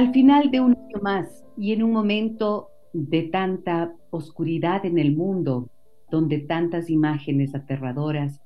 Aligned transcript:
Al 0.00 0.14
final 0.14 0.50
de 0.50 0.60
un 0.60 0.72
año 0.72 0.98
más 1.02 1.44
y 1.58 1.72
en 1.74 1.82
un 1.82 1.92
momento 1.92 2.70
de 2.94 3.24
tanta 3.24 3.94
oscuridad 4.08 4.86
en 4.86 4.96
el 4.96 5.14
mundo, 5.14 5.68
donde 6.10 6.38
tantas 6.38 6.88
imágenes 6.88 7.54
aterradoras 7.54 8.40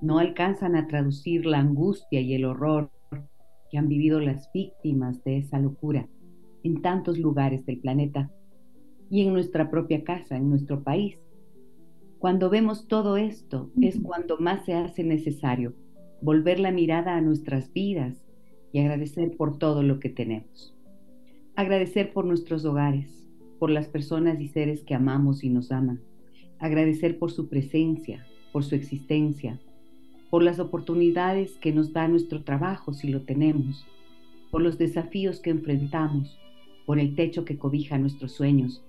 no 0.00 0.18
alcanzan 0.18 0.76
a 0.76 0.86
traducir 0.86 1.44
la 1.44 1.58
angustia 1.58 2.22
y 2.22 2.32
el 2.32 2.46
horror 2.46 2.90
que 3.70 3.76
han 3.76 3.86
vivido 3.86 4.18
las 4.18 4.50
víctimas 4.54 5.22
de 5.24 5.36
esa 5.36 5.58
locura 5.58 6.08
en 6.62 6.80
tantos 6.80 7.18
lugares 7.18 7.66
del 7.66 7.80
planeta 7.80 8.30
y 9.10 9.26
en 9.26 9.34
nuestra 9.34 9.70
propia 9.70 10.04
casa, 10.04 10.38
en 10.38 10.48
nuestro 10.48 10.84
país. 10.84 11.18
Cuando 12.18 12.48
vemos 12.48 12.88
todo 12.88 13.18
esto 13.18 13.70
es 13.82 14.00
cuando 14.00 14.38
más 14.38 14.64
se 14.64 14.72
hace 14.72 15.04
necesario 15.04 15.74
volver 16.22 16.60
la 16.60 16.70
mirada 16.70 17.14
a 17.14 17.20
nuestras 17.20 17.70
vidas 17.74 18.24
y 18.72 18.80
agradecer 18.80 19.36
por 19.36 19.58
todo 19.58 19.82
lo 19.82 20.00
que 20.00 20.08
tenemos. 20.08 20.73
Agradecer 21.56 22.12
por 22.12 22.24
nuestros 22.24 22.64
hogares, 22.64 23.28
por 23.60 23.70
las 23.70 23.86
personas 23.86 24.40
y 24.40 24.48
seres 24.48 24.82
que 24.82 24.94
amamos 24.94 25.44
y 25.44 25.50
nos 25.50 25.70
aman. 25.70 26.00
Agradecer 26.58 27.16
por 27.16 27.30
su 27.30 27.48
presencia, 27.48 28.26
por 28.52 28.64
su 28.64 28.74
existencia, 28.74 29.60
por 30.30 30.42
las 30.42 30.58
oportunidades 30.58 31.52
que 31.58 31.72
nos 31.72 31.92
da 31.92 32.08
nuestro 32.08 32.42
trabajo 32.42 32.92
si 32.92 33.08
lo 33.08 33.22
tenemos, 33.22 33.86
por 34.50 34.62
los 34.62 34.78
desafíos 34.78 35.38
que 35.38 35.50
enfrentamos, 35.50 36.40
por 36.86 36.98
el 36.98 37.14
techo 37.14 37.44
que 37.44 37.56
cobija 37.56 37.98
nuestros 37.98 38.32
sueños, 38.32 38.82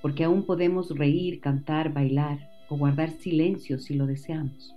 porque 0.00 0.22
aún 0.22 0.44
podemos 0.44 0.96
reír, 0.96 1.40
cantar, 1.40 1.92
bailar 1.92 2.48
o 2.68 2.76
guardar 2.76 3.10
silencio 3.10 3.80
si 3.80 3.94
lo 3.94 4.06
deseamos. 4.06 4.72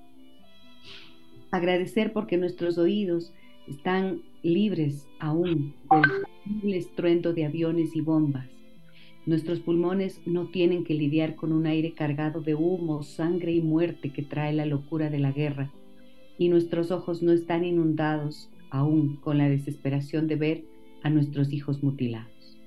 Agradecer 1.51 2.13
porque 2.13 2.37
nuestros 2.37 2.79
oídos 2.79 3.31
están 3.67 4.21
libres 4.43 5.07
aún 5.19 5.73
del 6.45 6.73
estruendo 6.73 7.33
de 7.33 7.45
aviones 7.45 7.95
y 7.95 8.01
bombas, 8.01 8.47
Nuestros 9.27 9.59
pulmones 9.59 10.21
no 10.25 10.47
tienen 10.47 10.85
que 10.85 10.93
lidiar 10.93 11.35
con 11.35 11.51
un 11.51 11.65
aire 11.65 11.91
cargado 11.91 12.39
de 12.39 12.55
humo, 12.55 13.03
sangre 13.03 13.51
y 13.51 13.59
muerte 13.59 14.13
que 14.13 14.23
trae 14.23 14.53
la 14.53 14.65
locura 14.65 15.09
de 15.09 15.19
la 15.19 15.33
guerra. 15.33 15.69
Y 16.37 16.47
nuestros 16.47 16.91
ojos 16.91 17.21
no 17.21 17.33
están 17.33 17.65
inundados 17.65 18.49
aún 18.69 19.17
con 19.17 19.37
la 19.37 19.49
desesperación 19.49 20.27
de 20.27 20.37
ver 20.37 20.63
a 21.03 21.09
nuestros 21.09 21.51
hijos 21.51 21.83
mutilados. 21.83 22.57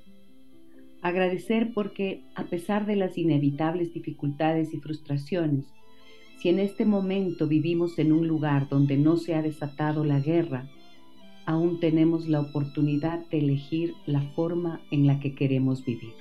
Agradecer 1.01 1.73
porque, 1.73 2.25
a 2.35 2.45
pesar 2.45 2.85
de 2.85 2.97
las 2.97 3.17
inevitables 3.17 3.95
dificultades 3.95 4.75
y 4.75 4.81
frustraciones, 4.81 5.65
si 6.43 6.51
en 6.51 6.59
este 6.59 6.85
momento 6.85 7.49
vivimos 7.49 7.99
en 7.99 8.13
un 8.13 8.29
lugar 8.29 8.69
donde 8.69 8.99
no 8.99 9.17
se 9.17 9.35
ha 9.35 9.41
desatado 9.41 10.05
la 10.05 10.21
guerra, 10.21 10.69
aún 11.51 11.81
tenemos 11.81 12.29
la 12.29 12.41
oportunidad 12.41 13.27
de 13.29 13.39
elegir 13.39 13.95
la 14.07 14.23
forma 14.35 14.81
en 14.91 15.07
la 15.07 15.21
que 15.21 15.35
queremos 15.35 15.85
vivir 15.85 16.13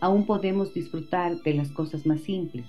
aún 0.00 0.26
podemos 0.26 0.74
disfrutar 0.74 1.42
de 1.42 1.54
las 1.54 1.70
cosas 1.70 2.06
más 2.06 2.20
simples, 2.20 2.66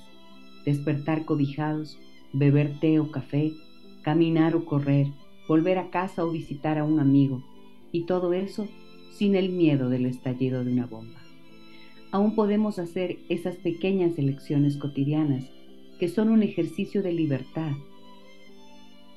despertar 0.65 1.25
cobijados, 1.25 1.97
beber 2.33 2.79
té 2.79 2.99
o 2.99 3.11
café, 3.11 3.53
caminar 4.01 4.55
o 4.55 4.65
correr, 4.65 5.07
volver 5.47 5.77
a 5.77 5.89
casa 5.89 6.25
o 6.25 6.31
visitar 6.31 6.77
a 6.77 6.83
un 6.83 6.99
amigo, 6.99 7.43
y 7.91 8.05
todo 8.05 8.33
eso 8.33 8.67
sin 9.13 9.35
el 9.35 9.49
miedo 9.49 9.89
del 9.89 10.05
estallido 10.05 10.63
de 10.63 10.71
una 10.71 10.85
bomba. 10.85 11.19
Aún 12.11 12.35
podemos 12.35 12.79
hacer 12.79 13.17
esas 13.29 13.55
pequeñas 13.57 14.17
elecciones 14.17 14.77
cotidianas 14.77 15.43
que 15.99 16.07
son 16.07 16.29
un 16.29 16.43
ejercicio 16.43 17.01
de 17.01 17.11
libertad, 17.11 17.71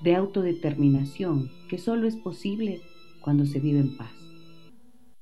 de 0.02 0.14
autodeterminación, 0.14 1.50
que 1.68 1.78
solo 1.78 2.08
es 2.08 2.16
posible 2.16 2.80
cuando 3.20 3.44
se 3.44 3.60
vive 3.60 3.80
en 3.80 3.96
paz. 3.96 4.10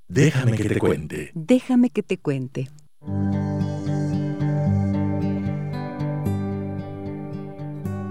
Déjame 0.09 0.57
que 0.57 0.69
te 0.69 0.79
cuente. 0.79 1.31
Déjame 1.35 1.91
que 1.91 2.03
te 2.03 2.19
cuente. 2.19 2.69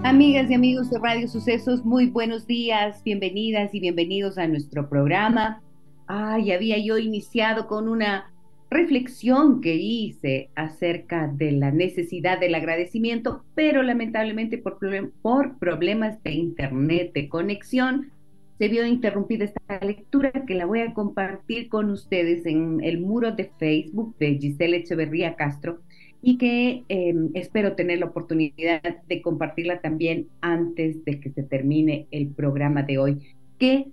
Amigas 0.04 0.50
y 0.50 0.54
amigos 0.54 0.90
de 0.90 0.98
Radio 0.98 1.28
Sucesos, 1.28 1.84
muy 1.84 2.06
buenos 2.06 2.46
días, 2.46 3.02
bienvenidas 3.04 3.74
y 3.74 3.80
bienvenidos 3.80 4.38
a 4.38 4.46
nuestro 4.46 4.88
programa. 4.88 5.60
Ay, 6.06 6.52
había 6.52 6.78
yo 6.78 6.98
iniciado 6.98 7.66
con 7.66 7.88
una 7.88 8.32
reflexión 8.70 9.60
que 9.60 9.76
hice 9.76 10.50
acerca 10.54 11.28
de 11.28 11.52
la 11.52 11.70
necesidad 11.70 12.38
del 12.38 12.54
agradecimiento, 12.54 13.44
pero 13.54 13.82
lamentablemente 13.82 14.58
por, 14.58 14.78
por 15.22 15.58
problemas 15.58 16.22
de 16.22 16.32
internet, 16.32 17.12
de 17.14 17.28
conexión, 17.28 18.12
se 18.58 18.68
vio 18.68 18.84
interrumpida 18.84 19.44
esta 19.44 19.78
lectura 19.84 20.32
que 20.46 20.54
la 20.54 20.66
voy 20.66 20.80
a 20.80 20.92
compartir 20.92 21.68
con 21.68 21.90
ustedes 21.90 22.44
en 22.44 22.80
el 22.82 23.00
muro 23.00 23.32
de 23.32 23.50
Facebook 23.58 24.16
de 24.18 24.36
Giselle 24.38 24.78
Echeverría 24.78 25.36
Castro 25.36 25.78
y 26.20 26.38
que 26.38 26.82
em, 26.88 27.30
espero 27.34 27.74
tener 27.74 28.00
la 28.00 28.06
oportunidad 28.06 28.82
de 29.06 29.22
compartirla 29.22 29.80
también 29.80 30.26
antes 30.40 31.04
de 31.04 31.20
que 31.20 31.30
se 31.30 31.44
termine 31.44 32.08
el 32.10 32.28
programa 32.28 32.82
de 32.82 32.98
hoy, 32.98 33.18
que 33.58 33.86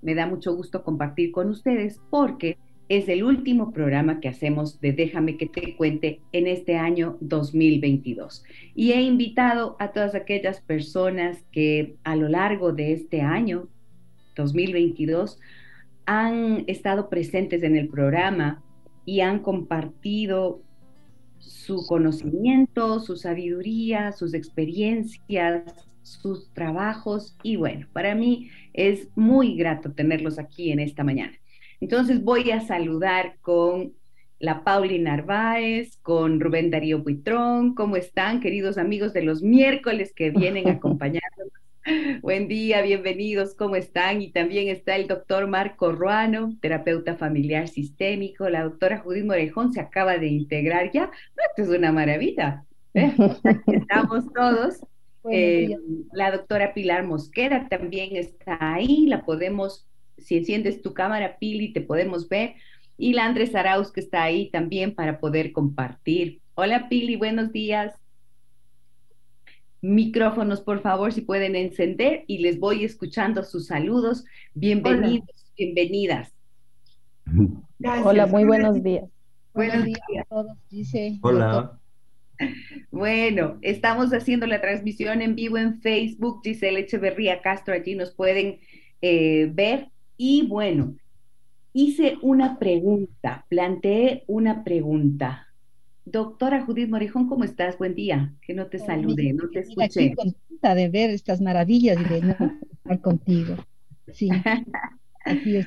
me 0.00 0.14
da 0.14 0.26
mucho 0.26 0.56
gusto 0.56 0.82
compartir 0.82 1.30
con 1.30 1.50
ustedes 1.50 2.00
porque 2.08 2.56
es 2.88 3.08
el 3.08 3.24
último 3.24 3.72
programa 3.72 4.20
que 4.20 4.28
hacemos 4.28 4.80
de 4.80 4.92
Déjame 4.92 5.36
que 5.36 5.46
te 5.46 5.76
cuente 5.76 6.20
en 6.32 6.46
este 6.46 6.76
año 6.76 7.18
2022. 7.20 8.44
Y 8.74 8.92
he 8.92 9.02
invitado 9.02 9.76
a 9.78 9.92
todas 9.92 10.14
aquellas 10.14 10.60
personas 10.60 11.44
que 11.50 11.96
a 12.04 12.14
lo 12.14 12.28
largo 12.28 12.72
de 12.72 12.92
este 12.92 13.22
año 13.22 13.68
2022 14.36 15.40
han 16.06 16.64
estado 16.68 17.08
presentes 17.08 17.62
en 17.64 17.76
el 17.76 17.88
programa 17.88 18.62
y 19.04 19.20
han 19.20 19.40
compartido 19.40 20.62
su 21.38 21.84
conocimiento, 21.86 23.00
su 23.00 23.16
sabiduría, 23.16 24.12
sus 24.12 24.34
experiencias, 24.34 25.64
sus 26.02 26.52
trabajos 26.52 27.36
y 27.42 27.56
bueno, 27.56 27.88
para 27.92 28.14
mí 28.14 28.48
es 28.72 29.08
muy 29.16 29.56
grato 29.56 29.90
tenerlos 29.92 30.38
aquí 30.38 30.70
en 30.70 30.78
esta 30.78 31.02
mañana. 31.02 31.36
Entonces 31.80 32.22
voy 32.22 32.50
a 32.50 32.60
saludar 32.60 33.36
con 33.40 33.94
la 34.38 34.64
Pauli 34.64 34.98
Narváez, 34.98 35.96
con 36.02 36.40
Rubén 36.40 36.70
Darío 36.70 37.02
Buitrón. 37.02 37.74
¿Cómo 37.74 37.96
están, 37.96 38.40
queridos 38.40 38.78
amigos 38.78 39.12
de 39.12 39.22
los 39.22 39.42
miércoles 39.42 40.12
que 40.14 40.30
vienen 40.30 40.68
acompañándonos 40.68 41.52
Buen 42.22 42.48
día, 42.48 42.82
bienvenidos, 42.82 43.54
¿cómo 43.54 43.76
están? 43.76 44.20
Y 44.20 44.32
también 44.32 44.68
está 44.68 44.96
el 44.96 45.06
doctor 45.06 45.46
Marco 45.46 45.92
Ruano, 45.92 46.56
terapeuta 46.60 47.16
familiar 47.16 47.68
sistémico. 47.68 48.48
La 48.48 48.64
doctora 48.64 48.98
Judith 48.98 49.24
Morejón 49.24 49.72
se 49.72 49.80
acaba 49.80 50.18
de 50.18 50.26
integrar 50.26 50.90
ya. 50.90 51.10
Esto 51.48 51.62
es 51.62 51.78
una 51.78 51.92
maravilla. 51.92 52.64
¿eh? 52.94 53.14
Estamos 53.66 54.24
todos. 54.32 54.80
Eh, 55.30 55.76
la 56.12 56.32
doctora 56.32 56.74
Pilar 56.74 57.04
Mosquera 57.04 57.68
también 57.68 58.16
está 58.16 58.58
ahí. 58.60 59.06
La 59.06 59.24
podemos, 59.24 59.86
si 60.18 60.36
enciendes 60.36 60.82
tu 60.82 60.94
cámara, 60.94 61.38
Pili, 61.38 61.72
te 61.72 61.80
podemos 61.80 62.28
ver. 62.28 62.54
Y 62.98 63.12
la 63.12 63.26
Andrés 63.26 63.54
Arauz 63.54 63.92
que 63.92 64.00
está 64.00 64.22
ahí 64.22 64.50
también 64.50 64.94
para 64.94 65.20
poder 65.20 65.52
compartir. 65.52 66.40
Hola 66.54 66.88
Pili, 66.88 67.16
buenos 67.16 67.52
días 67.52 67.94
micrófonos, 69.86 70.60
por 70.60 70.80
favor, 70.82 71.12
si 71.12 71.20
pueden 71.20 71.56
encender 71.56 72.24
y 72.26 72.38
les 72.38 72.58
voy 72.58 72.84
escuchando 72.84 73.42
sus 73.44 73.66
saludos. 73.66 74.24
Bienvenidos, 74.54 75.52
bienvenidas. 75.56 76.32
Hola, 78.04 78.26
muy 78.26 78.44
buenos 78.44 78.82
días. 78.82 79.04
Buenos 79.54 79.84
días 79.84 80.00
a 80.20 80.24
todos, 80.24 80.58
dice. 80.70 81.18
Hola. 81.22 81.78
Bueno, 82.90 83.58
estamos 83.62 84.12
haciendo 84.12 84.46
la 84.46 84.60
transmisión 84.60 85.22
en 85.22 85.34
vivo 85.34 85.56
en 85.56 85.80
Facebook, 85.80 86.40
Giselle 86.44 86.80
Echeverría 86.80 87.40
Castro, 87.40 87.72
allí 87.72 87.94
nos 87.94 88.14
pueden 88.14 88.58
eh, 89.00 89.50
ver. 89.52 89.88
Y 90.16 90.46
bueno, 90.46 90.96
hice 91.72 92.16
una 92.22 92.58
pregunta, 92.58 93.44
planteé 93.48 94.24
una 94.26 94.64
pregunta. 94.64 95.48
Doctora 96.04 96.62
Judith 96.62 96.88
Morejón, 96.88 97.28
¿cómo 97.28 97.44
estás? 97.44 97.76
Buen 97.78 97.94
día. 97.94 98.32
Que 98.40 98.54
no 98.54 98.66
te 98.66 98.78
salude, 98.78 99.32
no 99.32 99.48
te 99.48 99.60
escuché. 99.60 99.84
Estoy 99.84 100.14
contenta 100.14 100.74
de 100.74 100.88
ver 100.88 101.10
estas 101.10 101.40
maravillas. 101.40 101.98
estar 101.98 103.00
contigo. 103.00 103.56
Sí. 104.12 104.30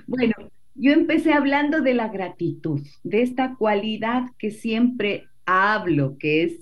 Bueno, 0.07 0.35
yo 0.75 0.93
empecé 0.93 1.33
hablando 1.33 1.81
de 1.81 1.93
la 1.93 2.07
gratitud, 2.07 2.79
de 3.03 3.21
esta 3.21 3.55
cualidad 3.55 4.27
que 4.37 4.51
siempre 4.51 5.25
hablo, 5.45 6.17
que 6.17 6.43
es 6.43 6.53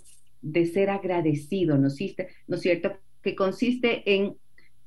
de 0.42 0.66
ser 0.66 0.90
agradecido, 0.90 1.76
¿no, 1.76 1.84
¿no 1.84 2.56
es 2.56 2.62
cierto? 2.62 2.98
Que 3.22 3.36
consiste 3.36 4.16
en 4.16 4.36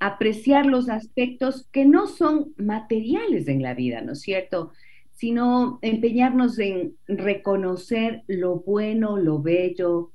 apreciar 0.00 0.66
los 0.66 0.88
aspectos 0.88 1.68
que 1.70 1.84
no 1.84 2.06
son 2.06 2.54
materiales 2.56 3.46
en 3.48 3.62
la 3.62 3.74
vida, 3.74 4.00
¿no 4.00 4.12
es 4.12 4.22
cierto? 4.22 4.72
Sino 5.12 5.78
empeñarnos 5.82 6.58
en 6.58 6.96
reconocer 7.06 8.22
lo 8.26 8.60
bueno, 8.60 9.18
lo 9.18 9.42
bello, 9.42 10.10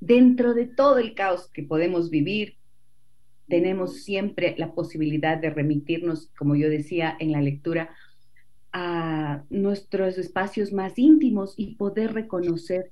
dentro 0.00 0.54
de 0.54 0.66
todo 0.66 0.98
el 0.98 1.14
caos 1.14 1.50
que 1.52 1.62
podemos 1.62 2.08
vivir, 2.08 2.56
tenemos 3.46 4.02
siempre 4.02 4.54
la 4.56 4.72
posibilidad 4.72 5.36
de 5.36 5.50
remitirnos, 5.50 6.30
como 6.38 6.56
yo 6.56 6.70
decía 6.70 7.14
en 7.20 7.32
la 7.32 7.42
lectura, 7.42 7.90
a 8.72 9.42
nuestros 9.50 10.16
espacios 10.16 10.72
más 10.72 10.98
íntimos 10.98 11.54
y 11.58 11.74
poder 11.74 12.14
reconocer, 12.14 12.90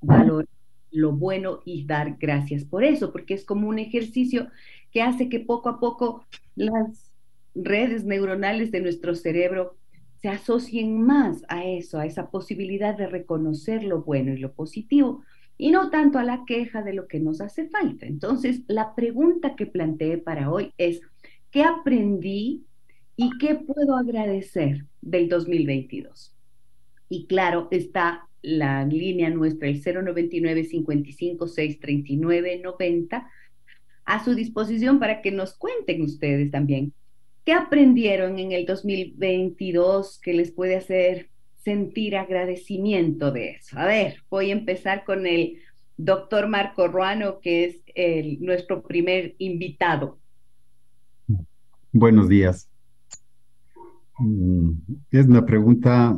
valor 0.00 0.48
lo 0.90 1.12
bueno 1.12 1.60
y 1.64 1.84
dar 1.84 2.16
gracias 2.18 2.64
por 2.64 2.84
eso, 2.84 3.12
porque 3.12 3.34
es 3.34 3.44
como 3.44 3.68
un 3.68 3.78
ejercicio 3.78 4.48
que 4.90 5.02
hace 5.02 5.28
que 5.28 5.40
poco 5.40 5.68
a 5.68 5.80
poco 5.80 6.24
las 6.56 7.12
redes 7.54 8.04
neuronales 8.04 8.70
de 8.70 8.80
nuestro 8.80 9.14
cerebro 9.14 9.76
se 10.20 10.28
asocien 10.28 11.02
más 11.02 11.44
a 11.48 11.64
eso, 11.64 11.98
a 11.98 12.06
esa 12.06 12.30
posibilidad 12.30 12.96
de 12.96 13.06
reconocer 13.06 13.84
lo 13.84 14.02
bueno 14.02 14.32
y 14.32 14.38
lo 14.38 14.52
positivo, 14.52 15.22
y 15.56 15.70
no 15.70 15.90
tanto 15.90 16.18
a 16.18 16.24
la 16.24 16.44
queja 16.44 16.82
de 16.82 16.92
lo 16.92 17.06
que 17.08 17.20
nos 17.20 17.40
hace 17.40 17.68
falta. 17.68 18.06
Entonces, 18.06 18.62
la 18.68 18.94
pregunta 18.94 19.56
que 19.56 19.66
planteé 19.66 20.18
para 20.18 20.50
hoy 20.50 20.72
es, 20.78 21.00
¿qué 21.50 21.62
aprendí 21.62 22.64
y 23.16 23.30
qué 23.38 23.56
puedo 23.56 23.96
agradecer 23.96 24.86
del 25.00 25.28
2022? 25.28 26.34
Y 27.08 27.26
claro, 27.26 27.68
está 27.70 28.27
la 28.42 28.84
línea 28.84 29.30
nuestra, 29.30 29.68
el 29.68 29.82
099 29.82 30.64
55 30.64 31.48
639 31.48 32.60
90, 32.62 33.30
a 34.04 34.24
su 34.24 34.34
disposición 34.34 34.98
para 34.98 35.20
que 35.22 35.30
nos 35.30 35.54
cuenten 35.56 36.02
ustedes 36.02 36.50
también. 36.50 36.92
¿Qué 37.44 37.52
aprendieron 37.52 38.38
en 38.38 38.52
el 38.52 38.66
2022 38.66 40.20
que 40.20 40.34
les 40.34 40.50
puede 40.50 40.76
hacer 40.76 41.28
sentir 41.68 42.16
agradecimiento 42.16 43.30
de 43.30 43.50
eso. 43.50 43.78
A 43.78 43.84
ver, 43.84 44.22
voy 44.30 44.50
a 44.50 44.54
empezar 44.54 45.04
con 45.04 45.26
el 45.26 45.58
doctor 45.98 46.48
Marco 46.48 46.88
Ruano, 46.88 47.40
que 47.40 47.66
es 47.66 47.82
el, 47.94 48.40
nuestro 48.40 48.82
primer 48.82 49.34
invitado. 49.36 50.18
Buenos 51.92 52.28
días. 52.28 52.70
Mm, 54.18 54.72
es 55.10 55.26
una 55.26 55.44
pregunta... 55.44 56.16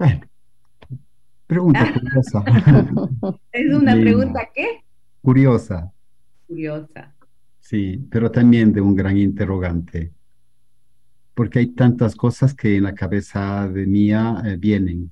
Bueno, 0.00 0.20
pregunta 1.46 1.92
curiosa. 1.92 2.44
¿Es 3.52 3.72
una 3.72 3.92
pregunta 3.92 4.48
qué? 4.52 4.80
Curiosa. 5.22 5.92
Curiosa. 6.48 7.14
Sí, 7.60 8.04
pero 8.10 8.30
también 8.32 8.72
de 8.72 8.80
un 8.80 8.96
gran 8.96 9.16
interrogante 9.16 10.12
porque 11.40 11.60
hay 11.60 11.68
tantas 11.68 12.16
cosas 12.16 12.52
que 12.52 12.76
en 12.76 12.82
la 12.82 12.94
cabeza 12.94 13.66
de 13.66 13.86
mía 13.86 14.42
eh, 14.44 14.56
vienen. 14.58 15.10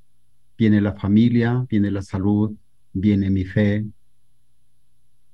Viene 0.58 0.82
la 0.82 0.92
familia, 0.92 1.64
viene 1.70 1.90
la 1.90 2.02
salud, 2.02 2.54
viene 2.92 3.30
mi 3.30 3.46
fe, 3.46 3.86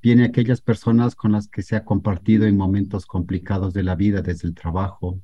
viene 0.01 0.25
aquellas 0.25 0.61
personas 0.61 1.17
con 1.17 1.33
las 1.33 1.49
que 1.49 1.63
se 1.63 1.75
ha 1.75 1.85
compartido 1.85 2.47
en 2.47 2.57
momentos 2.57 3.07
complicados 3.07 3.75
de 3.75 3.83
la 3.83 3.97
vida, 3.97 4.23
desde 4.23 4.47
el 4.47 4.55
trabajo. 4.55 5.19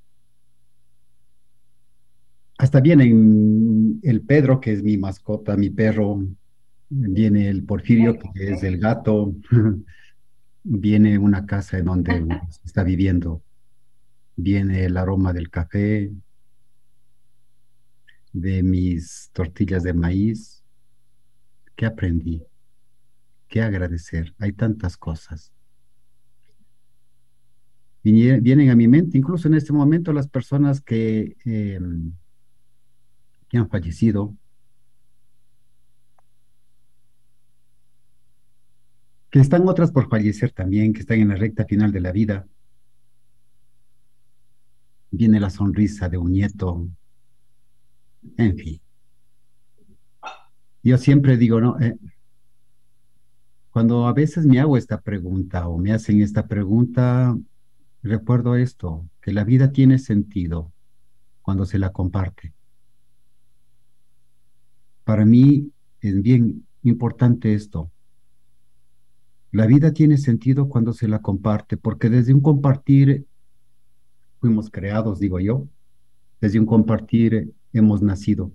Hasta 2.61 2.81
viene 2.81 3.05
el 4.03 4.21
Pedro, 4.21 4.61
que 4.61 4.73
es 4.73 4.83
mi 4.83 4.99
mascota, 4.99 5.57
mi 5.57 5.71
perro, 5.71 6.23
viene 6.91 7.49
el 7.49 7.65
Porfirio, 7.65 8.19
que 8.19 8.53
es 8.53 8.63
el 8.63 8.79
gato, 8.79 9.35
viene 10.63 11.19
una 11.19 11.47
casa 11.47 11.79
en 11.79 11.87
donde 11.87 12.13
se 12.51 12.61
está 12.67 12.85
viviendo 12.85 13.43
viene 14.43 14.85
el 14.85 14.97
aroma 14.97 15.33
del 15.33 15.51
café, 15.51 16.13
de 18.33 18.63
mis 18.63 19.31
tortillas 19.33 19.83
de 19.83 19.93
maíz. 19.93 20.63
¿Qué 21.77 21.87
aprendí? 21.87 22.43
¿Qué 23.49 23.63
agradecer? 23.63 24.35
Hay 24.39 24.53
tantas 24.53 24.97
cosas. 24.97 25.53
Vienen 28.03 28.71
a 28.71 28.77
mi 28.77 28.89
mente, 28.89 29.19
incluso 29.19 29.49
en 29.49 29.55
este 29.55 29.73
momento, 29.73 30.13
las 30.13 30.29
personas 30.29 30.81
que, 30.81 31.37
em, 31.45 32.13
que 33.51 33.59
han 33.59 33.69
fallecido, 33.69 34.35
que 39.31 39.41
están 39.41 39.69
otras 39.69 39.93
por 39.93 40.09
fallecer 40.09 40.53
también, 40.53 40.95
que 40.95 41.01
están 41.01 41.21
en 41.21 41.29
la 41.29 41.37
recta 41.37 41.67
final 41.67 41.93
de 41.93 42.01
la 42.01 42.13
vida 42.13 42.47
viene 45.11 45.41
la 45.41 45.51
sonrisa 45.51 46.09
de 46.09 46.19
un 46.19 46.33
nieto, 46.33 46.89
en 48.37 48.57
fin. 48.57 48.81
Yo 50.83 50.97
siempre 50.99 51.37
digo, 51.37 51.61
¿no? 51.61 51.79
Eh, 51.81 51.97
cuando 53.71 54.07
a 54.07 54.13
veces 54.13 54.47
me 54.47 54.61
hago 54.61 54.77
esta 54.77 55.01
pregunta 55.01 55.69
o 55.69 55.79
me 55.79 55.93
hacen 55.93 56.23
esta 56.23 56.47
pregunta, 56.47 57.37
recuerdo 58.03 58.57
esto, 58.57 59.07
que 59.21 59.33
la 59.33 59.45
vida 59.45 59.73
tiene 59.73 59.99
sentido 59.99 60.73
cuando 61.43 61.67
se 61.67 61.79
la 61.79 61.93
comparte. 61.93 62.53
Para 65.11 65.27
mí 65.27 65.73
es 66.03 66.23
bien 66.23 66.69
importante 66.85 67.53
esto. 67.53 67.91
La 69.51 69.67
vida 69.67 69.93
tiene 69.93 70.17
sentido 70.19 70.69
cuando 70.69 70.93
se 70.93 71.09
la 71.09 71.21
comparte, 71.21 71.77
porque 71.77 72.09
desde 72.09 72.33
un 72.33 72.41
compartir 72.41 73.27
fuimos 74.39 74.71
creados, 74.71 75.19
digo 75.19 75.41
yo. 75.41 75.67
Desde 76.41 76.61
un 76.61 76.67
compartir 76.67 77.53
hemos 77.73 78.03
nacido. 78.03 78.53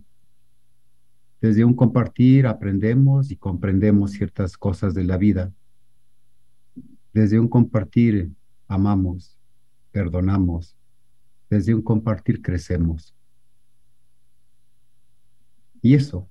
Desde 1.42 1.66
un 1.66 1.74
compartir 1.74 2.48
aprendemos 2.48 3.32
y 3.32 3.36
comprendemos 3.36 4.12
ciertas 4.12 4.58
cosas 4.58 4.94
de 4.94 5.04
la 5.04 5.18
vida. 5.18 5.52
Desde 7.14 7.38
un 7.38 7.50
compartir 7.50 8.32
amamos, 8.70 9.38
perdonamos. 9.92 10.78
Desde 11.50 11.76
un 11.76 11.82
compartir 11.82 12.42
crecemos. 12.42 13.14
Y 15.82 15.96
eso, 15.96 16.30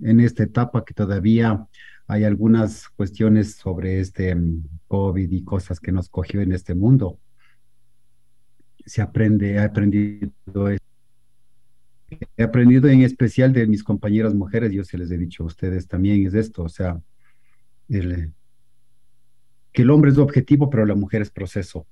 en 0.00 0.20
esta 0.20 0.42
etapa 0.42 0.84
que 0.84 0.94
todavía 0.94 1.66
hay 2.06 2.24
algunas 2.24 2.88
cuestiones 2.90 3.54
sobre 3.54 4.00
este 4.00 4.34
mm, 4.34 4.68
COVID 4.88 5.30
y 5.30 5.44
cosas 5.44 5.80
que 5.80 5.92
nos 5.92 6.08
cogió 6.08 6.40
en 6.40 6.52
este 6.52 6.74
mundo, 6.74 7.18
se 8.84 9.00
aprende, 9.02 9.52
he 9.52 9.58
aprendido 9.60 10.32
He 12.36 12.42
aprendido 12.42 12.88
en 12.88 13.02
especial 13.02 13.52
de 13.52 13.66
mis 13.66 13.82
compañeras 13.82 14.34
mujeres, 14.34 14.72
yo 14.72 14.84
se 14.84 14.98
les 14.98 15.10
he 15.10 15.18
dicho 15.18 15.42
a 15.42 15.46
ustedes 15.46 15.88
también, 15.88 16.26
es 16.26 16.34
esto, 16.34 16.62
o 16.62 16.68
sea, 16.68 17.00
el, 17.88 18.32
que 19.72 19.82
el 19.82 19.90
hombre 19.90 20.10
es 20.10 20.18
objetivo, 20.18 20.70
pero 20.70 20.86
la 20.86 20.94
mujer 20.94 21.22
es 21.22 21.30
proceso. 21.30 21.86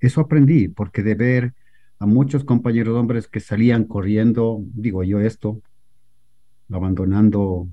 Eso 0.00 0.20
aprendí, 0.20 0.68
porque 0.68 1.02
de 1.02 1.14
ver 1.14 1.54
a 1.98 2.06
muchos 2.06 2.44
compañeros 2.44 2.96
hombres 2.96 3.26
que 3.26 3.40
salían 3.40 3.84
corriendo, 3.84 4.62
digo 4.74 5.02
yo 5.02 5.20
esto, 5.20 5.60
abandonando 6.70 7.68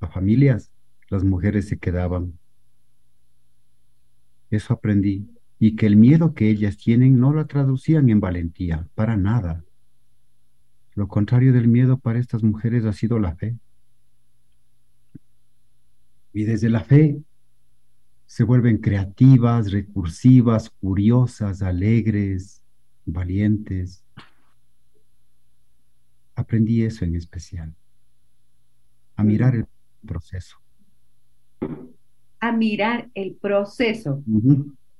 a 0.00 0.06
familias, 0.06 0.70
las 1.08 1.24
mujeres 1.24 1.68
se 1.68 1.78
quedaban. 1.78 2.38
Eso 4.50 4.74
aprendí 4.74 5.28
y 5.58 5.76
que 5.76 5.86
el 5.86 5.96
miedo 5.96 6.34
que 6.34 6.48
ellas 6.48 6.76
tienen 6.76 7.18
no 7.18 7.32
lo 7.32 7.46
traducían 7.46 8.08
en 8.10 8.20
valentía, 8.20 8.88
para 8.94 9.16
nada. 9.16 9.64
Lo 10.94 11.08
contrario 11.08 11.52
del 11.52 11.68
miedo 11.68 11.98
para 11.98 12.18
estas 12.18 12.42
mujeres 12.42 12.84
ha 12.84 12.92
sido 12.92 13.18
la 13.18 13.34
fe. 13.34 13.56
Y 16.32 16.44
desde 16.44 16.68
la 16.68 16.80
fe 16.80 17.22
se 18.26 18.44
vuelven 18.44 18.78
creativas, 18.78 19.70
recursivas, 19.70 20.70
curiosas, 20.70 21.62
alegres, 21.62 22.61
valientes. 23.04 24.04
Aprendí 26.34 26.82
eso 26.82 27.04
en 27.04 27.14
especial, 27.14 27.74
a 29.16 29.24
mirar 29.24 29.54
el 29.54 29.66
proceso. 30.06 30.56
A 32.40 32.52
mirar 32.52 33.10
el 33.14 33.34
proceso. 33.34 34.22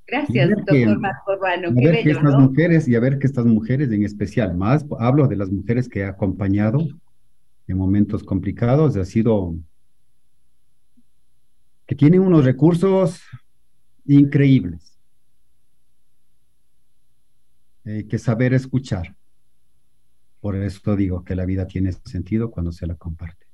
Gracias, 0.06 0.50
doctor 0.50 0.98
Marco 0.98 1.32
Urbano. 1.32 1.68
A 1.68 1.72
ver 1.72 2.02
que 2.02 2.10
estas 2.10 2.38
mujeres, 2.38 2.86
y 2.86 2.94
a 2.94 3.00
ver 3.00 3.18
que 3.18 3.26
estas 3.26 3.46
mujeres 3.46 3.90
en 3.90 4.04
especial, 4.04 4.54
más 4.56 4.84
hablo 4.98 5.26
de 5.26 5.36
las 5.36 5.50
mujeres 5.50 5.88
que 5.88 6.00
he 6.00 6.04
acompañado 6.04 6.80
en 7.66 7.76
momentos 7.76 8.22
complicados, 8.22 8.96
ha 8.96 9.04
sido 9.04 9.56
que 11.86 11.94
tiene 11.94 12.20
unos 12.20 12.44
recursos 12.44 13.22
increíbles. 14.04 14.91
Hay 17.84 18.04
que 18.04 18.18
saber 18.18 18.54
escuchar. 18.54 19.16
Por 20.40 20.56
eso 20.56 20.96
digo 20.96 21.24
que 21.24 21.34
la 21.34 21.44
vida 21.44 21.66
tiene 21.66 21.92
sentido 21.92 22.50
cuando 22.50 22.72
se 22.72 22.86
la 22.86 22.94
comparte. 22.94 23.46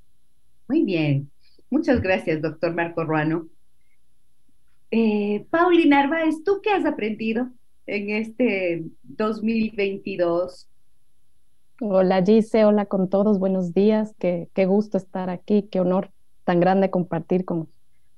Muy 0.69 0.85
bien. 0.85 1.31
Muchas 1.71 2.01
gracias, 2.01 2.41
doctor 2.41 2.75
Marco 2.75 3.05
Ruano. 3.05 3.47
Eh, 4.91 5.47
Pauli 5.51 5.87
Narváez, 5.87 6.43
¿tú 6.45 6.61
qué 6.63 6.71
has 6.71 6.87
aprendido 6.87 7.51
en 7.87 8.11
este 8.11 8.85
2022? 9.03 10.69
Hola 11.81 12.25
Gise, 12.25 12.65
hola 12.65 12.87
con 12.87 13.09
todos, 13.09 13.39
buenos 13.39 13.73
días, 13.73 14.15
qué, 14.19 14.49
qué 14.55 14.67
gusto 14.67 14.97
estar 14.97 15.31
aquí, 15.31 15.69
qué 15.71 15.79
honor 15.81 16.11
tan 16.45 16.59
grande 16.59 16.91
compartir 16.91 17.45
con, 17.45 17.69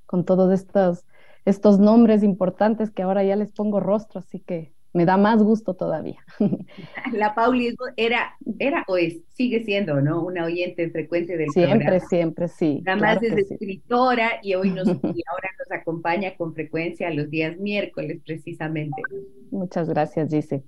con 0.06 0.24
todos 0.24 0.52
estos, 0.52 1.04
estos 1.44 1.78
nombres 1.78 2.22
importantes 2.22 2.90
que 2.90 3.02
ahora 3.02 3.22
ya 3.24 3.36
les 3.36 3.52
pongo 3.52 3.80
rostro, 3.80 4.20
así 4.20 4.38
que 4.38 4.72
me 4.92 5.04
da 5.04 5.16
más 5.16 5.42
gusto 5.42 5.74
todavía. 5.74 6.24
La 7.12 7.34
Pauli 7.34 7.74
era, 7.96 8.36
era 8.58 8.84
o 8.88 8.96
es, 8.96 9.20
sigue 9.34 9.64
siendo, 9.64 10.00
¿no? 10.00 10.22
Una 10.22 10.44
oyente 10.44 10.90
frecuente 10.90 11.36
del 11.36 11.50
Siempre, 11.50 12.00
siempre, 12.00 12.48
sí. 12.48 12.82
Además 12.86 13.22
es 13.22 13.50
escritora 13.50 14.40
y 14.42 14.54
hoy 14.54 14.70
nos, 14.70 14.88
y 14.88 15.22
ahora 15.30 15.50
nos 15.58 15.70
acompaña 15.70 16.34
con 16.36 16.54
frecuencia 16.54 17.10
los 17.10 17.30
días 17.30 17.58
miércoles, 17.58 18.20
precisamente. 18.24 19.02
Muchas 19.50 19.88
gracias, 19.88 20.30
dice. 20.30 20.64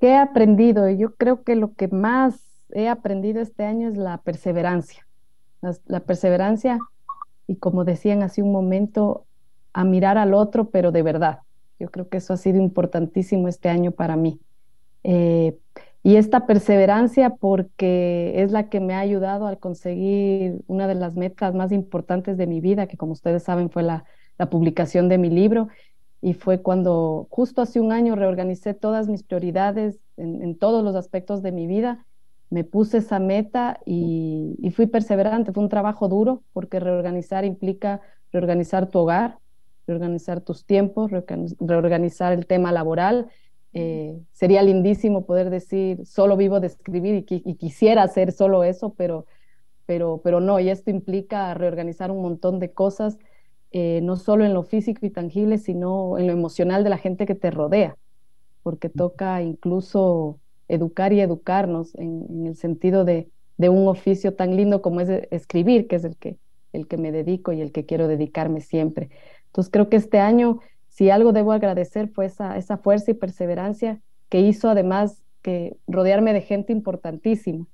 ¿Qué 0.00 0.08
he 0.08 0.16
aprendido? 0.16 0.88
Yo 0.90 1.14
creo 1.14 1.44
que 1.44 1.54
lo 1.54 1.74
que 1.74 1.88
más 1.88 2.66
he 2.70 2.88
aprendido 2.88 3.40
este 3.40 3.64
año 3.64 3.88
es 3.88 3.96
la 3.96 4.18
perseverancia. 4.18 5.06
La, 5.86 6.00
perseverancia 6.00 6.78
y 7.46 7.56
como 7.56 7.84
decían 7.84 8.22
hace 8.22 8.42
un 8.42 8.52
momento, 8.52 9.24
a 9.72 9.84
mirar 9.84 10.18
al 10.18 10.34
otro, 10.34 10.68
pero 10.70 10.92
de 10.92 11.02
verdad. 11.02 11.38
Yo 11.78 11.90
creo 11.90 12.08
que 12.08 12.18
eso 12.18 12.32
ha 12.32 12.36
sido 12.36 12.58
importantísimo 12.58 13.48
este 13.48 13.68
año 13.68 13.92
para 13.92 14.16
mí. 14.16 14.40
Eh, 15.02 15.58
y 16.02 16.16
esta 16.16 16.46
perseverancia 16.46 17.30
porque 17.30 18.42
es 18.42 18.52
la 18.52 18.68
que 18.68 18.80
me 18.80 18.94
ha 18.94 19.00
ayudado 19.00 19.46
a 19.46 19.56
conseguir 19.56 20.62
una 20.66 20.86
de 20.86 20.94
las 20.94 21.14
metas 21.14 21.54
más 21.54 21.72
importantes 21.72 22.36
de 22.36 22.46
mi 22.46 22.60
vida, 22.60 22.86
que 22.86 22.96
como 22.96 23.12
ustedes 23.12 23.42
saben 23.42 23.70
fue 23.70 23.82
la, 23.82 24.04
la 24.38 24.50
publicación 24.50 25.08
de 25.08 25.18
mi 25.18 25.30
libro. 25.30 25.68
Y 26.20 26.34
fue 26.34 26.62
cuando 26.62 27.26
justo 27.30 27.62
hace 27.62 27.80
un 27.80 27.92
año 27.92 28.16
reorganicé 28.16 28.74
todas 28.74 29.08
mis 29.08 29.22
prioridades 29.22 29.98
en, 30.16 30.42
en 30.42 30.56
todos 30.56 30.82
los 30.84 30.96
aspectos 30.96 31.42
de 31.42 31.52
mi 31.52 31.66
vida 31.66 32.04
me 32.54 32.62
puse 32.62 32.98
esa 32.98 33.18
meta 33.18 33.80
y, 33.84 34.56
fui 34.74 34.86
perseverante. 34.86 35.52
Fue 35.52 35.62
un 35.62 35.68
trabajo 35.68 36.08
duro 36.08 36.42
porque 36.52 36.78
reorganizar 36.80 37.44
implica 37.44 38.00
reorganizar 38.32 38.90
tu 38.90 39.00
hogar, 39.00 39.38
reorganizar 39.86 40.40
tus 40.40 40.64
tiempos, 40.64 41.10
reorganizar 41.60 42.32
el 42.32 42.46
tema 42.46 42.72
laboral. 42.72 43.28
Eh, 43.72 44.16
sería 44.32 44.62
lindísimo 44.62 45.26
poder 45.26 45.50
decir, 45.50 46.06
solo 46.06 46.36
vivo 46.36 46.60
de 46.60 46.68
escribir 46.68 47.26
y, 47.28 47.54
quisiera 47.56 48.04
hacer 48.04 48.32
solo 48.32 48.62
eso, 48.62 48.94
pero, 48.96 49.26
pero, 49.84 50.20
pero 50.22 50.40
no, 50.40 50.60
y 50.60 50.70
esto 50.70 50.90
implica 50.90 51.52
reorganizar 51.54 52.10
un 52.10 52.22
montón 52.22 52.60
de 52.60 52.72
cosas, 52.72 53.18
eh, 53.72 54.00
no 54.02 54.16
solo 54.16 54.44
en 54.44 54.54
lo 54.54 54.62
físico 54.62 55.04
y 55.04 55.10
tangible, 55.10 55.58
sino 55.58 56.18
en 56.18 56.28
lo 56.28 56.32
emocional 56.32 56.84
de 56.84 56.90
la 56.90 56.98
gente 56.98 57.26
que 57.26 57.34
te 57.34 57.50
rodea, 57.50 57.96
porque 58.62 58.88
toca 58.88 59.42
incluso 59.42 60.38
educar 60.68 61.12
y 61.12 61.20
educarnos 61.20 61.94
en, 61.96 62.46
el 62.46 62.56
sentido 62.56 63.04
de, 63.04 63.28
un 63.58 63.88
oficio 63.88 64.34
tan 64.34 64.56
lindo 64.56 64.82
como 64.82 65.00
es 65.00 65.08
escribir, 65.30 65.88
que 65.88 65.96
es 65.96 66.04
el 66.04 66.16
que, 66.16 66.38
el 66.72 66.86
que 66.86 66.96
me 66.96 67.12
dedico 67.12 67.52
y 67.52 67.60
el 67.60 67.72
que 67.72 67.86
quiero 67.86 68.08
dedicarme 68.08 68.60
siempre. 68.60 69.10
Entonces 69.54 69.70
creo 69.70 69.88
que 69.88 69.94
este 69.94 70.18
año, 70.18 70.58
si 70.88 71.10
algo 71.10 71.32
debo 71.32 71.52
agradecer, 71.52 72.08
fue 72.08 72.26
esa, 72.26 72.76
fuerza 72.78 73.12
y 73.12 73.14
perseverancia 73.14 74.00
que 74.28 74.40
hizo 74.40 74.68
además 74.68 75.22
que 75.42 75.76
rodearme 75.86 76.32
de 76.32 76.40
gente 76.40 76.72
importantísima, 76.72 77.64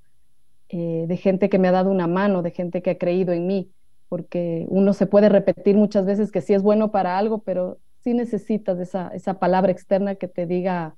eh, 0.69 1.05
de 1.07 1.17
gente 1.17 1.49
que 1.49 1.57
me 1.57 1.69
ha 1.69 1.71
dado 1.71 1.89
una 1.89 2.05
mano, 2.05 2.43
de 2.43 2.51
gente 2.51 2.83
que 2.83 2.91
ha 2.91 2.97
creído 2.99 3.33
en 3.33 3.47
mí, 3.47 3.71
porque 4.09 4.67
uno 4.69 4.93
se 4.93 5.07
puede 5.07 5.27
repetir 5.27 5.75
muchas 5.75 6.05
veces 6.05 6.31
que 6.31 6.41
sí 6.41 6.53
es 6.53 6.61
bueno 6.61 6.91
para 6.91 7.17
algo, 7.17 7.39
pero 7.39 7.79
sí 8.03 8.13
necesitas 8.13 8.77
esa, 8.77 9.07
esa 9.15 9.39
palabra 9.39 9.71
externa 9.71 10.13
que 10.13 10.27
te 10.27 10.45
diga, 10.45 10.95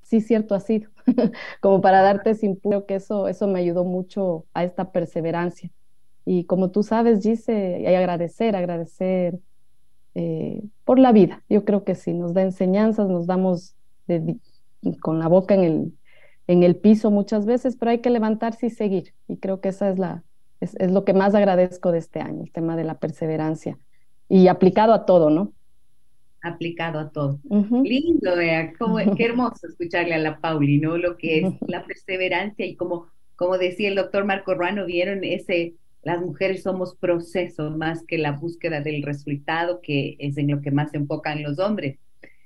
sí, 0.00 0.22
cierto 0.22 0.54
ha 0.54 0.60
sido, 0.60 0.88
como 1.60 1.82
para 1.82 2.00
darte 2.00 2.30
ese 2.30 2.46
impulso, 2.46 2.86
que 2.86 2.94
eso, 2.94 3.28
eso 3.28 3.48
me 3.48 3.58
ayudó 3.58 3.84
mucho 3.84 4.46
a 4.54 4.64
esta 4.64 4.92
perseverancia. 4.92 5.68
Y 6.24 6.44
como 6.44 6.70
tú 6.70 6.82
sabes, 6.82 7.20
Gise, 7.20 7.84
hay 7.86 7.94
agradecer, 7.96 8.56
agradecer 8.56 9.38
eh, 10.14 10.62
por 10.84 10.98
la 10.98 11.12
vida. 11.12 11.42
Yo 11.48 11.64
creo 11.64 11.84
que 11.84 11.94
sí, 11.94 12.12
nos 12.12 12.34
da 12.34 12.42
enseñanzas, 12.42 13.08
nos 13.08 13.26
damos 13.26 13.74
con 15.00 15.18
la 15.18 15.28
boca 15.28 15.54
en 15.54 15.64
el, 15.64 15.92
en 16.46 16.62
el 16.62 16.76
piso 16.76 17.10
muchas 17.10 17.46
veces, 17.46 17.76
pero 17.76 17.90
hay 17.90 18.00
que 18.00 18.10
levantarse 18.10 18.66
y 18.66 18.70
seguir. 18.70 19.14
Y 19.28 19.36
creo 19.36 19.60
que 19.60 19.68
esa 19.68 19.88
es, 19.90 19.98
la, 19.98 20.22
es, 20.60 20.74
es 20.76 20.90
lo 20.90 21.04
que 21.04 21.14
más 21.14 21.34
agradezco 21.34 21.92
de 21.92 21.98
este 21.98 22.20
año, 22.20 22.42
el 22.42 22.52
tema 22.52 22.76
de 22.76 22.84
la 22.84 22.98
perseverancia. 22.98 23.78
Y 24.28 24.48
aplicado 24.48 24.92
a 24.92 25.06
todo, 25.06 25.30
¿no? 25.30 25.52
aplicado 26.42 26.98
a 26.98 27.10
todo. 27.10 27.40
Lindo, 27.44 28.36
vea, 28.36 28.72
qué 29.16 29.24
hermoso 29.24 29.66
escucharle 29.66 30.14
a 30.14 30.18
la 30.18 30.40
Pauli, 30.40 30.78
¿no? 30.78 30.98
Lo 30.98 31.16
que 31.16 31.38
es 31.38 31.54
la 31.66 31.84
perseverancia 31.84 32.66
y 32.66 32.76
como, 32.76 33.06
como 33.36 33.58
decía 33.58 33.88
el 33.88 33.94
doctor 33.94 34.24
Marco 34.24 34.54
Ruano, 34.54 34.84
vieron 34.84 35.24
ese, 35.24 35.74
las 36.02 36.20
mujeres 36.20 36.62
somos 36.62 36.96
proceso 36.96 37.70
más 37.70 38.04
que 38.04 38.18
la 38.18 38.32
búsqueda 38.32 38.80
del 38.80 39.02
resultado, 39.02 39.80
que 39.80 40.16
es 40.18 40.36
en 40.36 40.50
lo 40.50 40.60
que 40.60 40.70
más 40.70 40.90
se 40.90 40.96
enfocan 40.96 41.42
los 41.42 41.58
hombres. 41.58 41.98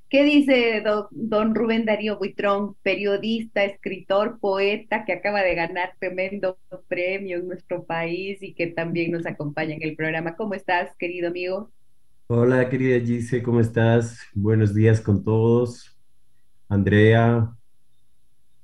¿Qué 0.09 0.23
dice 0.23 0.85
don, 1.11 1.55
Rubén 1.55 1.85
Darío 1.85 2.17
Buitrón, 2.17 2.77
periodista, 2.83 3.65
escritor, 3.65 4.39
poeta, 4.39 5.05
que 5.05 5.13
acaba 5.13 5.43
de 5.43 5.57
ganar 5.57 5.95
tremendo 5.99 6.59
premio 6.87 7.39
en 7.39 7.49
nuestro 7.49 7.85
país 7.85 8.41
y 8.41 8.55
que 8.55 8.69
también 8.69 9.11
nos 9.11 9.27
acompaña 9.27 9.75
en 9.75 9.83
el 9.83 9.97
programa? 9.97 10.37
¿Cómo 10.37 10.55
estás, 10.55 10.95
querido 10.97 11.29
amigo? 11.29 11.73
Hola, 12.29 12.69
querida 12.69 13.05
Gise, 13.05 13.43
¿cómo 13.43 13.61
estás? 13.61 14.21
Buenos 14.33 14.75
días 14.75 15.01
con 15.01 15.25
todos. 15.25 15.97
Andrea, 16.69 17.57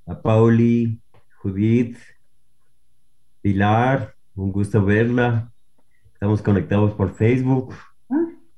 a 0.07 0.23
Pauli, 0.23 1.01
Judith, 1.39 1.97
Pilar, 3.41 4.15
un 4.35 4.53
gusto 4.53 4.85
verla. 4.85 5.53
Estamos 6.13 6.43
conectados 6.43 6.95
por 6.95 7.15
Facebook. 7.15 7.75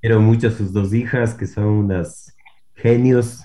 Quiero 0.01 0.21
mucho 0.21 0.49
a 0.49 0.51
sus 0.51 0.73
dos 0.73 0.93
hijas, 0.93 1.35
que 1.35 1.47
son 1.47 1.65
unas 1.67 2.37
genios, 2.75 3.45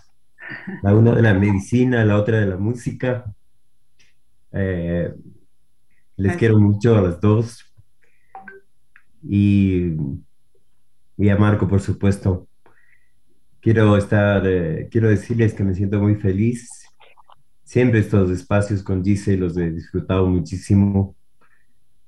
la 0.83 0.93
una 0.93 1.15
de 1.15 1.21
la 1.21 1.33
medicina, 1.33 2.03
la 2.05 2.17
otra 2.17 2.39
de 2.39 2.45
la 2.45 2.57
música. 2.57 3.33
Eh, 4.51 5.13
les 6.17 6.38
quiero 6.38 6.59
mucho 6.59 6.98
a 6.98 7.01
las 7.01 7.21
dos. 7.21 7.65
Y 9.21 9.95
y 11.19 11.27
a 11.27 11.36
Marco, 11.36 11.67
por 11.67 11.81
supuesto. 11.81 12.48
Quiero 13.59 13.98
estar, 13.98 14.41
eh, 14.48 14.88
quiero 14.89 15.09
decirles 15.09 15.53
que 15.53 15.65
me 15.65 15.75
siento 15.75 16.00
muy 16.00 16.15
feliz. 16.15 16.69
Siempre 17.62 18.00
estos 18.00 18.31
espacios 18.31 18.81
con 18.81 19.03
Gise 19.03 19.36
los 19.36 19.57
he 19.57 19.69
disfrutado 19.69 20.27
muchísimo, 20.27 21.17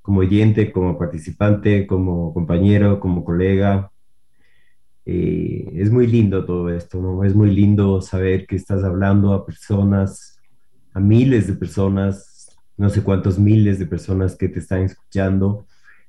como 0.02 0.22
oyente, 0.22 0.72
como 0.72 0.98
participante, 0.98 1.86
como 1.88 2.34
compañero, 2.34 3.00
como 3.00 3.24
colega. 3.24 3.92
Eh, 5.06 5.72
es 5.76 5.92
muy 5.92 6.08
lindo 6.08 6.46
todo 6.46 6.70
esto, 6.70 7.02
¿no? 7.02 7.24
Es 7.24 7.36
muy 7.36 7.52
lindo 7.52 8.02
saber 8.02 8.46
que 8.48 8.56
estás 8.56 8.84
hablando 8.84 9.34
a 9.34 9.46
personas, 9.46 10.40
a 10.94 11.00
miles 11.00 11.48
de 11.48 11.54
personas, 11.54 12.58
no 12.78 12.90
sé 12.90 13.04
cuántos 13.04 13.38
miles 13.38 13.80
de 13.80 13.86
personas 13.86 14.36
que 14.36 14.50
te 14.50 14.60
están 14.60 14.84
escuchando 14.84 15.66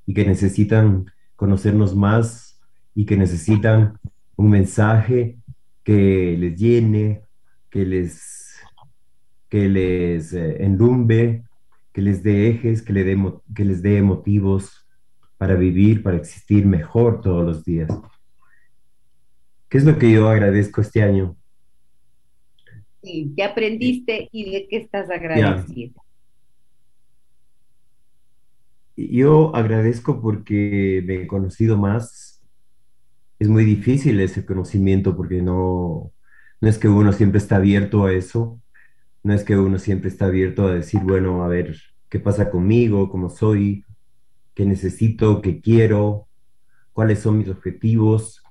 y 0.06 0.14
que 0.14 0.25
necesitan 0.25 1.06
conocernos 1.37 1.94
más 1.94 2.61
y 2.94 3.04
que 3.04 3.16
necesitan 3.16 3.99
un 4.37 4.50
mensaje 4.50 5.38
que 5.84 6.37
les 6.38 6.58
llene, 6.58 7.22
que 7.70 7.84
les, 7.84 8.56
que 9.49 9.68
les 9.68 10.32
eh, 10.32 10.64
enlumbe, 10.64 11.44
que 11.92 12.00
les 12.00 12.22
dé 12.22 12.49
ejes, 12.49 12.82
que, 12.82 12.92
le 12.92 13.04
dé, 13.04 13.16
que 13.54 13.64
les 13.64 13.82
dé 13.82 14.00
motivos 14.02 14.88
para 15.37 15.54
vivir, 15.54 16.02
para 16.02 16.16
existir 16.16 16.64
mejor 16.66 17.20
todos 17.20 17.44
los 17.44 17.64
días. 17.64 17.90
¿Qué 19.68 19.78
es 19.78 19.84
lo 19.84 19.99
que 19.99 20.12
yo 20.12 20.28
agradezco 20.28 20.80
este 20.80 21.02
año? 21.02 21.37
Sí, 23.02 23.32
¿qué 23.37 23.42
aprendiste 23.42 24.28
y 24.30 24.50
de 24.50 24.68
qué 24.68 24.76
estás 24.76 25.11
agradecido? 25.11 26.02
Yo 28.96 29.54
agradezco 29.56 30.20
porque 30.20 31.02
me 31.04 31.22
he 31.22 31.26
conocido 31.26 31.76
más, 31.76 32.40
es 33.38 33.49
muy 33.49 33.64
difícil 33.64 34.20
ese 34.20 34.46
conocimiento 34.46 35.16
porque 35.16 35.42
no, 35.42 36.12
no 36.61 36.68
es 36.68 36.78
que 36.78 36.88
uno 36.88 37.12
siempre 37.12 37.38
está 37.38 37.56
abierto 37.56 38.04
a 38.04 38.12
eso, 38.12 38.62
no 39.23 39.35
es 39.35 39.45
que 39.45 39.57
uno 39.57 39.79
siempre 39.79 40.09
está 40.09 40.26
abierto 40.26 40.67
a 40.67 40.75
decir, 40.75 41.00
bueno, 41.02 41.45
a 41.45 41.49
ver, 41.49 41.76
¿qué 42.09 42.19
pasa 42.19 42.50
conmigo? 42.50 43.09
¿Cómo 43.11 43.31
soy? 43.31 43.85
¿Qué 44.55 44.67
necesito? 44.67 45.41
¿Qué 45.41 45.61
quiero? 45.61 46.29
cuáles 46.93 47.21
son 47.21 47.38
mis 47.38 47.49
objetivos. 47.49 48.43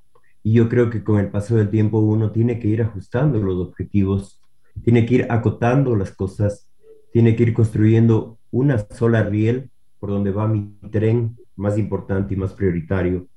Y 0.44 0.54
yo 0.54 0.70
creo 0.70 0.90
que 0.90 1.04
con 1.04 1.20
el 1.20 1.30
paso 1.30 1.56
del 1.56 1.70
tiempo 1.70 2.00
uno 2.00 2.32
tiene 2.32 2.60
que 2.60 2.68
ir 2.68 2.82
ajustando 2.82 3.40
los 3.40 3.58
objetivos, 3.68 4.42
tiene 4.84 5.06
que 5.06 5.16
ir 5.16 5.28
acotando 5.30 5.96
las 5.96 6.12
cosas, 6.12 6.68
tiene 7.12 7.36
que 7.36 7.44
ir 7.44 7.54
construyendo 7.54 8.40
una 8.50 8.80
sola 8.80 9.24
riel 9.24 9.70
por 10.00 10.10
donde 10.10 10.32
va 10.32 10.48
mi 10.48 10.76
tren 10.92 11.38
más 11.56 11.78
importante 11.78 12.34
y 12.34 12.38
más 12.38 12.54
prioritario. 12.54 13.28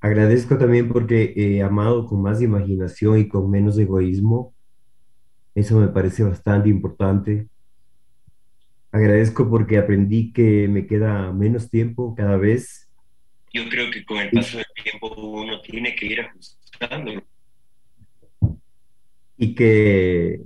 Agradezco 0.00 0.56
también 0.56 0.88
porque 0.88 1.32
he 1.34 1.62
amado 1.62 2.06
con 2.06 2.22
más 2.22 2.40
imaginación 2.40 3.18
y 3.18 3.26
con 3.26 3.50
menos 3.50 3.76
egoísmo. 3.78 4.54
Eso 5.56 5.80
me 5.80 5.88
parece 5.88 6.22
bastante 6.22 6.68
importante. 6.68 7.48
Agradezco 8.92 9.48
porque 9.48 9.78
aprendí 9.78 10.30
que 10.30 10.68
me 10.68 10.86
queda 10.86 11.32
menos 11.32 11.70
tiempo 11.70 12.14
cada 12.14 12.36
vez. 12.36 12.90
Yo 13.54 13.66
creo 13.70 13.90
que 13.90 14.04
con 14.04 14.18
el 14.18 14.30
paso 14.30 14.58
del 14.58 14.66
tiempo 14.84 15.14
uno 15.16 15.62
tiene 15.62 15.96
que 15.96 16.06
ir 16.08 16.20
ajustando. 16.20 17.22
Y 19.38 19.54
que 19.54 20.42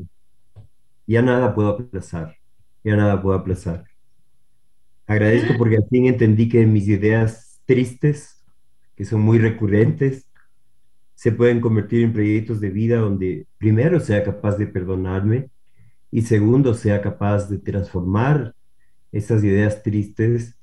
ya 1.08 1.22
nada 1.22 1.56
puedo 1.56 1.70
aplazar, 1.70 2.36
ya 2.84 2.94
nada 2.94 3.20
puedo 3.20 3.36
aplazar. 3.36 3.84
Agradezco 5.08 5.54
porque 5.58 5.78
al 5.78 5.88
fin 5.88 6.06
entendí 6.06 6.48
que 6.48 6.64
mis 6.66 6.86
ideas 6.86 7.60
tristes, 7.66 8.44
que 8.94 9.04
son 9.04 9.22
muy 9.22 9.40
recurrentes, 9.40 10.29
se 11.20 11.32
pueden 11.32 11.60
convertir 11.60 12.02
en 12.02 12.14
proyectos 12.14 12.62
de 12.62 12.70
vida 12.70 12.96
donde 12.96 13.46
primero 13.58 14.00
sea 14.00 14.24
capaz 14.24 14.56
de 14.56 14.66
perdonarme 14.66 15.50
y 16.10 16.22
segundo, 16.22 16.72
sea 16.72 17.02
capaz 17.02 17.50
de 17.50 17.58
transformar 17.58 18.54
esas 19.12 19.44
ideas 19.44 19.82
tristes 19.82 20.56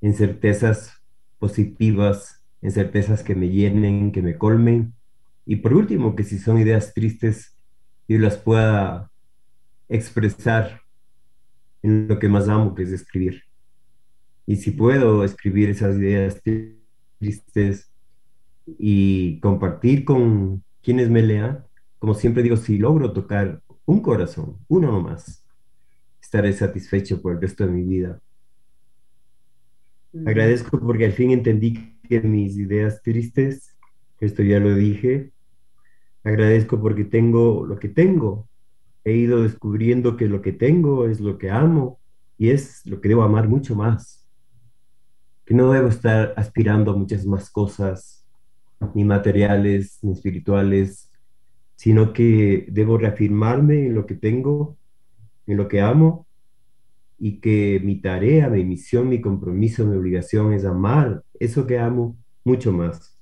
en 0.00 0.14
certezas 0.14 1.02
positivas, 1.40 2.40
en 2.62 2.70
certezas 2.70 3.24
que 3.24 3.34
me 3.34 3.48
llenen, 3.48 4.12
que 4.12 4.22
me 4.22 4.38
colmen. 4.38 4.94
Y 5.44 5.56
por 5.56 5.74
último, 5.74 6.14
que 6.14 6.22
si 6.22 6.38
son 6.38 6.58
ideas 6.58 6.94
tristes, 6.94 7.56
yo 8.06 8.16
las 8.20 8.36
pueda 8.36 9.10
expresar 9.88 10.82
en 11.82 12.06
lo 12.06 12.20
que 12.20 12.28
más 12.28 12.48
amo, 12.48 12.76
que 12.76 12.84
es 12.84 12.92
escribir. 12.92 13.42
Y 14.46 14.54
si 14.54 14.70
puedo 14.70 15.24
escribir 15.24 15.68
esas 15.68 15.96
ideas 15.96 16.40
tristes 17.18 17.89
y 18.78 19.40
compartir 19.40 20.04
con 20.04 20.62
quienes 20.82 21.10
me 21.10 21.22
lean, 21.22 21.64
como 21.98 22.14
siempre 22.14 22.42
digo, 22.42 22.56
si 22.56 22.78
logro 22.78 23.12
tocar 23.12 23.62
un 23.84 24.00
corazón, 24.00 24.56
uno 24.68 24.92
nomás, 24.92 25.44
estaré 26.20 26.52
satisfecho 26.52 27.20
por 27.20 27.34
el 27.34 27.40
resto 27.40 27.66
de 27.66 27.72
mi 27.72 27.82
vida. 27.82 28.20
Agradezco 30.26 30.78
porque 30.80 31.06
al 31.06 31.12
fin 31.12 31.30
entendí 31.30 31.98
que 32.08 32.20
mis 32.20 32.56
ideas 32.56 33.02
tristes, 33.02 33.76
esto 34.18 34.42
ya 34.42 34.58
lo 34.58 34.74
dije, 34.74 35.32
agradezco 36.24 36.80
porque 36.80 37.04
tengo 37.04 37.66
lo 37.66 37.78
que 37.78 37.88
tengo. 37.88 38.48
He 39.04 39.12
ido 39.12 39.42
descubriendo 39.42 40.16
que 40.16 40.26
lo 40.26 40.42
que 40.42 40.52
tengo 40.52 41.06
es 41.06 41.20
lo 41.20 41.38
que 41.38 41.50
amo 41.50 42.00
y 42.36 42.50
es 42.50 42.84
lo 42.86 43.00
que 43.00 43.08
debo 43.08 43.22
amar 43.22 43.48
mucho 43.48 43.74
más. 43.74 44.26
Que 45.44 45.54
no 45.54 45.72
debo 45.72 45.88
estar 45.88 46.34
aspirando 46.36 46.92
a 46.92 46.96
muchas 46.96 47.26
más 47.26 47.50
cosas, 47.50 48.19
ni 48.94 49.04
materiales, 49.04 49.98
ni 50.02 50.12
espirituales, 50.12 51.10
sino 51.76 52.12
que 52.12 52.66
debo 52.70 52.98
reafirmarme 52.98 53.86
en 53.86 53.94
lo 53.94 54.06
que 54.06 54.14
tengo, 54.14 54.76
en 55.46 55.56
lo 55.56 55.68
que 55.68 55.80
amo, 55.80 56.26
y 57.18 57.38
que 57.40 57.80
mi 57.84 58.00
tarea, 58.00 58.48
mi 58.48 58.64
misión, 58.64 59.08
mi 59.08 59.20
compromiso, 59.20 59.86
mi 59.86 59.96
obligación 59.96 60.54
es 60.54 60.64
amar 60.64 61.22
eso 61.38 61.66
que 61.66 61.78
amo 61.78 62.16
mucho 62.44 62.72
más. 62.72 63.18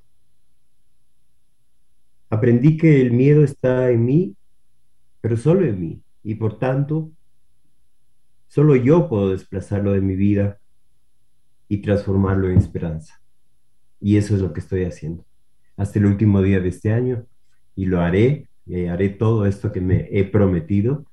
Aprendí 2.30 2.76
que 2.76 3.00
el 3.00 3.10
miedo 3.12 3.42
está 3.42 3.90
en 3.90 4.04
mí, 4.04 4.36
pero 5.20 5.36
solo 5.36 5.66
en 5.66 5.80
mí, 5.80 6.02
y 6.22 6.36
por 6.36 6.58
tanto, 6.60 7.10
solo 8.46 8.76
yo 8.76 9.08
puedo 9.08 9.30
desplazarlo 9.30 9.92
de 9.92 10.00
mi 10.00 10.14
vida 10.14 10.60
y 11.66 11.78
transformarlo 11.78 12.50
en 12.50 12.58
esperanza. 12.58 13.20
Y 14.00 14.16
eso 14.16 14.36
es 14.36 14.42
lo 14.42 14.52
que 14.52 14.60
estoy 14.60 14.84
haciendo. 14.84 15.27
Hasta 15.78 15.98
el 15.98 16.04
último 16.04 16.42
día 16.42 16.60
de 16.60 16.68
este 16.68 16.92
año, 16.92 17.24
y 17.74 17.86
lo 17.86 18.00
haré 18.00 18.48
eh, 18.70 18.90
haré 18.90 19.08
todo 19.08 19.46
esto 19.46 19.72
que 19.72 19.80
me 19.80 20.08
he 20.10 20.24
prometido 20.24 21.06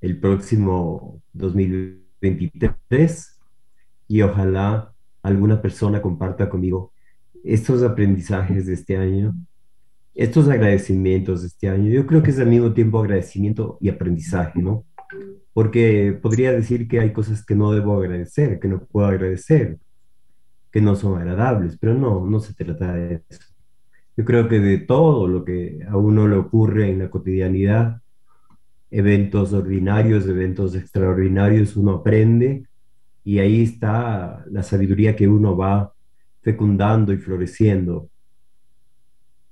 el 0.00 0.18
próximo 0.18 1.22
2023 1.32 3.38
y 4.08 4.22
ojalá 4.22 4.92
alguna 5.22 5.62
persona 5.62 6.02
comparta 6.02 6.48
conmigo 6.48 6.92
estos 7.44 7.84
aprendizajes 7.84 8.66
de 8.66 8.74
este 8.74 8.96
año, 8.96 9.32
estos 10.14 10.48
agradecimientos 10.48 11.42
de 11.42 11.48
este 11.48 11.68
año. 11.68 11.88
Yo 11.88 12.04
creo 12.04 12.20
que 12.20 12.30
es 12.30 12.38
al 12.40 12.48
mismo 12.48 12.72
tiempo 12.72 12.98
agradecimiento 12.98 13.78
y 13.80 13.88
aprendizaje, 13.88 14.60
¿no? 14.60 14.84
Porque 15.52 16.18
podría 16.20 16.50
decir 16.50 16.88
que 16.88 16.98
hay 16.98 17.12
cosas 17.12 17.44
que 17.44 17.54
no 17.54 17.72
debo 17.72 17.96
agradecer, 17.96 18.58
que 18.58 18.66
no 18.66 18.84
puedo 18.86 19.06
agradecer, 19.06 19.78
que 20.72 20.80
no 20.80 20.96
son 20.96 21.20
agradables, 21.20 21.78
pero 21.78 21.94
no, 21.94 22.26
no 22.26 22.40
se 22.40 22.54
trata 22.54 22.94
de 22.94 23.22
eso. 23.28 23.51
Yo 24.16 24.24
creo 24.24 24.48
que 24.48 24.60
de 24.60 24.78
todo 24.78 25.26
lo 25.26 25.44
que 25.44 25.80
a 25.88 25.96
uno 25.96 26.28
le 26.28 26.36
ocurre 26.36 26.90
en 26.90 26.98
la 26.98 27.10
cotidianidad, 27.10 28.02
eventos 28.90 29.52
ordinarios, 29.54 30.26
eventos 30.26 30.74
extraordinarios, 30.74 31.76
uno 31.76 31.92
aprende 31.92 32.66
y 33.24 33.38
ahí 33.38 33.62
está 33.62 34.44
la 34.50 34.62
sabiduría 34.62 35.16
que 35.16 35.28
uno 35.28 35.56
va 35.56 35.94
fecundando 36.42 37.12
y 37.12 37.16
floreciendo. 37.16 38.10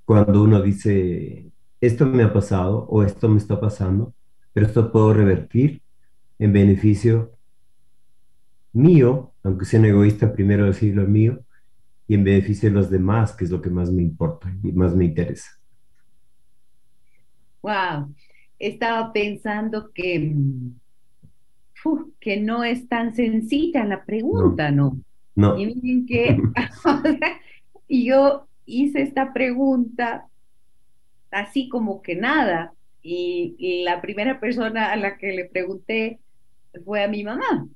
Cuando 0.05 0.43
uno 0.43 0.61
dice, 0.61 1.51
esto 1.79 2.05
me 2.05 2.23
ha 2.23 2.31
pasado 2.31 2.85
o 2.89 3.01
esto 3.03 3.29
me 3.29 3.37
está 3.37 3.59
pasando, 3.59 4.13
pero 4.53 4.67
esto 4.67 4.91
puedo 4.91 5.13
revertir 5.13 5.81
en 6.37 6.53
beneficio 6.53 7.31
mío, 8.73 9.31
aunque 9.43 9.65
sea 9.65 9.83
egoísta 9.85 10.33
primero 10.33 10.65
decirlo 10.65 11.07
mío, 11.07 11.39
y 12.11 12.13
en 12.13 12.25
beneficio 12.25 12.67
de 12.67 12.75
los 12.75 12.89
demás, 12.89 13.33
que 13.33 13.45
es 13.45 13.51
lo 13.51 13.61
que 13.61 13.69
más 13.69 13.89
me 13.89 14.01
importa 14.01 14.53
y 14.61 14.73
más 14.73 14.93
me 14.93 15.05
interesa. 15.05 15.49
Wow, 17.61 18.13
estaba 18.59 19.13
pensando 19.13 19.93
que, 19.93 20.19
mm, 20.19 20.73
que 22.19 22.41
no 22.41 22.65
es 22.65 22.89
tan 22.89 23.15
sencilla 23.15 23.85
la 23.85 24.03
pregunta, 24.03 24.71
¿no? 24.71 24.99
No. 25.35 25.57
Y 25.57 25.67
miren 25.67 26.05
que 26.05 26.37
yo 27.87 28.45
hice 28.65 29.03
esta 29.03 29.31
pregunta 29.31 30.27
así 31.31 31.69
como 31.69 32.01
que 32.01 32.17
nada, 32.17 32.73
y 33.01 33.83
la 33.85 34.01
primera 34.01 34.41
persona 34.41 34.91
a 34.91 34.97
la 34.97 35.17
que 35.17 35.31
le 35.31 35.45
pregunté 35.45 36.19
fue 36.83 37.05
a 37.05 37.07
mi 37.07 37.23
mamá. 37.23 37.69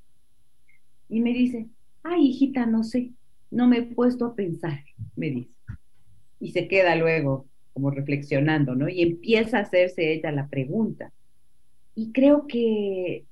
Y 1.07 1.21
me 1.21 1.31
dice, 1.31 1.67
ay, 2.03 2.27
hijita, 2.27 2.65
no 2.65 2.83
sé 2.83 3.13
no 3.51 3.67
me 3.67 3.77
he 3.77 3.83
puesto 3.83 4.25
a 4.25 4.35
pensar, 4.35 4.79
me 5.15 5.29
dice. 5.29 5.51
Y 6.39 6.51
se 6.51 6.67
queda 6.67 6.95
luego 6.95 7.47
como 7.73 7.91
reflexionando, 7.91 8.75
¿no? 8.75 8.87
Y 8.87 9.01
empieza 9.01 9.57
a 9.57 9.61
hacerse 9.61 10.13
ella 10.13 10.31
la 10.31 10.47
pregunta. 10.47 11.11
Y 11.93 12.11
creo 12.11 12.47
que 12.47 13.25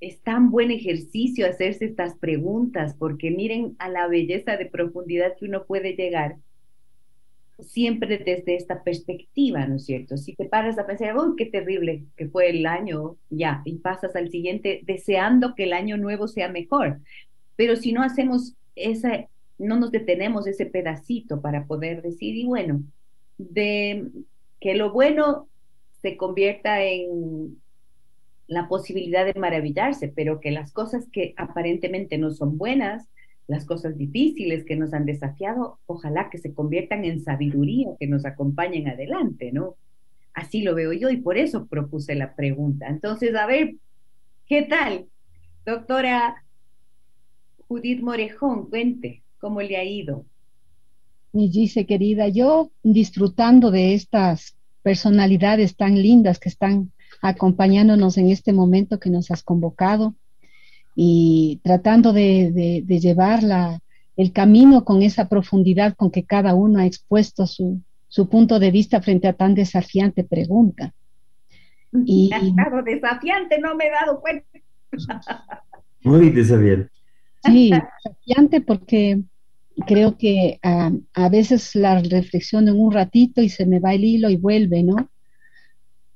es 0.00 0.20
tan 0.20 0.50
buen 0.50 0.70
ejercicio 0.70 1.48
hacerse 1.48 1.86
estas 1.86 2.16
preguntas, 2.16 2.94
porque 2.98 3.30
miren 3.30 3.74
a 3.78 3.88
la 3.88 4.06
belleza 4.08 4.56
de 4.56 4.66
profundidad 4.66 5.34
que 5.38 5.46
uno 5.46 5.64
puede 5.64 5.94
llegar 5.94 6.36
siempre 7.58 8.18
desde 8.18 8.54
esta 8.54 8.82
perspectiva, 8.82 9.66
¿no 9.66 9.76
es 9.76 9.86
cierto? 9.86 10.16
Si 10.16 10.34
te 10.34 10.44
paras 10.44 10.78
a 10.78 10.86
pensar, 10.86 11.16
¡oh, 11.16 11.34
qué 11.36 11.46
terrible 11.46 12.04
que 12.16 12.28
fue 12.28 12.50
el 12.50 12.66
año! 12.66 13.16
Ya, 13.30 13.62
y 13.64 13.78
pasas 13.78 14.14
al 14.14 14.30
siguiente 14.30 14.82
deseando 14.84 15.54
que 15.54 15.64
el 15.64 15.72
año 15.72 15.96
nuevo 15.96 16.28
sea 16.28 16.48
mejor. 16.48 17.00
Pero 17.56 17.76
si 17.76 17.92
no 17.92 18.02
hacemos 18.02 18.54
no 19.58 19.78
nos 19.78 19.90
detenemos 19.90 20.46
ese 20.46 20.66
pedacito 20.66 21.40
para 21.40 21.66
poder 21.66 22.02
decir, 22.02 22.36
y 22.36 22.44
bueno, 22.44 22.82
de 23.38 24.08
que 24.60 24.74
lo 24.74 24.92
bueno 24.92 25.48
se 26.02 26.16
convierta 26.16 26.82
en 26.82 27.60
la 28.46 28.68
posibilidad 28.68 29.24
de 29.24 29.38
maravillarse, 29.38 30.08
pero 30.08 30.40
que 30.40 30.50
las 30.50 30.72
cosas 30.72 31.08
que 31.10 31.34
aparentemente 31.36 32.18
no 32.18 32.30
son 32.30 32.58
buenas, 32.58 33.08
las 33.48 33.64
cosas 33.64 33.96
difíciles 33.96 34.64
que 34.64 34.76
nos 34.76 34.92
han 34.92 35.06
desafiado, 35.06 35.78
ojalá 35.86 36.30
que 36.30 36.38
se 36.38 36.52
conviertan 36.52 37.04
en 37.04 37.20
sabiduría, 37.20 37.88
que 37.98 38.06
nos 38.06 38.24
acompañen 38.24 38.88
adelante, 38.88 39.52
¿no? 39.52 39.76
Así 40.34 40.62
lo 40.62 40.74
veo 40.74 40.92
yo 40.92 41.10
y 41.10 41.16
por 41.18 41.38
eso 41.38 41.66
propuse 41.66 42.14
la 42.14 42.34
pregunta. 42.34 42.88
Entonces, 42.88 43.34
a 43.34 43.46
ver, 43.46 43.76
¿qué 44.46 44.62
tal? 44.62 45.06
Doctora 45.64 46.44
Judith 47.68 48.00
Morejón, 48.00 48.68
cuente, 48.70 49.22
¿cómo 49.38 49.60
le 49.60 49.76
ha 49.76 49.84
ido? 49.84 50.24
Me 51.32 51.48
dice, 51.48 51.86
querida, 51.86 52.28
yo 52.28 52.70
disfrutando 52.82 53.70
de 53.70 53.94
estas 53.94 54.56
personalidades 54.82 55.76
tan 55.76 56.00
lindas 56.00 56.38
que 56.38 56.48
están 56.48 56.92
acompañándonos 57.20 58.18
en 58.18 58.30
este 58.30 58.52
momento 58.52 59.00
que 59.00 59.10
nos 59.10 59.30
has 59.30 59.42
convocado 59.42 60.14
y 60.94 61.60
tratando 61.62 62.12
de, 62.12 62.84
llevar 62.86 63.42
la, 63.42 63.80
el 64.16 64.32
camino 64.32 64.84
con 64.84 65.02
esa 65.02 65.28
profundidad 65.28 65.94
con 65.94 66.10
que 66.10 66.24
cada 66.24 66.54
uno 66.54 66.78
ha 66.78 66.86
expuesto 66.86 67.46
su, 67.46 67.82
su 68.08 68.28
punto 68.28 68.58
de 68.58 68.70
vista 68.70 69.02
frente 69.02 69.28
a 69.28 69.32
tan 69.32 69.54
desafiante 69.54 70.24
pregunta. 70.24 70.94
Y, 72.04 72.30
ha 72.32 72.38
estado 72.38 72.82
desafiante, 72.82 73.58
no 73.58 73.74
me 73.74 73.86
he 73.86 73.90
dado 73.90 74.20
cuenta. 74.20 74.46
Muy 76.02 76.28
desafiante. 76.30 76.90
Sí, 77.44 77.70
desafiante 78.04 78.60
porque 78.60 79.22
creo 79.84 80.16
que 80.16 80.58
ah, 80.62 80.92
a 81.14 81.28
veces 81.28 81.74
la 81.74 82.00
reflexiono 82.00 82.70
en 82.70 82.80
un 82.80 82.92
ratito 82.92 83.42
y 83.42 83.48
se 83.48 83.66
me 83.66 83.80
va 83.80 83.94
el 83.94 84.04
hilo 84.04 84.30
y 84.30 84.36
vuelve, 84.36 84.82
¿no? 84.82 85.10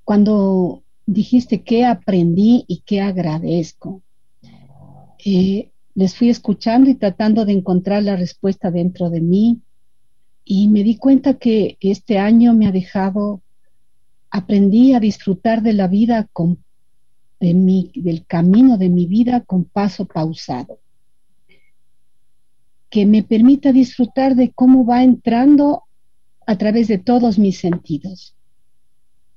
Cuando 0.04 0.82
dijiste 1.06 1.62
qué 1.62 1.84
aprendí 1.84 2.64
y 2.66 2.82
qué 2.86 3.00
agradezco, 3.00 4.02
eh, 5.24 5.70
les 5.94 6.16
fui 6.16 6.30
escuchando 6.30 6.88
y 6.88 6.94
tratando 6.94 7.44
de 7.44 7.52
encontrar 7.52 8.02
la 8.02 8.16
respuesta 8.16 8.70
dentro 8.70 9.10
de 9.10 9.20
mí 9.20 9.60
y 10.44 10.68
me 10.68 10.82
di 10.82 10.96
cuenta 10.96 11.34
que 11.34 11.76
este 11.80 12.18
año 12.18 12.54
me 12.54 12.66
ha 12.66 12.72
dejado, 12.72 13.42
aprendí 14.30 14.94
a 14.94 15.00
disfrutar 15.00 15.62
de 15.62 15.74
la 15.74 15.86
vida 15.86 16.28
con, 16.32 16.64
de 17.38 17.54
mi, 17.54 17.92
del 17.94 18.24
camino 18.26 18.78
de 18.78 18.88
mi 18.88 19.06
vida 19.06 19.42
con 19.42 19.64
paso 19.64 20.06
pausado 20.06 20.79
que 22.90 23.06
me 23.06 23.22
permita 23.22 23.72
disfrutar 23.72 24.34
de 24.34 24.50
cómo 24.50 24.84
va 24.84 25.04
entrando 25.04 25.84
a 26.46 26.58
través 26.58 26.88
de 26.88 26.98
todos 26.98 27.38
mis 27.38 27.58
sentidos. 27.58 28.34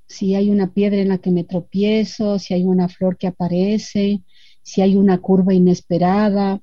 Si 0.08 0.34
hay 0.34 0.50
una 0.50 0.72
piedra 0.72 1.00
en 1.00 1.08
la 1.08 1.18
que 1.18 1.30
me 1.30 1.44
tropiezo, 1.44 2.38
si 2.38 2.52
hay 2.52 2.64
una 2.64 2.88
flor 2.88 3.16
que 3.16 3.28
aparece, 3.28 4.22
si 4.62 4.82
hay 4.82 4.96
una 4.96 5.18
curva 5.18 5.54
inesperada, 5.54 6.60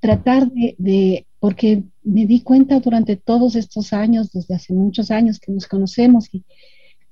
tratar 0.00 0.50
de, 0.50 1.26
porque 1.38 1.82
me 2.02 2.26
di 2.26 2.40
cuenta 2.40 2.80
durante 2.80 3.16
todos 3.16 3.54
estos 3.54 3.92
años, 3.92 4.32
desde 4.32 4.54
hace 4.54 4.72
muchos 4.72 5.10
años 5.10 5.38
que 5.38 5.52
nos 5.52 5.66
conocemos, 5.66 6.28
y 6.32 6.44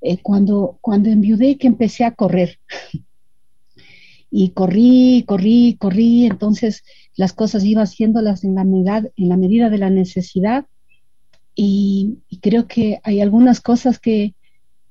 eh, 0.01 0.19
cuando, 0.23 0.79
cuando 0.81 1.11
enviudé 1.11 1.59
que 1.59 1.67
empecé 1.67 2.05
a 2.05 2.13
correr. 2.13 2.59
y 4.35 4.49
corrí, 4.51 5.25
corrí, 5.27 5.77
corrí, 5.79 6.25
entonces 6.25 6.83
las 7.17 7.35
cosas 7.35 7.65
iba 7.65 7.83
haciéndolas 7.83 8.45
en 8.45 8.55
la, 8.55 8.65
medida, 8.65 9.03
en 9.15 9.29
la 9.29 9.37
medida 9.37 9.69
de 9.69 9.77
la 9.77 9.91
necesidad 9.91 10.65
y, 11.55 12.19
creo 12.41 12.67
que 12.67 12.99
hay 13.05 13.21
algunas 13.21 13.61
cosas 13.61 13.99
que 14.01 14.35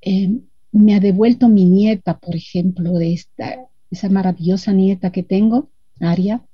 eh, 0.01 0.39
me 0.71 0.93
ha 0.93 0.99
devuelto 0.99 1.49
mi 1.49 1.65
nieta, 1.65 2.19
por 2.19 2.35
ejemplo, 2.35 2.93
de 2.93 3.13
esta, 3.13 3.65
esa 3.89 4.09
maravillosa 4.09 4.71
nieta 4.71 5.11
que 5.11 5.23
tengo, 5.23 5.69
Aria. 5.99 6.45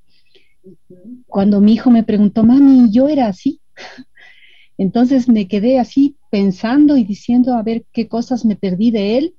Cuando 1.27 1.59
mi 1.59 1.73
hijo 1.73 1.91
me 1.91 2.03
preguntó, 2.03 2.43
mami, 2.43 2.89
yo 2.89 3.09
era 3.09 3.27
así. 3.27 3.59
Entonces 4.77 5.27
me 5.27 5.47
quedé 5.49 5.77
así 5.77 6.15
pensando 6.31 6.95
y 6.95 7.03
diciendo 7.03 7.53
a 7.53 7.63
ver 7.63 7.83
qué 7.91 8.07
cosas 8.07 8.45
me 8.45 8.55
perdí 8.55 8.91
de 8.91 9.17
él 9.17 9.35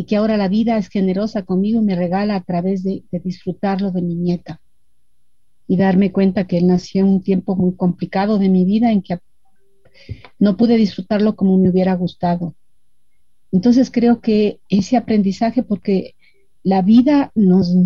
y 0.00 0.04
que 0.04 0.16
ahora 0.16 0.38
la 0.38 0.48
vida 0.48 0.78
es 0.78 0.88
generosa 0.88 1.42
conmigo 1.42 1.78
y 1.82 1.84
me 1.84 1.94
regala 1.94 2.34
a 2.34 2.42
través 2.42 2.82
de 2.82 3.04
disfrutarlo 3.22 3.90
de 3.90 4.00
mi 4.00 4.14
nieta 4.14 4.58
y 5.68 5.76
darme 5.76 6.10
cuenta 6.10 6.46
que 6.46 6.56
él 6.56 6.68
nació 6.68 7.02
en 7.02 7.08
un 7.08 7.22
tiempo 7.22 7.54
muy 7.54 7.76
complicado 7.76 8.38
de 8.38 8.48
mi 8.48 8.64
vida 8.64 8.90
en 8.90 9.02
que 9.02 9.18
no 10.38 10.56
pude 10.56 10.78
disfrutarlo 10.78 11.36
como 11.36 11.58
me 11.58 11.68
hubiera 11.68 11.92
gustado. 11.96 12.54
Entonces 13.52 13.90
creo 13.90 14.22
que 14.22 14.60
ese 14.70 14.96
aprendizaje, 14.96 15.62
porque 15.62 16.14
la 16.62 16.80
vida 16.80 17.30
nos, 17.34 17.76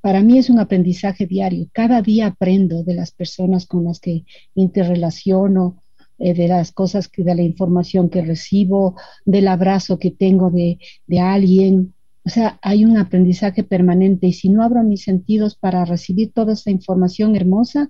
para 0.00 0.20
mí 0.20 0.38
es 0.38 0.50
un 0.50 0.60
aprendizaje 0.60 1.26
diario. 1.26 1.66
Cada 1.72 2.00
día 2.00 2.28
aprendo 2.28 2.84
de 2.84 2.94
las 2.94 3.10
personas 3.10 3.66
con 3.66 3.82
las 3.82 3.98
que 3.98 4.24
interrelaciono, 4.54 5.82
eh, 6.20 6.34
de 6.34 6.48
las 6.48 6.70
cosas 6.70 7.08
que, 7.08 7.24
de 7.24 7.34
la 7.34 7.42
información 7.42 8.10
que 8.10 8.22
recibo, 8.22 8.94
del 9.24 9.48
abrazo 9.48 9.98
que 9.98 10.10
tengo 10.10 10.50
de, 10.50 10.78
de 11.06 11.18
alguien, 11.18 11.94
o 12.24 12.28
sea, 12.28 12.58
hay 12.60 12.84
un 12.84 12.98
aprendizaje 12.98 13.64
permanente 13.64 14.26
y 14.26 14.34
si 14.34 14.50
no 14.50 14.62
abro 14.62 14.82
mis 14.82 15.02
sentidos 15.02 15.56
para 15.56 15.84
recibir 15.84 16.32
toda 16.32 16.52
esa 16.52 16.70
información 16.70 17.36
hermosa, 17.36 17.88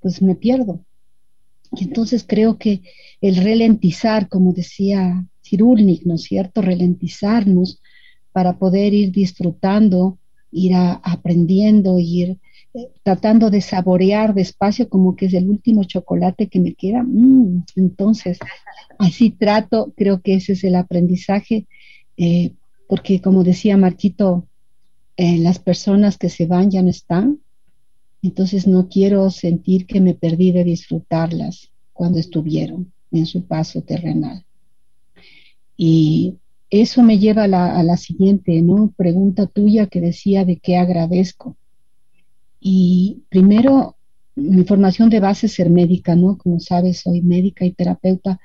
pues 0.00 0.22
me 0.22 0.36
pierdo. 0.36 0.84
Y 1.72 1.84
entonces 1.84 2.24
creo 2.26 2.56
que 2.56 2.82
el 3.20 3.36
ralentizar, 3.36 4.28
como 4.28 4.52
decía 4.52 5.26
Cirulnik, 5.44 6.04
¿no 6.04 6.14
es 6.14 6.22
cierto? 6.22 6.62
Ralentizarnos 6.62 7.82
para 8.30 8.58
poder 8.58 8.94
ir 8.94 9.10
disfrutando, 9.10 10.18
ir 10.52 10.74
aprendiendo, 10.74 11.98
ir 11.98 12.38
tratando 13.02 13.50
de 13.50 13.60
saborear 13.60 14.34
despacio 14.34 14.88
como 14.88 15.14
que 15.14 15.26
es 15.26 15.34
el 15.34 15.48
último 15.48 15.84
chocolate 15.84 16.48
que 16.48 16.60
me 16.60 16.74
queda. 16.74 17.02
Mm, 17.02 17.64
entonces, 17.76 18.38
así 18.98 19.30
trato, 19.30 19.92
creo 19.96 20.20
que 20.20 20.34
ese 20.34 20.52
es 20.54 20.64
el 20.64 20.76
aprendizaje. 20.76 21.66
Eh, 22.16 22.52
porque 22.88 23.20
como 23.20 23.44
decía 23.44 23.76
Marquito, 23.76 24.46
eh, 25.16 25.38
las 25.38 25.58
personas 25.58 26.18
que 26.18 26.28
se 26.28 26.46
van 26.46 26.70
ya 26.70 26.82
no 26.82 26.90
están, 26.90 27.40
entonces 28.22 28.66
no 28.66 28.88
quiero 28.88 29.30
sentir 29.30 29.86
que 29.86 30.00
me 30.00 30.14
perdí 30.14 30.52
de 30.52 30.64
disfrutarlas 30.64 31.70
cuando 31.92 32.18
estuvieron 32.18 32.92
en 33.10 33.26
su 33.26 33.44
paso 33.44 33.82
terrenal. 33.82 34.44
Y 35.76 36.36
eso 36.70 37.02
me 37.02 37.18
lleva 37.18 37.44
a 37.44 37.48
la, 37.48 37.78
a 37.78 37.82
la 37.82 37.96
siguiente 37.96 38.62
pregunta 38.96 39.46
tuya 39.46 39.86
que 39.86 40.00
decía 40.00 40.44
de 40.44 40.58
qué 40.58 40.76
agradezco. 40.76 41.56
Y 42.64 43.24
primero, 43.28 43.96
mi 44.36 44.64
formación 44.64 45.10
de 45.10 45.20
base 45.20 45.46
es 45.46 45.54
ser 45.54 45.68
médica, 45.68 46.14
¿no? 46.14 46.38
Como 46.38 46.60
sabes, 46.60 47.00
soy 47.00 47.20
médica 47.20 47.64
y 47.64 47.72
terapeuta. 47.72 48.40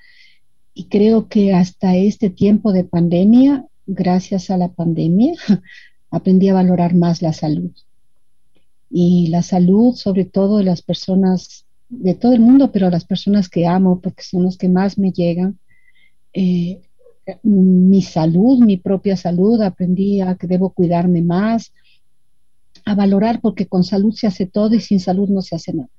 Y 0.73 0.86
creo 0.86 1.27
que 1.27 1.53
hasta 1.53 1.95
este 1.95 2.30
tiempo 2.30 2.73
de 2.73 2.84
pandemia 2.84 3.65
gracias 3.88 4.49
a 4.51 4.58
la 4.58 4.67
pandemia, 4.67 5.34
aprendí 6.12 6.49
a 6.49 6.53
valorar 6.53 6.93
más 6.93 7.21
la 7.21 7.34
salud. 7.34 7.71
Y 8.89 9.27
la 9.27 9.41
salud, 9.41 9.95
sobre 9.95 10.25
todo 10.25 10.58
de 10.58 10.65
las 10.65 10.82
personas 10.82 11.65
de 11.89 12.15
todo 12.15 12.34
el 12.34 12.41
mundo, 12.41 12.71
pero 12.71 12.89
las 12.89 13.06
personas 13.06 13.49
que 13.49 13.65
amo, 13.65 14.01
porque 14.01 14.23
son 14.23 14.43
los 14.43 14.58
que 14.58 14.67
más 14.67 14.97
me 14.97 15.12
llegan. 15.12 15.58
Eh, 16.34 16.82
mi 17.43 18.01
salud, 18.01 18.60
mi 18.60 18.77
propia 18.77 19.17
salud, 19.17 19.62
aprendí 19.62 20.21
a 20.21 20.36
que 20.36 20.47
debo 20.47 20.69
cuidarme 20.69 21.21
más, 21.21 21.73
a 22.88 22.95
valorar, 22.95 23.41
porque 23.41 23.67
con 23.67 23.84
salud 23.84 24.13
se 24.13 24.28
hace 24.28 24.45
todo 24.45 24.73
y 24.73 24.80
sin 24.80 25.02
salud 25.02 25.28
no 25.28 25.41
se 25.41 25.58
hace 25.58 25.73
nada. 25.73 25.89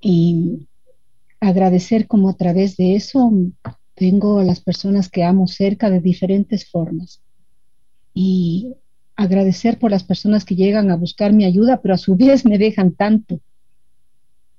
Y 0.00 0.66
agradecer 1.40 2.06
como 2.06 2.30
a 2.30 2.34
través 2.34 2.76
de 2.78 2.96
eso 2.96 3.30
tengo 3.94 4.38
a 4.38 4.44
las 4.44 4.60
personas 4.60 5.10
que 5.10 5.24
amo 5.24 5.46
cerca 5.46 5.90
de 5.90 6.00
diferentes 6.00 6.70
formas. 6.70 7.20
Y 8.14 8.72
agradecer 9.14 9.78
por 9.78 9.90
las 9.90 10.04
personas 10.04 10.46
que 10.46 10.56
llegan 10.56 10.90
a 10.90 10.96
buscar 10.96 11.34
mi 11.34 11.44
ayuda, 11.44 11.82
pero 11.82 11.94
a 11.94 11.98
su 11.98 12.16
vez 12.16 12.46
me 12.46 12.56
dejan 12.56 12.92
tanto. 12.92 13.38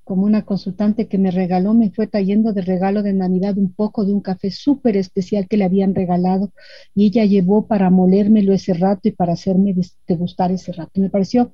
Como 0.04 0.24
una 0.24 0.44
consultante 0.44 1.08
que 1.08 1.18
me 1.18 1.32
regaló, 1.32 1.74
me 1.74 1.90
fue 1.90 2.08
trayendo 2.08 2.52
de 2.52 2.62
regalo 2.62 3.04
de 3.04 3.14
Navidad 3.14 3.58
un 3.58 3.74
poco 3.74 4.04
de 4.06 4.14
un 4.14 4.20
café 4.20 4.52
súper 4.52 4.98
especial 4.98 5.48
que 5.48 5.56
le 5.56 5.64
habían 5.64 5.96
regalado 5.96 6.52
y 6.94 7.08
ella 7.08 7.24
llevó 7.24 7.68
para 7.68 7.90
molérmelo 7.90 8.54
ese 8.54 8.74
rato 8.74 9.08
y 9.08 9.12
para 9.12 9.34
hacerme 9.34 9.74
degustar 10.08 10.52
ese 10.52 10.74
rato. 10.74 11.00
Me 11.00 11.10
pareció 11.10 11.54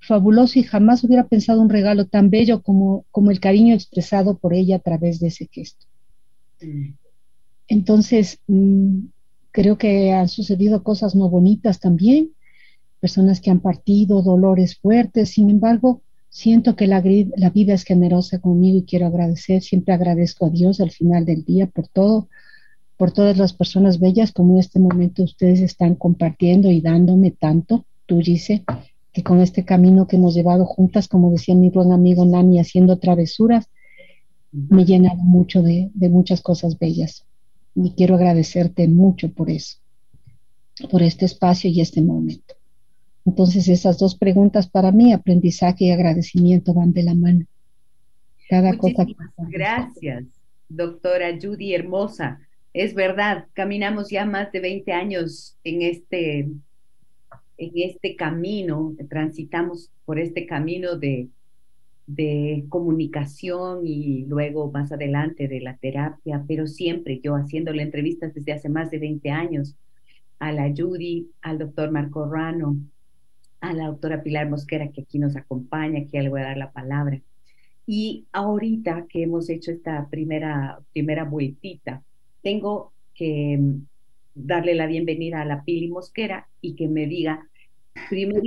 fabuloso 0.00 0.58
y 0.58 0.62
jamás 0.62 1.02
hubiera 1.02 1.26
pensado 1.26 1.60
un 1.60 1.68
regalo 1.68 2.06
tan 2.06 2.30
bello 2.30 2.62
como, 2.62 3.04
como 3.10 3.30
el 3.30 3.40
cariño 3.40 3.74
expresado 3.74 4.38
por 4.38 4.54
ella 4.54 4.76
a 4.76 4.80
través 4.80 5.18
de 5.18 5.28
ese 5.28 5.48
gesto. 5.50 5.86
Entonces, 7.66 8.38
mm, 8.46 9.06
creo 9.50 9.76
que 9.76 10.12
han 10.12 10.28
sucedido 10.28 10.82
cosas 10.82 11.14
no 11.14 11.28
bonitas 11.28 11.80
también, 11.80 12.30
personas 13.00 13.40
que 13.40 13.50
han 13.50 13.60
partido, 13.60 14.22
dolores 14.22 14.78
fuertes, 14.78 15.30
sin 15.30 15.50
embargo, 15.50 16.02
siento 16.30 16.76
que 16.76 16.86
la, 16.86 17.02
la, 17.36 17.50
vida 17.50 17.74
es 17.74 17.84
generosa 17.84 18.38
conmigo 18.40 18.78
y 18.78 18.84
quiero 18.84 19.06
agradecer, 19.06 19.62
siempre 19.62 19.94
agradezco 19.94 20.46
a 20.46 20.50
Dios 20.50 20.80
al 20.80 20.90
final 20.90 21.24
del 21.24 21.44
día 21.44 21.66
por 21.66 21.88
todo, 21.88 22.28
por 22.96 23.12
todas 23.12 23.38
las 23.38 23.52
personas 23.52 24.00
bellas 24.00 24.32
como 24.32 24.54
en 24.54 24.60
este 24.60 24.78
momento 24.78 25.22
ustedes 25.22 25.60
están 25.60 25.94
compartiendo 25.94 26.70
y 26.70 26.80
dándome 26.80 27.30
tanto, 27.30 27.84
tú 28.06 28.18
dices, 28.18 28.62
que 29.12 29.22
con 29.22 29.40
este 29.40 29.64
camino 29.64 30.06
que 30.06 30.16
hemos 30.16 30.34
llevado 30.34 30.64
juntas, 30.64 31.08
como 31.08 31.30
decía 31.30 31.54
mi 31.54 31.70
buen 31.70 31.92
amigo 31.92 32.24
Nani, 32.24 32.60
haciendo 32.60 32.98
travesuras, 32.98 33.68
me 34.52 34.84
llena 34.84 35.14
mucho 35.14 35.62
de 35.62 36.08
muchas 36.08 36.40
cosas 36.40 36.78
bellas. 36.78 37.24
Y 37.74 37.90
quiero 37.92 38.16
agradecerte 38.16 38.88
mucho 38.88 39.32
por 39.32 39.50
eso, 39.50 39.78
por 40.90 41.02
este 41.02 41.26
espacio 41.26 41.70
y 41.70 41.80
este 41.80 42.02
momento. 42.02 42.57
Entonces, 43.28 43.68
esas 43.68 43.98
dos 43.98 44.16
preguntas 44.16 44.68
para 44.68 44.90
mí, 44.90 45.12
aprendizaje 45.12 45.84
y 45.84 45.90
agradecimiento, 45.90 46.72
van 46.72 46.94
de 46.94 47.02
la 47.02 47.14
mano. 47.14 47.44
Cada 48.48 48.74
cosa 48.78 49.06
gracias, 49.50 50.24
doctora 50.70 51.38
Judy 51.38 51.74
Hermosa. 51.74 52.40
Es 52.72 52.94
verdad, 52.94 53.44
caminamos 53.52 54.08
ya 54.08 54.24
más 54.24 54.50
de 54.50 54.60
20 54.60 54.92
años 54.92 55.58
en 55.62 55.82
este, 55.82 56.38
en 57.58 57.72
este 57.74 58.16
camino, 58.16 58.94
transitamos 59.10 59.90
por 60.06 60.18
este 60.18 60.46
camino 60.46 60.96
de, 60.96 61.28
de 62.06 62.64
comunicación 62.70 63.86
y 63.86 64.24
luego 64.24 64.70
más 64.70 64.90
adelante 64.90 65.48
de 65.48 65.60
la 65.60 65.76
terapia, 65.76 66.42
pero 66.48 66.66
siempre 66.66 67.20
yo 67.22 67.34
haciéndole 67.34 67.82
entrevistas 67.82 68.32
desde 68.32 68.52
hace 68.52 68.70
más 68.70 68.90
de 68.90 68.98
20 68.98 69.28
años 69.30 69.76
a 70.38 70.50
la 70.50 70.72
Judy, 70.74 71.28
al 71.42 71.58
doctor 71.58 71.90
Marco 71.90 72.24
Rano, 72.30 72.78
a 73.60 73.72
la 73.72 73.86
doctora 73.86 74.22
Pilar 74.22 74.48
Mosquera 74.48 74.88
que 74.88 75.02
aquí 75.02 75.18
nos 75.18 75.36
acompaña, 75.36 76.00
que 76.00 76.10
ya 76.12 76.22
le 76.22 76.28
voy 76.28 76.40
a 76.40 76.44
dar 76.44 76.56
la 76.56 76.72
palabra. 76.72 77.20
Y 77.86 78.26
ahorita 78.32 79.06
que 79.08 79.22
hemos 79.22 79.48
hecho 79.48 79.70
esta 79.70 80.08
primera, 80.08 80.78
primera 80.92 81.24
vueltita, 81.24 82.02
tengo 82.42 82.92
que 83.14 83.56
mm, 83.58 83.86
darle 84.34 84.74
la 84.74 84.86
bienvenida 84.86 85.40
a 85.40 85.44
la 85.44 85.64
Pili 85.64 85.88
Mosquera 85.88 86.48
y 86.60 86.74
que 86.74 86.88
me 86.88 87.06
diga 87.06 87.48
Primero, 88.08 88.42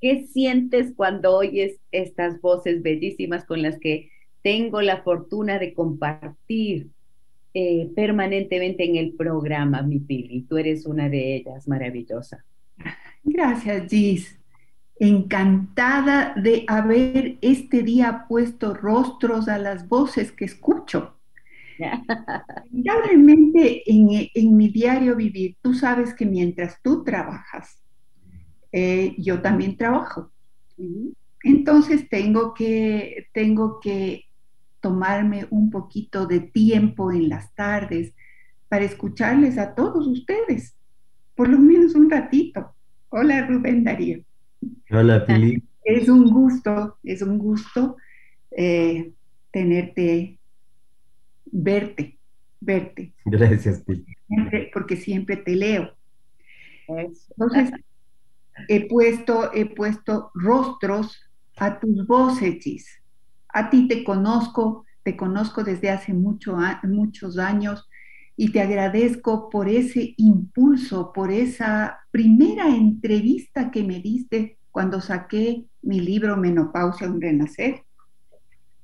¿qué 0.00 0.26
sientes 0.26 0.92
cuando 0.94 1.36
oyes 1.36 1.78
estas 1.92 2.40
voces 2.40 2.82
bellísimas 2.82 3.44
con 3.44 3.62
las 3.62 3.78
que 3.78 4.10
tengo 4.42 4.82
la 4.82 5.02
fortuna 5.02 5.58
de 5.58 5.74
compartir 5.74 6.88
eh, 7.54 7.90
permanentemente 7.94 8.84
en 8.84 8.96
el 8.96 9.12
programa, 9.12 9.82
mi 9.82 10.00
Pili? 10.00 10.42
Tú 10.42 10.58
eres 10.58 10.86
una 10.86 11.08
de 11.08 11.36
ellas, 11.36 11.66
maravillosa. 11.68 12.44
Gracias, 13.22 13.88
Gis. 13.88 14.38
Encantada 14.98 16.34
de 16.34 16.64
haber 16.68 17.38
este 17.42 17.82
día 17.82 18.26
puesto 18.28 18.74
rostros 18.74 19.48
a 19.48 19.58
las 19.58 19.88
voces 19.88 20.32
que 20.32 20.46
escucho. 20.46 21.16
Lamentablemente 21.78 23.82
en, 23.90 24.28
en 24.34 24.56
mi 24.56 24.68
diario 24.68 25.16
vivir, 25.16 25.56
tú 25.60 25.74
sabes 25.74 26.14
que 26.14 26.24
mientras 26.24 26.80
tú 26.82 27.04
trabajas, 27.04 27.82
eh, 28.72 29.14
yo 29.16 29.40
también 29.40 29.76
trabajo. 29.76 30.30
Entonces 31.42 32.08
tengo 32.10 32.52
que, 32.52 33.28
tengo 33.32 33.80
que 33.80 34.24
tomarme 34.80 35.46
un 35.48 35.70
poquito 35.70 36.26
de 36.26 36.40
tiempo 36.40 37.10
en 37.10 37.30
las 37.30 37.54
tardes 37.54 38.12
para 38.68 38.84
escucharles 38.84 39.56
a 39.56 39.74
todos 39.74 40.06
ustedes, 40.06 40.76
por 41.34 41.48
lo 41.48 41.58
menos 41.58 41.94
un 41.94 42.10
ratito. 42.10 42.74
Hola 43.08 43.46
Rubén 43.46 43.82
Darío. 43.82 44.25
Hola 44.90 45.24
Pili. 45.26 45.62
Es 45.84 46.08
un 46.08 46.30
gusto, 46.30 46.98
es 47.04 47.22
un 47.22 47.38
gusto 47.38 47.96
eh, 48.50 49.12
tenerte, 49.50 50.38
verte, 51.46 52.18
verte. 52.60 53.14
Gracias 53.24 53.80
Pili. 53.80 54.04
porque 54.72 54.96
siempre 54.96 55.36
te 55.36 55.54
leo. 55.54 55.92
Entonces, 56.88 57.70
he 58.68 58.88
puesto, 58.88 59.52
he 59.52 59.66
puesto 59.66 60.30
rostros 60.34 61.28
a 61.56 61.78
tus 61.80 62.06
voces, 62.06 63.00
A 63.48 63.70
ti 63.70 63.88
te 63.88 64.04
conozco, 64.04 64.84
te 65.02 65.16
conozco 65.16 65.64
desde 65.64 65.90
hace 65.90 66.12
mucho, 66.12 66.58
muchos 66.84 67.38
años 67.38 67.88
y 68.36 68.52
te 68.52 68.60
agradezco 68.60 69.48
por 69.48 69.68
ese 69.68 70.14
impulso, 70.18 71.12
por 71.12 71.30
esa 71.30 72.00
primera 72.10 72.68
entrevista 72.68 73.70
que 73.70 73.82
me 73.82 74.00
diste 74.00 74.58
cuando 74.70 75.00
saqué 75.00 75.64
mi 75.82 76.00
libro 76.00 76.36
Menopausia, 76.36 77.08
un 77.08 77.20
renacer. 77.20 77.82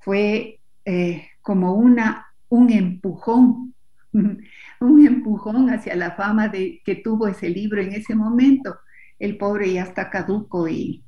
Fue 0.00 0.60
eh, 0.84 1.28
como 1.42 1.74
una, 1.74 2.26
un 2.48 2.70
empujón, 2.70 3.74
un 4.12 5.06
empujón 5.06 5.68
hacia 5.70 5.94
la 5.96 6.12
fama 6.12 6.48
de, 6.48 6.80
que 6.84 6.96
tuvo 6.96 7.28
ese 7.28 7.50
libro 7.50 7.80
en 7.80 7.92
ese 7.92 8.14
momento 8.14 8.78
el 9.22 9.38
pobre 9.38 9.72
ya 9.72 9.84
está 9.84 10.10
caduco 10.10 10.68
y, 10.68 11.04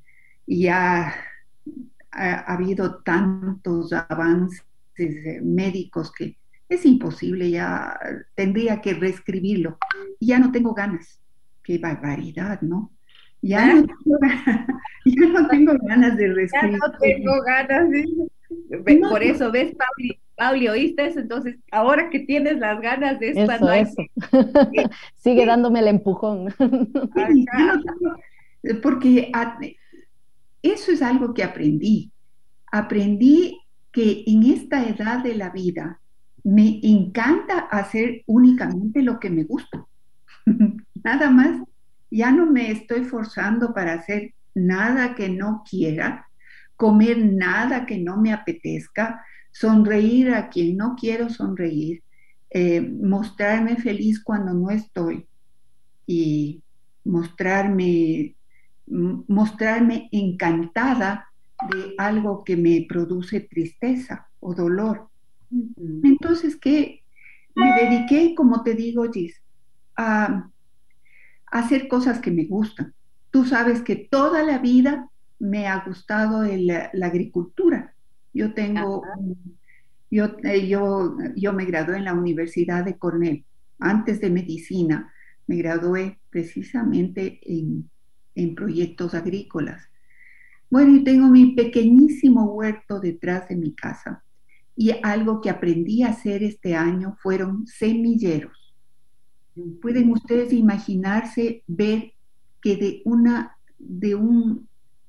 ya 0.47 1.13
ha, 2.13 2.39
habido 2.53 3.03
tantos 3.03 3.93
avances 3.93 4.63
eh, 4.99 5.41
médicos 5.43 6.13
que 6.13 6.37
es 6.69 6.87
imposible, 6.87 7.51
ya 7.51 7.99
tendría 8.35 8.81
que 8.81 8.95
reescribirlo. 8.95 9.79
Y 10.19 10.27
ya 10.27 10.39
no 10.39 10.53
tengo 10.53 10.75
ganas. 10.75 11.21
Qué 11.63 11.79
barbaridad, 11.79 12.61
¿no? 12.63 12.91
Ya, 13.43 13.75
no, 13.75 13.87
tengo, 15.49 15.75
ganas 15.83 16.17
de 16.17 16.33
reescribir. 16.33 16.73
Ya 16.73 16.79
no 16.79 16.99
tengo 16.99 17.43
ganas. 17.43 17.89
Por 19.11 19.23
eso, 19.23 19.51
¿ves, 19.51 19.75
Pauli? 19.75 20.19
Pauli, 20.37 20.69
¿oíste 20.69 21.07
eso? 21.07 21.21
Entonces, 21.21 21.57
ahora 21.71 22.11
que 22.11 22.21
tienes 22.21 22.59
las 22.59 22.81
ganas 22.81 23.21
de 23.21 23.31
eso, 23.31 23.73
eso. 23.73 24.03
Sigue 25.17 25.47
dándome 25.47 25.81
el 25.81 25.89
empujón. 25.89 26.55
porque 28.83 29.31
eso 30.63 30.93
es 30.93 31.03
algo 31.03 31.35
que 31.35 31.45
aprendí. 31.45 32.11
Aprendí 32.73 33.61
que 33.93 34.25
en 34.27 34.45
esta 34.45 34.89
edad 34.89 35.23
de 35.23 35.37
la 35.37 35.51
vida 35.51 36.01
me 36.45 36.81
encanta 36.83 37.59
hacer 37.59 38.23
únicamente 38.27 39.03
lo 39.03 39.19
que 39.19 39.31
me 39.31 39.45
gusta. 39.45 39.85
nada 41.05 41.31
más. 41.31 41.63
Ya 42.11 42.31
no 42.31 42.47
me 42.47 42.71
estoy 42.71 43.05
forzando 43.05 43.75
para 43.75 43.95
hacer 43.95 44.35
nada 44.55 45.15
que 45.17 45.29
no 45.29 45.65
quiera, 45.69 46.29
comer 46.77 47.19
nada 47.19 47.87
que 47.87 47.99
no 47.99 48.17
me 48.17 48.33
apetezca, 48.33 49.25
sonreír 49.51 50.33
a 50.33 50.49
quien 50.49 50.77
no 50.77 50.95
quiero 50.95 51.29
sonreír, 51.29 52.03
eh, 52.51 52.81
mostrarme 52.81 53.77
feliz 53.77 54.23
cuando 54.23 54.55
no 54.55 54.71
estoy 54.71 55.27
y 56.07 56.63
mostrarme, 57.05 58.37
mostrarme 58.87 60.09
encantada 60.13 61.29
de 61.69 61.95
algo 61.99 62.45
que 62.45 62.57
me 62.57 62.87
produce 62.89 63.41
tristeza 63.41 64.29
o 64.39 64.55
dolor. 64.55 65.09
Entonces, 66.03 66.57
¿qué? 66.57 67.03
Me 67.55 67.73
dediqué, 67.73 68.35
como 68.35 68.63
te 68.63 68.75
digo, 68.75 69.11
Gis, 69.13 69.41
a, 69.97 70.51
hacer 71.47 71.89
cosas 71.89 72.19
que 72.19 72.31
me 72.31 72.45
gustan. 72.47 72.95
Tú 73.31 73.45
sabes 73.45 73.83
que 73.83 73.97
toda 73.97 74.43
la 74.43 74.59
vida 74.59 75.09
me 75.39 75.67
ha 75.67 75.85
gustado 75.85 76.43
la 76.43 77.07
agricultura. 77.07 77.95
Yo 78.33 78.53
tengo, 78.55 79.03
yo, 80.11 80.37
eh, 80.43 80.69
yo, 80.69 81.17
yo 81.37 81.53
me 81.53 81.65
gradué 81.65 81.99
en 81.99 82.05
la 82.05 82.15
Universidad 82.15 82.85
de 82.85 82.99
Cornell, 82.99 83.45
antes 83.79 84.21
de 84.21 84.31
medicina, 84.31 85.13
me 85.47 85.57
gradué 85.57 86.19
precisamente 86.31 87.41
en, 87.43 87.89
en 88.35 88.55
proyectos 88.55 89.15
agrícolas. 89.15 89.89
Bueno, 90.71 90.97
y 90.97 91.05
tengo 91.05 91.29
mi 91.29 91.55
pequeñísimo 91.55 92.47
huerto 92.47 92.99
detrás 92.99 93.49
de 93.49 93.57
mi 93.57 93.75
casa. 93.75 94.25
Y 94.77 94.93
algo 95.03 95.41
que 95.41 95.51
aprendí 95.51 96.03
a 96.03 96.09
hacer 96.09 96.43
este 96.43 96.75
año 96.75 97.17
fueron 97.23 97.67
semilleros. 97.67 98.75
Pueden 99.81 100.11
ustedes 100.11 100.53
imaginarse 100.53 101.63
ver 101.67 102.13
que 102.61 102.77
de 102.77 103.03
una 103.05 103.57
de 103.79 104.15
un 104.15 104.69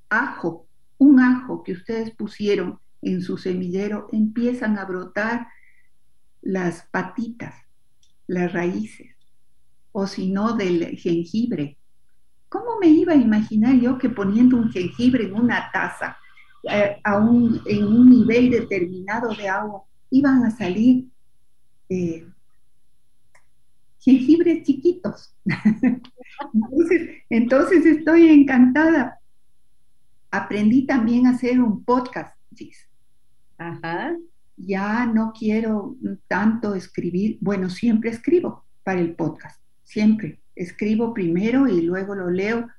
ajo, 0.09 0.67
un 0.97 1.19
ajo 1.19 1.63
que 1.63 1.73
ustedes 1.73 2.11
pusieron 2.11 2.79
en 3.01 3.21
su 3.21 3.37
semillero 3.37 4.07
empiezan 4.11 4.77
a 4.77 4.85
brotar 4.85 5.47
las 6.41 6.87
patitas, 6.91 7.55
las 8.27 8.51
raíces, 8.53 9.15
o 9.91 10.07
si 10.07 10.31
no 10.31 10.53
del 10.53 10.97
jengibre. 10.97 11.77
¿Cómo 12.49 12.77
me 12.79 12.87
iba 12.87 13.13
a 13.13 13.17
imaginar 13.17 13.75
yo 13.75 13.97
que 13.97 14.09
poniendo 14.09 14.57
un 14.57 14.71
jengibre 14.71 15.25
en 15.25 15.33
una 15.33 15.71
taza, 15.71 16.17
eh, 16.69 16.97
en 17.65 17.87
un 17.87 18.09
nivel 18.09 18.51
determinado 18.51 19.33
de 19.33 19.47
agua, 19.47 19.83
iban 20.09 20.43
a 20.43 20.51
salir 20.51 21.05
eh, 21.89 22.25
jengibres 23.99 24.63
chiquitos? 24.63 25.33
entonces, 26.53 27.09
entonces 27.29 27.85
estoy 27.85 28.29
encantada. 28.29 29.19
Aprendí 30.31 30.85
también 30.85 31.27
a 31.27 31.31
hacer 31.31 31.61
un 31.61 31.83
podcast, 31.83 32.35
Ajá. 33.57 34.15
Ya 34.57 35.05
no 35.05 35.33
quiero 35.37 35.97
tanto 36.27 36.75
escribir, 36.75 37.37
bueno, 37.41 37.69
siempre 37.69 38.09
escribo 38.09 38.63
para 38.83 39.01
el 39.01 39.15
podcast, 39.15 39.59
siempre. 39.83 40.39
Escribo 40.55 41.13
primero 41.13 41.67
y 41.67 41.81
luego 41.81 42.15
lo 42.15 42.29
leo. 42.29 42.69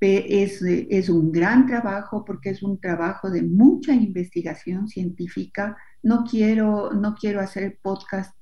Es, 0.00 0.62
es 0.62 1.08
un 1.08 1.32
gran 1.32 1.66
trabajo 1.66 2.24
porque 2.24 2.50
es 2.50 2.62
un 2.62 2.80
trabajo 2.80 3.30
de 3.30 3.42
mucha 3.42 3.94
investigación 3.94 4.86
científica. 4.88 5.76
No 6.02 6.24
quiero, 6.24 6.92
no 6.92 7.16
quiero 7.16 7.40
hacer 7.40 7.78
podcast 7.82 8.34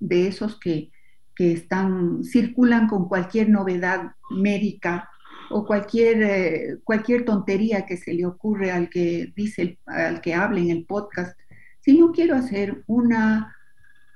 de, 0.00 0.26
esos 0.26 0.58
que, 0.58 0.90
que 1.36 1.52
están, 1.52 2.24
circulan 2.24 2.88
con 2.88 3.08
cualquier 3.08 3.48
novedad 3.48 4.12
médica 4.30 5.08
o 5.50 5.64
cualquier, 5.64 6.22
eh, 6.22 6.78
cualquier 6.84 7.24
tontería 7.24 7.86
que 7.86 7.96
se 7.96 8.12
le 8.12 8.26
ocurre 8.26 8.70
al 8.70 8.90
que 8.90 9.32
dice, 9.36 9.78
al 9.86 10.20
que 10.20 10.34
hable 10.34 10.60
en 10.60 10.70
el 10.70 10.84
podcast, 10.84 11.38
sino 11.80 12.12
quiero 12.12 12.34
hacer 12.34 12.82
una, 12.86 13.56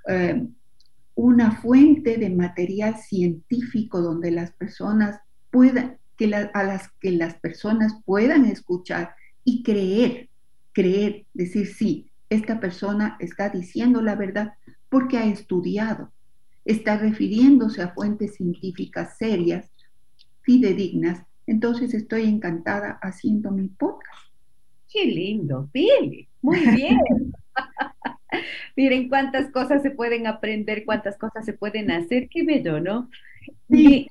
eh, 0.09 0.47
una 1.14 1.53
fuente 1.53 2.18
de 2.18 2.31
material 2.31 2.97
científico 2.97 4.01
donde 4.01 4.31
las 4.31 4.53
personas 4.53 5.21
puedan, 5.51 5.99
que 6.23 6.51
a 6.55 6.63
las 6.63 6.91
que 7.01 7.11
las 7.11 7.35
personas 7.35 7.95
puedan 8.05 8.45
escuchar 8.45 9.15
y 9.45 9.63
creer, 9.63 10.29
creer, 10.73 11.25
decir, 11.35 11.67
sí, 11.67 12.11
esta 12.31 12.61
persona 12.61 13.17
está 13.19 13.49
diciendo 13.49 14.01
la 14.01 14.15
verdad 14.15 14.55
porque 14.89 15.19
ha 15.19 15.27
estudiado, 15.27 16.13
está 16.65 16.97
refiriéndose 16.97 17.83
a 17.83 17.93
fuentes 17.93 18.37
científicas 18.37 19.17
serias, 19.19 19.69
fidedignas. 20.43 21.25
Entonces 21.47 21.93
estoy 21.93 22.29
encantada 22.29 22.99
haciendo 23.03 23.51
mi 23.51 23.69
podcast. 23.69 24.31
Qué 24.93 25.05
lindo, 25.07 25.69
Pili. 25.73 26.29
Muy 26.41 26.61
bien. 26.61 27.01
Miren 28.77 29.09
cuántas 29.09 29.51
cosas 29.51 29.83
se 29.83 29.91
pueden 29.91 30.27
aprender, 30.27 30.85
cuántas 30.85 31.19
cosas 31.19 31.45
se 31.45 31.53
pueden 31.53 31.91
hacer. 31.91 32.29
Qué 32.29 32.45
bello, 32.45 32.81
¿no? 32.81 33.11
Y 33.69 34.07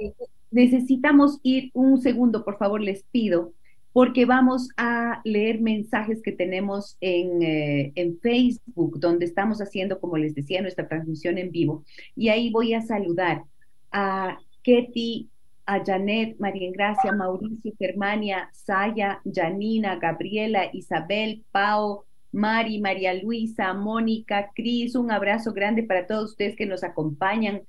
necesitamos 0.52 1.40
ir 1.44 1.72
un 1.74 2.02
segundo, 2.02 2.46
por 2.46 2.58
favor, 2.58 2.82
les 2.82 3.04
pido, 3.04 3.54
porque 3.94 4.26
vamos 4.26 4.70
a 4.78 5.22
leer 5.26 5.60
mensajes 5.60 6.22
que 6.22 6.32
tenemos 6.32 6.98
en, 7.02 7.42
eh, 7.42 7.92
en, 7.96 8.20
Facebook, 8.20 9.00
donde 9.00 9.26
estamos 9.26 9.62
haciendo, 9.62 10.00
como 10.00 10.18
les 10.18 10.34
decía, 10.34 10.62
nuestra 10.62 10.88
transmisión 10.88 11.38
en 11.38 11.52
vivo. 11.52 11.84
Y 12.16 12.30
ahí 12.30 12.52
voy 12.52 12.74
a 12.74 12.82
saludar 12.82 13.44
a 13.92 14.38
Ketty, 14.64 15.30
a 15.66 15.84
Janet, 15.84 16.38
María 16.40 16.68
Ingracia, 16.68 17.12
Mauricio, 17.12 17.74
Germania, 17.78 18.50
Saya, 18.54 19.22
Janina, 19.26 19.98
Gabriela, 19.98 20.70
Isabel, 20.74 21.44
Pau, 21.52 22.04
Mari, 22.32 22.80
María 22.80 23.14
Luisa, 23.14 23.74
Mónica, 23.74 24.52
Cris, 24.56 24.96
un 24.96 25.12
abrazo 25.12 25.54
grande 25.54 25.84
para 25.84 26.08
todos 26.08 26.32
ustedes 26.32 26.56
que 26.56 26.66
nos 26.66 26.84
acompañan. 26.84 27.62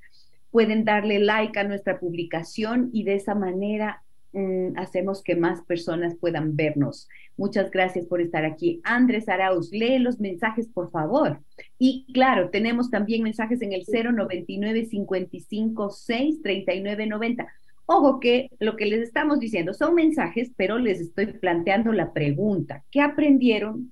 Pueden 0.52 0.84
darle 0.84 1.18
like 1.18 1.58
a 1.58 1.64
nuestra 1.64 1.98
publicación 1.98 2.90
y 2.92 3.02
de 3.02 3.16
esa 3.16 3.34
manera 3.34 4.04
mm, 4.32 4.76
hacemos 4.76 5.22
que 5.24 5.34
más 5.34 5.62
personas 5.62 6.14
puedan 6.14 6.54
vernos. 6.54 7.08
Muchas 7.36 7.72
gracias 7.72 8.06
por 8.06 8.20
estar 8.20 8.44
aquí. 8.44 8.80
Andrés 8.84 9.28
Arauz, 9.28 9.72
lee 9.72 9.98
los 9.98 10.20
mensajes, 10.20 10.68
por 10.68 10.92
favor. 10.92 11.40
Y 11.78 12.06
claro, 12.12 12.50
tenemos 12.50 12.90
también 12.90 13.24
mensajes 13.24 13.60
en 13.62 13.72
el 13.72 13.82
099 13.84 14.86
55 14.86 15.90
6 15.90 16.42
39 16.42 17.06
90. 17.06 17.48
Ojo 17.86 18.20
que 18.20 18.50
lo 18.60 18.76
que 18.76 18.86
les 18.86 19.00
estamos 19.00 19.40
diciendo 19.40 19.74
son 19.74 19.94
mensajes, 19.94 20.52
pero 20.56 20.78
les 20.78 21.00
estoy 21.00 21.26
planteando 21.26 21.92
la 21.92 22.12
pregunta. 22.12 22.84
¿Qué 22.90 23.00
aprendieron 23.00 23.90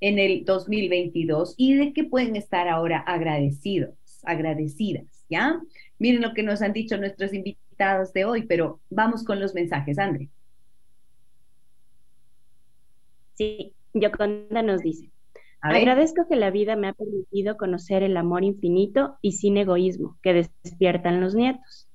en 0.00 0.18
el 0.18 0.44
2022 0.44 1.54
y 1.56 1.74
de 1.74 1.92
qué 1.92 2.04
pueden 2.04 2.36
estar 2.36 2.68
ahora 2.68 2.98
agradecidos, 2.98 3.94
agradecidas, 4.24 5.24
¿ya? 5.28 5.60
Miren 5.98 6.22
lo 6.22 6.32
que 6.32 6.42
nos 6.42 6.62
han 6.62 6.72
dicho 6.72 6.96
nuestros 6.96 7.32
invitados 7.32 8.12
de 8.12 8.24
hoy, 8.24 8.46
pero 8.46 8.80
vamos 8.90 9.24
con 9.24 9.40
los 9.40 9.54
mensajes, 9.54 9.98
André. 9.98 10.28
Sí, 13.34 13.72
Yoconda 13.94 14.62
nos 14.62 14.82
dice, 14.82 15.10
agradezco 15.60 16.26
que 16.28 16.36
la 16.36 16.50
vida 16.50 16.76
me 16.76 16.88
ha 16.88 16.92
permitido 16.92 17.56
conocer 17.56 18.02
el 18.02 18.16
amor 18.16 18.42
infinito 18.44 19.16
y 19.22 19.32
sin 19.32 19.56
egoísmo 19.56 20.18
que 20.22 20.32
despiertan 20.32 21.20
los 21.20 21.34
nietos. 21.34 21.88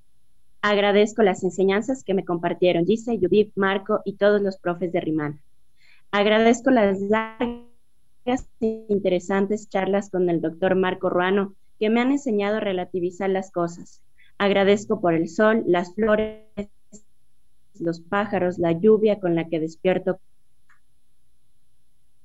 Agradezco 0.62 1.24
las 1.24 1.44
enseñanzas 1.44 2.06
que 2.06 2.14
me 2.14 2.24
compartieron 2.24 2.86
dice 2.86 3.18
Judith, 3.22 3.52
Marco 3.56 4.02
y 4.06 4.14
todos 4.14 4.42
los 4.42 4.58
profes 4.58 4.94
de 4.94 5.02
Rimana. 5.02 5.38
Agradezco 6.12 6.72
las 6.72 7.02
largas 7.02 8.48
interesantes 8.60 9.68
charlas 9.68 10.10
con 10.10 10.30
el 10.30 10.40
doctor 10.40 10.76
Marco 10.76 11.10
Ruano 11.10 11.56
que 11.84 11.90
me 11.90 12.00
han 12.00 12.14
enseñado 12.14 12.56
a 12.56 12.60
relativizar 12.62 13.30
las 13.30 13.52
cosas. 13.52 14.02
Agradezco 14.38 15.02
por 15.02 15.14
el 15.16 15.28
sol, 15.28 15.66
las 15.68 15.94
flores, 15.94 16.46
los 17.78 18.00
pájaros, 18.00 18.58
la 18.58 18.72
lluvia 18.72 19.20
con 19.20 19.36
la 19.36 19.50
que 19.50 19.60
despierto. 19.60 20.18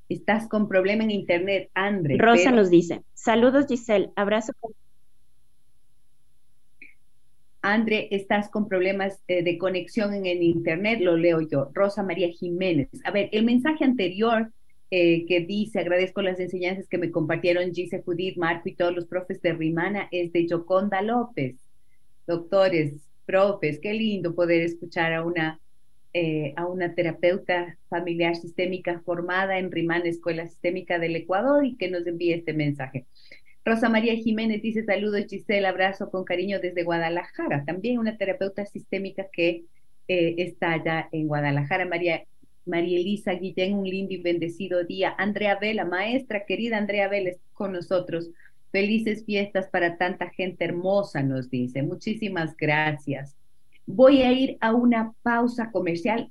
Estás 0.09 0.47
con 0.47 0.69
problema 0.69 1.03
en 1.03 1.11
internet, 1.11 1.71
André. 1.75 2.19
Rosa 2.19 2.53
nos 2.53 2.71
dice, 2.71 3.03
saludos 3.15 3.67
Giselle, 3.67 4.11
abrazo. 4.15 4.53
André, 7.61 8.07
estás 8.13 8.49
con 8.51 8.69
problemas 8.69 9.21
de, 9.27 9.43
de 9.43 9.59
conexión 9.59 10.15
en 10.15 10.27
el 10.27 10.41
internet, 10.41 11.01
lo 11.01 11.17
leo 11.17 11.41
yo. 11.41 11.69
Rosa 11.75 12.05
María 12.05 12.29
Jiménez. 12.29 12.91
A 13.03 13.11
ver, 13.11 13.29
el 13.33 13.45
mensaje 13.45 13.85
anterior 13.85 14.53
eh, 14.91 15.27
que 15.27 15.41
dice, 15.41 15.81
agradezco 15.81 16.23
las 16.23 16.41
enseñanzas 16.41 16.89
que 16.89 16.99
me 16.99 17.11
compartieron 17.11 17.75
Gise, 17.75 18.03
Judith, 18.03 18.37
Marco 18.37 18.69
y 18.69 18.75
todos 18.75 18.95
los 18.95 19.07
profes 19.07 19.43
de 19.43 19.53
Rimana, 19.53 20.09
es 20.11 20.33
de 20.33 20.47
Joconda 20.49 21.03
López. 21.03 21.57
Doctores, 22.27 22.95
profes, 23.27 23.79
qué 23.81 23.93
lindo 23.93 24.35
poder 24.35 24.63
escuchar 24.63 25.13
a 25.13 25.23
una, 25.25 25.61
eh, 26.15 26.55
a 26.57 26.67
una 26.67 26.95
terapeuta 26.95 27.77
familiar 27.91 28.37
sistémica 28.37 29.01
formada 29.05 29.59
en 29.59 29.71
Rimana, 29.71 30.07
Escuela 30.07 30.47
Sistémica 30.47 30.99
del 30.99 31.17
Ecuador, 31.17 31.67
y 31.67 31.77
que 31.77 31.91
nos 31.91 32.07
envíe 32.07 32.33
este 32.33 32.55
mensaje. 32.55 33.07
Rosa 33.65 33.91
María 33.91 34.15
Jiménez 34.15 34.63
dice 34.63 34.83
saludos 34.85 35.27
Giselle, 35.29 35.67
abrazo 35.67 36.11
con 36.11 36.25
cariño 36.25 36.59
desde 36.59 36.85
Guadalajara. 36.85 37.67
También 37.67 37.99
una 37.99 38.17
terapeuta 38.17 38.65
sistémica 38.65 39.27
que 39.31 39.65
eh, 40.09 40.35
está 40.39 40.73
allá 40.73 41.09
en 41.13 41.29
Guadalajara. 41.29 41.85
María 41.85 42.25
María 42.69 42.99
Elisa 42.99 43.33
Guillén, 43.33 43.75
un 43.75 43.89
lindo 43.89 44.15
y 44.15 44.19
bendecido 44.19 44.85
día. 44.85 45.15
Andrea 45.19 45.59
Vela, 45.59 45.85
maestra 45.85 46.45
querida 46.47 46.77
Andrea 46.77 47.09
Vela, 47.09 47.33
con 47.55 47.73
nosotros. 47.73 48.31
Felices 48.71 49.25
fiestas 49.25 49.69
para 49.69 49.97
tanta 49.97 50.29
gente 50.31 50.65
hermosa, 50.65 51.23
nos 51.23 51.51
dice. 51.51 51.83
Muchísimas 51.83 52.57
gracias. 52.57 53.35
Voy 53.87 54.23
a 54.23 54.33
ir 54.33 54.59
a 54.61 54.75
una 54.75 55.15
pausa 55.23 55.71
comercial. 55.71 56.31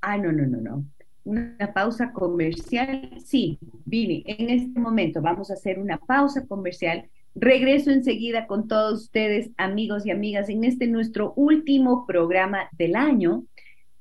Ah, 0.00 0.18
no, 0.18 0.32
no, 0.32 0.46
no, 0.46 0.60
no. 0.60 0.84
Una 1.22 1.72
pausa 1.72 2.12
comercial. 2.12 3.10
Sí, 3.24 3.58
Vini, 3.84 4.24
en 4.26 4.50
este 4.50 4.80
momento 4.80 5.22
vamos 5.22 5.50
a 5.50 5.54
hacer 5.54 5.78
una 5.78 5.98
pausa 5.98 6.44
comercial. 6.46 7.08
Regreso 7.36 7.92
enseguida 7.92 8.48
con 8.48 8.66
todos 8.66 9.02
ustedes, 9.02 9.50
amigos 9.56 10.04
y 10.04 10.10
amigas, 10.10 10.48
en 10.48 10.64
este 10.64 10.88
nuestro 10.88 11.32
último 11.36 12.04
programa 12.06 12.68
del 12.72 12.96
año 12.96 13.44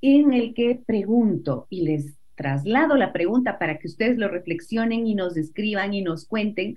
en 0.01 0.33
el 0.33 0.53
que 0.53 0.81
pregunto 0.85 1.67
y 1.69 1.83
les 1.83 2.19
traslado 2.35 2.95
la 2.95 3.11
pregunta 3.11 3.59
para 3.59 3.79
que 3.79 3.87
ustedes 3.87 4.17
lo 4.17 4.29
reflexionen 4.29 5.05
y 5.05 5.15
nos 5.15 5.35
escriban 5.35 5.93
y 5.93 6.01
nos 6.01 6.25
cuenten 6.25 6.75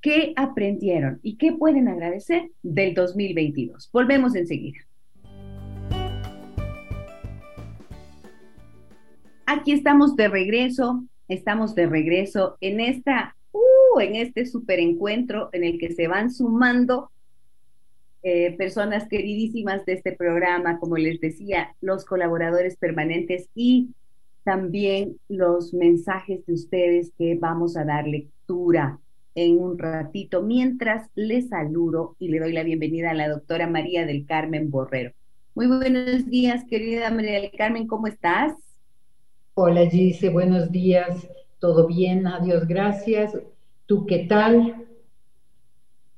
qué 0.00 0.32
aprendieron 0.36 1.20
y 1.22 1.36
qué 1.36 1.52
pueden 1.52 1.88
agradecer 1.88 2.50
del 2.62 2.94
2022. 2.94 3.90
Volvemos 3.92 4.34
enseguida. 4.34 4.78
Aquí 9.46 9.72
estamos 9.72 10.16
de 10.16 10.28
regreso, 10.28 11.04
estamos 11.28 11.74
de 11.74 11.86
regreso 11.86 12.56
en 12.60 12.80
esta, 12.80 13.36
uh, 13.52 14.00
en 14.00 14.16
este 14.16 14.46
super 14.46 14.78
encuentro 14.78 15.50
en 15.52 15.64
el 15.64 15.78
que 15.78 15.92
se 15.92 16.08
van 16.08 16.32
sumando 16.32 17.11
eh, 18.22 18.54
personas 18.56 19.08
queridísimas 19.08 19.84
de 19.84 19.94
este 19.94 20.12
programa, 20.12 20.78
como 20.78 20.96
les 20.96 21.20
decía, 21.20 21.74
los 21.80 22.04
colaboradores 22.04 22.76
permanentes 22.76 23.48
y 23.54 23.90
también 24.44 25.16
los 25.28 25.74
mensajes 25.74 26.44
de 26.46 26.52
ustedes 26.52 27.12
que 27.18 27.36
vamos 27.36 27.76
a 27.76 27.84
dar 27.84 28.06
lectura 28.06 28.98
en 29.34 29.58
un 29.58 29.78
ratito, 29.78 30.42
mientras 30.42 31.08
les 31.14 31.48
saludo 31.48 32.16
y 32.18 32.28
le 32.28 32.38
doy 32.38 32.52
la 32.52 32.62
bienvenida 32.62 33.10
a 33.10 33.14
la 33.14 33.28
doctora 33.28 33.66
María 33.66 34.04
del 34.04 34.26
Carmen 34.26 34.70
Borrero. 34.70 35.12
Muy 35.54 35.66
buenos 35.66 36.26
días, 36.28 36.64
querida 36.64 37.10
María 37.10 37.40
del 37.40 37.50
Carmen, 37.50 37.86
¿cómo 37.86 38.06
estás? 38.06 38.52
Hola, 39.54 39.86
Gise, 39.86 40.28
buenos 40.28 40.70
días, 40.70 41.28
todo 41.58 41.86
bien, 41.86 42.26
adiós, 42.26 42.66
gracias. 42.66 43.36
¿Tú 43.86 44.06
qué 44.06 44.26
tal? 44.28 44.86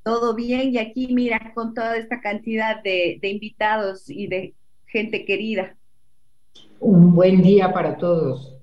Todo 0.04 0.34
bien 0.34 0.74
y 0.74 0.78
aquí 0.78 1.08
mira 1.12 1.52
con 1.54 1.74
toda 1.74 1.96
esta 1.96 2.20
cantidad 2.20 2.82
de, 2.82 3.18
invitados 3.22 4.08
y 4.08 4.26
de 4.28 4.54
gente 4.86 5.24
querida. 5.24 5.76
Un 6.78 7.14
buen 7.14 7.42
día 7.42 7.72
para 7.72 7.96
todos. 7.96 8.54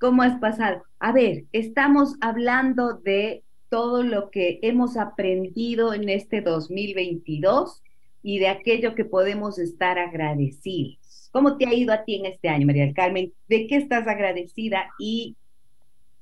¿Cómo 0.00 0.22
has 0.22 0.38
pasado? 0.40 0.82
A 0.98 1.12
ver, 1.12 1.44
estamos 1.52 2.16
hablando 2.20 2.94
de 2.94 3.44
todo 3.70 4.02
lo 4.02 4.30
que 4.30 4.58
hemos 4.62 4.96
aprendido 4.96 5.94
en 5.94 6.08
este 6.08 6.40
2022 6.40 7.82
y 8.22 8.40
de 8.40 8.48
aquello 8.48 8.96
que 8.96 9.04
podemos 9.04 9.60
estar 9.60 10.00
agradecidos. 10.00 11.28
¿Cómo 11.30 11.56
te 11.56 11.66
ha 11.68 11.74
ido 11.74 11.92
a 11.92 12.04
ti 12.04 12.16
en 12.16 12.26
este 12.26 12.48
año, 12.48 12.66
María 12.66 12.86
del 12.86 12.94
Carmen? 12.94 13.32
¿De 13.48 13.68
qué 13.68 13.76
estás 13.76 14.08
agradecida 14.08 14.90
y 14.98 15.36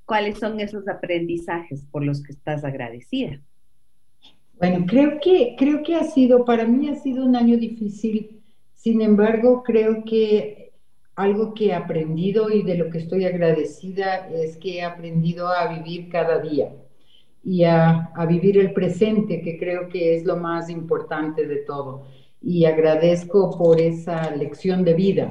cuáles 0.05 0.39
son 0.39 0.61
esos 0.61 0.87
aprendizajes 0.87 1.87
por 1.91 2.05
los 2.05 2.23
que 2.23 2.33
estás 2.33 2.63
agradecida? 2.63 3.41
Bueno, 4.59 4.87
creo 4.89 5.21
que, 5.21 5.55
creo 5.59 5.83
que 5.83 5.95
ha 5.97 6.05
sido, 6.05 6.45
para 6.45 6.65
mí 6.67 6.89
ha 6.89 6.95
sido 6.97 7.25
un 7.25 7.37
año 7.37 7.59
difícil, 7.59 8.43
sin 8.75 9.03
embargo, 9.03 9.63
creo 9.63 10.05
que 10.05 10.73
algo 11.15 11.55
que 11.55 11.67
he 11.67 11.75
aprendido 11.75 12.51
y 12.51 12.63
de 12.63 12.77
lo 12.77 12.91
que 12.91 12.99
estoy 12.99 13.25
agradecida 13.27 14.29
es 14.29 14.57
que 14.57 14.79
he 14.79 14.83
aprendido 14.83 15.49
a 15.49 15.67
vivir 15.69 16.09
cada 16.09 16.39
día 16.41 16.73
y 17.45 17.65
a, 17.65 18.11
a 18.15 18.27
vivir 18.27 18.59
el 18.59 18.73
presente, 18.73 19.43
que 19.43 19.59
creo 19.59 19.89
que 19.89 20.17
es 20.17 20.25
lo 20.25 20.37
más 20.37 20.71
importante 20.71 21.47
de 21.47 21.57
todo. 21.59 22.07
Y 22.43 22.65
agradezco 22.67 23.57
por 23.59 23.81
esa 23.81 24.31
lección 24.37 24.85
de 24.85 24.95
vida 24.95 25.29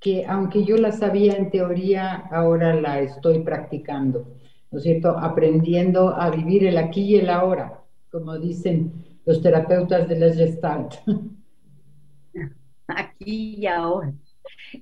que 0.00 0.26
aunque 0.26 0.64
yo 0.64 0.76
la 0.76 0.92
sabía 0.92 1.34
en 1.36 1.50
teoría, 1.50 2.14
ahora 2.30 2.74
la 2.74 3.00
estoy 3.00 3.40
practicando, 3.42 4.28
¿no 4.70 4.78
es 4.78 4.84
cierto? 4.84 5.18
Aprendiendo 5.18 6.10
a 6.10 6.30
vivir 6.30 6.66
el 6.66 6.78
aquí 6.78 7.02
y 7.02 7.16
el 7.16 7.30
ahora, 7.30 7.82
como 8.10 8.38
dicen 8.38 8.92
los 9.24 9.42
terapeutas 9.42 10.08
de 10.08 10.18
la 10.18 10.34
Gestalt. 10.34 10.94
Aquí 12.86 13.56
y 13.58 13.66
ahora. 13.66 14.12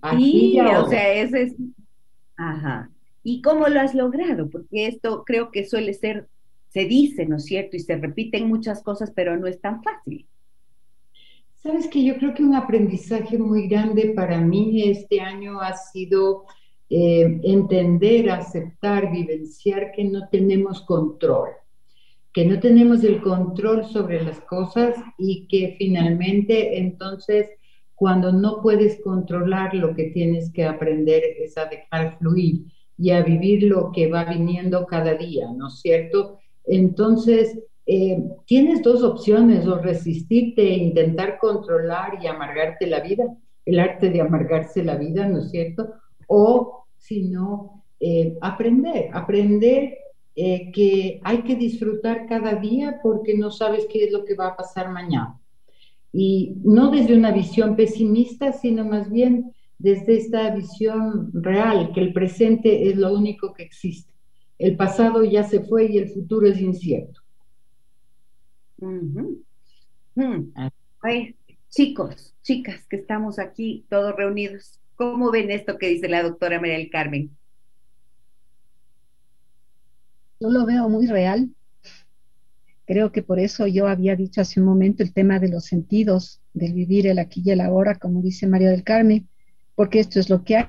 Aquí 0.01 0.55
y, 0.55 0.59
ahora. 0.59 0.85
o 0.85 0.89
sea, 0.89 1.13
ese 1.15 1.43
es... 1.43 1.55
Ajá. 2.37 2.91
¿Y 3.23 3.43
cómo 3.43 3.67
lo 3.67 3.81
has 3.81 3.95
logrado? 3.95 4.49
Porque 4.49 4.87
esto 4.87 5.25
creo 5.25 5.51
que 5.51 5.67
suele 5.67 5.95
ser, 5.95 6.29
se 6.69 6.85
dice, 6.85 7.27
¿no 7.27 7.37
es 7.37 7.45
cierto? 7.45 7.77
Y 7.77 7.81
se 7.81 7.97
repiten 7.97 8.47
muchas 8.47 8.83
cosas, 8.83 9.11
pero 9.15 9.37
no 9.37 9.49
es 9.49 9.61
tan 9.61 9.83
fácil. 9.83 10.27
Sabes 11.57 11.89
que 11.89 12.05
yo 12.05 12.17
creo 12.19 12.35
que 12.35 12.45
un 12.45 12.55
aprendizaje 12.55 13.37
muy 13.39 13.67
grande 13.67 14.13
para 14.15 14.41
mí 14.41 14.89
este 14.89 15.21
año 15.21 15.61
ha 15.61 15.73
sido 15.73 16.45
eh, 16.89 17.41
entender, 17.43 18.31
aceptar, 18.31 19.11
vivenciar 19.11 19.91
que 19.91 20.05
no 20.05 20.29
tenemos 20.29 20.83
control, 20.83 21.49
que 22.37 22.45
no 22.45 22.61
tenemos 22.61 23.03
el 23.03 23.23
control 23.23 23.87
sobre 23.87 24.23
las 24.23 24.43
cosas 24.43 24.95
y 25.17 25.49
que 25.49 25.75
finalmente 25.79 26.79
entonces 26.79 27.49
cuando 27.95 28.31
no 28.31 28.61
puedes 28.61 29.01
controlar 29.03 29.73
lo 29.73 29.95
que 29.95 30.11
tienes 30.11 30.53
que 30.53 30.67
aprender 30.67 31.23
es 31.39 31.57
a 31.57 31.65
dejar 31.65 32.19
fluir 32.19 32.67
y 32.99 33.13
a 33.13 33.23
vivir 33.23 33.63
lo 33.63 33.91
que 33.91 34.11
va 34.11 34.25
viniendo 34.25 34.85
cada 34.85 35.15
día, 35.15 35.51
¿no 35.57 35.69
es 35.69 35.81
cierto? 35.81 36.39
Entonces, 36.67 37.59
eh, 37.87 38.23
tienes 38.45 38.83
dos 38.83 39.03
opciones, 39.03 39.67
o 39.67 39.79
resistirte 39.79 40.61
e 40.61 40.77
intentar 40.77 41.39
controlar 41.39 42.23
y 42.23 42.27
amargarte 42.27 42.87
la 42.87 43.01
vida, 43.01 43.25
el 43.65 43.79
arte 43.79 44.11
de 44.11 44.21
amargarse 44.21 44.85
la 44.85 44.97
vida, 44.97 45.27
¿no 45.27 45.39
es 45.39 45.51
cierto? 45.51 45.95
O 46.27 46.85
si 46.99 47.23
no, 47.23 47.83
eh, 47.99 48.37
aprender, 48.43 49.09
aprender 49.15 49.97
eh, 50.39 50.71
que 50.71 51.19
hay 51.25 51.43
que 51.45 51.57
disfrutar 51.57 52.27
cada 52.29 52.57
día 52.57 53.01
porque 53.03 53.37
no 53.39 53.51
sabes 53.51 53.87
qué 53.91 54.05
es 54.05 54.13
lo 54.13 54.27
que 54.27 54.35
va 54.35 54.49
a 54.49 54.57
pasar 54.57 54.91
mañana. 54.91 55.41
Y 56.13 56.57
no 56.63 56.91
desde 56.91 57.17
una 57.17 57.33
visión 57.33 57.75
pesimista, 57.75 58.53
sino 58.53 58.85
más 58.85 59.11
bien 59.11 59.55
desde 59.79 60.19
esta 60.19 60.55
visión 60.55 61.31
real, 61.33 61.91
que 61.95 62.01
el 62.01 62.13
presente 62.13 62.91
es 62.91 62.97
lo 62.97 63.15
único 63.15 63.55
que 63.55 63.63
existe. 63.63 64.13
El 64.59 64.77
pasado 64.77 65.25
ya 65.25 65.43
se 65.43 65.61
fue 65.61 65.87
y 65.87 65.97
el 65.97 66.11
futuro 66.11 66.47
es 66.47 66.61
incierto. 66.61 67.21
Mm. 68.77 69.37
chicos, 71.71 72.35
chicas 72.43 72.87
que 72.89 72.97
estamos 72.97 73.39
aquí 73.39 73.87
todos 73.89 74.15
reunidos, 74.15 74.81
¿cómo 74.97 75.31
ven 75.31 75.51
esto 75.51 75.79
que 75.79 75.89
dice 75.89 76.09
la 76.09 76.23
doctora 76.23 76.61
María 76.61 76.77
del 76.77 76.91
Carmen? 76.91 77.31
Yo 80.39 80.51
lo 80.51 80.67
veo 80.67 80.89
muy 80.89 81.07
real. 81.07 81.51
Creo 82.87 83.11
que 83.11 83.23
por 83.23 83.41
eso 83.41 83.67
yo 83.67 83.89
había 83.89 84.15
dicho 84.17 84.41
hace 84.41 84.61
un 84.61 84.67
momento 84.67 85.03
el 85.03 85.13
tema 85.13 85.39
de 85.39 85.49
los 85.49 85.65
sentidos, 85.65 86.41
del 86.53 86.73
vivir 86.73 87.07
el 87.07 87.19
aquí 87.19 87.43
y 87.45 87.51
el 87.51 87.61
ahora, 87.61 87.97
como 87.97 88.23
dice 88.23 88.47
María 88.47 88.71
del 88.71 88.85
Carmen, 88.85 89.29
porque 89.75 89.99
esto 89.99 90.21
es 90.21 90.31
lo 90.31 90.45
que 90.45 90.57
hay, 90.57 90.69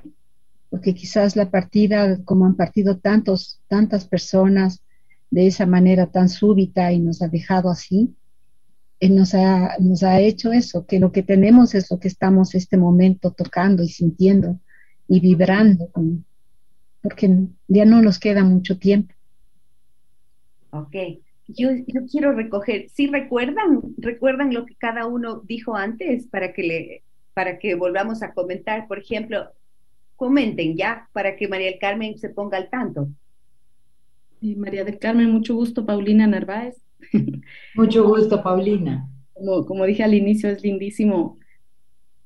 porque 0.70 0.94
quizás 0.94 1.36
la 1.36 1.50
partida, 1.50 2.18
como 2.24 2.46
han 2.46 2.56
partido 2.56 2.98
tantos, 2.98 3.60
tantas 3.68 4.06
personas 4.06 4.82
de 5.30 5.46
esa 5.46 5.66
manera 5.66 6.06
tan 6.06 6.28
súbita 6.28 6.90
y 6.92 6.98
nos 6.98 7.22
ha 7.22 7.28
dejado 7.28 7.70
así, 7.70 8.14
él 9.00 9.14
nos 9.14 9.34
ha, 9.34 9.76
nos 9.78 10.02
ha 10.02 10.20
hecho 10.20 10.52
eso, 10.52 10.86
que 10.86 10.98
lo 10.98 11.12
que 11.12 11.22
tenemos 11.22 11.74
es 11.74 11.90
lo 11.90 12.00
que 12.00 12.08
estamos 12.08 12.54
este 12.54 12.76
momento 12.76 13.30
tocando 13.30 13.82
y 13.82 13.88
sintiendo 13.88 14.58
y 15.06 15.20
vibrando, 15.20 15.90
porque 17.02 17.46
ya 17.68 17.84
no 17.84 18.02
nos 18.02 18.18
queda 18.18 18.42
mucho 18.42 18.78
tiempo. 18.78 19.14
Ok, 20.70 20.94
yo, 21.48 21.70
yo 21.86 22.06
quiero 22.10 22.32
recoger, 22.32 22.88
si 22.90 23.06
recuerdan, 23.06 23.94
recuerdan 23.96 24.52
lo 24.52 24.66
que 24.66 24.74
cada 24.76 25.06
uno 25.06 25.42
dijo 25.46 25.74
antes 25.74 26.26
para 26.26 26.52
que 26.52 26.62
le 26.62 27.02
para 27.38 27.60
que 27.60 27.76
volvamos 27.76 28.24
a 28.24 28.34
comentar. 28.34 28.88
Por 28.88 28.98
ejemplo, 28.98 29.52
comenten 30.16 30.76
ya 30.76 31.08
para 31.12 31.36
que 31.36 31.46
María 31.46 31.70
del 31.70 31.78
Carmen 31.78 32.18
se 32.18 32.30
ponga 32.30 32.58
al 32.58 32.68
tanto. 32.68 33.08
María 34.40 34.82
del 34.82 34.98
Carmen, 34.98 35.30
mucho 35.30 35.54
gusto, 35.54 35.86
Paulina 35.86 36.26
Narváez. 36.26 36.82
Mucho 37.76 38.04
gusto, 38.08 38.42
Paulina. 38.42 39.08
Como, 39.34 39.64
como 39.66 39.84
dije 39.84 40.02
al 40.02 40.14
inicio, 40.14 40.50
es 40.50 40.64
lindísimo, 40.64 41.38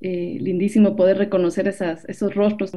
eh, 0.01 0.37
lindísimo 0.41 0.95
poder 0.95 1.19
reconocer 1.19 1.67
esas, 1.67 2.05
esos 2.09 2.33
rostros 2.33 2.71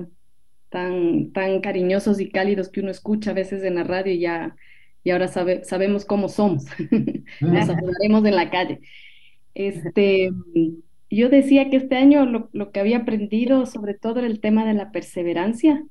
tan, 0.69 1.33
tan 1.33 1.61
cariñosos 1.63 2.21
y 2.21 2.29
cálidos 2.29 2.69
que 2.69 2.81
uno 2.81 2.91
escucha 2.91 3.31
a 3.31 3.35
veces 3.35 3.63
en 3.65 3.77
la 3.77 3.85
radio 3.85 4.13
y 4.13 4.21
ya 4.21 4.57
y 5.07 5.13
ahora 5.13 5.29
sabe, 5.29 5.63
sabemos 5.63 6.05
cómo 6.05 6.29
somos. 6.29 6.65
Nos 7.41 7.69
hablaremos 7.69 8.25
en 8.25 8.35
la 8.35 8.51
calle. 8.51 8.81
Este, 9.55 10.33
yo 11.09 11.29
decía 11.29 11.71
que 11.71 11.77
este 11.77 11.95
año 11.95 12.27
lo, 12.27 12.73
que 12.73 12.81
había 12.81 12.97
aprendido 12.99 13.67
sobre 13.67 13.95
todo 13.95 14.19
era 14.19 14.27
el 14.27 14.41
tema 14.41 14.67
de 14.67 14.75
la 14.75 14.91
perseverancia 14.91 15.85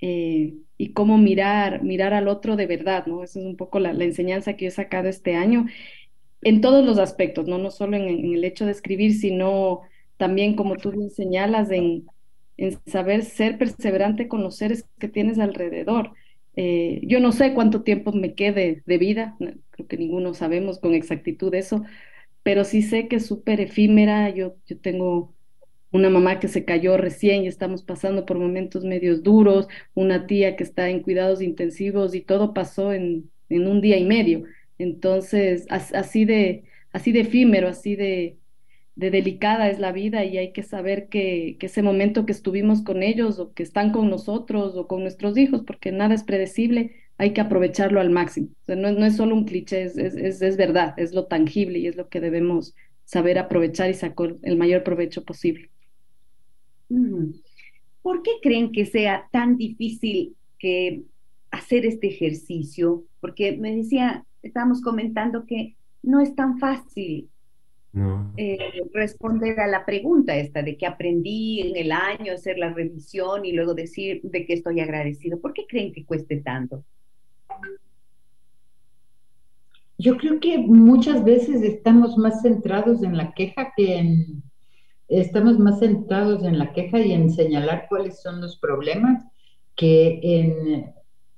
eh, 0.00 0.54
y 0.76 0.92
cómo 0.92 1.18
mirar, 1.18 1.84
mirar 1.84 2.12
al 2.12 2.26
otro 2.26 2.56
de 2.56 2.66
verdad, 2.66 3.06
¿no? 3.06 3.22
Esa 3.22 3.38
es 3.38 3.46
un 3.46 3.56
poco 3.56 3.78
la, 3.78 3.90
enseñanza 3.90 4.54
que 4.54 4.64
yo 4.64 4.70
he 4.70 4.72
sacado 4.72 5.08
este 5.08 5.36
año 5.36 5.66
en 6.42 6.60
todos 6.60 6.84
los 6.84 6.98
aspectos, 6.98 7.46
¿no? 7.46 7.58
No 7.58 7.70
solo 7.70 7.96
en, 7.96 8.08
el 8.08 8.42
hecho 8.42 8.66
de 8.66 8.72
escribir, 8.72 9.14
sino 9.14 9.82
también, 10.16 10.56
como 10.56 10.74
tú 10.74 10.90
bien 10.90 11.10
señalas, 11.10 11.70
en, 11.70 12.08
en 12.56 12.76
saber 12.86 13.22
ser 13.22 13.56
perseverante 13.56 14.26
con 14.26 14.42
los 14.42 14.56
seres 14.56 14.84
que 14.98 15.06
tienes 15.06 15.38
alrededor. 15.38 16.14
Eh, 16.60 17.00
yo 17.04 17.20
no 17.20 17.30
sé 17.32 17.54
cuánto 17.54 17.82
tiempo 17.84 18.12
me 18.12 18.34
quede 18.34 18.82
de 18.84 18.98
vida, 18.98 19.36
creo 19.70 19.86
que 19.86 19.96
ninguno 19.96 20.34
sabemos 20.34 20.80
con 20.80 20.92
exactitud 20.94 21.54
eso, 21.54 21.84
pero 22.42 22.64
sí 22.64 22.82
sé 22.82 23.08
que 23.08 23.16
es 23.16 23.26
súper 23.26 23.60
efímera. 23.60 24.30
Yo, 24.30 24.56
yo 24.66 24.78
tengo 24.80 25.34
una 25.92 26.10
mamá 26.10 26.40
que 26.40 26.48
se 26.48 26.64
cayó 26.64 26.96
recién 26.96 27.44
y 27.44 27.48
estamos 27.48 27.82
pasando 27.82 28.26
por 28.26 28.38
momentos 28.38 28.84
medios 28.84 29.22
duros, 29.22 29.68
una 29.94 30.26
tía 30.26 30.56
que 30.56 30.64
está 30.64 30.90
en 30.90 31.02
cuidados 31.02 31.42
intensivos 31.42 32.14
y 32.14 32.22
todo 32.22 32.54
pasó 32.54 32.92
en, 32.92 33.30
en 33.48 33.66
un 33.68 33.80
día 33.80 33.98
y 33.98 34.04
medio. 34.04 34.44
Entonces, 34.78 35.66
así 35.70 36.24
de, 36.24 36.64
así 36.92 37.12
de 37.12 37.20
efímero, 37.20 37.68
así 37.68 37.96
de, 37.96 38.38
de 38.98 39.12
delicada 39.12 39.70
es 39.70 39.78
la 39.78 39.92
vida 39.92 40.24
y 40.24 40.38
hay 40.38 40.52
que 40.52 40.64
saber 40.64 41.08
que, 41.08 41.56
ese 41.60 41.82
momento 41.82 42.26
que 42.26 42.32
estuvimos 42.32 42.82
con 42.82 43.04
ellos 43.04 43.38
o 43.38 43.52
que 43.52 43.62
están 43.62 43.92
con 43.92 44.10
nosotros 44.10 44.76
o 44.76 44.88
con 44.88 45.02
nuestros 45.02 45.38
hijos, 45.38 45.62
porque 45.64 45.92
nada 45.92 46.16
es 46.16 46.24
predecible, 46.24 46.96
hay 47.16 47.32
que 47.32 47.40
aprovecharlo 47.40 48.00
al 48.00 48.10
máximo. 48.10 48.48
no, 48.66 48.90
no, 48.90 49.06
es 49.06 49.14
solo 49.14 49.36
un 49.36 49.44
cliché, 49.44 49.84
es, 49.84 49.96
es, 49.96 50.42
es, 50.42 50.56
verdad, 50.56 50.94
es 50.96 51.14
lo 51.14 51.26
tangible 51.26 51.78
y 51.78 51.86
es 51.86 51.94
lo 51.94 52.08
que 52.08 52.20
debemos 52.20 52.74
saber 53.04 53.38
aprovechar 53.38 53.88
y 53.88 53.94
sacar 53.94 54.34
el 54.42 54.56
mayor 54.56 54.82
provecho 54.82 55.24
posible. 55.24 55.70
¿Por 58.02 58.22
qué 58.24 58.32
creen 58.42 58.72
que 58.72 58.84
sea 58.84 59.28
tan 59.30 59.56
difícil 59.56 60.34
que 60.58 61.04
hacer 61.52 61.86
este 61.86 62.08
ejercicio? 62.08 63.04
Porque 63.20 63.56
me 63.58 63.76
decía, 63.76 64.24
estábamos 64.42 64.80
comentando 64.80 65.46
que 65.46 65.76
no 66.02 66.20
es 66.20 66.34
tan 66.34 66.58
fácil 66.58 67.28
eh, 68.36 68.58
responder 68.92 69.58
a 69.60 69.66
la 69.66 69.84
pregunta 69.84 70.36
esta 70.36 70.62
de 70.62 70.76
que 70.76 70.86
aprendí 70.86 71.60
en 71.60 71.76
el 71.76 71.92
año, 71.92 72.32
hacer 72.32 72.58
la 72.58 72.72
revisión 72.72 73.44
y 73.44 73.52
luego 73.52 73.74
decir 73.74 74.20
de 74.22 74.46
que 74.46 74.54
estoy 74.54 74.80
agradecido. 74.80 75.40
¿Por 75.40 75.52
qué 75.52 75.66
creen 75.66 75.92
que 75.92 76.04
cueste 76.04 76.36
tanto? 76.38 76.84
Yo 79.96 80.16
creo 80.16 80.38
que 80.38 80.58
muchas 80.58 81.24
veces 81.24 81.62
estamos 81.62 82.16
más 82.16 82.42
centrados 82.42 83.02
en 83.02 83.16
la 83.16 83.32
queja 83.32 83.72
que 83.76 83.98
en, 83.98 84.42
estamos 85.08 85.58
más 85.58 85.80
centrados 85.80 86.44
en 86.44 86.58
la 86.58 86.72
queja 86.72 87.00
y 87.00 87.12
en 87.12 87.30
señalar 87.30 87.86
cuáles 87.88 88.20
son 88.20 88.40
los 88.40 88.58
problemas 88.58 89.24
que 89.74 90.20
en, 90.22 90.92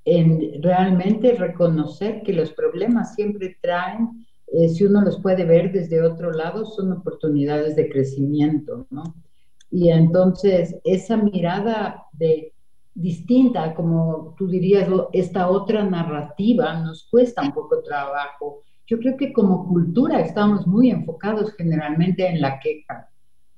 en 0.05 0.61
realmente 0.61 1.33
reconocer 1.33 2.21
que 2.23 2.33
los 2.33 2.51
problemas 2.51 3.15
siempre 3.15 3.57
traen, 3.61 4.27
eh, 4.53 4.67
si 4.69 4.83
uno 4.83 5.01
los 5.01 5.21
puede 5.21 5.45
ver 5.45 5.71
desde 5.71 6.01
otro 6.01 6.31
lado, 6.31 6.65
son 6.65 6.91
oportunidades 6.91 7.75
de 7.75 7.89
crecimiento, 7.89 8.85
¿no? 8.89 9.15
Y 9.69 9.89
entonces 9.89 10.75
esa 10.83 11.15
mirada 11.15 12.03
de 12.11 12.53
distinta, 12.93 13.73
como 13.73 14.35
tú 14.37 14.47
dirías, 14.47 14.89
esta 15.13 15.49
otra 15.49 15.83
narrativa 15.83 16.81
nos 16.81 17.07
cuesta 17.09 17.41
un 17.41 17.53
poco 17.53 17.81
trabajo. 17.81 18.63
Yo 18.85 18.99
creo 18.99 19.15
que 19.15 19.31
como 19.31 19.67
cultura 19.69 20.19
estamos 20.19 20.67
muy 20.67 20.91
enfocados 20.91 21.53
generalmente 21.53 22.27
en 22.27 22.41
la 22.41 22.59
queja. 22.59 23.07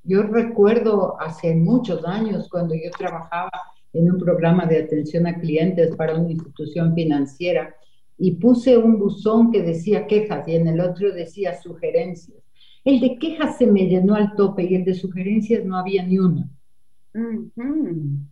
Yo 0.04 0.22
recuerdo 0.22 1.20
hace 1.20 1.56
muchos 1.56 2.06
años 2.06 2.48
cuando 2.50 2.76
yo 2.76 2.92
trabajaba 2.96 3.52
en 3.94 4.12
un 4.12 4.20
programa 4.20 4.68
de 4.68 4.84
atención 4.84 5.26
a 5.26 5.40
clientes 5.40 5.96
para 5.96 6.16
una 6.16 6.32
institución 6.32 6.94
financiera 6.94 7.74
y 8.18 8.32
puse 8.32 8.78
un 8.78 9.00
buzón 9.00 9.52
que 9.52 9.62
decía 9.62 10.08
quejas 10.08 10.48
y 10.48 10.56
en 10.56 10.68
el 10.68 10.80
otro 10.80 11.12
decía 11.12 11.60
sugerencias. 11.62 12.44
El 12.84 13.00
de 13.00 13.18
quejas 13.18 13.58
se 13.58 13.66
me 13.66 13.88
llenó 13.88 14.16
al 14.16 14.36
tope 14.36 14.64
y 14.64 14.76
el 14.76 14.84
de 14.84 14.94
sugerencias 14.94 15.64
no 15.66 15.78
había 15.78 16.04
ni 16.04 16.20
una 16.20 16.50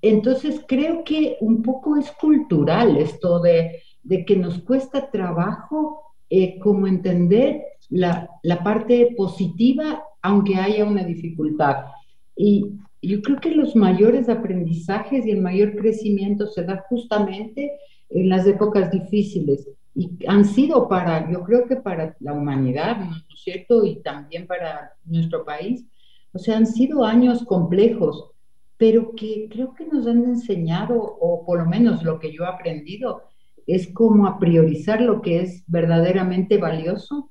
Entonces 0.02 0.64
creo 0.68 1.04
que 1.04 1.38
un 1.42 1.62
poco 1.62 1.98
es 1.98 2.12
cultural 2.12 2.98
esto 2.98 3.40
de, 3.40 3.82
que 4.26 4.36
nos 4.36 4.60
cuesta 4.60 5.10
trabajo 5.10 6.02
eh, 6.30 6.60
como 6.60 6.88
entender 6.88 7.62
la, 7.90 8.30
la, 8.44 8.64
parte 8.64 9.14
positiva 9.18 10.04
aunque 10.22 10.56
haya 10.56 10.86
una 10.86 11.04
dificultad. 11.04 11.86
Y 12.36 12.74
yo 13.02 13.22
creo 13.22 13.40
que 13.40 13.52
los 13.52 13.76
mayores 13.76 14.30
aprendizajes 14.30 15.26
y 15.26 15.32
el 15.32 15.42
mayor 15.42 15.76
crecimiento 15.76 16.48
se 16.48 16.64
da 16.64 16.86
justamente 16.88 17.72
en 18.12 18.30
las 18.30 18.46
épocas 18.46 18.92
difíciles 18.92 19.68
y 19.94 20.10
han 20.28 20.46
sido 20.46 20.88
para, 20.88 21.30
yo 21.32 21.44
creo 21.44 21.66
que 21.68 21.76
para 21.76 22.16
la 22.20 22.34
humanidad, 22.34 22.98
¿no 22.98 23.16
es 23.16 23.42
cierto? 23.44 23.86
Y 23.86 23.98
también 23.98 24.48
para 24.48 24.94
nuestro 25.06 25.44
país, 25.44 25.86
o 26.32 26.40
sea, 26.40 26.58
han 26.58 26.66
sido 26.66 27.04
años 27.04 27.44
complejos, 27.44 28.32
pero 28.78 29.14
que 29.16 29.50
creo 29.52 29.74
que 29.74 29.86
nos 29.86 30.08
han 30.08 30.24
enseñado, 30.24 30.96
o 30.96 31.46
por 31.46 31.60
lo 31.60 31.66
menos 31.66 32.04
lo 32.04 32.20
que 32.20 32.32
yo 32.32 32.44
he 32.44 32.48
aprendido, 32.48 33.24
es 33.68 33.92
como 33.94 34.28
a 34.28 34.40
priorizar 34.40 35.02
lo 35.02 35.22
que 35.22 35.42
es 35.42 35.64
verdaderamente 35.68 36.58
valioso 36.58 37.30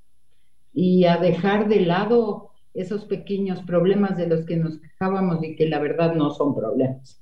y 0.73 1.05
a 1.05 1.17
dejar 1.17 1.69
de 1.69 1.81
lado 1.81 2.51
esos 2.75 3.05
pequeños 3.07 3.63
problemas 3.63 4.17
de 4.17 4.29
los 4.29 4.45
que 4.45 4.57
nos 4.57 4.79
quejábamos 4.79 5.43
y 5.43 5.57
que 5.57 5.69
la 5.69 5.81
verdad 5.81 6.15
no 6.15 6.31
son 6.31 6.55
problemas. 6.55 7.21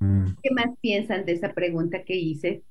Mm. 0.00 0.26
¿Qué 0.42 0.50
más 0.52 0.70
piensan 0.80 1.24
de 1.24 1.32
esa 1.32 1.52
pregunta 1.52 2.02
que 2.02 2.16
hice? 2.16 2.62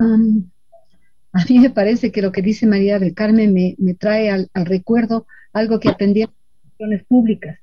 a 0.00 1.44
mí 1.48 1.58
me 1.58 1.70
parece 1.70 2.12
que 2.12 2.22
lo 2.22 2.30
que 2.30 2.40
dice 2.40 2.66
María 2.66 3.00
del 3.00 3.14
Carmen 3.14 3.52
me, 3.52 3.94
trae 3.94 4.30
al, 4.30 4.48
recuerdo 4.54 5.26
algo 5.52 5.80
que 5.80 5.88
aprendí 5.88 6.22
en 6.78 6.90
las 6.90 7.02
públicas. 7.04 7.58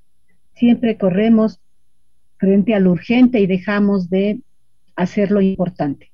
Siempre 0.53 0.97
corremos 0.97 1.59
frente 2.37 2.73
a 2.73 2.79
lo 2.79 2.91
urgente 2.91 3.39
y 3.39 3.47
dejamos 3.47 4.09
de 4.09 4.41
hacer 4.95 5.31
lo 5.31 5.41
importante. 5.41 6.11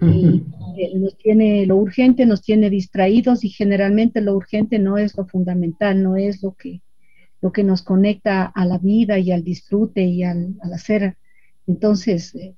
Y 0.00 0.44
eh, 0.76 0.92
nos 0.96 1.16
tiene 1.16 1.64
lo 1.66 1.76
urgente, 1.76 2.26
nos 2.26 2.42
tiene 2.42 2.70
distraídos 2.70 3.44
y 3.44 3.48
generalmente 3.48 4.20
lo 4.20 4.34
urgente 4.34 4.78
no 4.78 4.98
es 4.98 5.16
lo 5.16 5.26
fundamental, 5.26 6.02
no 6.02 6.16
es 6.16 6.42
lo 6.42 6.52
que, 6.52 6.80
lo 7.40 7.52
que 7.52 7.64
nos 7.64 7.82
conecta 7.82 8.44
a 8.44 8.64
la 8.64 8.78
vida 8.78 9.18
y 9.18 9.30
al 9.32 9.44
disfrute 9.44 10.02
y 10.02 10.24
al, 10.24 10.56
hacer. 10.72 11.16
Entonces, 11.66 12.34
eh, 12.34 12.54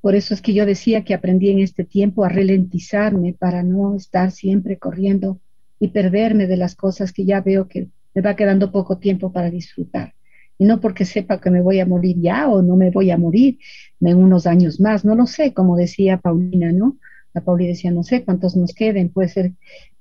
por 0.00 0.14
eso 0.14 0.34
es 0.34 0.42
que 0.42 0.52
yo 0.52 0.66
decía 0.66 1.04
que 1.04 1.14
aprendí 1.14 1.50
en 1.50 1.60
este 1.60 1.84
tiempo 1.84 2.24
a 2.24 2.28
ralentizarme 2.28 3.34
para 3.34 3.62
no 3.62 3.94
estar 3.96 4.32
siempre 4.32 4.76
corriendo 4.76 5.40
y 5.78 5.88
perderme 5.88 6.46
de 6.46 6.56
las 6.56 6.74
cosas 6.74 7.12
que 7.12 7.24
ya 7.24 7.40
veo 7.40 7.68
que 7.68 7.88
me 8.14 8.22
va 8.22 8.36
quedando 8.36 8.72
poco 8.72 8.98
tiempo 8.98 9.32
para 9.32 9.50
disfrutar. 9.50 10.14
Y 10.58 10.64
no 10.64 10.80
porque 10.80 11.04
sepa 11.04 11.40
que 11.40 11.50
me 11.50 11.60
voy 11.60 11.80
a 11.80 11.86
morir 11.86 12.16
ya 12.20 12.48
o 12.48 12.62
no 12.62 12.76
me 12.76 12.90
voy 12.90 13.10
a 13.10 13.18
morir 13.18 13.58
en 14.00 14.16
unos 14.16 14.46
años 14.46 14.80
más, 14.80 15.04
no 15.04 15.14
lo 15.14 15.26
sé, 15.26 15.54
como 15.54 15.76
decía 15.76 16.18
Paulina, 16.18 16.72
¿no? 16.72 16.98
La 17.32 17.40
Paulina 17.40 17.70
decía, 17.70 17.90
no 17.90 18.02
sé 18.02 18.24
cuántos 18.24 18.56
nos 18.56 18.74
queden, 18.74 19.08
puede 19.08 19.28
ser 19.28 19.52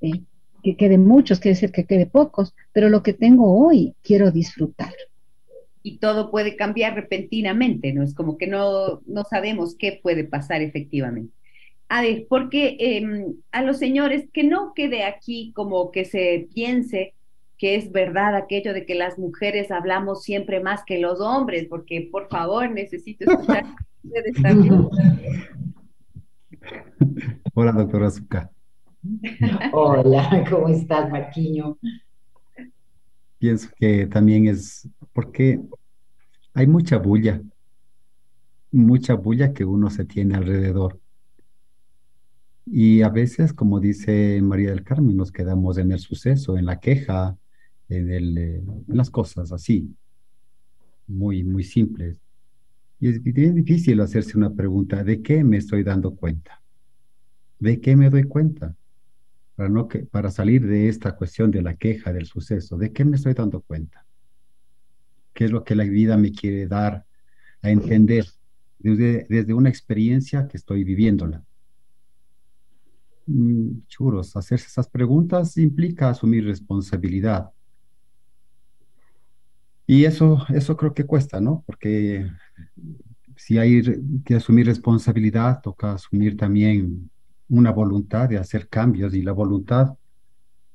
eh, 0.01 0.22
que 0.62 0.78
queden 0.78 1.05
muchos, 1.05 1.39
puede 1.39 1.55
ser 1.55 1.72
que 1.72 1.86
quede 1.86 2.05
pocos, 2.05 2.53
pero 2.72 2.89
lo 2.89 3.03
que 3.03 3.14
tengo 3.14 3.66
hoy 3.66 3.95
quiero 4.01 4.32
disfrutar 4.32 4.93
y 5.84 5.97
todo 5.97 6.32
puede 6.32 6.55
cambiar 6.55 6.95
repentinamente, 6.95 7.93
¿no? 7.93 8.03
Es 8.03 8.14
como 8.14 8.38
que 8.38 8.47
no, 8.47 9.01
no 9.05 9.24
sabemos 9.24 9.76
qué 9.78 9.99
puede 10.01 10.24
pasar 10.24 10.62
efectivamente. 10.62 11.34
A 11.89 12.01
ver, 12.01 12.26
porque 12.30 12.78
em, 12.80 13.36
a 13.51 13.64
los 13.64 13.78
señores, 13.78 14.28
que 14.32 14.43
no 14.43 14.74
quede 14.74 15.03
aquí 15.03 15.51
como 15.53 15.91
que 15.91 16.05
se 16.05 16.47
piense 16.53 17.14
que 17.57 17.76
es 17.76 17.91
verdad 17.91 18.36
aquello 18.36 18.74
de 18.74 18.86
que 18.86 18.95
las 18.95 19.20
mujeres 19.20 19.72
hablamos 19.72 20.24
siempre 20.24 20.62
más 20.62 20.84
que 20.84 20.99
los 20.99 21.20
hombres, 21.20 21.68
porque 21.70 22.07
por 22.12 22.28
favor 22.30 22.70
necesito 22.72 23.30
escuchar 23.30 23.66
ustedes 24.03 24.41
también. 24.41 24.84
Hola, 27.53 27.72
doctora 27.72 28.09
Zucca. 28.09 28.51
Hola, 29.73 30.45
¿cómo 30.49 30.69
estás, 30.69 31.09
Marquiño? 31.09 31.77
pienso 33.41 33.69
que 33.75 34.05
también 34.05 34.45
es 34.45 34.87
porque 35.13 35.59
hay 36.53 36.67
mucha 36.67 36.97
bulla, 36.97 37.41
mucha 38.71 39.15
bulla 39.15 39.51
que 39.51 39.65
uno 39.65 39.89
se 39.89 40.05
tiene 40.05 40.35
alrededor. 40.35 40.99
Y 42.67 43.01
a 43.01 43.09
veces, 43.09 43.51
como 43.51 43.79
dice 43.79 44.39
María 44.43 44.69
del 44.69 44.83
Carmen, 44.83 45.17
nos 45.17 45.31
quedamos 45.31 45.79
en 45.79 45.91
el 45.91 45.97
suceso, 45.97 46.55
en 46.55 46.67
la 46.67 46.79
queja, 46.79 47.35
en, 47.89 48.11
el, 48.11 48.37
eh, 48.37 48.63
en 48.87 48.97
las 48.97 49.09
cosas 49.09 49.51
así, 49.51 49.91
muy, 51.07 51.43
muy 51.43 51.63
simples. 51.63 52.21
Y 52.99 53.09
es 53.09 53.23
bien 53.23 53.55
difícil 53.55 53.99
hacerse 54.01 54.37
una 54.37 54.53
pregunta, 54.53 55.03
¿de 55.03 55.19
qué 55.23 55.43
me 55.43 55.57
estoy 55.57 55.83
dando 55.83 56.15
cuenta? 56.15 56.61
¿De 57.57 57.81
qué 57.81 57.95
me 57.95 58.11
doy 58.11 58.25
cuenta? 58.25 58.75
Para, 60.12 60.32
salir 60.32 60.66
de 60.66 60.89
esta 60.89 61.16
cuestión 61.16 61.51
de 61.51 61.62
la 61.62 61.76
queja, 61.76 62.14
del 62.14 62.26
suceso, 62.26 62.78
¿de 62.78 62.91
qué 62.91 63.05
me 63.05 63.18
estoy 63.18 63.34
dando 63.34 63.62
cuenta? 63.62 64.05
¿Qué 65.34 65.45
es 65.45 65.51
lo 65.51 65.64
que 65.64 65.76
la 65.76 65.84
vida 65.84 66.18
me 66.18 66.32
quiere 66.32 66.68
dar 66.68 67.05
a 67.62 67.70
entender 67.70 68.26
desde, 68.80 69.26
desde 69.30 69.53
una 69.53 69.70
experiencia 69.70 70.47
que 70.47 70.57
estoy 70.57 70.84
viviéndola? 70.84 71.43
Mm, 73.28 73.84
churos, 73.88 74.36
hacerse 74.36 74.68
esas 74.68 74.89
preguntas 74.89 75.57
implica 75.57 76.09
asumir 76.09 76.45
responsabilidad. 76.45 77.51
Y 79.86 80.05
eso, 80.05 80.45
eso 80.49 80.76
creo 80.78 80.93
que 80.93 81.05
cuesta, 81.05 81.39
¿no? 81.39 81.64
Porque 81.66 82.26
si 83.36 83.57
hay 83.57 83.82
que 84.26 84.36
asumir 84.36 84.66
responsabilidad, 84.66 85.62
toca 85.62 85.93
asumir 85.93 86.38
también 86.38 87.11
una 87.51 87.71
voluntad 87.71 88.29
de 88.29 88.37
hacer 88.37 88.67
cambios 88.69 89.13
y 89.13 89.21
la 89.21 89.33
voluntad 89.33 89.95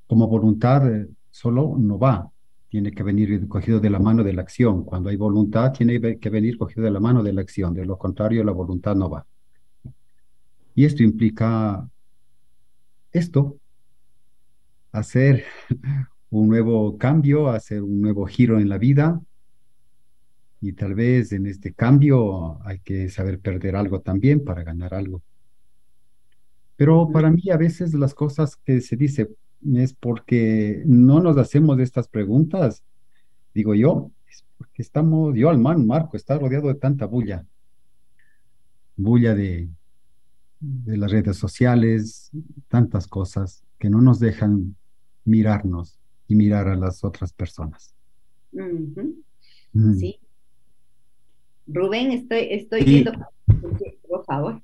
como 0.06 0.28
voluntad 0.28 0.88
eh, 0.88 1.08
solo 1.30 1.74
no 1.78 1.98
va, 1.98 2.30
tiene 2.68 2.92
que 2.92 3.02
venir 3.02 3.48
cogido 3.48 3.80
de 3.80 3.90
la 3.90 3.98
mano 3.98 4.22
de 4.22 4.32
la 4.32 4.42
acción. 4.42 4.84
Cuando 4.84 5.08
hay 5.08 5.16
voluntad, 5.16 5.72
tiene 5.72 6.18
que 6.18 6.30
venir 6.30 6.58
cogido 6.58 6.84
de 6.84 6.90
la 6.90 7.00
mano 7.00 7.22
de 7.22 7.32
la 7.32 7.40
acción. 7.40 7.74
De 7.74 7.84
lo 7.84 7.98
contrario, 7.98 8.44
la 8.44 8.52
voluntad 8.52 8.94
no 8.94 9.08
va. 9.08 9.26
Y 10.74 10.84
esto 10.84 11.02
implica 11.02 11.88
esto, 13.12 13.58
hacer 14.92 15.44
un 16.30 16.48
nuevo 16.48 16.98
cambio, 16.98 17.48
hacer 17.48 17.82
un 17.82 18.00
nuevo 18.00 18.26
giro 18.26 18.58
en 18.60 18.68
la 18.68 18.78
vida. 18.78 19.20
Y 20.60 20.72
tal 20.72 20.94
vez 20.94 21.32
en 21.32 21.46
este 21.46 21.72
cambio 21.72 22.60
hay 22.64 22.80
que 22.80 23.08
saber 23.08 23.40
perder 23.40 23.76
algo 23.76 24.00
también 24.00 24.44
para 24.44 24.62
ganar 24.62 24.92
algo. 24.92 25.22
Pero 26.76 27.10
para 27.10 27.30
mí 27.30 27.42
a 27.50 27.56
veces 27.56 27.94
las 27.94 28.14
cosas 28.14 28.56
que 28.56 28.80
se 28.80 28.96
dice 28.96 29.28
es 29.74 29.94
porque 29.94 30.82
no 30.84 31.20
nos 31.20 31.36
hacemos 31.38 31.78
estas 31.80 32.08
preguntas, 32.08 32.82
digo 33.54 33.74
yo, 33.74 34.10
es 34.28 34.44
porque 34.58 34.82
estamos, 34.82 35.34
yo 35.34 35.48
al 35.48 35.58
man, 35.58 35.86
Marco, 35.86 36.16
está 36.16 36.38
rodeado 36.38 36.68
de 36.68 36.74
tanta 36.74 37.06
bulla, 37.06 37.44
bulla 38.96 39.34
de, 39.34 39.68
de 40.60 40.96
las 40.96 41.10
redes 41.10 41.36
sociales, 41.36 42.30
tantas 42.68 43.06
cosas 43.06 43.64
que 43.78 43.90
no 43.90 44.00
nos 44.00 44.20
dejan 44.20 44.76
mirarnos 45.24 45.98
y 46.28 46.34
mirar 46.34 46.68
a 46.68 46.76
las 46.76 47.04
otras 47.04 47.32
personas. 47.32 47.94
Sí. 49.98 50.18
Rubén, 51.66 52.12
estoy, 52.12 52.48
estoy 52.50 52.84
viendo, 52.84 53.12
por 54.08 54.24
favor. 54.24 54.62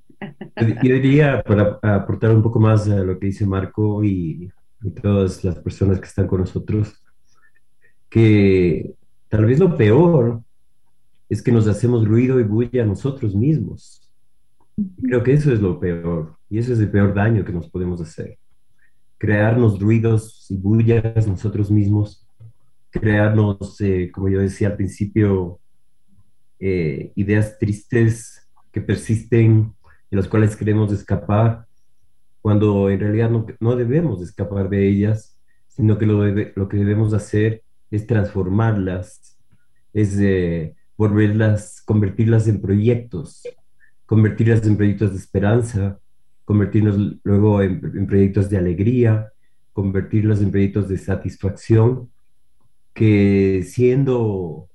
Yo 0.56 0.94
diría, 0.94 1.42
para 1.42 1.78
aportar 1.82 2.34
un 2.34 2.42
poco 2.42 2.60
más 2.60 2.88
a 2.88 2.96
lo 2.96 3.18
que 3.18 3.26
dice 3.26 3.46
Marco 3.46 4.04
y, 4.04 4.50
todas 5.00 5.44
las 5.44 5.60
personas 5.60 6.00
que 6.00 6.06
están 6.06 6.26
con 6.26 6.40
nosotros, 6.40 7.00
que 8.10 8.94
tal 9.28 9.44
vez 9.44 9.60
lo 9.60 9.76
peor 9.76 10.42
es 11.28 11.40
que 11.40 11.52
nos 11.52 11.68
hacemos 11.68 12.06
ruido 12.06 12.40
y 12.40 12.42
bulla 12.42 12.82
a 12.82 12.86
nosotros 12.86 13.36
mismos. 13.36 14.10
Creo 15.00 15.22
que 15.22 15.34
eso 15.34 15.52
es 15.52 15.60
lo 15.60 15.78
peor 15.78 16.36
y 16.50 16.58
eso 16.58 16.72
es 16.72 16.80
el 16.80 16.90
peor 16.90 17.14
daño 17.14 17.44
que 17.44 17.52
nos 17.52 17.70
podemos 17.70 18.00
hacer. 18.00 18.38
Crearnos 19.18 19.78
ruidos 19.78 20.50
y 20.50 20.56
bullas 20.56 21.28
nosotros 21.28 21.70
mismos, 21.70 22.26
crearnos, 22.90 23.80
eh, 23.80 24.10
como 24.12 24.28
yo 24.28 24.40
decía 24.40 24.68
al 24.68 24.76
principio, 24.76 25.60
eh, 26.58 27.12
ideas 27.14 27.56
tristes 27.58 28.48
que 28.72 28.80
persisten 28.80 29.72
en 30.12 30.18
las 30.18 30.28
cuales 30.28 30.54
queremos 30.54 30.92
escapar, 30.92 31.66
cuando 32.42 32.90
en 32.90 33.00
realidad 33.00 33.30
no, 33.30 33.46
no 33.60 33.76
debemos 33.76 34.20
escapar 34.20 34.68
de 34.68 34.86
ellas, 34.86 35.38
sino 35.68 35.96
que 35.96 36.04
lo, 36.04 36.22
lo 36.26 36.68
que 36.68 36.76
debemos 36.76 37.14
hacer 37.14 37.62
es 37.90 38.06
transformarlas, 38.06 39.38
es 39.94 40.18
eh, 40.20 40.76
volverlas, 40.98 41.80
convertirlas 41.86 42.46
en 42.46 42.60
proyectos, 42.60 43.42
convertirlas 44.04 44.66
en 44.66 44.76
proyectos 44.76 45.12
de 45.12 45.16
esperanza, 45.16 45.98
convertirnos 46.44 46.98
luego 47.22 47.62
en, 47.62 47.80
en 47.96 48.06
proyectos 48.06 48.50
de 48.50 48.58
alegría, 48.58 49.32
convertirlas 49.72 50.42
en 50.42 50.50
proyectos 50.50 50.90
de 50.90 50.98
satisfacción 50.98 52.10
que 52.92 53.64
siendo 53.66 54.68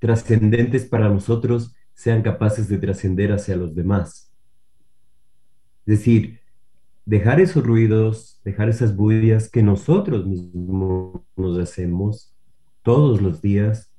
trascendentes 0.00 0.84
para 0.84 1.08
nosotros 1.08 1.76
sean 2.00 2.22
capaces 2.22 2.66
de 2.66 2.78
trascender 2.78 3.30
hacia 3.30 3.56
los 3.56 3.74
demás. 3.74 4.32
Es 5.84 5.98
decir, 5.98 6.40
dejar 7.04 7.42
esos 7.42 7.62
ruidos, 7.62 8.40
dejar 8.42 8.70
esas 8.70 8.96
bullas 8.96 9.50
que 9.50 9.62
nosotros 9.62 10.26
mismos 10.26 11.20
nos 11.36 11.58
hacemos 11.58 12.34
todos 12.82 13.20
los 13.20 13.42
días 13.42 13.92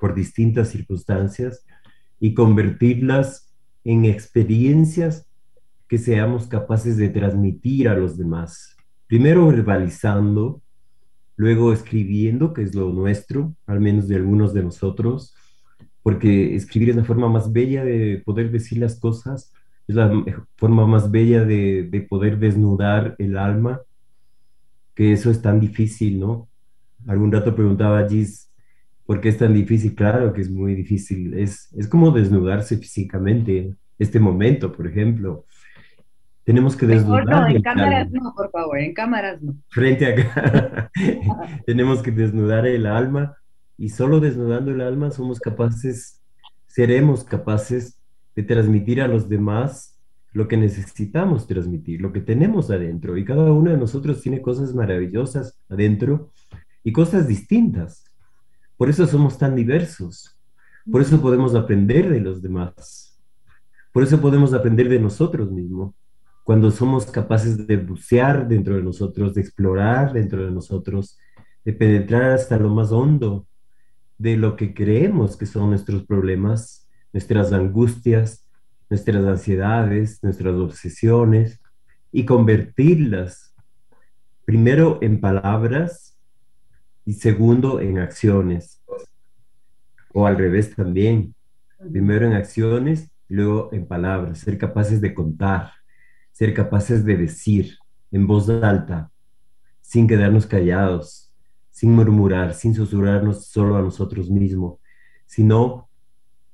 por 0.00 0.16
distintas 0.16 0.70
circunstancias 0.70 1.64
y 2.18 2.34
convertirlas 2.34 3.54
en 3.84 4.04
experiencias 4.04 5.30
que 5.86 5.98
seamos 5.98 6.48
capaces 6.48 6.96
de 6.96 7.08
transmitir 7.08 7.86
a 7.86 7.94
los 7.94 8.18
demás. 8.18 8.76
Primero 9.06 9.46
verbalizando, 9.46 10.60
luego 11.36 11.72
escribiendo, 11.72 12.52
que 12.52 12.62
es 12.62 12.74
lo 12.74 12.92
nuestro, 12.92 13.54
al 13.64 13.78
menos 13.80 14.08
de 14.08 14.16
algunos 14.16 14.52
de 14.54 14.64
nosotros, 14.64 15.36
porque 16.04 16.54
escribir 16.54 16.90
es 16.90 16.96
la 16.96 17.04
forma 17.04 17.30
más 17.30 17.50
bella 17.50 17.82
de 17.82 18.22
poder 18.26 18.52
decir 18.52 18.76
las 18.76 19.00
cosas, 19.00 19.54
es 19.88 19.96
la 19.96 20.12
forma 20.54 20.86
más 20.86 21.10
bella 21.10 21.46
de, 21.46 21.84
de 21.90 22.00
poder 22.02 22.38
desnudar 22.38 23.16
el 23.18 23.38
alma, 23.38 23.80
que 24.94 25.12
eso 25.12 25.30
es 25.30 25.40
tan 25.40 25.58
difícil, 25.60 26.20
¿no? 26.20 26.46
Algún 27.06 27.32
rato 27.32 27.54
preguntaba 27.54 28.06
Gis, 28.06 28.50
¿por 29.06 29.22
qué 29.22 29.30
es 29.30 29.38
tan 29.38 29.54
difícil? 29.54 29.94
Claro 29.94 30.34
que 30.34 30.42
es 30.42 30.50
muy 30.50 30.74
difícil, 30.74 31.32
es, 31.38 31.72
es 31.74 31.88
como 31.88 32.10
desnudarse 32.10 32.76
físicamente, 32.76 33.74
este 33.98 34.20
momento, 34.20 34.72
por 34.72 34.86
ejemplo. 34.86 35.46
Tenemos 36.44 36.76
que 36.76 36.84
desnudar. 36.84 37.24
no, 37.24 37.46
en 37.48 37.62
cámaras 37.62 38.10
no, 38.10 38.34
por 38.36 38.50
favor, 38.50 38.78
en 38.78 38.92
cámaras 38.92 39.40
no. 39.40 39.54
Frente 39.70 40.04
a 40.06 40.90
Tenemos 41.64 42.02
que 42.02 42.10
desnudar 42.10 42.66
el 42.66 42.84
alma 42.84 43.38
y 43.76 43.88
solo 43.88 44.20
desnudando 44.20 44.70
el 44.70 44.80
alma 44.80 45.10
somos 45.10 45.40
capaces, 45.40 46.20
seremos 46.66 47.24
capaces 47.24 47.98
de 48.36 48.42
transmitir 48.42 49.00
a 49.00 49.08
los 49.08 49.28
demás 49.28 49.98
lo 50.32 50.48
que 50.48 50.56
necesitamos 50.56 51.46
transmitir, 51.46 52.00
lo 52.00 52.12
que 52.12 52.20
tenemos 52.20 52.70
adentro. 52.70 53.16
Y 53.16 53.24
cada 53.24 53.52
uno 53.52 53.70
de 53.70 53.76
nosotros 53.76 54.20
tiene 54.20 54.42
cosas 54.42 54.74
maravillosas 54.74 55.56
adentro 55.68 56.32
y 56.82 56.92
cosas 56.92 57.28
distintas. 57.28 58.04
Por 58.76 58.90
eso 58.90 59.06
somos 59.06 59.38
tan 59.38 59.54
diversos. 59.54 60.36
Por 60.90 61.00
eso 61.00 61.20
podemos 61.20 61.54
aprender 61.54 62.10
de 62.10 62.20
los 62.20 62.42
demás. 62.42 63.16
Por 63.92 64.02
eso 64.02 64.20
podemos 64.20 64.52
aprender 64.52 64.88
de 64.88 64.98
nosotros 64.98 65.52
mismos. 65.52 65.94
Cuando 66.42 66.70
somos 66.72 67.06
capaces 67.06 67.66
de 67.66 67.76
bucear 67.76 68.48
dentro 68.48 68.74
de 68.74 68.82
nosotros, 68.82 69.34
de 69.34 69.40
explorar 69.40 70.12
dentro 70.12 70.44
de 70.44 70.50
nosotros, 70.50 71.16
de 71.64 71.72
penetrar 71.72 72.32
hasta 72.32 72.58
lo 72.58 72.68
más 72.70 72.90
hondo 72.90 73.46
de 74.18 74.36
lo 74.36 74.56
que 74.56 74.74
creemos 74.74 75.36
que 75.36 75.46
son 75.46 75.70
nuestros 75.70 76.04
problemas, 76.04 76.88
nuestras 77.12 77.52
angustias, 77.52 78.48
nuestras 78.88 79.24
ansiedades, 79.24 80.22
nuestras 80.22 80.54
obsesiones, 80.54 81.60
y 82.12 82.24
convertirlas 82.24 83.54
primero 84.44 84.98
en 85.02 85.20
palabras 85.20 86.16
y 87.04 87.14
segundo 87.14 87.80
en 87.80 87.98
acciones. 87.98 88.82
O 90.12 90.26
al 90.26 90.38
revés 90.38 90.74
también. 90.74 91.34
Primero 91.90 92.26
en 92.26 92.34
acciones, 92.34 93.10
luego 93.28 93.68
en 93.72 93.86
palabras. 93.86 94.38
Ser 94.38 94.58
capaces 94.58 95.00
de 95.00 95.12
contar, 95.12 95.72
ser 96.30 96.54
capaces 96.54 97.04
de 97.04 97.16
decir 97.16 97.78
en 98.12 98.26
voz 98.26 98.48
alta, 98.48 99.10
sin 99.80 100.06
quedarnos 100.06 100.46
callados, 100.46 101.23
sin 101.74 101.90
murmurar, 101.90 102.54
sin 102.54 102.72
susurrarnos 102.72 103.46
solo 103.46 103.76
a 103.76 103.82
nosotros 103.82 104.30
mismos, 104.30 104.78
sino 105.26 105.88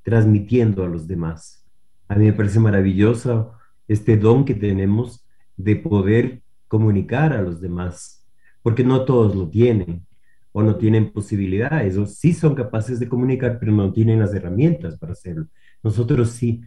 transmitiendo 0.03 0.83
a 0.83 0.89
los 0.89 1.07
demás. 1.07 1.63
A 2.09 2.15
mí 2.15 2.25
me 2.25 2.33
parece 2.33 2.59
maravilloso 2.59 3.53
este 3.87 4.17
don 4.17 4.47
que 4.47 4.55
tenemos 4.55 5.23
de 5.59 5.77
poder 5.77 6.41
comunicar 6.69 7.35
a 7.35 7.43
los 7.43 7.61
demás, 7.61 8.27
porque 8.63 8.83
no 8.83 9.05
todos 9.05 9.37
lo 9.37 9.51
tienen 9.51 10.07
o 10.53 10.63
no 10.63 10.77
tienen 10.77 11.13
posibilidades, 11.13 11.99
o 11.99 12.07
sí 12.07 12.33
son 12.33 12.55
capaces 12.55 12.99
de 12.99 13.09
comunicar, 13.11 13.59
pero 13.61 13.73
no 13.73 13.93
tienen 13.93 14.21
las 14.21 14.33
herramientas 14.33 14.97
para 14.99 15.13
hacerlo. 15.13 15.49
Nosotros 15.83 16.31
sí. 16.31 16.63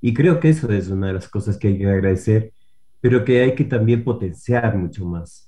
Y 0.00 0.12
creo 0.12 0.40
que 0.40 0.48
eso 0.48 0.68
es 0.72 0.88
una 0.88 1.06
de 1.06 1.12
las 1.12 1.28
cosas 1.28 1.56
que 1.56 1.68
hay 1.68 1.78
que 1.78 1.86
agradecer, 1.86 2.52
pero 3.00 3.24
que 3.24 3.40
hay 3.40 3.54
que 3.54 3.64
también 3.64 4.02
potenciar 4.02 4.76
mucho 4.76 5.06
más 5.06 5.47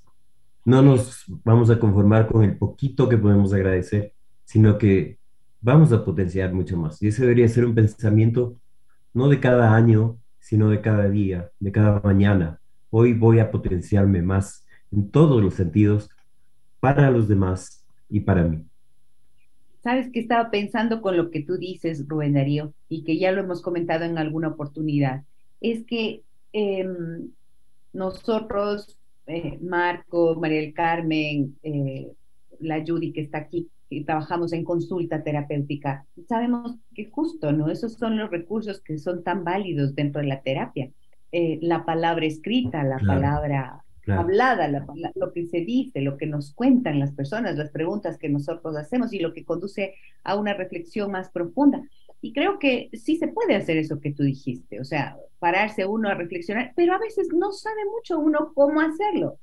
no 0.65 0.81
nos 0.81 1.25
vamos 1.43 1.69
a 1.69 1.79
conformar 1.79 2.27
con 2.27 2.43
el 2.43 2.57
poquito 2.57 3.09
que 3.09 3.17
podemos 3.17 3.53
agradecer, 3.53 4.13
sino 4.45 4.77
que 4.77 5.17
vamos 5.61 5.91
a 5.91 6.03
potenciar 6.03 6.53
mucho 6.53 6.77
más. 6.77 7.01
Y 7.01 7.07
ese 7.07 7.23
debería 7.23 7.47
ser 7.47 7.65
un 7.65 7.75
pensamiento 7.75 8.55
no 9.13 9.27
de 9.27 9.39
cada 9.39 9.75
año, 9.75 10.17
sino 10.39 10.69
de 10.69 10.81
cada 10.81 11.09
día, 11.09 11.51
de 11.59 11.71
cada 11.71 12.01
mañana. 12.01 12.59
Hoy 12.89 13.13
voy 13.13 13.39
a 13.39 13.51
potenciarme 13.51 14.21
más 14.21 14.65
en 14.91 15.09
todos 15.09 15.41
los 15.41 15.55
sentidos 15.55 16.09
para 16.79 17.11
los 17.11 17.27
demás 17.27 17.85
y 18.09 18.21
para 18.21 18.43
mí. 18.43 18.65
Sabes 19.83 20.11
que 20.11 20.19
estaba 20.19 20.51
pensando 20.51 21.01
con 21.01 21.17
lo 21.17 21.31
que 21.31 21.41
tú 21.41 21.57
dices, 21.57 22.07
Rubén 22.07 22.33
Darío, 22.33 22.73
y 22.87 23.03
que 23.03 23.17
ya 23.17 23.31
lo 23.31 23.41
hemos 23.41 23.61
comentado 23.61 24.05
en 24.05 24.17
alguna 24.17 24.49
oportunidad, 24.49 25.23
es 25.59 25.85
que 25.85 26.23
em, 26.53 27.31
nosotros 27.93 28.97
eh, 29.31 29.59
Marco, 29.61 30.35
María 30.35 30.61
del 30.61 30.73
Carmen, 30.73 31.57
eh, 31.63 32.11
la 32.59 32.83
Judy 32.85 33.13
que 33.13 33.21
está 33.21 33.39
aquí, 33.39 33.69
y 33.89 34.03
trabajamos 34.03 34.53
en 34.53 34.63
consulta 34.63 35.23
terapéutica, 35.23 36.05
sabemos 36.27 36.77
que 36.95 37.09
justo, 37.09 37.51
¿no? 37.51 37.69
Esos 37.69 37.93
son 37.93 38.17
los 38.17 38.31
recursos 38.31 38.81
que 38.81 38.97
son 38.97 39.23
tan 39.23 39.43
válidos 39.43 39.95
dentro 39.95 40.21
de 40.21 40.27
la 40.27 40.41
terapia. 40.41 40.89
Eh, 41.31 41.59
la 41.61 41.85
palabra 41.85 42.25
escrita, 42.25 42.83
la 42.83 42.99
palabra 42.99 43.83
hablada, 44.07 44.67
lo 45.15 45.31
que 45.33 45.45
se 45.47 45.61
dice, 45.61 46.01
lo 46.01 46.17
que 46.17 46.25
nos 46.25 46.53
cuentan 46.53 46.99
las 46.99 47.11
personas, 47.11 47.57
las 47.57 47.71
preguntas 47.71 48.17
que 48.17 48.29
nosotros 48.29 48.75
hacemos 48.75 49.13
y 49.13 49.19
lo 49.19 49.33
que 49.33 49.45
conduce 49.45 49.95
a 50.23 50.35
una 50.35 50.53
reflexión 50.53 51.11
más 51.11 51.29
profunda. 51.29 51.83
Y 52.21 52.33
creo 52.33 52.59
que 52.59 52.89
sí 52.93 53.17
se 53.17 53.27
puede 53.27 53.55
hacer 53.55 53.77
eso 53.77 53.99
que 53.99 54.13
tú 54.13 54.23
dijiste, 54.23 54.79
o 54.79 54.85
sea, 54.85 55.17
pararse 55.39 55.85
uno 55.85 56.09
a 56.09 56.13
reflexionar, 56.13 56.71
pero 56.75 56.93
a 56.93 56.99
veces 56.99 57.29
no 57.33 57.51
sabe 57.51 57.83
mucho 57.85 58.19
uno 58.19 58.51
cómo 58.53 58.79
hacerlo. 58.79 59.39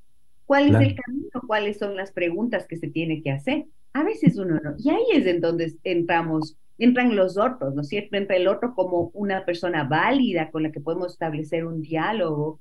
¿Cuál 0.47 0.69
es 0.69 0.81
el 0.81 0.95
camino? 0.95 1.43
¿Cuáles 1.47 1.79
son 1.79 1.97
las 1.97 2.13
preguntas 2.13 2.67
que 2.67 2.77
se 2.77 2.89
tiene 2.89 3.21
que 3.21 3.33
hacer? 3.33 3.67
A 3.93 4.03
veces 4.03 4.39
uno 4.39 4.59
no. 4.63 4.77
Y 4.79 4.91
ahí 4.91 5.05
es 5.13 5.27
en 5.27 5.41
donde 5.41 5.75
entramos, 5.85 6.57
entran 6.79 7.15
los 7.17 7.37
otros, 7.37 7.75
¿no 7.75 7.83
es 7.83 7.89
cierto? 7.89 8.17
Entra 8.17 8.37
el 8.37 8.49
otro 8.49 8.75
como 8.75 9.11
una 9.13 9.45
persona 9.45 9.85
válida 9.85 10.51
con 10.51 10.63
la 10.63 10.73
que 10.73 10.81
podemos 10.81 11.13
establecer 11.13 11.67
un 11.67 11.83
diálogo 11.83 12.61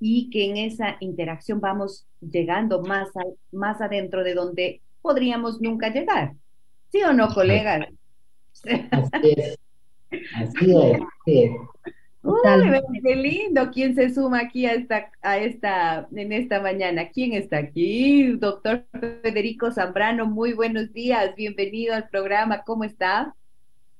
y 0.00 0.30
que 0.30 0.46
en 0.46 0.56
esa 0.56 0.96
interacción 1.00 1.60
vamos 1.60 2.06
llegando 2.20 2.82
más, 2.82 3.10
más 3.52 3.80
adentro 3.80 4.24
de 4.24 4.34
donde 4.34 4.80
podríamos 5.02 5.60
nunca 5.60 5.90
llegar. 5.90 6.34
¿Sí 6.90 7.02
o 7.02 7.12
no, 7.12 7.28
colegas? 7.28 7.86
Así 8.64 9.34
es. 9.36 9.58
Así 10.34 10.74
es. 10.76 11.00
qué 13.02 13.16
lindo. 13.16 13.70
¿Quién 13.72 13.94
se 13.94 14.12
suma 14.12 14.40
aquí 14.40 14.66
a 14.66 14.74
esta, 14.74 15.10
a 15.22 15.38
esta, 15.38 16.08
en 16.14 16.32
esta 16.32 16.60
mañana? 16.60 17.08
¿Quién 17.10 17.32
está 17.34 17.58
aquí? 17.58 18.32
Doctor 18.32 18.84
Federico 19.22 19.70
Zambrano, 19.70 20.26
muy 20.26 20.54
buenos 20.54 20.92
días. 20.92 21.34
Bienvenido 21.36 21.94
al 21.94 22.08
programa. 22.08 22.62
¿Cómo 22.64 22.84
está? 22.84 23.34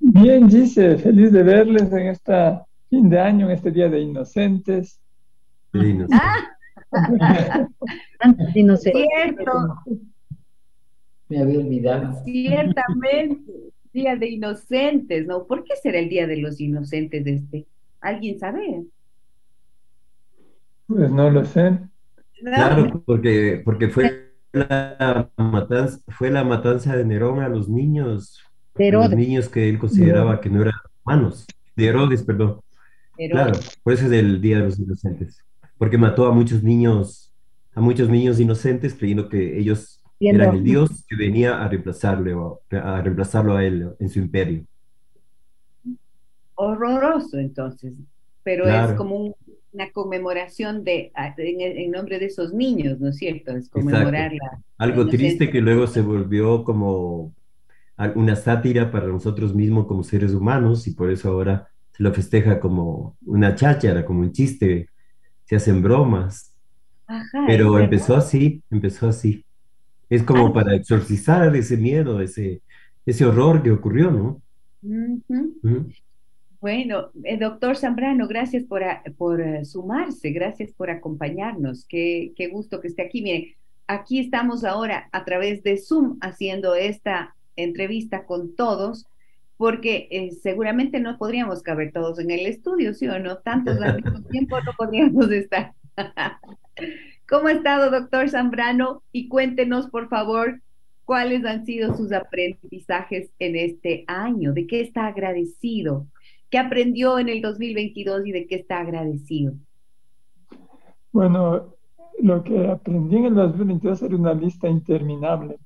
Bien, 0.01 0.49
dice, 0.49 0.97
feliz 0.99 1.33
de 1.33 1.43
verles 1.43 1.93
en 1.93 2.09
esta 2.09 2.65
fin 2.89 3.11
de 3.11 3.21
año, 3.21 3.47
en 3.47 3.53
este 3.53 3.71
Día 3.71 3.89
de 3.89 4.01
Inocentes. 4.01 5.01
Inocentes. 5.73 6.19
Ah. 6.21 6.49
inocentes. 8.55 9.07
Cierto. 9.15 9.53
Me 11.29 11.43
había 11.43 11.59
olvidado. 11.59 12.25
Ciertamente. 12.25 13.53
Día 13.93 14.17
de 14.17 14.29
Inocentes, 14.29 15.27
¿no? 15.27 15.47
¿Por 15.47 15.65
qué 15.65 15.75
será 15.83 15.99
el 15.99 16.09
Día 16.09 16.27
de 16.27 16.37
los 16.37 16.61
Inocentes 16.61 17.25
de 17.25 17.35
este? 17.35 17.67
¿Alguien 18.01 18.39
sabe? 18.39 18.85
Pues 20.87 21.11
no 21.11 21.31
lo 21.31 21.45
sé. 21.45 21.79
Claro, 22.41 23.03
porque, 23.05 23.61
porque 23.65 23.89
fue 23.89 24.33
la 24.53 25.31
matanza, 25.37 26.01
fue 26.09 26.31
la 26.31 26.45
matanza 26.45 26.97
de 26.97 27.05
Nerón 27.05 27.41
a 27.41 27.49
los 27.49 27.69
niños, 27.69 28.43
los 28.77 29.11
niños 29.11 29.49
que 29.49 29.69
él 29.69 29.79
consideraba 29.79 30.41
que 30.41 30.49
no 30.49 30.63
eran 30.63 30.75
humanos, 31.05 31.47
de 31.77 31.87
Herodes, 31.87 32.23
perdón. 32.23 32.61
Claro, 33.31 33.59
por 33.83 33.93
eso 33.93 34.07
es 34.07 34.13
el 34.13 34.41
Día 34.41 34.59
de 34.59 34.65
los 34.65 34.79
Inocentes, 34.79 35.45
porque 35.77 35.99
mató 35.99 36.27
a 36.27 36.33
muchos 36.33 36.63
niños, 36.63 37.33
a 37.75 37.81
muchos 37.81 38.09
niños 38.09 38.39
inocentes 38.39 38.95
creyendo 38.95 39.29
que 39.29 39.59
ellos 39.59 39.98
era 40.21 40.51
el 40.51 40.65
Dios 40.65 41.05
que 41.09 41.17
venía 41.17 41.63
a 41.63 41.69
reemplazarlo, 41.69 42.63
a 42.71 43.01
reemplazarlo 43.01 43.57
a 43.57 43.65
él 43.65 43.91
en 43.99 44.09
su 44.09 44.19
imperio. 44.19 44.65
Horroroso 46.55 47.39
entonces, 47.39 47.93
pero 48.43 48.67
es 48.67 48.93
como 48.95 49.37
una 49.73 49.91
conmemoración 49.93 50.83
de, 50.83 51.13
en, 51.37 51.91
nombre 51.91 52.19
de 52.19 52.27
esos 52.27 52.53
niños, 52.53 52.99
¿no 52.99 53.11
es 53.11 53.17
cierto? 53.17 53.53
Es 53.53 53.69
conmemorar 53.69 54.33
Algo 54.77 55.07
triste 55.07 55.51
que 55.51 55.61
luego 55.61 55.87
se 55.87 56.01
volvió 56.01 56.65
como 56.65 57.33
una 58.15 58.37
sátira 58.37 58.91
para 58.91 59.07
nosotros 59.07 59.55
mismos 59.55 59.87
como 59.87 60.03
seres 60.03 60.33
humanos 60.33 60.87
y 60.87 60.93
por 60.93 61.11
eso 61.11 61.31
ahora 61.31 61.69
se 61.93 62.03
lo 62.03 62.13
festeja 62.13 62.61
como 62.61 63.17
una 63.27 63.55
cháchara, 63.55 64.05
como 64.05 64.21
un 64.21 64.33
chiste, 64.33 64.89
se 65.45 65.57
hacen 65.57 65.83
bromas. 65.83 66.55
Pero 67.47 67.79
empezó 67.79 68.17
así, 68.17 68.63
empezó 68.71 69.09
así. 69.09 69.45
Es 70.11 70.23
como 70.23 70.53
para 70.53 70.75
exorcizar 70.75 71.55
ese 71.55 71.77
miedo, 71.77 72.21
ese, 72.21 72.63
ese 73.05 73.25
horror 73.25 73.63
que 73.63 73.71
ocurrió, 73.71 74.11
¿no? 74.11 74.43
Bueno, 76.61 77.11
eh, 77.25 77.37
doctor 77.39 77.77
Zambrano, 77.77 78.27
gracias 78.27 78.65
por, 78.65 78.83
por 79.17 79.41
eh, 79.41 79.65
sumarse, 79.65 80.31
gracias 80.31 80.73
por 80.73 80.91
acompañarnos. 80.91 81.85
Qué, 81.87 82.33
qué 82.37 82.49
gusto 82.49 82.81
que 82.81 82.89
esté 82.89 83.03
aquí. 83.03 83.23
Mire, 83.23 83.57
aquí 83.87 84.19
estamos 84.19 84.65
ahora 84.65 85.09
a 85.13 85.25
través 85.25 85.63
de 85.63 85.77
Zoom 85.77 86.19
haciendo 86.21 86.75
esta 86.75 87.35
entrevista 87.57 88.25
con 88.25 88.57
todos, 88.57 89.07
porque 89.57 90.09
eh, 90.11 90.31
seguramente 90.33 91.01
no 91.01 91.19
podríamos 91.19 91.63
caber 91.63 91.93
todos 91.93 92.19
en 92.19 92.31
el 92.31 92.47
estudio, 92.47 92.95
¿sí 92.95 93.09
o 93.09 93.19
no? 93.19 93.39
Tantos 93.39 93.81
al 93.81 94.03
mismo 94.03 94.23
tiempo 94.31 94.61
no 94.61 94.73
podríamos 94.77 95.31
estar. 95.31 95.75
¿Cómo 97.29 97.49
ha 97.49 97.53
estado, 97.53 97.91
doctor 97.91 98.29
Zambrano? 98.31 99.03
Y 99.13 99.29
cuéntenos, 99.29 99.89
por 99.89 100.09
favor, 100.09 100.61
cuáles 101.05 101.45
han 101.45 101.65
sido 101.67 101.97
sus 101.97 102.13
aprendizajes 102.13 103.31
en 103.39 103.57
este 103.57 104.05
año, 104.07 104.53
de 104.53 104.67
qué 104.67 104.81
está 104.81 105.07
agradecido, 105.07 106.07
qué 106.51 106.59
aprendió 106.59 107.19
en 107.19 107.29
el 107.29 107.43
2022 107.43 108.27
y 108.27 108.33
de 108.33 108.47
qué 108.47 108.57
está 108.57 108.81
agradecido. 108.81 109.55
Bueno, 111.13 111.75
lo 112.21 112.43
que 112.43 112.67
aprendí 112.67 113.17
en 113.17 113.27
el 113.27 113.35
2022 113.35 114.03
era 114.03 114.17
una 114.17 114.35
lista 114.35 114.69
interminable 114.69 115.59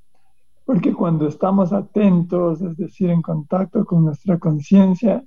porque 0.65 0.93
cuando 0.93 1.27
estamos 1.27 1.73
atentos, 1.73 2.63
es 2.63 2.77
decir, 2.77 3.11
en 3.11 3.23
contacto 3.23 3.85
con 3.85 4.05
nuestra 4.05 4.39
conciencia, 4.39 5.25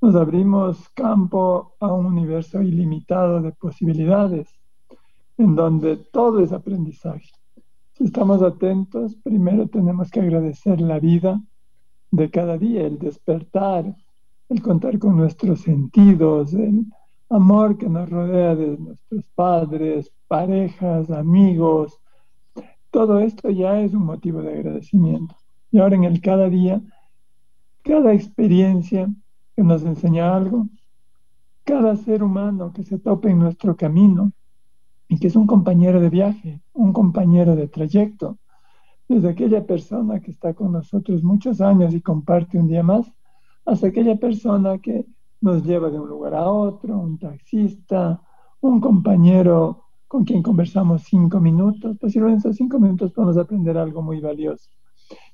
nos 0.00 0.14
abrimos 0.14 0.88
campo 0.90 1.74
a 1.80 1.92
un 1.92 2.06
universo 2.06 2.62
ilimitado 2.62 3.42
de 3.42 3.52
posibilidades, 3.52 4.48
en 5.38 5.54
donde 5.54 5.96
todo 5.96 6.40
es 6.40 6.52
aprendizaje. 6.52 7.30
Si 7.94 8.04
estamos 8.04 8.42
atentos, 8.42 9.16
primero 9.22 9.66
tenemos 9.68 10.10
que 10.10 10.20
agradecer 10.20 10.80
la 10.80 10.98
vida 10.98 11.40
de 12.10 12.30
cada 12.30 12.58
día, 12.58 12.86
el 12.86 12.98
despertar, 12.98 13.96
el 14.48 14.62
contar 14.62 14.98
con 14.98 15.16
nuestros 15.16 15.60
sentidos, 15.60 16.54
el 16.54 16.86
amor 17.28 17.76
que 17.78 17.88
nos 17.88 18.08
rodea 18.08 18.54
de 18.54 18.76
nuestros 18.78 19.24
padres, 19.34 20.12
parejas, 20.26 21.10
amigos, 21.10 21.98
todo 22.90 23.18
esto 23.20 23.50
ya 23.50 23.80
es 23.80 23.94
un 23.94 24.04
motivo 24.04 24.42
de 24.42 24.54
agradecimiento. 24.54 25.36
Y 25.70 25.78
ahora 25.78 25.96
en 25.96 26.04
el 26.04 26.20
cada 26.20 26.48
día, 26.48 26.80
cada 27.82 28.14
experiencia 28.14 29.08
que 29.54 29.62
nos 29.62 29.82
enseña 29.82 30.34
algo, 30.34 30.66
cada 31.64 31.96
ser 31.96 32.22
humano 32.22 32.72
que 32.72 32.82
se 32.82 32.98
tope 32.98 33.30
en 33.30 33.40
nuestro 33.40 33.76
camino 33.76 34.32
y 35.08 35.18
que 35.18 35.28
es 35.28 35.36
un 35.36 35.46
compañero 35.46 36.00
de 36.00 36.10
viaje, 36.10 36.60
un 36.74 36.92
compañero 36.92 37.56
de 37.56 37.68
trayecto, 37.68 38.38
desde 39.08 39.30
aquella 39.30 39.66
persona 39.66 40.20
que 40.20 40.30
está 40.30 40.52
con 40.52 40.72
nosotros 40.72 41.22
muchos 41.22 41.60
años 41.60 41.94
y 41.94 42.02
comparte 42.02 42.58
un 42.58 42.68
día 42.68 42.82
más, 42.82 43.10
hasta 43.64 43.88
aquella 43.88 44.16
persona 44.16 44.78
que 44.78 45.06
nos 45.40 45.64
lleva 45.64 45.88
de 45.88 45.98
un 45.98 46.08
lugar 46.08 46.34
a 46.34 46.50
otro, 46.50 46.98
un 46.98 47.18
taxista, 47.18 48.20
un 48.60 48.80
compañero 48.80 49.84
con 50.08 50.24
quien 50.24 50.42
conversamos 50.42 51.02
cinco 51.04 51.40
minutos, 51.40 51.96
pues 52.00 52.16
en 52.16 52.28
esos 52.30 52.56
cinco 52.56 52.78
minutos 52.78 53.12
podemos 53.12 53.36
aprender 53.36 53.76
algo 53.76 54.02
muy 54.02 54.20
valioso. 54.20 54.70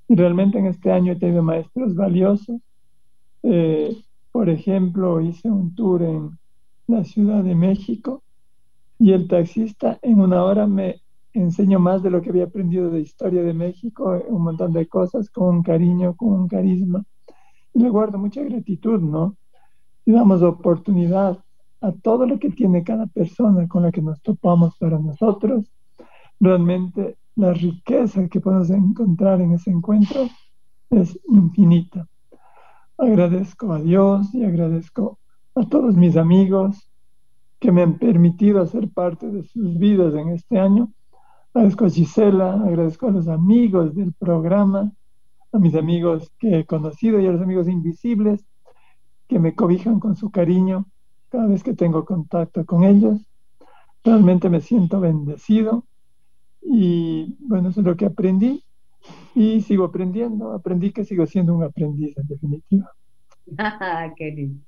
Y 0.08 0.14
realmente 0.14 0.58
en 0.58 0.66
este 0.66 0.92
año 0.92 1.12
he 1.12 1.16
tenido 1.16 1.42
maestros 1.42 1.94
valiosos. 1.94 2.60
Eh, 3.42 3.96
por 4.30 4.50
ejemplo, 4.50 5.20
hice 5.20 5.48
un 5.50 5.74
tour 5.74 6.02
en 6.02 6.38
la 6.88 7.04
Ciudad 7.04 7.42
de 7.42 7.54
México 7.54 8.23
y 8.98 9.12
el 9.12 9.28
taxista 9.28 9.98
en 10.02 10.20
una 10.20 10.44
hora 10.44 10.66
me 10.66 11.00
enseñó 11.32 11.80
más 11.80 12.02
de 12.02 12.10
lo 12.10 12.22
que 12.22 12.30
había 12.30 12.44
aprendido 12.44 12.90
de 12.90 13.00
historia 13.00 13.42
de 13.42 13.52
México, 13.52 14.22
un 14.28 14.42
montón 14.42 14.72
de 14.72 14.86
cosas 14.86 15.28
con 15.30 15.56
un 15.56 15.62
cariño, 15.62 16.14
con 16.16 16.32
un 16.32 16.48
carisma. 16.48 17.04
Y 17.72 17.80
le 17.80 17.88
guardo 17.88 18.18
mucha 18.18 18.42
gratitud, 18.42 19.00
¿no? 19.00 19.36
Y 20.04 20.12
damos 20.12 20.42
oportunidad 20.42 21.38
a 21.80 21.92
todo 21.92 22.26
lo 22.26 22.38
que 22.38 22.50
tiene 22.50 22.84
cada 22.84 23.06
persona 23.06 23.68
con 23.68 23.82
la 23.82 23.92
que 23.92 24.00
nos 24.00 24.22
topamos 24.22 24.76
para 24.78 24.98
nosotros, 24.98 25.70
realmente 26.40 27.18
la 27.36 27.52
riqueza 27.52 28.28
que 28.28 28.40
podemos 28.40 28.70
encontrar 28.70 29.40
en 29.40 29.52
ese 29.52 29.70
encuentro 29.70 30.28
es 30.90 31.18
infinita. 31.28 32.06
Agradezco 32.96 33.72
a 33.72 33.80
Dios 33.80 34.32
y 34.34 34.44
agradezco 34.44 35.18
a 35.54 35.66
todos 35.68 35.96
mis 35.96 36.16
amigos 36.16 36.88
que 37.64 37.72
me 37.72 37.80
han 37.80 37.96
permitido 37.96 38.60
hacer 38.60 38.90
parte 38.90 39.26
de 39.26 39.42
sus 39.42 39.78
vidas 39.78 40.12
en 40.12 40.28
este 40.28 40.60
año. 40.60 40.92
Agradezco 41.54 41.86
a 41.86 41.88
Gisela, 41.88 42.52
agradezco 42.62 43.06
a 43.06 43.10
los 43.10 43.26
amigos 43.26 43.94
del 43.94 44.12
programa, 44.12 44.92
a 45.50 45.58
mis 45.58 45.74
amigos 45.74 46.30
que 46.38 46.58
he 46.58 46.66
conocido 46.66 47.18
y 47.18 47.26
a 47.26 47.32
los 47.32 47.40
amigos 47.40 47.66
invisibles 47.66 48.44
que 49.28 49.38
me 49.38 49.54
cobijan 49.54 49.98
con 49.98 50.14
su 50.14 50.30
cariño 50.30 50.84
cada 51.30 51.46
vez 51.46 51.62
que 51.62 51.72
tengo 51.72 52.04
contacto 52.04 52.66
con 52.66 52.84
ellos. 52.84 53.18
Realmente 54.04 54.50
me 54.50 54.60
siento 54.60 55.00
bendecido 55.00 55.86
y 56.60 57.34
bueno, 57.40 57.70
eso 57.70 57.80
es 57.80 57.86
lo 57.86 57.96
que 57.96 58.04
aprendí 58.04 58.62
y 59.34 59.62
sigo 59.62 59.86
aprendiendo. 59.86 60.52
Aprendí 60.52 60.92
que 60.92 61.06
sigo 61.06 61.24
siendo 61.24 61.54
un 61.54 61.62
aprendiz 61.62 62.14
en 62.18 62.26
definitiva. 62.26 62.92
qué 64.18 64.32
lindo. 64.32 64.60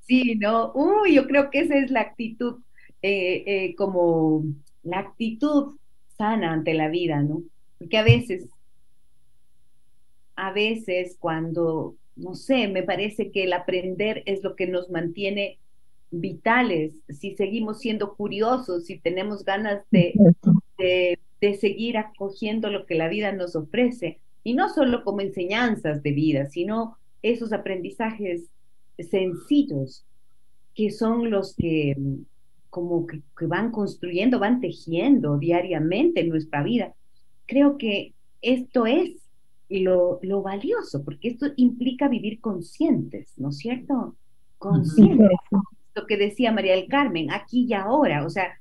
Sí, 0.00 0.34
¿no? 0.36 0.72
Uy, 0.74 1.14
yo 1.14 1.26
creo 1.26 1.50
que 1.50 1.60
esa 1.60 1.76
es 1.76 1.90
la 1.90 2.00
actitud, 2.00 2.60
eh, 3.02 3.44
eh, 3.46 3.74
como 3.76 4.44
la 4.82 4.98
actitud 4.98 5.76
sana 6.16 6.52
ante 6.52 6.74
la 6.74 6.88
vida, 6.88 7.22
¿no? 7.22 7.42
Porque 7.78 7.96
a 7.96 8.02
veces, 8.02 8.48
a 10.36 10.52
veces 10.52 11.16
cuando, 11.18 11.96
no 12.16 12.34
sé, 12.34 12.68
me 12.68 12.82
parece 12.82 13.30
que 13.30 13.44
el 13.44 13.52
aprender 13.52 14.22
es 14.26 14.42
lo 14.42 14.56
que 14.56 14.66
nos 14.66 14.90
mantiene 14.90 15.58
vitales, 16.10 16.92
si 17.08 17.36
seguimos 17.36 17.78
siendo 17.78 18.14
curiosos, 18.16 18.86
si 18.86 18.98
tenemos 18.98 19.44
ganas 19.44 19.82
de, 19.90 20.14
de, 21.40 21.54
seguir 21.54 21.98
acogiendo 21.98 22.68
lo 22.68 22.84
que 22.84 22.96
la 22.96 23.08
vida 23.08 23.32
nos 23.32 23.54
ofrece, 23.54 24.18
y 24.42 24.54
no 24.54 24.68
solo 24.68 25.04
como 25.04 25.20
enseñanzas 25.20 26.02
de 26.02 26.12
vida, 26.12 26.46
sino 26.46 26.96
esos 27.22 27.52
aprendizajes 27.52 28.50
sencillos 29.04 30.04
que 30.74 30.90
son 30.90 31.30
los 31.30 31.54
que 31.56 31.96
como 32.70 33.06
que, 33.06 33.20
van 33.46 33.72
construyendo, 33.72 34.38
van 34.38 34.60
tejiendo 34.60 35.38
diariamente 35.38 36.20
en 36.20 36.28
nuestra 36.28 36.62
vida. 36.62 36.94
Creo 37.46 37.76
que 37.76 38.14
esto 38.42 38.86
es 38.86 39.10
lo, 39.68 40.20
lo 40.22 40.42
valioso, 40.42 41.04
porque 41.04 41.28
esto 41.28 41.46
implica 41.56 42.08
vivir 42.08 42.40
conscientes, 42.40 43.34
¿no 43.36 43.50
es 43.50 43.58
cierto? 43.58 44.14
Conscientes 44.58 45.28
lo 45.94 46.06
que 46.06 46.16
decía 46.16 46.52
María 46.52 46.76
del 46.76 46.88
Carmen, 46.88 47.32
aquí 47.32 47.66
y 47.68 47.74
ahora, 47.74 48.24
o 48.24 48.30
sea, 48.30 48.60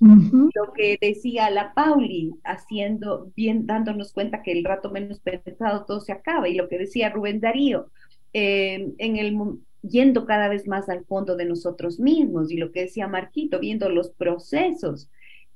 lo 0.00 0.72
que 0.74 0.98
decía 1.00 1.50
la 1.50 1.74
Pauli, 1.74 2.34
haciendo 2.44 3.32
bien, 3.34 3.66
dándonos 3.66 4.12
cuenta 4.12 4.42
que 4.42 4.52
el 4.52 4.64
rato 4.64 4.90
menos 4.90 5.20
pensado 5.20 5.84
todo 5.84 6.00
se 6.00 6.12
acaba, 6.12 6.48
y 6.48 6.54
lo 6.54 6.68
que 6.68 6.78
decía 6.78 7.10
Rubén 7.10 7.40
Darío, 7.40 7.90
eh, 8.32 8.92
en 8.98 9.16
el 9.16 9.34
yendo 9.82 10.26
cada 10.26 10.48
vez 10.48 10.66
más 10.66 10.88
al 10.88 11.04
fondo 11.04 11.36
de 11.36 11.44
nosotros 11.44 12.00
mismos, 12.00 12.50
y 12.50 12.56
lo 12.56 12.72
que 12.72 12.82
decía 12.82 13.08
Marquito, 13.08 13.60
viendo 13.60 13.88
los 13.88 14.10
procesos, 14.10 15.08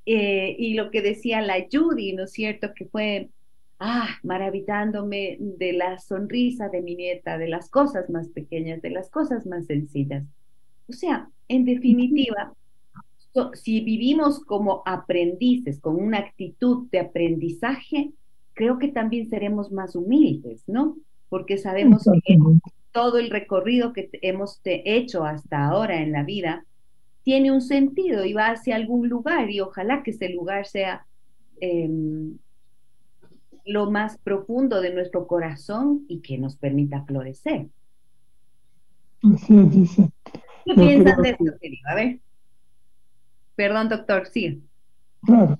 eh, 0.07 0.57
y 0.59 0.75
lo 0.75 0.91
que 0.91 1.03
decía 1.03 1.41
la 1.41 1.67
Judy, 1.71 2.13
¿no 2.13 2.25
es 2.25 2.33
cierto?, 2.33 2.73
que 2.75 2.87
fue, 2.87 3.31
ah, 3.79 4.09
maravillándome 4.23 5.37
de 5.41 5.73
la 5.73 5.99
sonrisa 5.99 6.69
de 6.69 6.83
mi 6.83 6.95
nieta, 6.97 7.39
de 7.39 7.49
las 7.49 7.69
cosas 7.69 8.11
más 8.11 8.29
pequeñas, 8.29 8.83
de 8.83 8.91
las 8.91 9.11
cosas 9.11 9.47
más 9.47 9.67
sencillas. 9.67 10.25
O 10.89 10.93
sea, 10.93 11.29
en 11.49 11.65
definitiva, 11.65 12.55
si 13.55 13.81
vivimos 13.81 14.41
como 14.45 14.83
aprendices, 14.85 15.81
con 15.81 15.97
una 15.97 16.19
actitud 16.19 16.89
de 16.91 17.01
aprendizaje, 17.01 18.11
creo 18.55 18.79
que 18.79 18.89
también 18.89 19.29
seremos 19.29 19.73
más 19.73 19.97
humildes, 19.97 20.63
¿no? 20.67 20.97
Porque 21.29 21.57
sabemos 21.57 22.05
que 22.25 22.37
todo 22.93 23.19
el 23.19 23.31
recorrido 23.31 23.93
que 23.93 24.11
hemos 24.23 24.61
hecho 24.65 25.25
hasta 25.25 25.67
ahora 25.67 26.01
en 26.03 26.13
la 26.13 26.23
vida 26.23 26.65
tiene 27.23 27.51
un 27.51 27.63
sentido 27.63 28.25
y 28.25 28.33
va 28.33 28.51
hacia 28.51 28.77
algún 28.77 29.09
lugar 29.09 29.51
y 29.51 29.61
ojalá 29.61 30.03
que 30.03 30.11
ese 30.11 30.29
lugar 30.29 30.67
sea 30.67 31.07
em, 31.61 32.37
lo 33.65 33.91
más 33.91 34.19
profundo 34.19 34.81
de 34.81 34.93
nuestro 34.93 35.27
corazón 35.27 36.05
y 36.09 36.21
que 36.21 36.39
nos 36.39 36.57
permita 36.57 37.05
florecer. 37.05 37.69
Así 39.23 39.55
dice. 39.55 40.11
¿Qué 40.65 40.75
piensan 40.75 41.23
de 41.23 41.31
esto, 41.31 41.45
querido? 41.61 41.89
A 41.89 41.95
ver. 41.95 42.21
Perdón, 43.55 43.89
doctor, 43.89 44.27
sí. 44.27 44.63
Claro. 45.25 45.59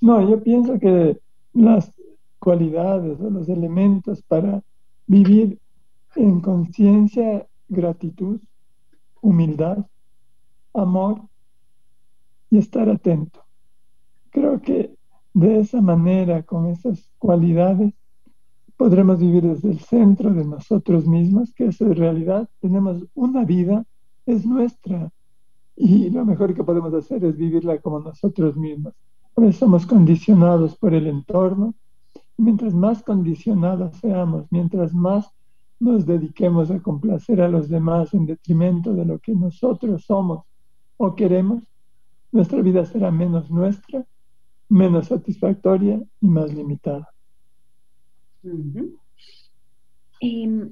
No, 0.00 0.28
yo 0.28 0.42
pienso 0.42 0.78
que 0.78 1.18
las 1.52 1.92
cualidades 2.38 3.20
o 3.20 3.30
los 3.30 3.48
elementos 3.48 4.22
para 4.22 4.62
vivir 5.06 5.58
en 6.16 6.40
conciencia, 6.40 7.46
gratitud, 7.68 8.40
humildad, 9.20 9.86
amor 10.74 11.22
y 12.50 12.58
estar 12.58 12.88
atento. 12.88 13.44
Creo 14.30 14.60
que 14.60 14.94
de 15.34 15.60
esa 15.60 15.80
manera, 15.80 16.42
con 16.42 16.66
esas 16.66 17.10
cualidades, 17.18 17.94
podremos 18.76 19.18
vivir 19.18 19.44
desde 19.44 19.70
el 19.70 19.80
centro 19.80 20.32
de 20.34 20.44
nosotros 20.44 21.06
mismos, 21.06 21.52
que 21.54 21.66
es 21.66 21.78
realidad. 21.78 22.48
Tenemos 22.60 23.06
una 23.14 23.44
vida, 23.44 23.84
es 24.26 24.44
nuestra, 24.44 25.10
y 25.76 26.10
lo 26.10 26.24
mejor 26.24 26.54
que 26.54 26.64
podemos 26.64 26.92
hacer 26.94 27.24
es 27.24 27.36
vivirla 27.36 27.80
como 27.80 28.00
nosotros 28.00 28.56
mismos. 28.56 28.94
A 29.36 29.52
somos 29.52 29.86
condicionados 29.86 30.76
por 30.76 30.94
el 30.94 31.06
entorno. 31.06 31.74
Mientras 32.36 32.74
más 32.74 33.02
condicionados 33.02 33.96
seamos, 33.96 34.46
mientras 34.50 34.92
más 34.92 35.30
nos 35.82 36.06
dediquemos 36.06 36.70
a 36.70 36.80
complacer 36.80 37.40
a 37.40 37.48
los 37.48 37.68
demás 37.68 38.14
en 38.14 38.24
detrimento 38.24 38.94
de 38.94 39.04
lo 39.04 39.18
que 39.18 39.34
nosotros 39.34 40.04
somos 40.04 40.44
o 40.96 41.16
queremos, 41.16 41.64
nuestra 42.30 42.62
vida 42.62 42.84
será 42.84 43.10
menos 43.10 43.50
nuestra, 43.50 44.06
menos 44.68 45.08
satisfactoria 45.08 46.00
y 46.20 46.28
más 46.28 46.54
limitada. 46.54 47.08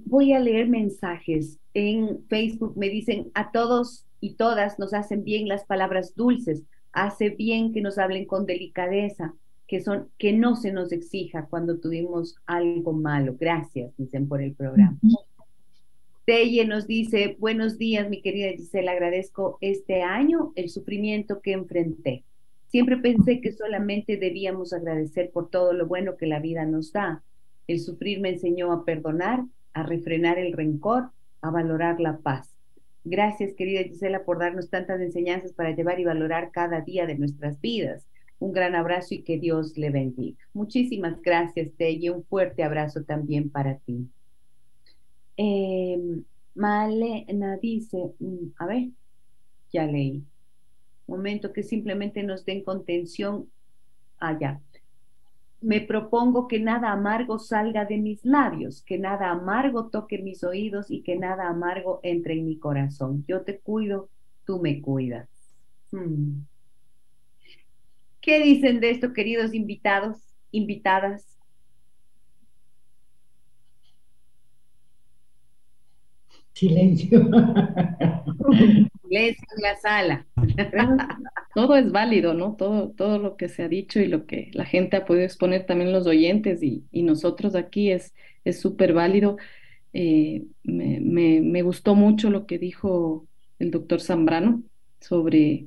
Voy 0.05 0.33
a 0.33 0.39
leer 0.39 0.69
mensajes. 0.69 1.59
En 1.75 2.25
Facebook 2.29 2.75
me 2.77 2.89
dicen, 2.89 3.33
a 3.35 3.51
todos 3.51 4.07
y 4.21 4.35
todas 4.35 4.79
nos 4.79 4.95
hacen 4.95 5.25
bien 5.25 5.49
las 5.49 5.65
palabras 5.65 6.15
dulces, 6.15 6.63
hace 6.93 7.31
bien 7.31 7.73
que 7.73 7.81
nos 7.81 7.99
hablen 7.99 8.27
con 8.27 8.47
delicadeza, 8.47 9.35
que, 9.71 9.81
son, 9.81 10.09
que 10.19 10.33
no 10.33 10.57
se 10.57 10.73
nos 10.73 10.91
exija 10.91 11.47
cuando 11.47 11.79
tuvimos 11.79 12.35
algo 12.45 12.93
malo. 12.93 13.37
Gracias, 13.39 13.97
dicen 13.97 14.27
por 14.27 14.43
el 14.43 14.53
programa. 14.53 14.99
Teye 16.25 16.67
nos 16.67 16.89
dice, 16.89 17.37
buenos 17.39 17.79
días, 17.79 18.11
mi 18.11 18.21
querida 18.21 18.51
Gisela, 18.51 18.91
agradezco 18.91 19.59
este 19.61 20.03
año 20.03 20.53
el 20.57 20.71
sufrimiento 20.71 21.41
que 21.41 21.53
enfrenté. 21.53 22.25
Siempre 22.67 22.97
pensé 22.97 23.41
que 23.41 23.53
solamente 23.53 24.17
debíamos 24.17 24.73
agradecer 24.73 25.31
por 25.31 25.51
todo 25.51 25.73
lo 25.73 25.87
bueno 25.87 26.17
que 26.17 26.27
la 26.27 26.41
vida 26.41 26.67
nos 26.67 26.93
da. 26.93 27.23
El 27.69 27.79
sufrir 27.79 28.21
me 28.21 28.31
enseñó 28.31 28.73
a 28.73 28.85
perdonar, 28.85 29.45
a 29.73 29.85
refrenar 29.85 30.37
el 30.41 30.53
rencor, 30.53 31.11
a 31.43 31.51
valorar 31.53 32.01
la 32.01 32.19
paz. 32.19 32.57
Gracias, 33.05 33.55
querida 33.55 33.85
Gisela, 33.85 34.25
por 34.25 34.41
darnos 34.41 34.69
tantas 34.69 35.01
enseñanzas 35.01 35.53
para 35.53 35.71
llevar 35.77 36.01
y 36.01 36.05
valorar 36.05 36.51
cada 36.51 36.81
día 36.81 37.07
de 37.07 37.17
nuestras 37.17 37.61
vidas. 37.61 38.10
Un 38.41 38.53
gran 38.53 38.75
abrazo 38.75 39.15
y 39.15 39.23
que 39.23 39.39
Dios 39.39 39.77
le 39.77 39.91
bendiga. 39.91 40.39
Muchísimas 40.55 41.21
gracias, 41.21 41.71
Teye. 41.77 42.11
Un 42.11 42.25
fuerte 42.25 42.65
abrazo 42.65 43.05
también 43.05 43.51
para 43.51 43.77
ti. 43.79 44.09
Eh, 45.37 46.23
Malena 46.55 47.59
dice, 47.59 48.15
mm, 48.19 48.53
a 48.59 48.67
ver, 48.67 48.89
ya 49.73 49.87
leí. 49.87 50.25
Momento 51.07 51.53
que 51.53 51.63
simplemente 51.63 52.23
nos 52.23 52.45
den 52.45 52.65
contención 52.65 53.47
allá. 54.19 54.61
Me 55.61 55.83
propongo 55.83 56.49
que 56.49 56.59
nada 56.59 56.93
amargo 56.93 57.39
salga 57.39 57.85
de 57.85 57.99
mis 57.99 58.25
labios, 58.25 58.83
que 58.83 58.99
nada 58.99 59.31
amargo 59.31 59.91
toque 59.91 60.17
mis 60.19 60.43
oídos 60.45 60.91
y 60.91 61.03
que 61.03 61.17
nada 61.17 61.49
amargo 61.49 62.01
entre 62.03 62.35
en 62.35 62.47
mi 62.47 62.59
corazón. 62.59 63.25
Yo 63.29 63.43
te 63.43 63.61
cuido, 63.61 64.09
tú 64.47 64.61
me 64.61 64.81
cuidas. 64.81 65.29
Hmm. 65.93 66.50
¿Qué 68.21 68.41
dicen 68.41 68.81
de 68.81 68.91
esto, 68.91 69.13
queridos 69.13 69.55
invitados, 69.55 70.19
invitadas? 70.51 71.27
Silencio. 76.53 77.31
Silencio 79.03 79.49
en 79.57 79.63
la 79.63 79.77
sala. 79.81 80.27
todo 81.55 81.77
es 81.77 81.91
válido, 81.91 82.35
¿no? 82.35 82.57
Todo, 82.57 82.91
todo 82.91 83.19
lo 83.19 83.37
que 83.37 83.49
se 83.49 83.63
ha 83.63 83.69
dicho 83.69 84.01
y 84.01 84.07
lo 84.07 84.27
que 84.27 84.51
la 84.53 84.67
gente 84.67 84.97
ha 84.97 85.07
podido 85.07 85.25
exponer, 85.25 85.65
también 85.65 85.93
los 85.93 86.07
oyentes 86.07 86.63
y, 86.63 86.85
nosotros 86.93 87.55
aquí 87.55 87.91
es 87.91 88.13
súper 88.53 88.93
válido. 88.93 89.39
Eh, 89.93 90.45
me, 90.63 91.63
gustó 91.63 91.95
mucho 91.95 92.31
lo 92.31 92.47
que 92.47 92.59
dijo 92.59 93.27
el 93.59 93.71
doctor 93.71 94.01
Zambrano 94.01 94.63
sobre, 95.01 95.67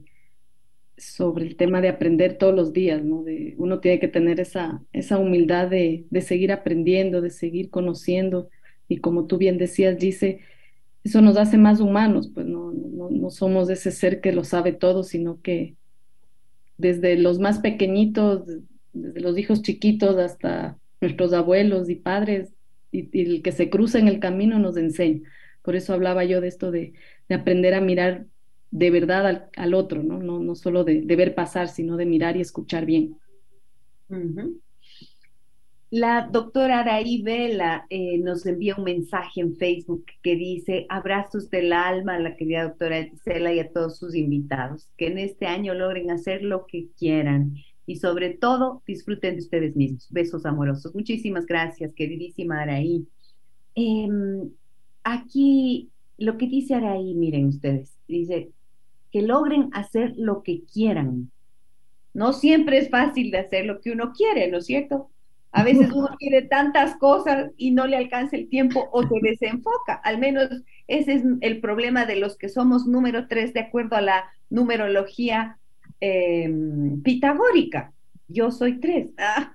sobre 0.98 1.46
el 1.46 1.56
tema 1.56 1.82
de 1.82 1.90
aprender 1.90 2.38
todos 2.38 2.54
los 2.54 2.74
días, 2.74 3.04
¿no? 3.04 3.24
De, 3.24 3.56
uno 3.58 3.80
tiene 3.80 4.00
que 4.00 4.08
tener 4.08 4.40
esa, 4.40 4.82
esa 4.94 5.18
humildad 5.18 5.68
de, 5.68 6.06
de 6.10 6.22
seguir 6.22 6.52
aprendiendo, 6.52 7.22
de 7.22 7.30
seguir 7.30 7.70
conociendo. 7.70 8.50
Y 8.88 8.98
como 8.98 9.26
tú 9.26 9.38
bien 9.38 9.58
decías, 9.58 9.98
dice, 9.98 10.42
eso 11.04 11.22
nos 11.22 11.38
hace 11.38 11.58
más 11.58 11.82
humanos, 11.82 12.32
pues 12.34 12.46
no, 12.46 12.72
no, 12.72 13.30
somos 13.30 13.70
ese 13.70 13.92
ser 13.92 14.22
que 14.22 14.32
lo 14.32 14.44
sabe 14.44 14.72
todo, 14.72 15.04
sino 15.04 15.42
que 15.42 15.76
desde 16.78 17.18
los 17.18 17.40
más 17.40 17.60
pequeñitos, 17.60 18.46
desde 18.94 19.20
los 19.20 19.38
hijos 19.38 19.62
chiquitos 19.62 20.18
hasta 20.18 20.78
nuestros 21.02 21.34
abuelos 21.34 21.90
y 21.90 21.96
padres, 21.96 22.54
y, 22.92 23.10
el 23.22 23.42
que 23.42 23.52
se 23.52 23.70
cruza 23.70 24.00
en 24.00 24.08
el 24.08 24.20
camino 24.20 24.60
nos 24.60 24.78
enseña. 24.78 25.30
Por 25.62 25.76
eso 25.76 25.94
hablaba 25.94 26.24
yo 26.24 26.40
de 26.42 26.48
esto 26.48 26.72
de, 26.72 26.94
aprender 27.30 27.74
a 27.74 27.82
mirar 27.82 28.28
de 28.74 28.90
verdad 28.90 29.50
al, 29.56 29.74
otro, 29.76 30.02
¿no? 30.02 30.18
No, 30.18 30.40
no 30.40 30.56
solo 30.56 30.84
de, 30.84 31.02
ver 31.02 31.36
pasar, 31.36 31.68
sino 31.68 31.96
de 31.96 32.08
mirar 32.08 32.36
y 32.36 32.42
escuchar 32.42 32.88
bien. 32.88 33.16
La 35.92 36.28
doctora 36.32 36.80
Araí 36.80 37.22
Vela 37.22 37.86
eh, 37.92 38.18
nos 38.18 38.48
envía 38.48 38.76
un 38.76 38.84
mensaje 38.84 39.42
en 39.42 39.56
Facebook 39.58 40.06
que 40.24 40.36
dice, 40.36 40.88
abrazos 40.90 41.52
del 41.52 41.72
alma 41.72 42.16
a 42.16 42.20
la 42.20 42.36
querida 42.36 42.64
doctora 42.64 43.04
Gisela 43.04 43.54
y 43.54 43.60
a 43.60 43.72
todos 43.72 44.00
sus 44.00 44.16
invitados, 44.16 44.90
que 44.98 45.06
en 45.06 45.20
este 45.20 45.46
año 45.46 45.76
logren 45.76 46.10
hacer 46.10 46.42
lo 46.42 46.66
que 46.66 46.88
quieran 46.98 47.54
y 47.86 47.98
sobre 47.98 48.32
todo 48.32 48.82
disfruten 48.88 49.36
de 49.36 49.44
ustedes 49.44 49.76
mismos. 49.76 50.08
Besos 50.10 50.48
amorosos. 50.48 50.96
Muchísimas 50.96 51.46
gracias, 51.46 51.94
queridísima 51.94 52.64
Araí. 52.64 53.06
Em, 53.76 54.50
aquí 55.04 55.92
lo 56.18 56.40
que 56.40 56.48
dice 56.48 56.74
Araí, 56.74 57.14
miren 57.14 57.46
ustedes, 57.46 57.96
dice 58.08 58.52
que 59.14 59.22
logren 59.22 59.70
hacer 59.74 60.16
lo 60.18 60.42
que 60.42 60.64
quieran. 60.64 61.32
No 62.16 62.34
siempre 62.34 62.80
es 62.80 62.90
fácil 62.90 63.30
de 63.30 63.38
hacer 63.38 63.66
lo 63.66 63.80
que 63.80 63.92
uno 63.92 64.12
quiere, 64.12 64.50
¿no 64.50 64.58
es 64.58 64.66
cierto? 64.66 65.12
A 65.52 65.64
veces 65.64 65.92
uno 65.92 66.10
quiere 66.20 66.42
tantas 66.42 66.98
cosas 66.98 67.52
y 67.56 67.72
no 67.72 67.86
le 67.86 67.96
alcanza 67.96 68.36
el 68.36 68.50
tiempo 68.50 68.90
o 68.92 69.04
se 69.08 69.20
desenfoca. 69.22 69.94
Al 70.04 70.18
menos 70.18 70.50
ese 70.88 71.14
es 71.14 71.24
el 71.42 71.62
problema 71.62 72.08
de 72.08 72.16
los 72.16 72.38
que 72.38 72.50
somos 72.50 72.88
número 72.88 73.28
tres 73.28 73.54
de 73.54 73.60
acuerdo 73.60 73.96
a 73.96 74.02
la 74.02 74.26
numerología 74.50 75.60
em, 76.00 77.00
pitagórica. 77.04 77.94
Yo 78.28 78.50
soy 78.50 78.80
tres. 78.80 79.10
Ah. 79.20 79.54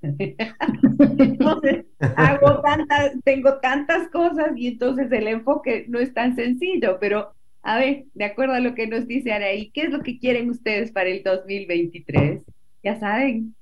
Entonces, 1.18 1.84
hago 2.14 2.60
tantas, 2.60 3.12
tengo 3.24 3.58
tantas 3.58 4.08
cosas 4.10 4.52
y 4.54 4.68
entonces 4.68 5.10
el 5.10 5.26
enfoque 5.26 5.86
no 5.88 5.98
es 5.98 6.14
tan 6.14 6.36
sencillo, 6.36 6.98
pero 7.00 7.32
a 7.68 7.78
ver, 7.78 8.06
de 8.14 8.24
acuerdo 8.24 8.54
a 8.54 8.60
lo 8.60 8.74
que 8.74 8.86
nos 8.86 9.06
dice 9.06 9.30
Araí, 9.30 9.70
¿qué 9.72 9.82
es 9.82 9.90
lo 9.90 10.02
que 10.02 10.18
quieren 10.18 10.48
ustedes 10.48 10.90
para 10.90 11.10
el 11.10 11.22
2023? 11.22 12.42
Ya 12.82 12.98
saben, 12.98 13.54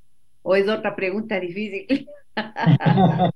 o 0.42 0.54
es 0.54 0.68
otra 0.68 0.94
pregunta 0.94 1.40
difícil. 1.40 2.06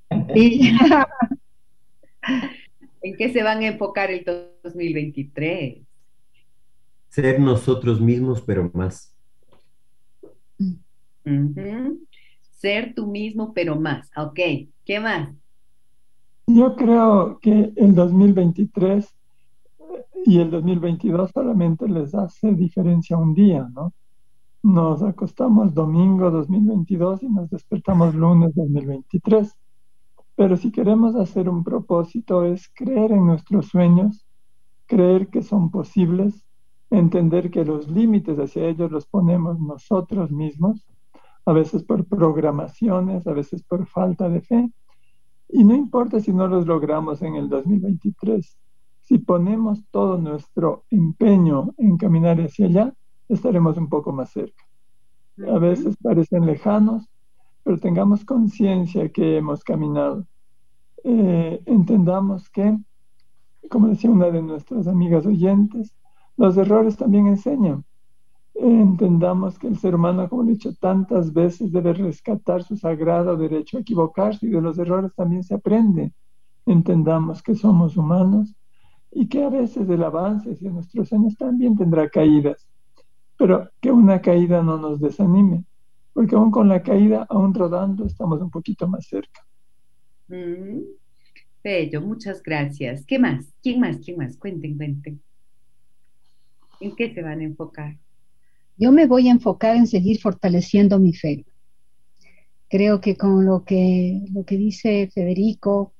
¿En 3.03 3.17
qué 3.17 3.33
se 3.33 3.43
van 3.43 3.63
a 3.63 3.67
enfocar 3.67 4.13
el 4.13 4.25
2023? 4.63 5.79
Ser 7.09 7.41
nosotros 7.41 8.01
mismos, 8.01 8.41
pero 8.41 8.71
más. 8.73 9.13
Ser 12.53 12.95
tú 12.95 13.09
mismo, 13.09 13.53
pero 13.53 13.75
más. 13.75 14.09
Ok, 14.17 14.39
¿qué 14.85 15.01
más? 15.01 15.31
Yo 16.47 16.77
creo 16.77 17.41
que 17.41 17.73
el 17.75 17.93
2023 17.93 19.20
y 20.25 20.39
el 20.39 20.51
2022 20.51 21.31
solamente 21.33 21.89
les 21.89 22.15
hace 22.15 22.53
diferencia 22.53 23.17
un 23.17 23.35
día, 23.35 23.69
¿no? 23.73 23.93
nos 24.63 25.03
acostamos 25.03 25.73
domingo 25.73 26.31
2022 26.31 27.23
y 27.23 27.29
nos 27.29 27.49
despertamos 27.49 28.15
lunes 28.15 28.55
2023. 28.55 29.57
Pero 30.37 30.57
si 30.57 30.71
queremos 30.71 31.17
hacer 31.17 31.49
un 31.49 31.65
propósito 31.65 32.45
es 32.45 32.69
creer 32.75 33.13
en 33.13 33.27
nuestros 33.27 33.69
sueños, 33.69 34.27
creer 34.87 35.29
que 35.29 35.43
son 35.43 35.71
posibles, 35.71 36.45
entender 36.91 37.51
que 37.51 37.65
los 37.65 37.89
límites 37.89 38.39
hacia 38.39 38.67
ellos 38.67 38.91
los 38.91 39.07
ponemos 39.07 39.59
nosotros 39.59 40.31
mismos, 40.31 40.85
a 41.47 41.53
veces 41.53 41.83
por 41.83 42.05
programaciones, 42.05 43.27
a 43.27 43.33
veces 43.33 43.63
por 43.63 43.87
falta 43.87 44.29
de 44.29 44.41
fe. 44.43 44.71
Y 45.49 45.65
no 45.65 45.75
importa 45.75 46.21
si 46.21 46.33
no 46.33 46.47
los 46.47 46.67
logramos 46.67 47.23
en 47.23 47.37
el 47.37 47.49
2023, 47.49 48.57
si 49.11 49.19
ponemos 49.19 49.85
todo 49.91 50.19
nuestro 50.19 50.85
empeño 50.89 51.75
en 51.79 51.97
caminar 51.97 52.41
hacia 52.41 52.67
allá, 52.67 52.95
estaremos 53.29 53.77
un 53.77 53.89
poco 53.89 54.13
más 54.13 54.31
cerca. 54.31 54.65
A 55.53 55.59
veces 55.59 55.97
parecen 56.01 56.47
lejanos, 56.47 57.11
pero 57.65 57.77
tengamos 57.79 58.25
conciencia 58.25 59.11
que 59.11 59.39
hemos 59.39 59.65
caminado. 59.65 60.29
Eh, 61.03 61.61
entendamos 61.67 62.49
que, 62.51 62.79
como 63.69 63.89
decía 63.89 64.13
una 64.13 64.31
de 64.31 64.43
nuestras 64.43 64.87
amigas 64.87 65.27
oyentes, 65.27 65.93
los 66.37 66.57
errores 66.57 66.97
también 66.97 67.27
enseñan. 67.27 67.85
entendamos 68.55 69.59
que 69.59 69.67
el 69.67 69.77
ser 69.77 69.97
humano, 69.97 70.29
como 70.29 70.45
he 70.45 70.53
dicho 70.53 70.73
tantas 70.77 71.33
veces, 71.33 71.73
debe 71.73 71.95
rescatar 71.95 72.63
su 72.63 72.77
sagrado 72.77 73.37
derecho 73.37 73.77
a 73.77 73.81
equivocarse 73.81 74.47
y 74.47 74.51
de 74.51 74.61
los 74.61 74.79
errores 74.79 75.13
también 75.17 75.43
se 75.43 75.55
aprende. 75.55 76.13
Entendamos 76.65 77.43
que 77.43 77.57
somos 77.57 77.97
humanos 77.97 78.55
y 79.13 79.29
que 79.29 79.45
a 79.45 79.49
veces 79.49 79.89
el 79.89 80.03
avance 80.03 80.53
hacia 80.53 80.71
nuestros 80.71 81.13
años 81.13 81.37
también 81.37 81.77
tendrá 81.77 82.09
caídas 82.09 82.71
pero 83.41 83.71
que 83.81 83.91
una 83.91 84.21
caída 84.21 84.63
no 84.63 84.77
nos 84.77 85.01
desanime, 85.01 85.65
porque 86.13 86.37
aún 86.37 86.51
con 86.51 86.69
la 86.69 86.83
caída, 86.83 87.27
aún 87.31 87.55
rodando, 87.55 88.05
estamos 88.05 88.39
un 88.43 88.51
poquito 88.51 88.87
más 88.87 89.07
cerca. 89.07 89.41
Mm, 90.29 90.81
bello, 91.65 92.03
muchas 92.03 92.43
gracias. 92.43 93.07
¿Qué 93.07 93.19
más? 93.19 93.47
¿Quién 93.63 93.81
más? 93.81 93.97
¿Quién 94.05 94.19
más? 94.19 94.37
Cuenten, 94.37 94.77
cuenten. 94.77 95.23
¿En 96.81 96.95
qué 96.95 97.15
se 97.15 97.23
van 97.23 97.41
a 97.41 97.45
enfocar? 97.45 97.97
Yo 98.77 98.93
me 98.93 99.07
voy 99.07 99.29
a 99.29 99.33
enfocar 99.33 99.75
en 99.75 99.87
seguir 99.87 100.21
fortaleciendo 100.21 100.99
mi 100.99 101.15
fe. 101.15 101.47
Creo 102.69 103.01
que 103.01 103.17
con 103.17 103.47
lo 103.47 103.65
que, 103.65 104.21
lo 104.35 104.45
que 104.45 104.59
dice 104.59 105.09
Federico, 105.15 105.95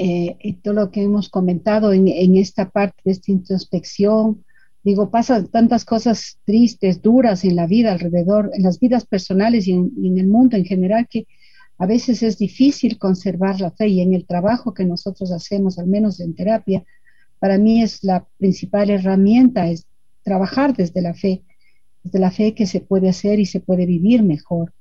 eh, 0.00 0.36
y 0.40 0.54
todo 0.54 0.74
lo 0.74 0.90
que 0.90 1.02
hemos 1.02 1.28
comentado 1.28 1.92
en, 1.92 2.08
en 2.08 2.36
esta 2.36 2.70
parte 2.70 3.00
de 3.04 3.12
esta 3.12 3.30
introspección, 3.30 4.44
Digo, 4.82 5.10
pasan 5.10 5.48
tantas 5.48 5.84
cosas 5.84 6.38
tristes, 6.46 7.02
duras 7.02 7.44
en 7.44 7.54
la 7.54 7.66
vida 7.66 7.92
alrededor, 7.92 8.50
en 8.54 8.62
las 8.62 8.80
vidas 8.80 9.04
personales 9.04 9.68
y 9.68 9.72
en, 9.72 10.18
el 10.18 10.26
mundo 10.26 10.56
en 10.56 10.64
general, 10.64 11.06
que 11.08 11.26
a 11.76 11.86
veces 11.86 12.22
es 12.22 12.38
difícil 12.38 12.98
conservar 12.98 13.60
la 13.60 13.70
fe 13.70 13.88
y 13.88 14.00
en 14.00 14.14
el 14.14 14.26
trabajo 14.26 14.72
que 14.72 14.86
nosotros 14.86 15.32
hacemos, 15.32 15.78
al 15.78 15.86
menos 15.86 16.18
en 16.20 16.34
terapia, 16.34 16.82
para 17.38 17.58
mí 17.58 17.82
es 17.82 18.02
la 18.04 18.26
principal 18.38 18.88
herramienta, 18.90 19.68
es 19.68 19.86
trabajar 20.22 20.74
desde 20.74 21.02
la 21.02 21.12
fe, 21.12 21.42
desde 22.02 22.18
la 22.18 22.30
fe 22.30 22.54
que 22.54 22.66
se 22.66 22.80
puede 22.80 23.10
hacer 23.10 23.38
y 23.38 23.46
se 23.46 23.60
puede 23.60 23.84
vivir 23.84 24.22
mejor. 24.22 24.72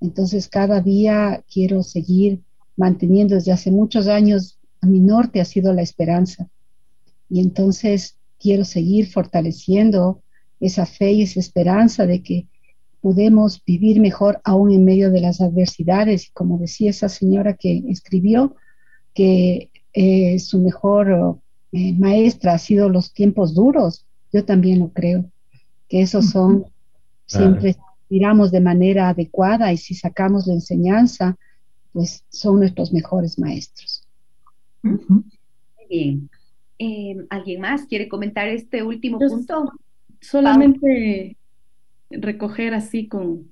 Entonces, 0.00 0.48
cada 0.48 0.80
día 0.80 1.44
quiero 1.52 1.82
seguir 1.82 2.40
manteniendo 2.76 3.34
desde 3.34 3.52
hace 3.52 3.70
muchos 3.70 4.06
años, 4.08 4.58
a 4.80 4.86
mi 4.86 5.00
norte 5.00 5.40
ha 5.40 5.44
sido 5.44 5.72
la 5.72 5.82
esperanza. 5.82 6.48
Y 7.28 7.40
entonces 7.40 8.16
quiero 8.38 8.64
seguir 8.64 9.10
fortaleciendo 9.10 10.22
esa 10.60 10.86
fe 10.86 11.12
y 11.12 11.22
esa 11.22 11.40
esperanza 11.40 12.06
de 12.06 12.22
que 12.22 12.46
podemos 13.00 13.62
vivir 13.64 14.00
mejor 14.00 14.40
aún 14.44 14.72
en 14.72 14.84
medio 14.84 15.10
de 15.10 15.20
las 15.20 15.40
adversidades. 15.40 16.28
Y 16.28 16.30
como 16.32 16.58
decía 16.58 16.90
esa 16.90 17.08
señora 17.08 17.54
que 17.54 17.82
escribió, 17.88 18.56
que 19.14 19.70
eh, 19.92 20.38
su 20.38 20.58
mejor 20.60 21.38
eh, 21.72 21.92
maestra 21.94 22.54
ha 22.54 22.58
sido 22.58 22.88
los 22.88 23.12
tiempos 23.12 23.54
duros, 23.54 24.06
yo 24.32 24.44
también 24.44 24.80
lo 24.80 24.88
creo, 24.88 25.30
que 25.88 26.02
esos 26.02 26.30
son, 26.30 26.66
siempre 27.26 27.76
miramos 28.08 28.50
de 28.50 28.60
manera 28.60 29.08
adecuada 29.08 29.72
y 29.72 29.76
si 29.76 29.94
sacamos 29.94 30.46
la 30.46 30.54
enseñanza, 30.54 31.36
pues 31.94 32.24
son 32.28 32.58
nuestros 32.58 32.92
mejores 32.92 33.38
maestros. 33.38 34.06
Bien. 35.88 36.28
Em, 36.76 37.26
¿Alguien 37.30 37.60
más 37.60 37.86
quiere 37.86 38.08
comentar 38.08 38.48
este 38.48 38.82
último 38.82 39.18
punto? 39.18 39.72
Solamente 40.20 41.36
recoger 42.10 42.74
así 42.74 43.06
con, 43.06 43.48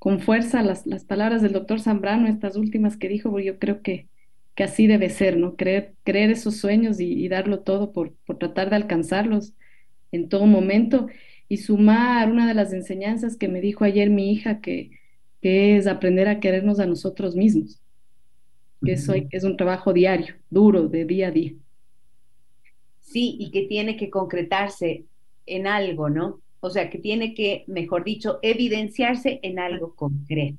con 0.00 0.18
fuerza 0.18 0.62
las, 0.62 0.86
las, 0.86 1.04
palabras 1.04 1.40
del 1.40 1.52
doctor 1.52 1.80
Zambrano, 1.80 2.26
estas 2.26 2.56
últimas 2.56 2.96
que 2.96 3.08
dijo, 3.08 3.30
porque 3.30 3.46
yo 3.46 3.58
creo 3.60 3.80
que, 3.80 4.08
que 4.56 4.64
así 4.64 4.88
debe 4.88 5.08
ser, 5.08 5.36
¿no? 5.36 5.54
Creer, 5.54 5.94
creer 6.02 6.30
esos 6.30 6.56
sueños 6.56 6.98
y, 6.98 7.28
darlo 7.28 7.60
todo 7.60 7.92
por, 7.92 8.12
por, 8.26 8.38
tratar 8.38 8.70
de 8.70 8.76
alcanzarlos 8.76 9.54
en 10.10 10.28
todo 10.28 10.46
momento 10.46 11.06
y 11.48 11.58
sumar 11.58 12.30
una 12.30 12.48
de 12.48 12.54
las 12.54 12.72
enseñanzas 12.72 13.36
que 13.36 13.46
me 13.46 13.60
dijo 13.60 13.84
ayer 13.84 14.10
mi 14.10 14.32
hija, 14.32 14.60
que, 14.60 14.90
que 15.42 15.76
es 15.76 15.88
aprender 15.88 16.28
a 16.28 16.38
querernos 16.38 16.78
a 16.78 16.86
nosotros 16.86 17.34
mismos, 17.34 17.82
que 18.82 18.92
eso 18.92 19.12
es 19.30 19.44
un 19.44 19.56
trabajo 19.56 19.92
diario, 19.92 20.36
duro, 20.48 20.88
de 20.88 21.04
día 21.04 21.28
a 21.28 21.30
día. 21.32 21.52
Sí, 23.00 23.36
y 23.38 23.50
que 23.50 23.66
tiene 23.66 23.96
que 23.96 24.08
concretarse 24.08 25.04
en 25.44 25.66
algo, 25.66 26.08
¿no? 26.08 26.40
O 26.60 26.70
sea, 26.70 26.88
que 26.88 26.98
tiene 26.98 27.34
que, 27.34 27.64
mejor 27.66 28.04
dicho, 28.04 28.38
evidenciarse 28.40 29.40
en 29.42 29.58
algo 29.58 29.94
concreto. 29.94 30.58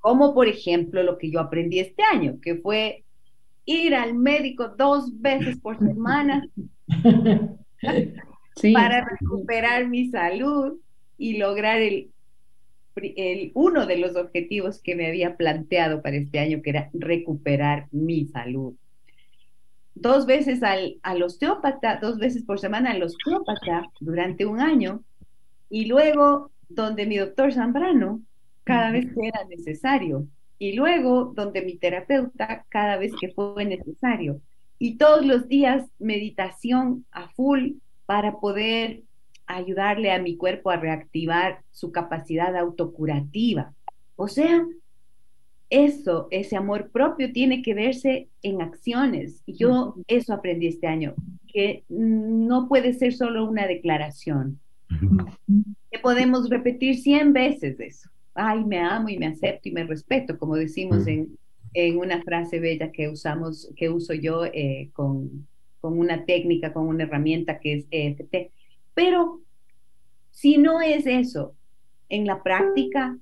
Como 0.00 0.34
por 0.34 0.48
ejemplo 0.48 1.02
lo 1.02 1.18
que 1.18 1.30
yo 1.30 1.38
aprendí 1.38 1.78
este 1.78 2.02
año, 2.02 2.40
que 2.40 2.56
fue 2.56 3.04
ir 3.66 3.94
al 3.94 4.14
médico 4.14 4.68
dos 4.76 5.20
veces 5.20 5.58
por 5.58 5.78
semana 5.78 6.48
para 8.72 9.06
recuperar 9.06 9.86
mi 9.86 10.08
salud 10.10 10.78
y 11.18 11.36
lograr 11.36 11.80
el, 11.80 12.10
el, 13.16 13.52
uno 13.54 13.86
de 13.86 13.98
los 13.98 14.16
objetivos 14.16 14.80
que 14.82 14.94
me 14.94 15.06
había 15.06 15.36
planteado 15.36 16.02
para 16.02 16.16
este 16.16 16.38
año, 16.38 16.62
que 16.62 16.70
era 16.70 16.90
recuperar 16.92 17.88
mi 17.90 18.26
salud. 18.26 18.74
Dos 19.94 20.26
veces 20.26 20.62
al, 20.62 20.98
al 21.02 21.22
osteópata, 21.22 21.98
dos 22.00 22.18
veces 22.18 22.44
por 22.44 22.58
semana 22.60 22.92
al 22.92 23.02
osteópata 23.02 23.90
durante 24.00 24.46
un 24.46 24.60
año 24.60 25.02
y 25.70 25.86
luego 25.86 26.50
donde 26.68 27.06
mi 27.06 27.16
doctor 27.16 27.52
Zambrano 27.52 28.20
cada 28.64 28.90
vez 28.90 29.06
que 29.06 29.28
era 29.28 29.44
necesario 29.48 30.26
y 30.58 30.74
luego 30.74 31.32
donde 31.34 31.62
mi 31.62 31.76
terapeuta 31.76 32.66
cada 32.68 32.96
vez 32.96 33.12
que 33.18 33.32
fue 33.32 33.64
necesario. 33.64 34.40
Y 34.78 34.96
todos 34.96 35.24
los 35.24 35.48
días 35.48 35.86
meditación 35.98 37.04
a 37.10 37.28
full 37.28 37.72
para 38.06 38.38
poder 38.38 39.02
ayudarle 39.48 40.12
a 40.12 40.20
mi 40.20 40.36
cuerpo 40.36 40.70
a 40.70 40.76
reactivar 40.76 41.62
su 41.72 41.90
capacidad 41.90 42.54
autocurativa. 42.56 43.74
O 44.16 44.28
sea, 44.28 44.64
eso, 45.70 46.28
ese 46.30 46.56
amor 46.56 46.90
propio 46.90 47.32
tiene 47.32 47.62
que 47.62 47.74
verse 47.74 48.28
en 48.42 48.62
acciones. 48.62 49.42
Y 49.46 49.54
yo 49.54 49.94
eso 50.06 50.32
aprendí 50.32 50.68
este 50.68 50.86
año, 50.86 51.14
que 51.46 51.84
no 51.88 52.68
puede 52.68 52.92
ser 52.94 53.12
solo 53.14 53.48
una 53.48 53.66
declaración. 53.66 54.60
Que 55.90 55.98
podemos 55.98 56.48
repetir 56.48 56.96
cien 56.98 57.32
veces 57.32 57.78
eso. 57.80 58.08
Ay, 58.34 58.64
me 58.64 58.78
amo 58.78 59.08
y 59.08 59.18
me 59.18 59.26
acepto 59.26 59.68
y 59.68 59.72
me 59.72 59.84
respeto, 59.84 60.38
como 60.38 60.54
decimos 60.56 61.06
en, 61.06 61.36
en, 61.74 61.98
una 61.98 62.22
frase 62.22 62.60
bella 62.60 62.92
que 62.92 63.08
usamos, 63.08 63.70
que 63.76 63.90
uso 63.90 64.14
yo 64.14 64.44
eh, 64.46 64.90
con, 64.92 65.46
con 65.80 65.98
una 65.98 66.24
técnica, 66.24 66.72
con 66.72 66.86
una 66.86 67.04
herramienta 67.04 67.58
que 67.58 67.74
es 67.74 67.86
EFT. 67.90 68.50
Pero 68.98 69.42
si 70.32 70.58
no 70.58 70.80
es 70.80 71.06
eso, 71.06 71.54
en 72.08 72.26
la 72.26 72.42
práctica 72.42 73.16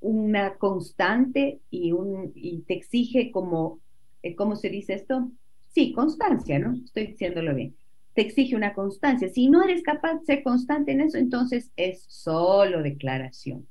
una 0.00 0.56
constante 0.56 1.62
y, 1.70 1.92
un, 1.92 2.32
y 2.34 2.60
te 2.68 2.74
exige 2.74 3.30
como, 3.32 3.80
eh, 4.22 4.36
¿cómo 4.36 4.56
se 4.56 4.68
dice 4.68 4.92
esto? 4.92 5.30
Sí, 5.68 5.94
constancia, 5.94 6.58
¿no? 6.58 6.74
Estoy 6.84 7.06
diciéndolo 7.06 7.54
bien. 7.54 7.74
Te 8.12 8.20
exige 8.20 8.56
una 8.56 8.74
constancia. 8.74 9.30
Si 9.30 9.48
no 9.48 9.62
eres 9.62 9.82
capaz 9.82 10.18
de 10.18 10.26
ser 10.26 10.42
constante 10.42 10.92
en 10.92 11.00
eso, 11.00 11.16
entonces 11.16 11.72
es 11.76 12.04
solo 12.08 12.82
declaración. 12.82 13.66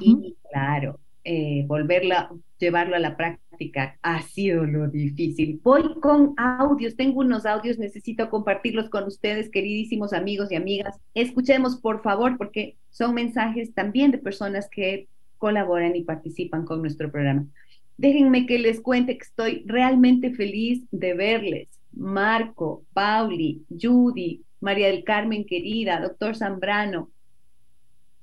Y 0.00 0.36
claro, 0.52 1.00
eh, 1.24 1.64
volverla, 1.66 2.30
llevarlo 2.58 2.96
a 2.96 3.00
la 3.00 3.16
práctica 3.16 3.98
ha 4.02 4.22
sido 4.22 4.64
lo 4.64 4.88
difícil. 4.88 5.60
Voy 5.62 6.00
con 6.00 6.34
audios, 6.36 6.96
tengo 6.96 7.20
unos 7.20 7.46
audios, 7.46 7.78
necesito 7.78 8.28
compartirlos 8.30 8.88
con 8.88 9.04
ustedes, 9.04 9.50
queridísimos 9.50 10.12
amigos 10.12 10.50
y 10.50 10.56
amigas. 10.56 10.98
Escuchemos, 11.14 11.76
por 11.76 12.02
favor, 12.02 12.36
porque 12.38 12.76
son 12.90 13.14
mensajes 13.14 13.72
también 13.74 14.10
de 14.10 14.18
personas 14.18 14.68
que 14.68 15.08
colaboran 15.38 15.94
y 15.96 16.02
participan 16.02 16.64
con 16.64 16.80
nuestro 16.80 17.10
programa. 17.10 17.46
Déjenme 17.96 18.46
que 18.46 18.58
les 18.58 18.80
cuente 18.80 19.16
que 19.16 19.24
estoy 19.24 19.62
realmente 19.66 20.32
feliz 20.32 20.84
de 20.90 21.14
verles. 21.14 21.68
Marco, 21.92 22.84
Pauli, 22.94 23.64
Judy, 23.68 24.42
María 24.60 24.86
del 24.86 25.04
Carmen 25.04 25.44
querida, 25.44 26.00
doctor 26.00 26.34
Zambrano, 26.36 27.10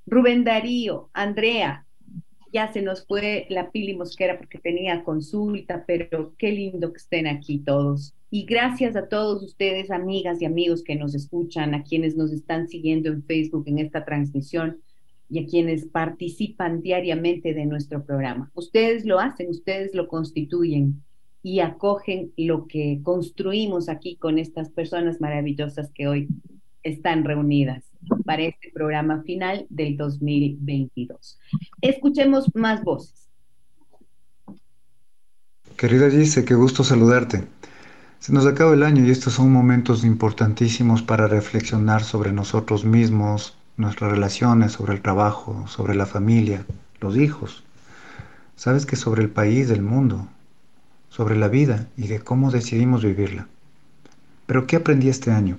Rubén 0.07 0.43
Darío, 0.43 1.09
Andrea, 1.13 1.85
ya 2.51 2.71
se 2.71 2.81
nos 2.81 3.05
fue 3.05 3.45
la 3.49 3.71
Pili 3.71 3.95
Mosquera 3.95 4.37
porque 4.37 4.57
tenía 4.57 5.03
consulta, 5.03 5.83
pero 5.85 6.33
qué 6.37 6.51
lindo 6.51 6.91
que 6.91 6.97
estén 6.97 7.27
aquí 7.27 7.59
todos. 7.59 8.13
Y 8.31 8.45
gracias 8.45 8.95
a 8.95 9.07
todos 9.07 9.43
ustedes, 9.43 9.91
amigas 9.91 10.41
y 10.41 10.45
amigos 10.45 10.83
que 10.83 10.95
nos 10.95 11.15
escuchan, 11.15 11.73
a 11.73 11.83
quienes 11.83 12.15
nos 12.15 12.31
están 12.31 12.67
siguiendo 12.67 13.09
en 13.09 13.23
Facebook 13.23 13.63
en 13.67 13.79
esta 13.79 14.05
transmisión 14.05 14.81
y 15.29 15.39
a 15.39 15.45
quienes 15.45 15.85
participan 15.85 16.81
diariamente 16.81 17.53
de 17.53 17.65
nuestro 17.65 18.03
programa. 18.03 18.51
Ustedes 18.53 19.05
lo 19.05 19.19
hacen, 19.19 19.49
ustedes 19.49 19.93
lo 19.93 20.07
constituyen 20.07 21.03
y 21.41 21.59
acogen 21.59 22.33
lo 22.35 22.67
que 22.67 22.99
construimos 23.03 23.89
aquí 23.89 24.17
con 24.17 24.37
estas 24.39 24.69
personas 24.69 25.21
maravillosas 25.21 25.91
que 25.91 26.07
hoy 26.07 26.27
están 26.83 27.23
reunidas. 27.23 27.83
para 28.25 28.43
este 28.43 28.71
programa 28.73 29.21
final 29.23 29.65
del 29.69 29.97
2022. 29.97 31.37
Escuchemos 31.81 32.49
más 32.55 32.81
voces. 32.83 33.27
Querida 35.75 36.09
Gise, 36.09 36.45
qué 36.45 36.55
gusto 36.55 36.83
saludarte. 36.83 37.43
Se 38.19 38.33
nos 38.33 38.45
acaba 38.45 38.73
el 38.73 38.83
año 38.83 39.05
y 39.05 39.11
estos 39.11 39.33
son 39.33 39.51
momentos 39.51 40.03
importantísimos 40.03 41.01
para 41.01 41.27
reflexionar 41.27 42.03
sobre 42.03 42.31
nosotros 42.31 42.83
mismos, 42.83 43.57
nuestras 43.77 44.11
relaciones, 44.11 44.73
sobre 44.73 44.93
el 44.93 45.01
trabajo, 45.01 45.67
sobre 45.67 45.95
la 45.95 46.05
familia, 46.05 46.65
los 46.99 47.15
hijos. 47.17 47.63
Sabes 48.55 48.85
que 48.85 48.97
sobre 48.97 49.23
el 49.23 49.29
país, 49.29 49.69
el 49.69 49.81
mundo, 49.81 50.27
sobre 51.09 51.37
la 51.37 51.47
vida 51.47 51.87
y 51.95 52.07
de 52.07 52.19
cómo 52.19 52.51
decidimos 52.51 53.03
vivirla. 53.03 53.47
Pero 54.45 54.67
¿qué 54.67 54.75
aprendí 54.75 55.07
este 55.07 55.31
año? 55.31 55.57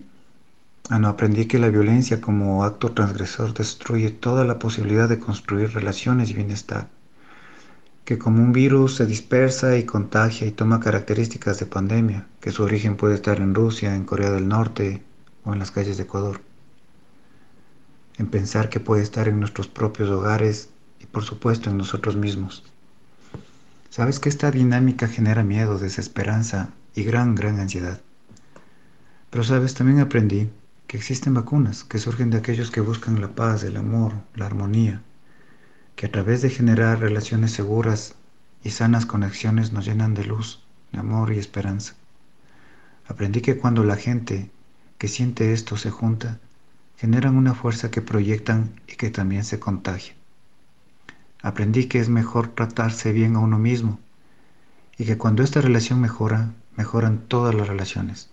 Ah, 0.89 0.99
no, 0.99 1.09
aprendí 1.09 1.47
que 1.47 1.59
la 1.59 1.69
violencia 1.69 2.21
como 2.21 2.65
acto 2.65 2.93
transgresor 2.93 3.55
destruye 3.55 4.11
toda 4.11 4.45
la 4.45 4.59
posibilidad 4.59 5.09
de 5.09 5.21
construir 5.21 5.73
relaciones 5.73 6.31
y 6.31 6.35
bienestar 6.35 6.89
que 8.11 8.19
como 8.19 8.43
un 8.43 8.51
virus 8.51 8.97
se 8.97 9.07
dispersa 9.07 9.77
y 9.77 9.85
contagia 9.85 10.45
y 10.45 10.51
toma 10.51 10.81
características 10.81 11.61
de 11.61 11.67
pandemia, 11.67 12.27
que 12.41 12.51
su 12.51 12.65
origen 12.65 12.97
puede 12.97 13.15
estar 13.15 13.39
en 13.39 13.55
Rusia, 13.55 13.95
en 13.95 14.05
Corea 14.05 14.33
del 14.33 14.49
Norte 14.49 15.05
o 15.45 15.53
en 15.53 15.61
las 15.61 15.71
calles 15.71 15.97
de 15.97 16.03
Ecuador. 16.03 16.41
En 18.19 18.27
pensar 18.27 18.69
que 18.69 18.81
puede 18.81 19.05
estar 19.05 19.29
en 19.29 19.39
nuestros 19.39 19.69
propios 19.69 20.11
hogares 20.11 20.71
y 20.99 21.07
por 21.07 21.23
supuesto 21.23 21.71
en 21.71 21.77
nosotros 21.77 22.17
mismos. 22.17 22.65
Sabes 23.91 24.19
que 24.19 24.29
esta 24.29 24.51
dinámica 24.51 25.07
genera 25.07 25.45
miedo, 25.45 25.79
desesperanza 25.79 26.71
y 26.97 27.05
gran, 27.05 27.37
gran 27.37 27.61
ansiedad. 27.61 28.01
Pero 29.31 29.45
sabes, 29.45 29.75
también 29.75 30.01
aprendí 30.01 30.51
que 30.91 30.97
existen 30.97 31.35
vacunas 31.35 31.85
que 31.85 32.01
surgen 32.01 32.31
de 32.31 32.39
aquellos 32.39 32.73
que 32.73 32.81
buscan 32.81 33.21
la 33.21 33.29
paz, 33.29 33.63
el 33.63 33.77
amor, 33.77 34.13
la 34.35 34.47
armonía, 34.47 35.01
que 35.95 36.07
a 36.07 36.11
través 36.11 36.43
de 36.43 36.51
generar 36.51 36.99
relaciones 36.99 37.53
seguras 37.53 38.17
y 38.65 38.71
sanas 38.71 39.07
conexiones 39.07 39.73
nos 39.73 39.87
llenan 39.87 40.15
de 40.15 40.25
luz, 40.25 40.65
de 40.91 40.99
amor 40.99 41.33
y 41.33 41.39
esperanza. 41.39 41.95
Aprendí 43.07 43.41
que 43.41 43.57
cuando 43.57 43.85
la 43.85 43.95
gente 43.95 44.51
que 44.99 45.07
siente 45.07 45.53
esto 45.53 45.77
se 45.77 45.93
junta, 45.93 46.41
generan 46.97 47.37
una 47.37 47.55
fuerza 47.55 47.93
que 47.93 48.03
proyectan 48.03 48.73
y 48.89 48.97
que 48.97 49.11
también 49.11 49.45
se 49.45 49.61
contagia. 49.61 50.15
Aprendí 51.41 51.87
que 51.87 52.01
es 52.01 52.09
mejor 52.09 52.49
tratarse 52.49 53.13
bien 53.13 53.37
a 53.37 53.39
uno 53.39 53.61
mismo 53.61 54.01
y 54.99 55.05
que 55.05 55.17
cuando 55.17 55.45
esta 55.45 55.61
relación 55.61 56.01
mejora, 56.01 56.51
mejoran 56.77 57.29
todas 57.29 57.55
las 57.55 57.69
relaciones. 57.69 58.30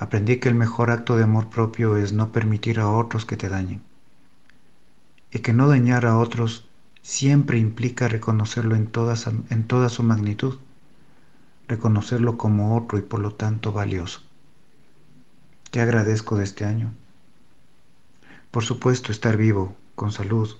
Aprendí 0.00 0.38
que 0.38 0.48
el 0.48 0.54
mejor 0.54 0.90
acto 0.90 1.18
de 1.18 1.24
amor 1.24 1.50
propio 1.50 1.98
es 1.98 2.14
no 2.14 2.32
permitir 2.32 2.80
a 2.80 2.88
otros 2.88 3.26
que 3.26 3.36
te 3.36 3.50
dañen 3.50 3.82
y 5.30 5.40
que 5.40 5.52
no 5.52 5.68
dañar 5.68 6.06
a 6.06 6.16
otros 6.16 6.66
siempre 7.02 7.58
implica 7.58 8.08
reconocerlo 8.08 8.76
en 8.76 8.86
toda, 8.86 9.14
en 9.50 9.64
toda 9.66 9.90
su 9.90 10.02
magnitud, 10.02 10.58
reconocerlo 11.68 12.38
como 12.38 12.78
otro 12.78 12.96
y 12.96 13.02
por 13.02 13.20
lo 13.20 13.34
tanto 13.34 13.72
valioso. 13.72 14.22
Te 15.70 15.82
agradezco 15.82 16.38
de 16.38 16.44
este 16.44 16.64
año. 16.64 16.94
Por 18.50 18.64
supuesto, 18.64 19.12
estar 19.12 19.36
vivo, 19.36 19.76
con 19.96 20.12
salud, 20.12 20.56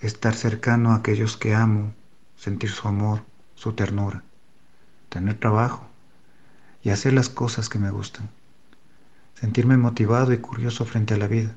estar 0.00 0.34
cercano 0.34 0.90
a 0.90 0.96
aquellos 0.96 1.36
que 1.36 1.54
amo, 1.54 1.94
sentir 2.36 2.70
su 2.70 2.88
amor, 2.88 3.22
su 3.54 3.72
ternura, 3.72 4.24
tener 5.10 5.38
trabajo 5.38 5.89
y 6.82 6.90
hacer 6.90 7.12
las 7.12 7.28
cosas 7.28 7.68
que 7.68 7.78
me 7.78 7.90
gustan, 7.90 8.28
sentirme 9.34 9.76
motivado 9.76 10.32
y 10.32 10.38
curioso 10.38 10.84
frente 10.84 11.14
a 11.14 11.18
la 11.18 11.26
vida 11.26 11.56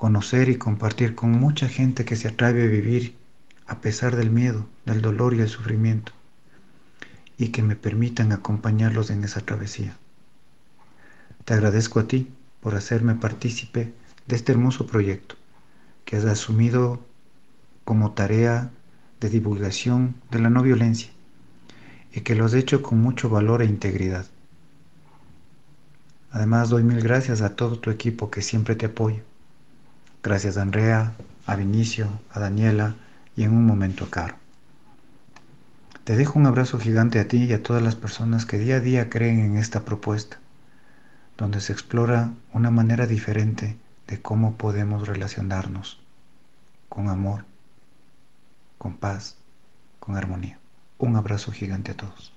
conocer 0.00 0.48
y 0.48 0.56
compartir 0.56 1.14
con 1.14 1.32
mucha 1.32 1.68
gente 1.68 2.06
que 2.06 2.16
se 2.16 2.28
atreve 2.28 2.62
a 2.62 2.68
vivir 2.68 3.16
a 3.66 3.82
pesar 3.82 4.16
del 4.16 4.30
miedo, 4.30 4.66
del 4.86 5.02
dolor 5.02 5.34
y 5.34 5.40
el 5.40 5.48
sufrimiento, 5.50 6.12
y 7.36 7.48
que 7.48 7.62
me 7.62 7.76
permitan 7.76 8.32
acompañarlos 8.32 9.10
en 9.10 9.24
esa 9.24 9.42
travesía. 9.42 9.98
Te 11.44 11.52
agradezco 11.52 12.00
a 12.00 12.08
ti 12.08 12.32
por 12.62 12.76
hacerme 12.76 13.14
partícipe 13.14 13.92
de 14.26 14.36
este 14.36 14.52
hermoso 14.52 14.86
proyecto 14.86 15.34
que 16.06 16.16
has 16.16 16.24
asumido 16.24 17.04
como 17.84 18.12
tarea 18.12 18.70
de 19.20 19.28
divulgación 19.28 20.14
de 20.30 20.38
la 20.38 20.48
no 20.48 20.62
violencia 20.62 21.10
y 22.12 22.20
que 22.20 22.34
lo 22.34 22.44
has 22.44 22.54
hecho 22.54 22.82
con 22.82 23.00
mucho 23.00 23.28
valor 23.28 23.62
e 23.62 23.66
integridad. 23.66 24.26
Además 26.30 26.68
doy 26.68 26.82
mil 26.84 27.00
gracias 27.02 27.40
a 27.40 27.56
todo 27.56 27.78
tu 27.78 27.90
equipo 27.90 28.30
que 28.30 28.42
siempre 28.42 28.76
te 28.76 28.86
apoya 28.86 29.22
Gracias 30.22 30.58
a 30.58 30.62
Andrea, 30.62 31.14
a 31.46 31.56
Vinicio, 31.56 32.20
a 32.30 32.40
Daniela 32.40 32.94
y 33.36 33.44
en 33.44 33.52
un 33.52 33.64
momento 33.64 34.04
a 34.04 34.10
Caro. 34.10 34.34
Te 36.04 36.14
dejo 36.14 36.38
un 36.38 36.44
abrazo 36.44 36.78
gigante 36.78 37.18
a 37.20 37.26
ti 37.26 37.44
y 37.44 37.52
a 37.54 37.62
todas 37.62 37.82
las 37.82 37.96
personas 37.96 38.44
que 38.44 38.58
día 38.58 38.76
a 38.76 38.80
día 38.80 39.08
creen 39.08 39.40
en 39.40 39.56
esta 39.56 39.86
propuesta, 39.86 40.38
donde 41.38 41.62
se 41.62 41.72
explora 41.72 42.34
una 42.52 42.70
manera 42.70 43.06
diferente 43.06 43.78
de 44.08 44.20
cómo 44.20 44.56
podemos 44.56 45.08
relacionarnos 45.08 46.02
con 46.90 47.08
amor, 47.08 47.46
con 48.76 48.98
paz, 48.98 49.36
con 50.00 50.16
armonía. 50.16 50.58
Un 51.00 51.16
abrazo 51.16 51.50
gigante 51.50 51.92
a 51.92 51.96
todos. 51.96 52.32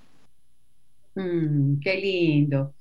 Mm, 1.15 1.79
qué 1.81 1.97
lindo. 1.97 2.73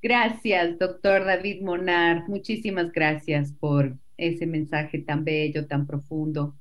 Gracias, 0.00 0.78
doctor 0.78 1.24
David 1.24 1.62
Monar. 1.62 2.28
Muchísimas 2.28 2.90
gracias 2.92 3.52
por 3.52 3.98
ese 4.16 4.46
mensaje 4.46 4.98
tan 5.00 5.24
bello, 5.24 5.66
tan 5.66 5.86
profundo 5.86 6.56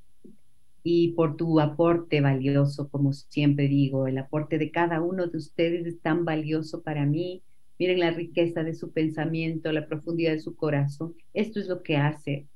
y 0.83 1.13
por 1.13 1.37
tu 1.37 1.59
aporte 1.59 2.21
valioso, 2.21 2.89
como 2.89 3.13
siempre 3.13 3.67
digo, 3.67 4.07
el 4.07 4.17
aporte 4.17 4.57
de 4.57 4.71
cada 4.71 5.01
uno 5.01 5.27
de 5.27 5.37
ustedes 5.37 5.85
es 5.85 6.01
tan 6.01 6.25
valioso 6.25 6.81
para 6.83 7.05
mí. 7.05 7.43
Miren 7.79 7.99
la 7.99 8.11
riqueza 8.11 8.63
de 8.63 8.73
su 8.73 8.91
pensamiento, 8.91 9.71
la 9.71 9.87
profundidad 9.87 10.33
de 10.33 10.39
su 10.41 10.55
corazón. 10.55 11.15
Esto 11.33 11.59
es 11.59 11.67
lo 11.67 11.83
que 11.83 11.97
hace 11.97 12.47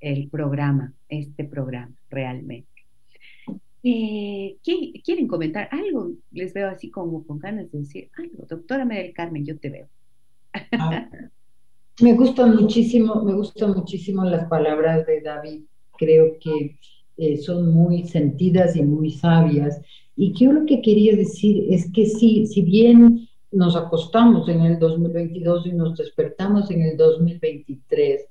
el 0.00 0.28
programa, 0.28 0.94
este 1.08 1.44
programa, 1.44 1.94
realmente. 2.10 2.73
Eh, 3.86 4.56
¿Quieren 5.04 5.28
comentar 5.28 5.68
algo? 5.70 6.12
Les 6.32 6.54
veo 6.54 6.68
así 6.68 6.90
como 6.90 7.26
con 7.26 7.38
ganas 7.38 7.70
de 7.70 7.80
decir 7.80 8.08
algo. 8.16 8.46
Doctora 8.48 8.86
María 8.86 9.02
del 9.02 9.12
Carmen, 9.12 9.44
yo 9.44 9.58
te 9.58 9.68
veo. 9.68 9.88
Ah, 10.72 11.06
me 12.00 12.14
gustan 12.14 12.56
muchísimo, 12.56 13.22
me 13.22 13.34
gustan 13.34 13.72
muchísimo 13.72 14.24
las 14.24 14.48
palabras 14.48 15.06
de 15.06 15.20
David. 15.20 15.64
Creo 15.98 16.38
que 16.40 16.78
eh, 17.18 17.36
son 17.36 17.74
muy 17.74 18.04
sentidas 18.04 18.74
y 18.74 18.82
muy 18.82 19.10
sabias. 19.10 19.82
Y 20.16 20.32
yo 20.32 20.50
lo 20.52 20.64
que 20.64 20.80
quería 20.80 21.14
decir 21.14 21.66
es 21.68 21.92
que 21.92 22.06
sí, 22.06 22.46
si 22.46 22.62
bien 22.62 23.28
nos 23.52 23.76
acostamos 23.76 24.48
en 24.48 24.62
el 24.62 24.78
2022 24.78 25.66
y 25.66 25.72
nos 25.72 25.98
despertamos 25.98 26.70
en 26.70 26.82
el 26.84 26.96
2023, 26.96 28.28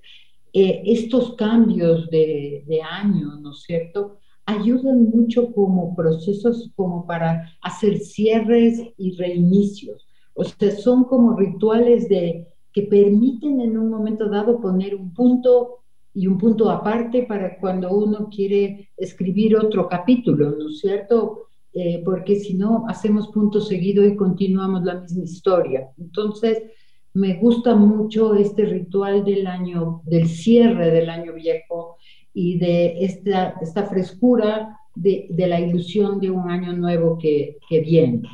eh, 0.54 0.82
estos 0.84 1.36
cambios 1.36 2.10
de, 2.10 2.64
de 2.66 2.82
año, 2.82 3.36
¿no 3.40 3.52
es 3.52 3.62
cierto? 3.62 4.20
Ayudan 4.46 5.10
mucho 5.10 5.54
como 5.54 5.96
procesos 5.96 6.72
como 6.76 7.06
para 7.06 7.50
hacer 7.62 8.00
cierres 8.00 8.82
y 8.98 9.16
reinicios. 9.16 10.08
O 10.34 10.44
sea, 10.44 10.72
son 10.72 11.06
como 11.06 11.36
rituales 11.36 12.10
de, 12.10 12.48
que 12.72 12.84
permiten 12.84 13.62
en 13.62 13.78
un 13.78 13.90
momento 13.90 14.30
dado 14.30 14.60
poner 14.60 14.96
un 14.96 15.14
punto 15.14 15.80
y 16.14 16.28
un 16.28 16.38
punto 16.38 16.70
aparte 16.70 17.24
para 17.24 17.58
cuando 17.58 17.92
uno 17.92 18.30
quiere 18.30 18.90
escribir 18.98 19.56
otro 19.56 19.88
capítulo, 19.88 20.52
¿no 20.52 20.70
es 20.70 20.80
cierto? 20.80 21.48
Eh, 21.74 22.04
porque 22.06 22.36
si 22.36 22.54
no, 22.54 22.86
hacemos 22.88 23.30
punto 23.30 23.60
seguido 23.60 24.06
y 24.06 24.16
continuamos 24.16 24.84
la 24.84 25.02
misma 25.02 25.24
historia. 25.24 25.90
Entonces, 25.98 26.62
me 27.14 27.36
gusta 27.36 27.76
mucho 27.76 28.36
este 28.36 28.66
ritual 28.66 29.24
del 29.24 29.48
año, 29.48 30.02
del 30.06 30.28
cierre 30.28 30.92
del 30.92 31.10
año 31.10 31.34
viejo 31.34 31.93
y 32.34 32.58
de 32.58 33.04
esta, 33.06 33.56
esta 33.62 33.86
frescura 33.86 34.80
de, 34.96 35.28
de 35.30 35.48
la 35.48 35.60
ilusión 35.60 36.20
de 36.20 36.30
un 36.30 36.50
año 36.50 36.74
nuevo 36.74 37.18
que, 37.18 37.58
que 37.70 37.80
viene. 37.80 38.28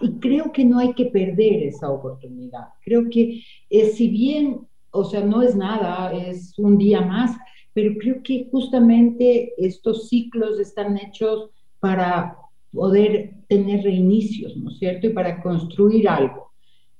Y 0.00 0.12
creo 0.18 0.52
que 0.52 0.64
no 0.64 0.78
hay 0.78 0.92
que 0.92 1.06
perder 1.06 1.62
esa 1.62 1.90
oportunidad. 1.90 2.68
Creo 2.84 3.08
que 3.08 3.42
eh, 3.70 3.86
si 3.86 4.08
bien, 4.08 4.60
o 4.90 5.04
sea, 5.04 5.24
no 5.24 5.42
es 5.42 5.56
nada, 5.56 6.12
es 6.12 6.58
un 6.58 6.76
día 6.76 7.00
más, 7.00 7.36
pero 7.72 7.94
creo 7.98 8.22
que 8.22 8.48
justamente 8.50 9.52
estos 9.58 10.08
ciclos 10.08 10.58
están 10.58 10.98
hechos 10.98 11.50
para 11.80 12.36
poder 12.72 13.34
tener 13.48 13.84
reinicios, 13.84 14.56
¿no 14.56 14.70
es 14.70 14.78
cierto? 14.78 15.06
Y 15.06 15.10
para 15.10 15.42
construir 15.42 16.08
algo. 16.08 16.50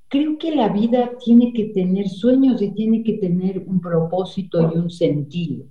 Creo 0.09 0.39
que 0.39 0.55
la 0.55 0.69
vida 0.69 1.11
tiene 1.23 1.53
que 1.53 1.67
tener 1.67 2.09
sueños 2.09 2.63
y 2.63 2.71
tiene 2.71 3.03
que 3.03 3.15
tener 3.15 3.65
un 3.67 3.81
propósito 3.81 4.71
y 4.73 4.79
un 4.79 4.91
sentido. 4.91 5.67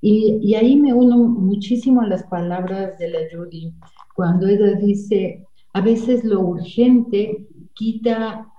Y, 0.00 0.38
y 0.42 0.54
ahí 0.54 0.76
me 0.76 0.92
uno 0.92 1.16
muchísimo 1.16 2.02
a 2.02 2.06
las 2.06 2.24
palabras 2.24 2.98
de 2.98 3.10
la 3.10 3.20
Judy, 3.32 3.72
cuando 4.14 4.46
ella 4.46 4.72
dice, 4.74 5.44
a 5.72 5.80
veces 5.80 6.24
lo 6.24 6.40
urgente 6.40 7.46
quita, 7.74 8.50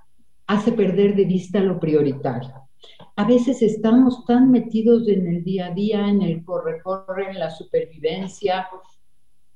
hace 0.45 0.71
perder 0.71 1.15
de 1.15 1.25
vista 1.25 1.59
lo 1.59 1.79
prioritario. 1.79 2.53
A 3.15 3.25
veces 3.25 3.61
estamos 3.61 4.25
tan 4.25 4.51
metidos 4.51 5.07
en 5.07 5.27
el 5.27 5.43
día 5.43 5.67
a 5.67 5.71
día, 5.71 6.07
en 6.07 6.21
el 6.21 6.45
corre-corre, 6.45 7.31
en 7.31 7.39
la 7.39 7.49
supervivencia, 7.49 8.67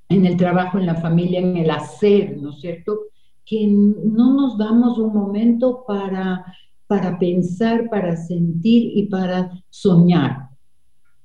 en 0.10 0.26
el 0.26 0.36
trabajo, 0.36 0.80
en 0.80 0.88
la 0.88 0.95
familia, 0.95 1.40
en 1.40 1.58
el 1.58 1.70
hacer, 1.70 2.38
¿no 2.38 2.49
es 2.49 2.60
cierto? 2.60 2.99
Que 3.45 3.68
no 3.68 4.34
nos 4.34 4.58
damos 4.58 4.98
un 4.98 5.14
momento 5.14 5.84
para, 5.88 6.44
para 6.88 7.18
pensar, 7.20 7.90
para 7.90 8.18
sentir 8.18 8.98
y 8.98 9.03
para 9.08 9.52
soñar. 9.70 10.49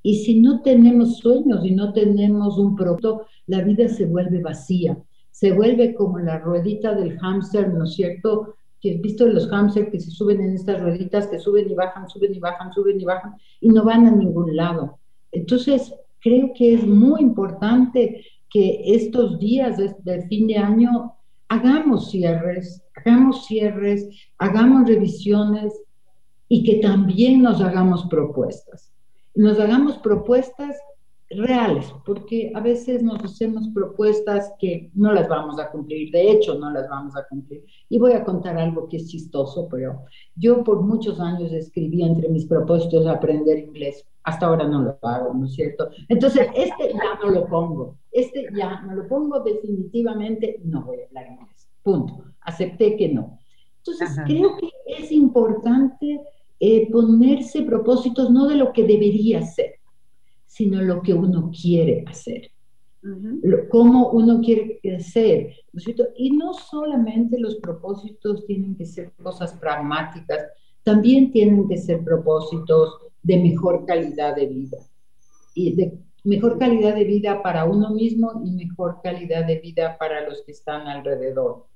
Y 0.06 0.18
si 0.18 0.38
no 0.38 0.62
tenemos 0.62 1.18
sueños 1.18 1.64
y 1.64 1.72
no 1.72 1.92
tenemos 1.92 2.58
un 2.58 2.76
producto, 2.76 3.26
la 3.48 3.62
vida 3.62 3.88
se 3.88 4.06
vuelve 4.06 4.40
vacía, 4.40 4.96
se 5.32 5.50
vuelve 5.50 5.96
como 5.96 6.20
la 6.20 6.38
ruedita 6.38 6.94
del 6.94 7.18
hámster, 7.18 7.74
¿no 7.74 7.82
es 7.82 7.94
cierto? 7.94 8.54
Que 8.80 8.98
visto 8.98 9.26
los 9.26 9.48
hámster 9.48 9.90
que 9.90 9.98
se 9.98 10.12
suben 10.12 10.40
en 10.40 10.54
estas 10.54 10.80
rueditas, 10.80 11.26
que 11.26 11.40
suben 11.40 11.68
y 11.68 11.74
bajan, 11.74 12.08
suben 12.08 12.32
y 12.32 12.38
bajan, 12.38 12.72
suben 12.72 13.00
y 13.00 13.04
bajan, 13.04 13.34
y 13.60 13.68
no 13.68 13.82
van 13.82 14.06
a 14.06 14.12
ningún 14.12 14.54
lado. 14.54 15.00
Entonces, 15.32 15.92
creo 16.20 16.52
que 16.54 16.74
es 16.74 16.86
muy 16.86 17.20
importante 17.20 18.24
que 18.48 18.82
estos 18.84 19.40
días 19.40 19.76
de, 19.76 20.22
fin 20.28 20.46
de 20.46 20.58
año 20.58 21.14
hagamos 21.48 22.12
cierres, 22.12 22.80
hagamos 22.94 23.44
cierres, 23.46 24.08
hagamos 24.38 24.86
revisiones 24.86 25.72
y 26.48 26.62
que 26.62 26.76
también 26.76 27.42
nos 27.42 27.60
hagamos 27.60 28.06
propuestas. 28.08 28.92
Nos 29.36 29.60
hagamos 29.60 29.98
propuestas 29.98 30.76
reales, 31.30 31.92
porque 32.04 32.52
a 32.54 32.60
veces 32.60 33.02
nos 33.02 33.22
hacemos 33.24 33.68
propuestas 33.74 34.52
que 34.58 34.90
no 34.94 35.12
las 35.12 35.28
vamos 35.28 35.58
a 35.58 35.70
cumplir, 35.70 36.10
de 36.12 36.30
hecho 36.30 36.56
no 36.58 36.70
las 36.70 36.88
vamos 36.88 37.16
a 37.16 37.26
cumplir. 37.28 37.64
Y 37.88 37.98
voy 37.98 38.12
a 38.12 38.24
contar 38.24 38.56
algo 38.56 38.88
que 38.88 38.98
es 38.98 39.08
chistoso, 39.08 39.68
pero 39.68 40.04
yo 40.36 40.62
por 40.62 40.82
muchos 40.82 41.18
años 41.20 41.52
escribí 41.52 42.02
entre 42.02 42.28
mis 42.28 42.46
propósitos 42.46 43.06
aprender 43.06 43.58
inglés, 43.58 44.06
hasta 44.22 44.46
ahora 44.46 44.68
no 44.68 44.82
lo 44.82 44.98
hago, 45.02 45.34
¿no 45.34 45.46
es 45.46 45.54
cierto? 45.54 45.90
Entonces, 46.08 46.48
este 46.54 46.92
ya 46.92 47.18
no 47.22 47.30
lo 47.30 47.46
pongo, 47.46 47.96
este 48.12 48.46
ya 48.56 48.82
no 48.82 48.94
lo 48.94 49.08
pongo 49.08 49.40
definitivamente, 49.40 50.60
no 50.64 50.82
voy 50.82 51.00
a 51.00 51.06
hablar 51.06 51.26
inglés, 51.32 51.68
punto, 51.82 52.24
acepté 52.40 52.96
que 52.96 53.08
no. 53.08 53.38
Entonces, 53.78 54.16
creo 54.26 54.56
que 54.56 54.68
es 54.86 55.12
importante 55.12 56.20
eh, 56.58 56.90
ponerse 56.90 57.62
propósitos 57.62 58.30
no 58.30 58.46
de 58.46 58.56
lo 58.56 58.72
que 58.72 58.82
debería 58.82 59.42
ser, 59.42 59.74
sino 60.46 60.80
lo 60.82 61.02
que 61.02 61.12
uno 61.12 61.50
quiere 61.50 62.04
hacer, 62.06 62.50
cómo 63.70 64.10
uno 64.10 64.40
quiere 64.40 64.78
crecer. 64.80 65.54
¿no 65.72 65.78
es 65.78 65.84
cierto? 65.84 66.08
Y 66.16 66.30
no 66.30 66.54
solamente 66.54 67.38
los 67.38 67.56
propósitos 67.56 68.46
tienen 68.46 68.74
que 68.74 68.86
ser 68.86 69.12
cosas 69.22 69.52
pragmáticas, 69.54 70.46
también 70.82 71.30
tienen 71.30 71.68
que 71.68 71.76
ser 71.76 72.02
propósitos 72.02 72.98
de 73.22 73.38
mejor 73.38 73.84
calidad 73.84 74.34
de 74.34 74.46
vida. 74.46 74.78
Y 75.54 75.74
de 75.74 75.98
mejor 76.24 76.58
calidad 76.58 76.94
de 76.94 77.04
vida 77.04 77.42
para 77.42 77.64
uno 77.64 77.90
mismo 77.90 78.42
y 78.44 78.50
mejor 78.52 79.00
calidad 79.02 79.46
de 79.46 79.60
vida 79.60 79.96
para 79.98 80.28
los 80.28 80.42
que 80.42 80.52
están 80.52 80.88
alrededor. 80.88 81.66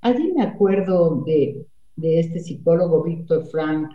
Allí 0.00 0.32
me 0.32 0.42
acuerdo 0.42 1.22
de, 1.26 1.66
de 1.96 2.20
este 2.20 2.38
psicólogo 2.40 3.02
Víctor 3.02 3.44
Frank, 3.46 3.90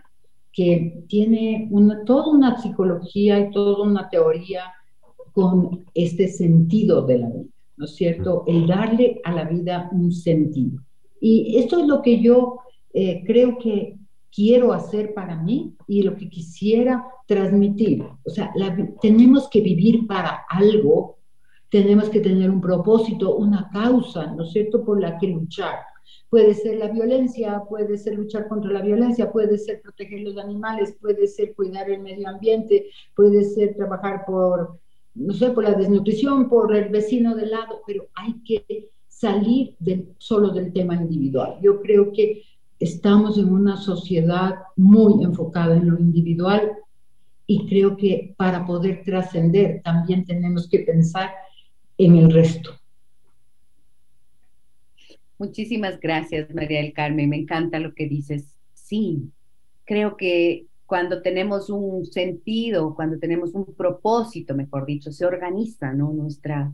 que 0.55 1.03
tiene 1.09 1.67
una, 1.69 2.05
toda 2.05 2.29
una 2.29 2.61
psicología 2.61 3.39
y 3.41 3.51
toda 3.51 3.83
una 3.83 4.09
teoría 4.09 4.63
con 5.33 5.85
este 5.93 6.29
sentido 6.29 7.05
de 7.05 7.17
la 7.19 7.27
vida, 7.27 7.49
¿no 7.75 7.85
es 7.85 7.95
cierto? 7.95 8.45
El 8.47 8.65
darle 8.65 9.19
a 9.25 9.33
la 9.33 9.43
vida 9.43 9.89
un 9.91 10.13
sentido. 10.13 10.81
Y 11.19 11.57
esto 11.57 11.81
es 11.81 11.87
lo 11.87 12.01
que 12.01 12.21
yo 12.21 12.59
eh, 12.93 13.21
creo 13.27 13.57
que 13.57 13.97
quiero 14.33 14.71
hacer 14.71 15.13
para 15.13 15.35
mí 15.35 15.75
y 15.87 16.03
lo 16.03 16.15
que 16.15 16.29
quisiera 16.29 17.05
transmitir. 17.27 18.05
O 18.23 18.29
sea, 18.29 18.53
tenemos 19.01 19.49
que 19.49 19.59
vivir 19.59 20.07
para 20.07 20.45
algo, 20.49 21.17
tenemos 21.69 22.09
que 22.09 22.21
tener 22.21 22.49
un 22.49 22.61
propósito, 22.61 23.35
una 23.35 23.69
causa, 23.73 24.33
¿no 24.33 24.45
es 24.45 24.51
cierto?, 24.51 24.85
por 24.85 25.01
la 25.01 25.17
que 25.17 25.27
luchar. 25.27 25.79
Puede 26.35 26.53
ser 26.53 26.79
la 26.79 26.89
violencia, 26.89 27.63
puede 27.69 27.97
ser 27.97 28.15
luchar 28.15 28.49
contra 28.49 28.69
la 28.69 28.81
violencia, 28.81 29.31
puede 29.31 29.57
ser 29.57 29.81
proteger 29.81 30.19
los 30.19 30.37
animales, 30.37 30.93
puede 30.99 31.27
ser 31.27 31.55
cuidar 31.55 31.89
el 31.89 32.01
medio 32.01 32.27
ambiente, 32.27 32.87
puede 33.15 33.41
ser 33.45 33.73
trabajar 33.73 34.25
por, 34.25 34.77
no 35.13 35.33
sé, 35.33 35.51
por 35.51 35.63
la 35.63 35.75
desnutrición, 35.75 36.49
por 36.49 36.75
el 36.75 36.89
vecino 36.89 37.35
de 37.35 37.45
lado, 37.45 37.79
pero 37.87 38.07
hay 38.15 38.33
que 38.43 38.89
salir 39.07 39.77
solo 40.17 40.49
del 40.49 40.73
tema 40.73 40.95
individual. 40.95 41.57
Yo 41.61 41.81
creo 41.81 42.11
que 42.11 42.41
estamos 42.81 43.37
en 43.37 43.53
una 43.53 43.77
sociedad 43.77 44.55
muy 44.75 45.23
enfocada 45.23 45.77
en 45.77 45.89
lo 45.89 45.97
individual 45.97 46.69
y 47.47 47.65
creo 47.65 47.95
que 47.95 48.35
para 48.35 48.65
poder 48.65 49.03
trascender 49.05 49.81
también 49.85 50.25
tenemos 50.25 50.67
que 50.67 50.79
pensar 50.79 51.29
en 51.97 52.17
el 52.17 52.29
resto. 52.29 52.71
Muchísimas 55.37 55.99
gracias, 55.99 56.53
María 56.53 56.81
del 56.81 56.93
Carmen. 56.93 57.29
Me 57.29 57.37
encanta 57.37 57.79
lo 57.79 57.93
que 57.93 58.07
dices. 58.07 58.55
Sí, 58.73 59.31
creo 59.85 60.17
que 60.17 60.67
cuando 60.85 61.21
tenemos 61.21 61.69
un 61.69 62.05
sentido, 62.05 62.93
cuando 62.95 63.17
tenemos 63.17 63.53
un 63.55 63.65
propósito, 63.75 64.53
mejor 64.53 64.85
dicho, 64.85 65.11
se 65.11 65.25
organiza, 65.25 65.93
¿no? 65.93 66.13
Nuestra, 66.13 66.71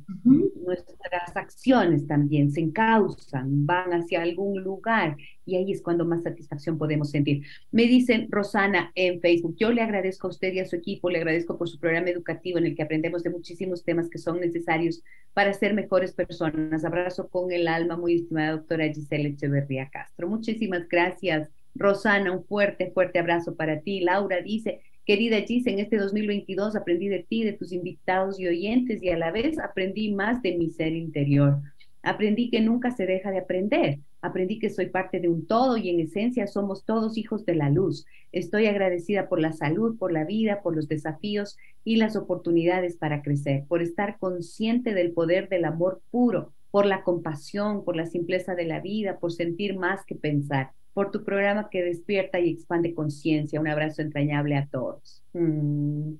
Nuestras 0.65 1.35
acciones 1.35 2.07
también 2.07 2.51
se 2.51 2.61
encausan, 2.61 3.65
van 3.65 3.93
hacia 3.93 4.21
algún 4.21 4.61
lugar 4.61 5.15
y 5.45 5.55
ahí 5.55 5.71
es 5.71 5.81
cuando 5.81 6.05
más 6.05 6.23
satisfacción 6.23 6.77
podemos 6.77 7.09
sentir. 7.09 7.43
Me 7.71 7.83
dicen 7.83 8.27
Rosana 8.29 8.91
en 8.95 9.21
Facebook, 9.21 9.55
yo 9.57 9.71
le 9.71 9.81
agradezco 9.81 10.27
a 10.27 10.31
usted 10.31 10.53
y 10.53 10.59
a 10.59 10.65
su 10.65 10.75
equipo, 10.75 11.09
le 11.09 11.17
agradezco 11.17 11.57
por 11.57 11.69
su 11.69 11.79
programa 11.79 12.09
educativo 12.09 12.57
en 12.57 12.65
el 12.65 12.75
que 12.75 12.83
aprendemos 12.83 13.23
de 13.23 13.29
muchísimos 13.29 13.83
temas 13.83 14.09
que 14.09 14.17
son 14.17 14.39
necesarios 14.39 15.03
para 15.33 15.53
ser 15.53 15.73
mejores 15.73 16.13
personas. 16.13 16.83
Abrazo 16.83 17.29
con 17.29 17.51
el 17.51 17.67
alma, 17.67 17.97
muy 17.97 18.15
estimada 18.15 18.51
doctora 18.51 18.91
Gisela 18.91 19.29
Echeverría 19.29 19.89
Castro. 19.89 20.27
Muchísimas 20.27 20.87
gracias. 20.87 21.60
Rosana, 21.75 22.31
un 22.31 22.43
fuerte, 22.45 22.91
fuerte 22.91 23.19
abrazo 23.19 23.55
para 23.55 23.81
ti. 23.81 24.01
Laura 24.01 24.41
dice, 24.41 24.81
querida 25.05 25.41
Gis, 25.41 25.67
en 25.67 25.79
este 25.79 25.97
2022 25.97 26.75
aprendí 26.75 27.07
de 27.07 27.23
ti, 27.23 27.43
de 27.43 27.53
tus 27.53 27.71
invitados 27.71 28.39
y 28.39 28.47
oyentes 28.47 29.01
y 29.01 29.09
a 29.09 29.17
la 29.17 29.31
vez 29.31 29.57
aprendí 29.59 30.13
más 30.13 30.41
de 30.41 30.57
mi 30.57 30.69
ser 30.69 30.93
interior. 30.93 31.59
Aprendí 32.03 32.49
que 32.49 32.61
nunca 32.61 32.91
se 32.91 33.05
deja 33.05 33.31
de 33.31 33.39
aprender. 33.39 33.99
Aprendí 34.21 34.59
que 34.59 34.69
soy 34.69 34.87
parte 34.87 35.19
de 35.19 35.29
un 35.29 35.45
todo 35.45 35.77
y 35.77 35.89
en 35.89 35.99
esencia 35.99 36.47
somos 36.47 36.83
todos 36.83 37.17
hijos 37.17 37.45
de 37.45 37.55
la 37.55 37.69
luz. 37.69 38.05
Estoy 38.31 38.67
agradecida 38.67 39.29
por 39.29 39.39
la 39.39 39.51
salud, 39.51 39.97
por 39.97 40.11
la 40.11 40.23
vida, 40.23 40.61
por 40.61 40.75
los 40.75 40.87
desafíos 40.87 41.57
y 41.83 41.95
las 41.95 42.15
oportunidades 42.15 42.97
para 42.97 43.21
crecer, 43.21 43.65
por 43.67 43.81
estar 43.81 44.17
consciente 44.19 44.93
del 44.93 45.11
poder 45.11 45.49
del 45.49 45.65
amor 45.65 46.01
puro, 46.11 46.53
por 46.69 46.85
la 46.85 47.03
compasión, 47.03 47.83
por 47.83 47.95
la 47.95 48.05
simpleza 48.05 48.55
de 48.55 48.65
la 48.65 48.79
vida, 48.79 49.17
por 49.19 49.31
sentir 49.31 49.75
más 49.75 50.05
que 50.05 50.15
pensar 50.15 50.71
por 50.93 51.11
tu 51.11 51.23
programa 51.23 51.69
que 51.69 51.83
despierta 51.83 52.39
y 52.39 52.49
expande 52.49 52.93
conciencia. 52.93 53.59
Un 53.59 53.67
abrazo 53.67 54.01
entrañable 54.01 54.57
a 54.57 54.67
todos. 54.67 55.23
Mm, 55.33 56.13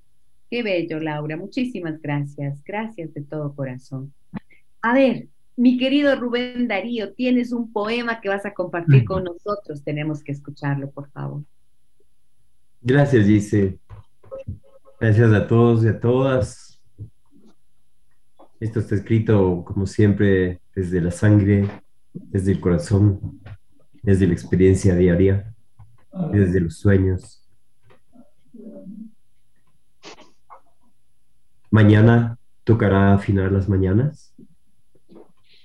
qué 0.49 0.63
bello, 0.63 0.99
Laura. 0.99 1.37
Muchísimas 1.37 2.01
gracias. 2.01 2.63
Gracias 2.63 3.13
de 3.13 3.21
todo 3.21 3.53
corazón. 3.53 4.13
A 4.81 4.93
ver, 4.93 5.27
mi 5.57 5.77
querido 5.77 6.15
Rubén 6.15 6.67
Darío, 6.67 7.13
tienes 7.13 7.51
un 7.51 7.71
poema 7.71 8.21
que 8.21 8.29
vas 8.29 8.45
a 8.45 8.53
compartir 8.53 9.05
con 9.05 9.23
nosotros. 9.23 9.83
Tenemos 9.83 10.23
que 10.23 10.31
escucharlo, 10.31 10.89
por 10.89 11.09
favor. 11.11 11.43
Gracias, 12.81 13.25
Gise. 13.25 13.77
Gracias 14.99 15.33
a 15.33 15.47
todos 15.47 15.83
y 15.83 15.87
a 15.89 15.99
todas. 15.99 16.81
Esto 18.59 18.79
está 18.79 18.95
escrito, 18.95 19.63
como 19.65 19.85
siempre, 19.85 20.61
desde 20.75 21.01
la 21.01 21.11
sangre, 21.11 21.67
desde 22.13 22.53
el 22.53 22.59
corazón, 22.59 23.40
desde 24.01 24.27
la 24.27 24.33
experiencia 24.33 24.95
diaria, 24.95 25.53
desde 26.31 26.59
los 26.59 26.77
sueños. 26.77 27.47
Mañana 31.69 32.37
tocará 32.63 33.13
afinar 33.13 33.51
las 33.51 33.69
mañanas, 33.69 34.35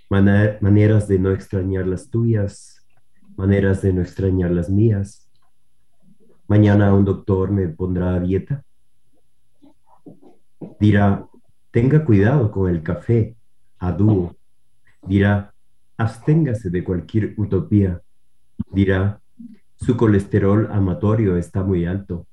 maneras 0.09 1.09
de 1.09 1.19
no 1.19 1.33
extrañar 1.33 1.87
las 1.87 2.11
tuyas, 2.11 2.87
maneras 3.37 3.83
de 3.83 3.93
no 3.93 4.03
extrañar 4.03 4.51
las 4.51 4.71
mías. 4.71 5.29
Mañana 6.47 6.95
un 6.95 7.05
doctor 7.05 7.51
me 7.51 7.69
pondrá 7.69 8.15
a 8.15 8.21
dieta. 8.21 8.63
Dirá, 10.79 11.27
tenga 11.73 12.05
cuidado 12.05 12.53
con 12.53 12.71
el 12.71 12.83
café, 12.83 13.37
a 13.79 13.91
dúo. 13.91 14.37
Dirá, 15.03 15.53
absténgase 15.97 16.71
de 16.71 16.85
cualquier 16.85 17.35
utopía 17.37 18.01
Dirá, 18.71 19.21
su 19.77 19.97
colesterol 19.97 20.69
amatorio 20.73 21.37
está 21.37 21.63
muy 21.63 21.85
alto. 21.85 22.27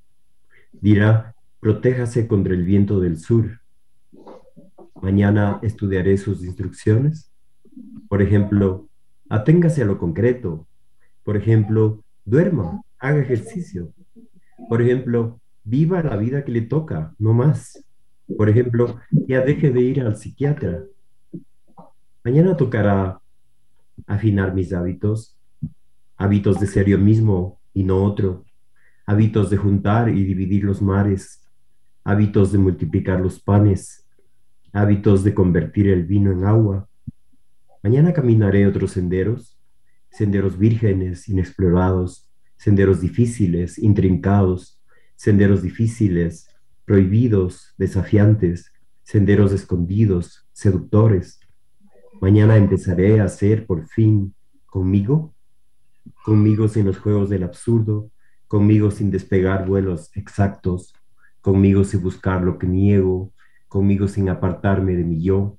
Dirá, 0.71 1.35
protéjase 1.59 2.27
contra 2.27 2.53
el 2.53 2.63
viento 2.63 2.99
del 2.99 3.17
sur. 3.17 3.59
Mañana 5.01 5.59
estudiaré 5.61 6.17
sus 6.17 6.43
instrucciones. 6.43 7.31
Por 8.07 8.21
ejemplo, 8.21 8.87
aténgase 9.29 9.81
a 9.81 9.85
lo 9.85 9.97
concreto. 9.97 10.67
Por 11.23 11.37
ejemplo, 11.37 12.03
duerma, 12.25 12.81
haga 12.99 13.19
ejercicio. 13.19 13.93
Por 14.69 14.81
ejemplo, 14.81 15.39
viva 15.63 16.01
la 16.03 16.15
vida 16.17 16.43
que 16.43 16.51
le 16.51 16.61
toca, 16.61 17.13
no 17.19 17.33
más. 17.33 17.83
Por 18.37 18.49
ejemplo, 18.49 18.99
ya 19.11 19.41
deje 19.41 19.71
de 19.71 19.81
ir 19.81 20.01
al 20.01 20.15
psiquiatra. 20.15 20.83
Mañana 22.23 22.55
tocará 22.55 23.19
afinar 24.07 24.53
mis 24.53 24.73
hábitos, 24.73 25.37
hábitos 26.23 26.57
de 26.57 26.67
ser 26.67 26.87
yo 26.87 26.97
mismo 26.97 27.59
y 27.73 27.83
no 27.83 28.01
otro, 28.01 28.45
hábitos 29.05 29.49
de 29.49 29.57
juntar 29.57 30.07
y 30.07 30.23
dividir 30.23 30.63
los 30.63 30.81
mares, 30.81 31.45
hábitos 32.05 32.53
de 32.53 32.59
multiplicar 32.59 33.19
los 33.19 33.41
panes, 33.41 34.07
hábitos 34.71 35.25
de 35.25 35.33
convertir 35.33 35.89
el 35.89 36.05
vino 36.05 36.31
en 36.31 36.45
agua. 36.45 36.87
Mañana 37.83 38.13
caminaré 38.13 38.65
otros 38.65 38.91
senderos, 38.91 39.59
senderos 40.11 40.57
vírgenes, 40.57 41.27
inexplorados, 41.27 42.29
senderos 42.55 43.01
difíciles, 43.01 43.77
intrincados, 43.77 44.81
senderos 45.17 45.61
difíciles, 45.61 46.47
prohibidos, 46.85 47.73
desafiantes, 47.77 48.71
senderos 49.03 49.51
escondidos, 49.51 50.47
seductores. 50.53 51.41
Mañana 52.21 52.55
empezaré 52.55 53.19
a 53.19 53.27
ser 53.27 53.65
por 53.65 53.85
fin 53.89 54.33
conmigo, 54.65 55.32
conmigo 56.23 56.67
sin 56.69 56.85
los 56.85 56.97
juegos 56.97 57.29
del 57.29 57.43
absurdo, 57.43 58.09
conmigo 58.47 58.91
sin 58.91 59.11
despegar 59.11 59.67
vuelos 59.67 60.09
exactos, 60.15 60.95
conmigo 61.41 61.83
sin 61.83 62.01
buscar 62.01 62.41
lo 62.41 62.57
que 62.57 62.65
niego, 62.65 63.33
conmigo 63.67 64.07
sin 64.07 64.29
apartarme 64.29 64.95
de 64.95 65.03
mi 65.03 65.21
yo. 65.21 65.57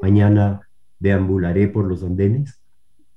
Mañana 0.00 0.68
deambularé 1.00 1.66
por 1.66 1.84
los 1.84 2.04
andenes, 2.04 2.62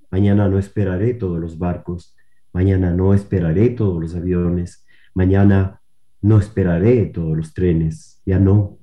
mañana 0.09 0.49
no 0.49 0.57
esperaré 0.57 1.13
todos 1.13 1.39
los 1.39 1.59
barcos, 1.59 2.15
mañana 2.51 2.91
no 2.91 3.13
esperaré 3.13 3.69
todos 3.69 4.01
los 4.01 4.15
aviones, 4.15 4.85
mañana 5.13 5.81
no 6.21 6.39
esperaré 6.39 7.05
todos 7.05 7.37
los 7.37 7.53
trenes, 7.53 8.21
ya 8.25 8.39
no. 8.39 8.79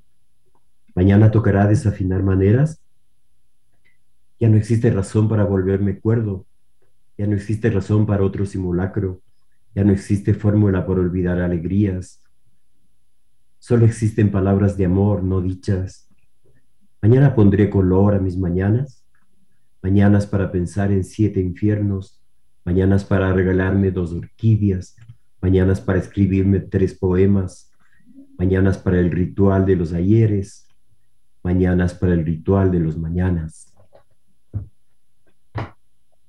Mañana 0.95 1.33
tocará 1.33 1.67
desafinar 1.67 2.23
maneras, 2.23 2.81
ya 4.39 4.49
no 4.49 4.57
existe 4.57 4.91
razón 4.93 5.29
para 5.29 5.45
volverme 5.45 5.99
cuerdo, 5.99 6.47
ya 7.19 7.27
no 7.27 7.35
existe 7.35 7.69
razón 7.69 8.07
para 8.07 8.23
otro 8.23 8.47
simulacro, 8.47 9.21
ya 9.75 9.83
no 9.83 9.93
existe 9.93 10.35
fórmula 10.35 10.87
para 10.87 11.01
olvidar 11.01 11.41
alegrías, 11.41 12.23
solo 13.59 13.85
existen 13.85 14.31
palabras 14.31 14.77
de 14.77 14.85
amor 14.85 15.25
no 15.25 15.41
dichas. 15.41 16.09
Mañana 17.03 17.35
pondré 17.35 17.69
color 17.69 18.15
a 18.15 18.21
mis 18.21 18.39
mañanas, 18.39 19.05
mañanas 19.83 20.27
para 20.27 20.53
pensar 20.53 20.93
en 20.93 21.03
siete 21.03 21.41
infiernos, 21.41 22.23
mañanas 22.65 23.05
para 23.05 23.33
regalarme 23.33 23.91
dos 23.91 24.13
orquídeas, 24.13 24.97
mañanas 25.43 25.81
para 25.81 25.99
escribirme 25.99 26.61
tres 26.61 26.95
poemas, 26.95 27.73
mañanas 28.39 28.79
para 28.79 29.01
el 29.01 29.11
ritual 29.11 29.67
de 29.67 29.75
los 29.77 29.93
ayeres, 29.93 30.69
mañanas 31.43 31.95
para 31.95 32.15
el 32.15 32.25
ritual 32.25 32.71
de 32.71 32.81
los 32.81 32.97
mañanas. 32.97 33.75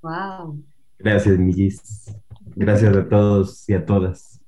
Wow. 0.02 0.69
Gracias, 1.00 1.40
Millis. 1.40 2.14
Gracias 2.56 2.96
a 2.96 3.08
todos 3.08 3.70
y 3.70 3.74
a 3.74 3.86
todas. 3.86 4.42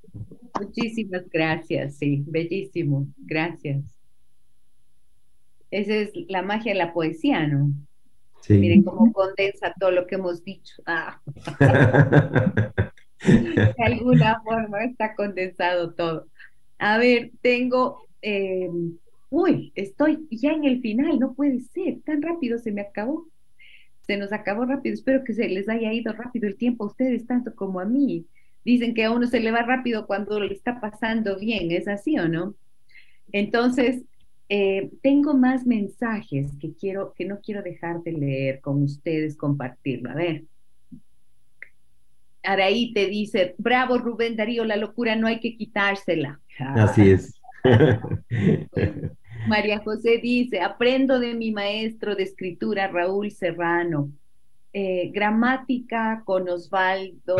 Muchísimas 0.60 1.28
gracias, 1.30 1.96
sí, 1.98 2.24
bellísimo. 2.28 3.08
Gracias. 3.18 3.84
Esa 5.72 5.96
es 5.96 6.12
la 6.28 6.42
magia 6.42 6.74
de 6.74 6.80
la 6.80 6.94
poesía, 6.94 7.48
¿no? 7.48 7.72
Miren 8.50 8.84
cómo 8.84 9.14
condensa 9.14 9.74
todo 9.80 9.92
lo 9.92 10.08
que 10.08 10.16
hemos 10.16 10.44
dicho. 10.44 10.82
Ah. 10.86 11.22
de 13.26 13.84
alguna 13.84 14.42
forma 14.44 14.84
está 14.84 15.16
condensado 15.16 15.94
todo. 15.94 16.28
A 16.80 16.98
ver, 16.98 17.32
tengo, 17.42 18.08
em, 18.22 18.98
uy, 19.30 19.72
estoy 19.76 20.28
ya 20.32 20.52
en 20.52 20.66
el 20.66 20.82
final, 20.82 21.20
no 21.20 21.34
puede 21.34 21.62
ser, 21.62 22.02
tan 22.04 22.22
rápido 22.22 22.58
se 22.58 22.72
me 22.72 22.82
acabó. 22.82 23.28
Se 24.12 24.18
nos 24.18 24.34
acabó 24.34 24.66
rápido, 24.66 24.94
espero 24.94 25.24
que 25.24 25.34
se 25.34 25.48
les 25.48 25.70
haya 25.70 25.94
ido 25.94 26.12
rápido 26.12 26.46
el 26.46 26.58
tiempo 26.58 26.84
a 26.84 26.88
ustedes 26.88 27.26
tanto 27.26 27.56
como 27.56 27.80
a 27.80 27.86
mí. 27.86 28.26
Dicen 28.66 28.94
que 28.94 29.06
a 29.06 29.12
uno 29.12 29.26
se 29.26 29.40
le 29.40 29.52
va 29.52 29.62
rápido 29.62 30.06
cuando 30.06 30.38
le 30.38 30.54
está 30.54 30.82
pasando 30.82 31.40
bien, 31.40 31.72
¿es 31.72 31.88
así 31.88 32.20
o 32.20 32.28
no? 32.28 32.54
Entonces, 33.32 34.04
eh, 34.50 34.92
tengo 35.02 35.34
más 35.34 35.66
mensajes 35.66 36.52
que 36.60 36.74
quiero, 36.74 37.14
que 37.14 37.24
no 37.24 37.40
quiero 37.40 37.64
dejar 37.64 38.04
de 38.04 38.12
leer 38.12 38.60
con 38.60 38.84
ustedes, 38.84 39.38
compartirlo. 39.38 40.10
A 40.10 40.16
ver. 40.16 40.44
Araí 42.44 42.92
te 42.92 43.06
dice, 43.06 43.56
bravo 43.58 43.98
Rubén 43.98 44.36
Darío, 44.36 44.66
la 44.66 44.76
locura 44.76 45.16
no 45.16 45.28
hay 45.28 45.40
que 45.40 45.56
quitársela. 45.56 46.42
Así 46.60 47.12
es. 47.12 47.42
María 49.48 49.80
José 49.80 50.20
dice, 50.22 50.62
aprendo 50.62 51.20
de 51.20 51.34
mi 51.34 51.52
maestro 51.52 52.16
de 52.16 52.24
escritura, 52.24 52.88
Raúl 52.88 53.32
Serrano. 53.32 54.12
Eh, 54.74 55.12
gramática 55.14 56.24
con 56.26 56.48
Osvaldo 56.48 57.36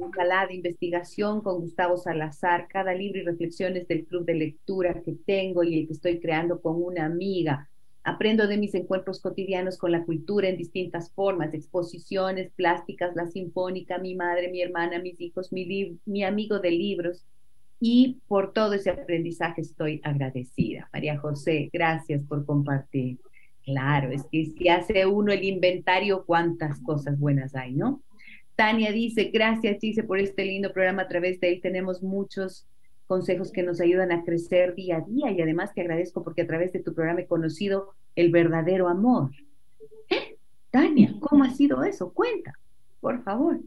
Alcalá 0.00 0.46
de 0.46 0.54
investigación 0.54 1.40
con 1.40 1.60
Gustavo 1.60 1.96
Salazar, 1.96 2.68
cada 2.68 2.94
libro 2.94 3.20
y 3.20 3.24
reflexiones 3.24 3.88
del 3.88 4.04
club 4.06 4.24
de 4.24 4.34
lectura 4.34 5.02
que 5.02 5.12
tengo 5.26 5.64
y 5.64 5.80
el 5.80 5.86
que 5.86 5.94
estoy 5.94 6.20
creando 6.20 6.60
con 6.60 6.82
una 6.82 7.04
amiga. 7.04 7.68
Aprendo 8.04 8.46
de 8.46 8.58
mis 8.58 8.74
encuentros 8.74 9.20
cotidianos 9.20 9.76
con 9.78 9.92
la 9.92 10.04
cultura 10.04 10.48
en 10.48 10.56
distintas 10.56 11.12
formas, 11.12 11.54
exposiciones 11.54 12.50
plásticas, 12.52 13.14
la 13.14 13.26
sinfónica, 13.26 13.98
mi 13.98 14.14
madre, 14.14 14.50
mi 14.50 14.60
hermana, 14.60 15.00
mis 15.00 15.20
hijos, 15.20 15.52
mi, 15.52 15.98
mi 16.04 16.24
amigo 16.24 16.58
de 16.58 16.70
libros. 16.70 17.24
Y 17.84 18.20
por 18.28 18.52
todo 18.52 18.74
ese 18.74 18.90
aprendizaje 18.90 19.60
estoy 19.60 20.00
agradecida. 20.04 20.88
María 20.92 21.18
José, 21.18 21.68
gracias 21.72 22.22
por 22.28 22.46
compartir. 22.46 23.18
Claro, 23.64 24.12
es 24.12 24.22
que 24.30 24.46
si 24.46 24.68
hace 24.68 25.04
uno 25.04 25.32
el 25.32 25.42
inventario, 25.42 26.24
cuántas 26.24 26.78
cosas 26.78 27.18
buenas 27.18 27.56
hay, 27.56 27.74
¿no? 27.74 28.00
Tania 28.54 28.92
dice, 28.92 29.32
gracias, 29.34 29.80
dice, 29.80 30.04
por 30.04 30.20
este 30.20 30.44
lindo 30.44 30.72
programa. 30.72 31.02
A 31.02 31.08
través 31.08 31.40
de 31.40 31.54
él 31.54 31.60
tenemos 31.60 32.04
muchos 32.04 32.68
consejos 33.08 33.50
que 33.50 33.64
nos 33.64 33.80
ayudan 33.80 34.12
a 34.12 34.22
crecer 34.22 34.76
día 34.76 34.98
a 34.98 35.00
día 35.00 35.32
y 35.32 35.42
además 35.42 35.74
te 35.74 35.80
agradezco 35.80 36.22
porque 36.22 36.42
a 36.42 36.46
través 36.46 36.72
de 36.72 36.84
tu 36.84 36.94
programa 36.94 37.22
he 37.22 37.26
conocido 37.26 37.94
el 38.14 38.30
verdadero 38.30 38.86
amor. 38.86 39.32
¿Eh? 40.08 40.36
Tania, 40.70 41.16
¿cómo 41.18 41.42
ha 41.42 41.50
sido 41.50 41.82
eso? 41.82 42.12
Cuenta, 42.12 42.52
por 43.00 43.24
favor. 43.24 43.58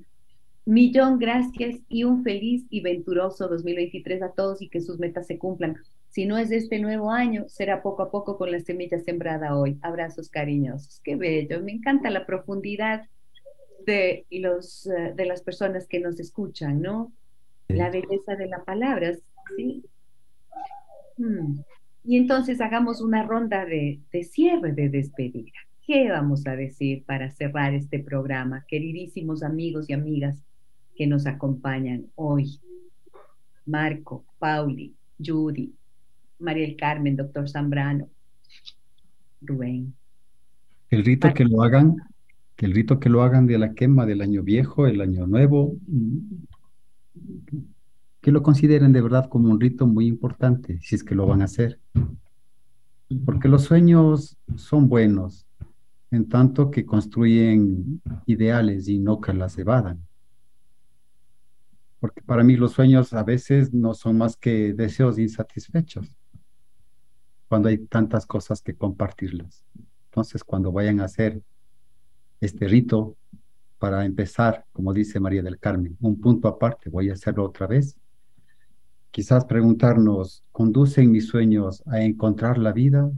Millón 0.66 1.20
gracias 1.20 1.80
y 1.88 2.06
un 2.06 2.24
feliz 2.24 2.66
y 2.72 2.82
venturoso 2.82 3.48
2023 3.48 4.24
a 4.24 4.32
todos 4.32 4.64
y 4.64 4.70
que 4.70 4.82
sus 4.82 4.98
metas 4.98 5.28
se 5.28 5.38
cumplan. 5.38 5.78
Si 6.10 6.26
no 6.26 6.40
es 6.40 6.50
de 6.50 6.58
este 6.58 6.80
nuevo 6.80 7.12
año, 7.12 7.46
será 7.48 7.84
poco 7.84 8.02
a 8.02 8.10
poco 8.10 8.36
con 8.36 8.52
la 8.52 8.60
semilla 8.60 9.00
sembrada 9.00 9.56
hoy. 9.56 9.78
Abrazos 9.84 10.30
cariñosos. 10.30 11.02
Qué 11.04 11.16
bello. 11.16 11.62
Me 11.62 11.74
encanta 11.74 12.10
la 12.10 12.26
profundidad 12.26 13.04
de, 13.86 14.26
los, 14.32 14.88
eh, 14.88 15.14
de 15.16 15.26
las 15.26 15.44
personas 15.44 15.88
que 15.88 16.00
nos 16.00 16.20
escuchan, 16.20 16.82
¿no? 16.82 17.14
La 17.68 17.92
belleza 17.92 18.36
de 18.36 18.48
la 18.48 18.64
palabra, 18.64 19.14
¿sí? 19.56 19.84
Hmm. 21.18 21.60
Y 22.04 22.18
entonces 22.18 22.60
hagamos 22.60 23.02
una 23.02 23.22
ronda 23.22 23.66
de, 23.66 24.00
de 24.12 24.24
cierre, 24.24 24.74
de 24.74 24.90
despedida. 24.90 25.52
¿Qué 25.86 26.10
vamos 26.10 26.48
a 26.48 26.56
decir 26.56 27.04
para 27.06 27.30
cerrar 27.30 27.76
este 27.76 28.00
programa, 28.00 28.66
queridísimos 28.68 29.44
amigos 29.44 29.88
y 29.90 29.94
amigas 29.94 30.44
que 30.96 31.08
nos 31.08 31.26
acompañan 31.26 32.08
hoy? 32.16 32.60
Marco, 33.66 34.26
Pauli, 34.40 34.96
Judy, 35.24 35.74
Mariel 36.40 36.76
Carmen, 36.76 37.16
doctor 37.16 37.50
Zambrano, 37.50 38.10
Rubén. 39.42 39.94
El 40.90 41.04
rito 41.04 41.34
que 41.34 41.46
lo 41.46 41.64
hagan 41.64 41.98
que 42.56 42.66
el 42.66 42.74
rito 42.74 43.00
que 43.00 43.10
lo 43.10 43.22
hagan 43.22 43.48
de 43.48 43.58
la 43.58 43.74
quema 43.74 44.06
del 44.06 44.22
año 44.22 44.44
viejo, 44.44 44.88
el 44.88 45.02
año 45.02 45.28
nuevo, 45.28 45.76
que 48.22 48.32
lo 48.32 48.42
consideren 48.42 48.94
de 48.94 49.02
verdad 49.02 49.28
como 49.30 49.50
un 49.50 49.60
rito 49.60 49.88
muy 49.88 50.08
importante, 50.08 50.80
si 50.82 50.96
es 50.96 51.04
que 51.04 51.16
lo 51.16 51.28
van 51.28 51.42
a 51.42 51.46
hacer. 51.46 51.80
Porque 53.26 53.50
los 53.50 53.64
sueños 53.64 54.38
son 54.56 54.88
buenos, 54.88 55.46
en 56.12 56.28
tanto 56.30 56.72
que 56.72 56.86
construyen 56.86 58.02
ideales 58.26 58.88
y 58.88 59.00
no 59.00 59.20
que 59.20 59.34
las 59.34 59.58
evadan. 59.58 60.00
Porque 62.06 62.22
para 62.22 62.44
mí 62.44 62.56
los 62.56 62.74
sueños 62.74 63.14
a 63.14 63.24
veces 63.24 63.74
no 63.74 63.96
son 63.96 64.20
más 64.20 64.38
que 64.38 64.74
deseos 64.74 65.18
insatisfechos, 65.18 66.16
cuando 67.48 67.68
hay 67.68 67.80
tantas 67.80 68.28
cosas 68.28 68.62
que 68.62 68.76
compartirlas. 68.76 69.66
Entonces, 70.12 70.44
cuando 70.44 70.72
vayan 70.72 71.00
a 71.00 71.06
hacer 71.06 71.42
este 72.40 72.68
rito 72.68 73.18
para 73.80 74.06
empezar, 74.06 74.68
como 74.72 74.94
dice 74.94 75.20
María 75.20 75.42
del 75.42 75.58
Carmen, 75.58 75.98
un 76.00 76.22
punto 76.22 76.48
aparte, 76.48 76.92
voy 76.92 77.10
a 77.10 77.14
hacerlo 77.14 77.44
otra 77.44 77.66
vez. 77.66 77.98
Quizás 79.10 79.44
preguntarnos, 79.46 80.44
¿conducen 80.52 81.12
mis 81.12 81.26
sueños 81.26 81.82
a 81.88 82.02
encontrar 82.02 82.60
la 82.60 82.72
vida 82.72 83.10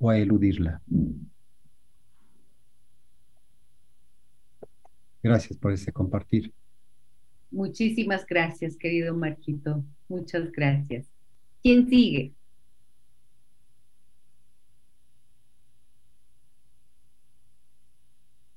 o 0.00 0.10
a 0.10 0.18
eludirla? 0.18 0.82
Gracias 5.22 5.56
por 5.56 5.70
ese 5.70 5.92
compartir. 5.92 6.52
Muchísimas 7.56 8.26
gracias, 8.26 8.76
querido 8.76 9.16
Marquito. 9.16 9.82
Muchas 10.10 10.52
gracias. 10.52 11.06
¿Quién 11.62 11.88
sigue? 11.88 12.34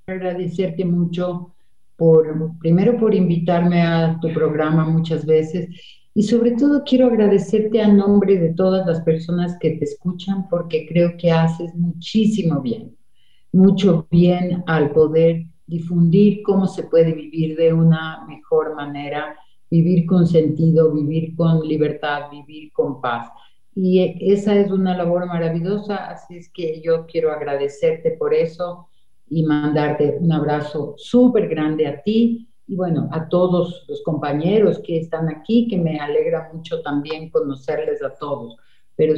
Agradecerte 0.05 0.83
mucho 0.83 1.55
por, 1.95 2.57
primero 2.59 2.97
por 2.99 3.15
invitarme 3.15 3.81
a 3.81 4.19
tu 4.21 4.33
programa 4.33 4.83
muchas 4.85 5.25
veces 5.25 5.69
y 6.13 6.23
sobre 6.23 6.57
todo 6.57 6.83
quiero 6.83 7.07
agradecerte 7.07 7.81
a 7.81 7.87
nombre 7.87 8.37
de 8.37 8.53
todas 8.53 8.85
las 8.85 8.99
personas 9.03 9.55
que 9.61 9.77
te 9.77 9.85
escuchan 9.85 10.49
porque 10.49 10.85
creo 10.85 11.15
que 11.17 11.31
haces 11.31 11.73
muchísimo 11.73 12.59
bien, 12.59 12.97
mucho 13.53 14.09
bien 14.11 14.61
al 14.67 14.91
poder 14.91 15.45
difundir 15.69 16.41
cómo 16.43 16.67
se 16.67 16.83
puede 16.83 17.13
vivir 17.13 17.55
de 17.55 17.71
una 17.73 18.25
mejor 18.27 18.75
manera, 18.75 19.37
vivir 19.69 20.05
con 20.05 20.25
sentido, 20.25 20.91
vivir 20.91 21.35
con 21.35 21.61
libertad, 21.67 22.29
vivir 22.31 22.71
con 22.73 22.99
paz. 22.99 23.29
Y 23.75 24.17
esa 24.31 24.55
es 24.55 24.71
una 24.71 24.97
labor 24.97 25.27
maravillosa, 25.27 26.09
así 26.09 26.37
es 26.37 26.51
que 26.51 26.81
yo 26.81 27.05
quiero 27.05 27.31
agradecerte 27.31 28.11
por 28.11 28.33
eso 28.33 28.87
y 29.29 29.43
mandarte 29.43 30.17
un 30.19 30.31
abrazo 30.31 30.95
súper 30.97 31.47
grande 31.47 31.87
a 31.87 32.01
ti 32.01 32.47
y 32.67 32.75
bueno, 32.75 33.07
a 33.11 33.29
todos 33.29 33.85
los 33.87 34.01
compañeros 34.03 34.79
que 34.79 34.97
están 34.97 35.29
aquí, 35.29 35.67
que 35.67 35.77
me 35.77 35.99
alegra 35.99 36.51
mucho 36.53 36.81
también 36.81 37.29
conocerles 37.29 38.03
a 38.03 38.13
todos. 38.15 38.57
Pero 38.95 39.13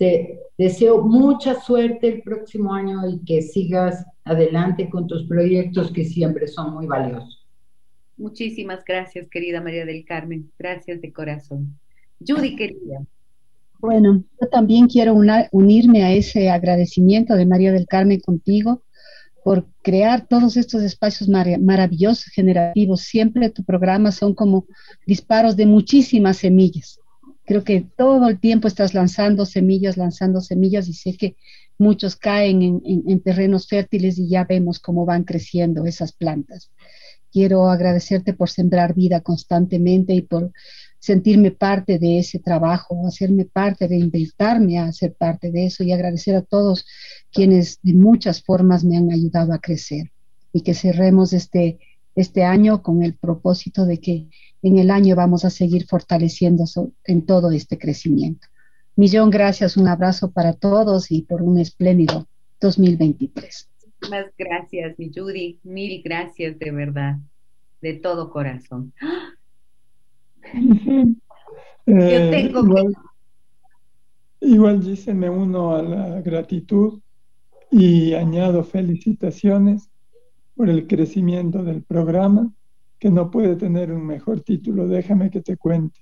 te 0.00 0.40
deseo 0.56 1.02
mucha 1.02 1.60
suerte 1.60 2.08
el 2.08 2.22
próximo 2.22 2.72
año 2.72 3.06
y 3.06 3.22
que 3.22 3.42
sigas 3.42 4.06
adelante 4.24 4.88
con 4.88 5.06
tus 5.06 5.28
proyectos 5.28 5.92
que 5.92 6.06
siempre 6.06 6.48
son 6.48 6.72
muy 6.72 6.86
valiosos. 6.86 7.46
Muchísimas 8.16 8.82
gracias, 8.82 9.28
querida 9.28 9.60
María 9.60 9.84
del 9.84 10.06
Carmen. 10.06 10.50
Gracias 10.58 11.02
de 11.02 11.12
corazón. 11.12 11.78
Judy, 12.26 12.56
querida. 12.56 13.04
Bueno, 13.78 14.24
yo 14.40 14.48
también 14.48 14.86
quiero 14.86 15.14
unirme 15.52 16.02
a 16.02 16.12
ese 16.14 16.48
agradecimiento 16.48 17.34
de 17.34 17.44
María 17.44 17.70
del 17.70 17.86
Carmen 17.86 18.20
contigo 18.20 18.82
por 19.44 19.66
crear 19.82 20.26
todos 20.26 20.56
estos 20.56 20.82
espacios 20.82 21.28
maravillosos, 21.28 22.32
generativos. 22.32 23.02
Siempre 23.02 23.50
tu 23.50 23.64
programa 23.64 24.12
son 24.12 24.34
como 24.34 24.64
disparos 25.06 25.56
de 25.56 25.66
muchísimas 25.66 26.38
semillas 26.38 26.99
Creo 27.50 27.64
que 27.64 27.84
todo 27.96 28.28
el 28.28 28.38
tiempo 28.38 28.68
estás 28.68 28.94
lanzando 28.94 29.44
semillas, 29.44 29.96
lanzando 29.96 30.40
semillas 30.40 30.86
y 30.86 30.92
sé 30.92 31.16
que 31.16 31.34
muchos 31.78 32.14
caen 32.14 32.80
en, 32.84 33.20
terrenos 33.22 33.66
fértiles 33.66 34.20
y 34.20 34.28
ya 34.28 34.44
vemos 34.44 34.78
cómo 34.78 35.04
van 35.04 35.24
creciendo 35.24 35.84
esas 35.84 36.12
plantas. 36.12 36.70
Quiero 37.32 37.68
agradecerte 37.68 38.34
por 38.34 38.50
sembrar 38.50 38.94
vida 38.94 39.22
constantemente 39.22 40.14
y 40.14 40.22
por 40.22 40.52
sentirme 41.00 41.50
parte 41.50 41.98
de 41.98 42.20
ese 42.20 42.38
trabajo, 42.38 43.04
hacerme 43.08 43.46
parte, 43.46 43.88
de 43.88 43.96
invitarme 43.96 44.78
a 44.78 44.92
ser 44.92 45.14
parte 45.14 45.50
de 45.50 45.66
eso 45.66 45.82
y 45.82 45.90
agradecer 45.90 46.36
a 46.36 46.42
todos 46.42 46.86
quienes 47.32 47.80
de 47.82 47.94
muchas 47.94 48.44
formas 48.44 48.84
me 48.84 48.96
han 48.96 49.10
ayudado 49.10 49.52
a 49.52 49.58
crecer 49.58 50.12
y 50.52 50.60
que 50.60 50.74
cerremos 50.74 51.32
este, 51.32 51.80
este 52.14 52.44
año 52.44 52.82
con 52.82 53.02
el 53.02 53.14
propósito 53.14 53.86
de 53.86 54.00
que 54.00 54.26
en 54.62 54.78
el 54.78 54.90
año 54.90 55.16
vamos 55.16 55.44
a 55.44 55.50
seguir 55.50 55.86
fortaleciendo 55.86 56.64
en 57.04 57.24
todo 57.24 57.50
este 57.50 57.78
crecimiento. 57.78 58.48
Millón 58.96 59.30
gracias, 59.30 59.76
un 59.76 59.88
abrazo 59.88 60.30
para 60.30 60.52
todos 60.52 61.10
y 61.10 61.22
por 61.22 61.42
un 61.42 61.58
espléndido 61.58 62.26
2023. 62.60 63.68
Muchas 64.02 64.32
gracias, 64.36 64.98
mi 64.98 65.10
Judy, 65.14 65.58
mil 65.62 66.02
gracias 66.02 66.58
de 66.58 66.70
verdad, 66.70 67.16
de 67.80 67.94
todo 67.94 68.30
corazón. 68.30 68.92
Eh, 71.86 72.50
igual, 72.50 72.94
igual 74.40 74.84
dice, 74.84 75.12
me 75.12 75.28
uno 75.28 75.74
a 75.74 75.82
la 75.82 76.20
gratitud 76.20 77.00
y 77.70 78.14
añado 78.14 78.62
felicitaciones 78.62 79.89
por 80.60 80.68
el 80.68 80.86
crecimiento 80.86 81.64
del 81.64 81.82
programa 81.82 82.52
que 82.98 83.10
no 83.10 83.30
puede 83.30 83.56
tener 83.56 83.90
un 83.90 84.04
mejor 84.04 84.42
título. 84.42 84.86
Déjame 84.86 85.30
que 85.30 85.40
te 85.40 85.56
cuente. 85.56 86.00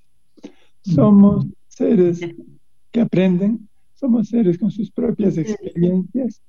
Somos 0.81 1.47
seres 1.69 2.19
que 2.91 3.01
aprenden, 3.01 3.69
somos 3.95 4.31
seres 4.31 4.59
con 4.59 4.73
sus 4.73 4.91
propias 4.91 5.39
experiencias 5.39 6.43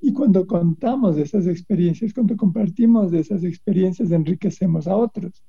y 0.00 0.12
cuando 0.12 0.48
contamos 0.48 1.16
esas 1.16 1.46
experiencias, 1.46 2.12
cuando 2.12 2.36
compartimos 2.36 3.12
de 3.12 3.20
esas 3.20 3.44
experiencias, 3.44 4.10
enriquecemos 4.10 4.88
a 4.88 4.96
otros. 4.96 5.40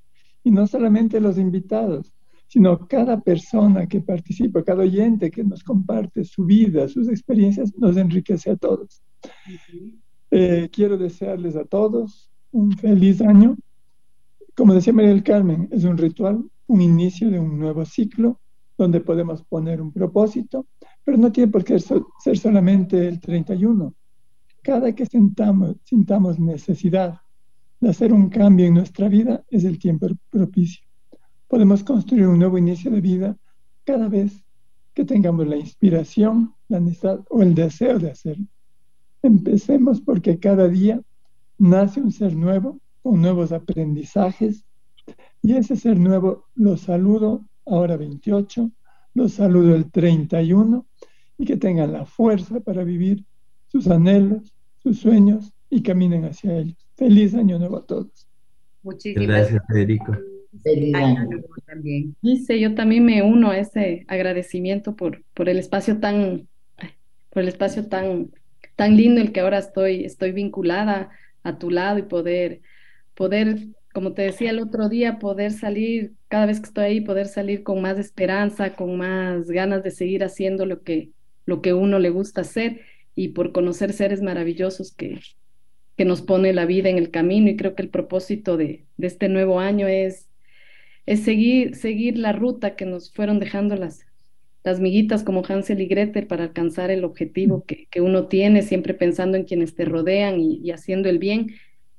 Y 0.44 0.52
no 0.52 0.68
solamente 0.68 1.20
los 1.20 1.40
invitados, 1.40 2.14
sino 2.46 2.88
cada 2.88 3.20
persona 3.20 3.88
que 3.88 4.02
participa, 4.02 4.64
cada 4.64 4.84
oyente 4.84 5.32
que 5.32 5.44
nos 5.44 5.64
comparte 5.64 6.24
su 6.24 6.46
vida, 6.46 6.88
sus 6.88 7.10
experiencias, 7.10 7.76
nos 7.80 7.98
enriquece 7.98 8.52
a 8.52 8.58
todos. 8.58 9.02
Eh, 10.32 10.70
quiero 10.72 10.98
desearles 10.98 11.56
a 11.56 11.66
todos 11.66 12.32
un 12.52 12.72
feliz 12.78 13.22
año, 13.22 13.58
como 14.56 14.74
decía 14.74 14.94
María 14.94 15.12
del 15.12 15.24
Carmen, 15.24 15.68
es 15.72 15.84
un 15.84 15.98
ritual, 15.98 16.44
un 16.68 16.82
inicio 16.82 17.30
de 17.30 17.40
un 17.40 17.60
nuevo 17.60 17.86
ciclo 17.86 18.40
donde 18.78 19.02
podemos 19.02 19.44
poner 19.44 19.82
un 19.82 19.92
propósito, 19.92 20.68
pero 21.04 21.18
no 21.18 21.32
tiene 21.32 21.52
por 21.52 21.64
qué 21.64 21.78
ser 21.80 22.38
solamente 22.38 23.08
el 23.08 23.20
31. 23.20 23.94
Cada 24.62 24.94
que 24.94 25.06
sentamos, 25.06 25.76
sintamos 25.84 26.40
necesidad 26.40 27.22
de 27.80 27.90
hacer 27.90 28.12
un 28.12 28.30
cambio 28.30 28.66
en 28.66 28.74
nuestra 28.74 29.08
vida 29.08 29.44
es 29.50 29.64
el 29.64 29.78
tiempo 29.78 30.08
propicio. 30.30 30.84
Podemos 31.48 31.84
construir 31.84 32.28
un 32.28 32.40
nuevo 32.40 32.58
inicio 32.58 32.90
de 32.90 33.02
vida 33.02 33.38
cada 33.84 34.08
vez 34.08 34.44
que 34.94 35.06
tengamos 35.06 35.48
la 35.48 35.58
inspiración, 35.58 36.54
la 36.70 36.80
necesidad 36.80 37.24
o 37.30 37.42
el 37.42 37.54
deseo 37.54 38.00
de 38.00 38.12
hacerlo. 38.12 38.48
Empecemos 39.26 40.02
porque 40.02 40.38
cada 40.38 40.68
día 40.68 41.02
nace 41.58 42.00
un 42.00 42.12
ser 42.12 42.36
nuevo 42.36 42.80
con 43.02 43.22
nuevos 43.22 43.52
aprendizajes. 43.52 44.64
Y 45.42 45.54
ese 45.54 45.76
ser 45.76 46.00
nuevo 46.00 46.46
lo 46.54 46.78
saludo 46.78 47.44
ahora 47.66 47.98
28, 47.98 48.70
lo 49.16 49.28
saludo 49.28 49.76
el 49.76 49.90
31 49.90 50.86
y 51.40 51.46
que 51.46 51.58
tengan 51.58 51.92
la 51.92 52.06
fuerza 52.06 52.60
para 52.60 52.84
vivir 52.84 53.26
sus 53.68 53.88
anhelos, 53.88 54.54
sus 54.84 55.00
sueños 55.00 55.54
y 55.72 55.82
caminen 55.82 56.26
hacia 56.26 56.58
ellos. 56.60 56.78
Feliz 56.96 57.34
año 57.34 57.58
nuevo 57.58 57.78
a 57.78 57.86
todos. 57.86 58.28
Muchísimas 58.84 59.28
gracias, 59.28 59.64
Federico. 59.68 60.16
Feliz 60.62 60.94
año 60.94 61.24
nuevo 61.24 61.48
también. 61.66 62.16
Dice, 62.22 62.60
yo 62.60 62.76
también 62.76 63.04
me 63.04 63.24
uno 63.24 63.50
a 63.50 63.58
ese 63.58 64.06
agradecimiento 64.08 64.96
por, 64.96 65.24
por 65.34 65.50
el 65.50 65.58
espacio 65.58 66.00
tan, 66.00 66.48
por 67.32 67.42
el 67.42 67.50
espacio 67.50 67.88
tan, 67.88 68.30
tan 68.76 68.98
lindo 68.98 69.22
el 69.22 69.32
que 69.32 69.42
ahora 69.42 69.60
estoy, 69.60 70.06
estoy 70.06 70.32
vinculada 70.32 71.12
a 71.44 71.58
tu 71.58 71.70
lado 71.72 72.00
y 72.00 72.04
poder 72.04 72.62
poder, 73.16 73.58
como 73.94 74.14
te 74.14 74.24
decía 74.24 74.52
el 74.52 74.60
otro 74.60 74.90
día, 74.90 75.20
poder 75.20 75.52
salir, 75.52 76.14
cada 76.28 76.46
vez 76.46 76.60
que 76.60 76.68
estoy 76.68 76.84
ahí, 76.86 77.02
poder 77.02 77.28
salir 77.28 77.64
con 77.64 77.82
más 77.82 77.98
esperanza, 77.98 78.76
con 78.76 78.98
más 78.98 79.50
ganas 79.50 79.84
de 79.84 79.92
seguir 79.92 80.24
haciendo 80.24 80.66
lo 80.66 80.84
que, 80.84 81.12
lo 81.46 81.62
que 81.62 81.74
uno 81.74 81.98
le 82.00 82.10
gusta 82.10 82.42
hacer 82.42 82.82
y 83.16 83.30
por 83.30 83.52
conocer 83.52 83.94
seres 83.94 84.22
maravillosos 84.22 84.94
que, 84.94 85.20
que 85.98 86.06
nos 86.06 86.22
pone 86.22 86.54
la 86.54 86.66
vida 86.66 86.90
en 86.90 86.98
el 86.98 87.10
camino. 87.12 87.50
Y 87.50 87.56
creo 87.58 87.76
que 87.76 87.84
el 87.84 87.90
propósito 87.90 88.58
de, 88.58 88.86
de 88.98 89.08
este 89.08 89.30
nuevo 89.30 89.60
año 89.60 89.88
es, 89.88 90.30
es 91.06 91.24
seguir, 91.24 91.76
seguir 91.76 92.18
la 92.18 92.34
ruta 92.34 92.76
que 92.76 92.86
nos 92.86 93.14
fueron 93.14 93.40
dejando 93.40 93.76
las, 93.76 94.06
las 94.66 94.80
miguitas 94.80 95.24
como 95.24 95.44
Hansel 95.48 95.80
y 95.80 95.86
Gretel 95.86 96.28
para 96.28 96.44
alcanzar 96.44 96.92
el 96.92 97.06
objetivo 97.06 97.64
que, 97.66 97.88
que 97.92 98.02
uno 98.02 98.28
tiene, 98.28 98.64
siempre 98.64 98.94
pensando 98.94 99.38
en 99.38 99.46
quienes 99.46 99.76
te 99.76 99.86
rodean 99.86 100.40
y, 100.40 100.60
y 100.64 100.72
haciendo 100.72 101.08
el 101.08 101.20
bien 101.20 101.54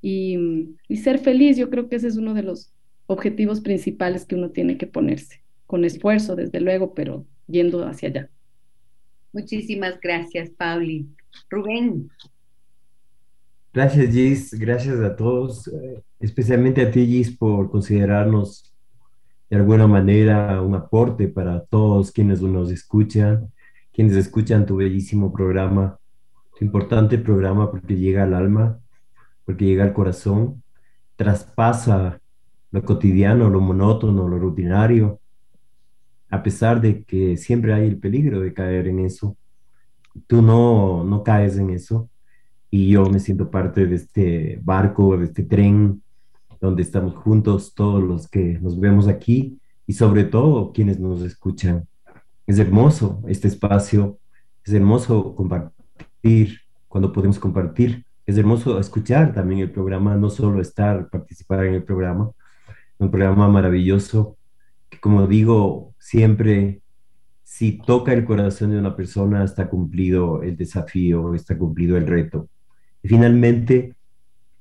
y, 0.09 0.97
ser 0.97 1.19
feliz, 1.19 1.57
yo 1.57 1.69
creo 1.71 1.89
que 1.89 1.97
ese 1.97 2.09
es 2.09 2.17
uno 2.17 2.35
de 2.35 2.43
los 2.43 2.73
objetivos 3.07 3.61
principales 3.61 4.25
que 4.25 4.37
uno 4.37 4.51
tiene 4.51 4.79
que 4.79 4.87
ponerse, 4.87 5.43
con 5.67 5.85
esfuerzo, 5.85 6.37
desde 6.37 6.61
luego, 6.61 6.95
pero 6.95 7.27
yendo 7.49 7.87
hacia 7.87 8.09
allá. 8.09 8.31
Muchísimas 9.33 9.99
gracias, 10.01 10.51
Pauli. 10.51 11.07
Rubén. 11.51 12.09
Gracias, 13.73 14.15
Gis. 14.15 14.55
Gracias 14.55 15.01
a 15.01 15.15
todos, 15.17 15.69
eh, 15.69 16.03
especialmente 16.21 16.83
a 16.83 16.91
ti, 16.91 17.05
Gis, 17.07 17.37
por 17.37 17.71
considerarnos 17.71 18.73
de 19.49 19.57
alguna 19.57 19.87
manera 19.87 20.61
un 20.61 20.75
aporte 20.75 21.29
para 21.29 21.65
todos 21.65 22.13
quienes 22.13 22.43
nos 22.43 22.71
escuchan, 22.71 23.53
quienes 23.93 24.17
escuchan 24.17 24.67
tu 24.67 24.77
bellísimo 24.77 25.33
programa, 25.33 25.99
tu 26.59 26.65
importante 26.65 27.19
programa 27.19 27.71
porque 27.71 27.97
llega 27.97 28.25
al 28.25 28.35
alma 28.35 28.81
porque 29.47 29.65
llega 29.65 29.85
al 29.85 29.93
corazón, 29.93 30.63
traspasa 31.15 32.21
lo 32.73 32.85
cotidiano, 32.85 33.49
lo 33.49 33.61
monótono, 33.61 34.29
lo 34.29 34.39
rutinario, 34.39 35.21
a 36.29 36.43
pesar 36.43 36.81
de 36.81 37.05
que 37.05 37.37
siempre 37.37 37.73
hay 37.73 37.87
el 37.87 37.99
peligro 37.99 38.41
de 38.41 38.53
caer 38.53 38.89
en 38.89 38.99
eso. 38.99 39.37
Tú 40.27 40.43
no, 40.43 41.05
no 41.05 41.23
caes 41.23 41.57
en 41.57 41.71
eso 41.71 42.11
y 42.71 42.91
yo 42.91 43.07
me 43.07 43.21
siento 43.21 43.51
parte 43.51 43.87
de 43.87 43.95
este 43.95 44.61
barco, 44.63 45.17
de 45.17 45.27
este 45.27 45.45
tren 45.45 46.03
donde 46.61 46.83
estamos 46.83 47.15
juntos 47.15 47.75
todos 47.75 48.03
los 48.03 48.29
que 48.29 48.59
nos 48.61 48.79
vemos 48.79 49.09
aquí 49.09 49.59
y 49.87 49.93
sobre 49.93 50.25
todo 50.25 50.73
quienes 50.73 50.99
nos 50.99 51.23
escuchan. 51.23 51.87
Es 52.47 52.59
hermoso 52.59 53.23
este 53.27 53.49
espacio, 53.49 54.19
es 54.65 54.73
hermoso 54.73 55.35
compartir 55.35 56.61
cuando 56.89 57.13
podemos 57.13 57.39
compartir. 57.39 58.05
Es 58.25 58.37
hermoso 58.37 58.81
escuchar 58.81 59.33
también 59.33 59.61
el 59.61 59.71
programa, 59.71 60.17
no 60.17 60.31
solo 60.31 60.61
estar, 60.61 61.09
participar 61.11 61.65
en 61.65 61.75
el 61.75 61.85
programa, 61.85 62.31
un 62.99 63.11
programa 63.11 63.49
maravilloso 63.49 64.37
que 64.89 64.99
como 64.99 65.27
digo 65.27 65.95
siempre, 65.99 66.81
si 67.43 67.79
toca 67.79 68.13
el 68.13 68.25
corazón 68.25 68.71
de 68.71 68.79
una 68.79 68.97
persona, 68.97 69.45
está 69.45 69.69
cumplido 69.69 70.43
el 70.43 70.57
desafío, 70.57 71.35
está 71.35 71.57
cumplido 71.57 71.97
el 71.97 72.07
reto. 72.07 72.49
Y 73.03 73.09
finalmente, 73.09 73.95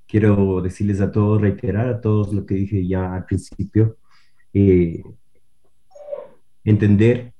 quiero 0.08 0.62
decirles 0.62 1.02
a 1.02 1.12
todos, 1.12 1.42
reiterar 1.42 1.88
a 1.88 2.02
todos 2.02 2.34
lo 2.34 2.46
que 2.46 2.56
dije 2.56 2.88
ya 2.88 3.16
al 3.16 3.26
principio, 3.26 3.98
eh, 4.54 5.04
entender 6.64 7.34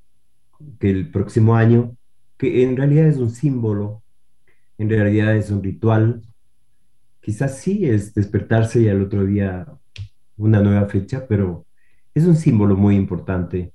que 0.80 0.90
el 0.90 1.12
próximo 1.12 1.56
año, 1.56 1.96
que 2.38 2.64
en 2.64 2.76
realidad 2.78 3.08
es 3.08 3.18
un 3.18 3.30
símbolo, 3.30 4.04
en 4.78 4.90
realidad 4.90 5.36
es 5.36 5.50
un 5.52 5.64
ritual, 5.64 6.22
quizás 7.22 7.58
sí 7.58 7.88
es 7.88 8.14
despertarse 8.14 8.82
y 8.82 8.90
al 8.90 9.02
otro 9.02 9.26
día 9.26 9.66
una 10.38 10.62
nueva 10.62 10.88
fecha, 10.88 11.26
pero 11.28 11.66
es 12.14 12.26
un 12.26 12.36
símbolo 12.36 12.76
muy 12.76 12.96
importante, 12.96 13.74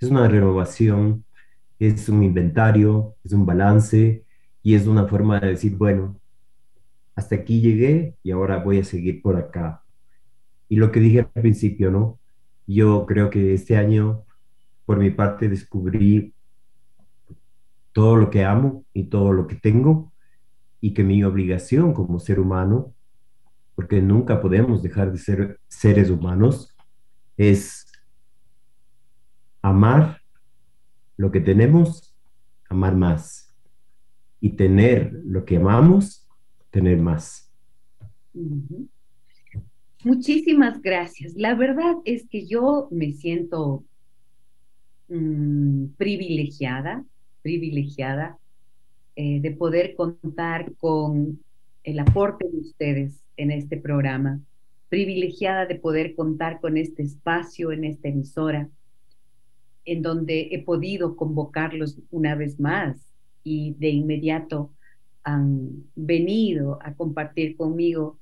es 0.00 0.08
una 0.08 0.28
renovación, 0.28 1.24
es 1.78 2.08
un 2.08 2.22
inventario, 2.22 3.14
es 3.24 3.32
un 3.32 3.44
balance 3.44 4.24
y 4.62 4.74
es 4.74 4.86
una 4.86 5.06
forma 5.06 5.40
de 5.40 5.48
decir, 5.48 5.76
bueno, 5.76 6.18
hasta 7.16 7.34
aquí 7.34 7.60
llegué 7.60 8.14
y 8.22 8.30
ahora 8.30 8.62
voy 8.62 8.78
a 8.78 8.84
seguir 8.84 9.22
por 9.22 9.36
acá. 9.36 9.82
Y 10.68 10.76
lo 10.76 10.92
que 10.92 11.00
dije 11.00 11.20
al 11.20 11.30
principio, 11.30 11.90
¿no? 11.90 12.20
Yo 12.66 13.06
creo 13.06 13.30
que 13.30 13.54
este 13.54 13.76
año, 13.76 14.24
por 14.84 14.98
mi 14.98 15.10
parte, 15.10 15.48
descubrí 15.48 16.34
todo 17.92 18.16
lo 18.16 18.28
que 18.28 18.44
amo 18.44 18.84
y 18.92 19.04
todo 19.04 19.32
lo 19.32 19.46
que 19.46 19.56
tengo 19.56 20.12
y 20.80 20.92
que 20.92 21.02
mi 21.02 21.24
obligación 21.24 21.94
como 21.94 22.18
ser 22.18 22.38
humano, 22.38 22.94
porque 23.74 24.02
nunca 24.02 24.40
podemos 24.42 24.82
dejar 24.82 25.10
de 25.10 25.18
ser 25.18 25.60
seres 25.68 26.10
humanos, 26.10 26.76
es 27.38 27.86
amar 29.62 30.20
lo 31.16 31.30
que 31.30 31.40
tenemos, 31.40 32.14
amar 32.68 32.94
más. 32.94 33.54
Y 34.38 34.50
tener 34.50 35.18
lo 35.24 35.46
que 35.46 35.56
amamos, 35.56 36.25
tener 36.76 36.98
más. 36.98 37.50
Muchísimas 40.04 40.82
gracias. 40.82 41.34
La 41.34 41.54
verdad 41.54 41.94
es 42.04 42.28
que 42.28 42.44
yo 42.44 42.88
me 42.90 43.12
siento 43.12 43.82
mm, 45.08 45.86
privilegiada, 45.96 47.02
privilegiada 47.40 48.36
eh, 49.16 49.40
de 49.40 49.50
poder 49.52 49.96
contar 49.96 50.74
con 50.74 51.40
el 51.82 51.98
aporte 51.98 52.46
de 52.46 52.58
ustedes 52.58 53.24
en 53.38 53.52
este 53.52 53.78
programa, 53.78 54.38
privilegiada 54.90 55.64
de 55.64 55.76
poder 55.76 56.14
contar 56.14 56.60
con 56.60 56.76
este 56.76 57.04
espacio 57.04 57.72
en 57.72 57.84
esta 57.84 58.08
emisora, 58.08 58.68
en 59.86 60.02
donde 60.02 60.48
he 60.50 60.62
podido 60.62 61.16
convocarlos 61.16 61.98
una 62.10 62.34
vez 62.34 62.60
más 62.60 62.98
y 63.42 63.74
de 63.78 63.88
inmediato 63.88 64.72
han 65.26 65.84
venido 65.96 66.78
a 66.82 66.94
compartir 66.94 67.56
conmigo 67.56 68.16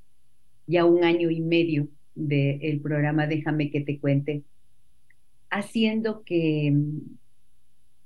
ya 0.67 0.87
un 0.87 1.05
año 1.05 1.31
y 1.31 1.43
medio 1.43 1.89
del 2.15 2.81
programa 2.81 3.27
Déjame 3.27 3.71
que 3.71 3.83
te 3.83 3.99
cuente, 3.99 4.43
haciendo 5.51 6.25
que, 6.25 6.75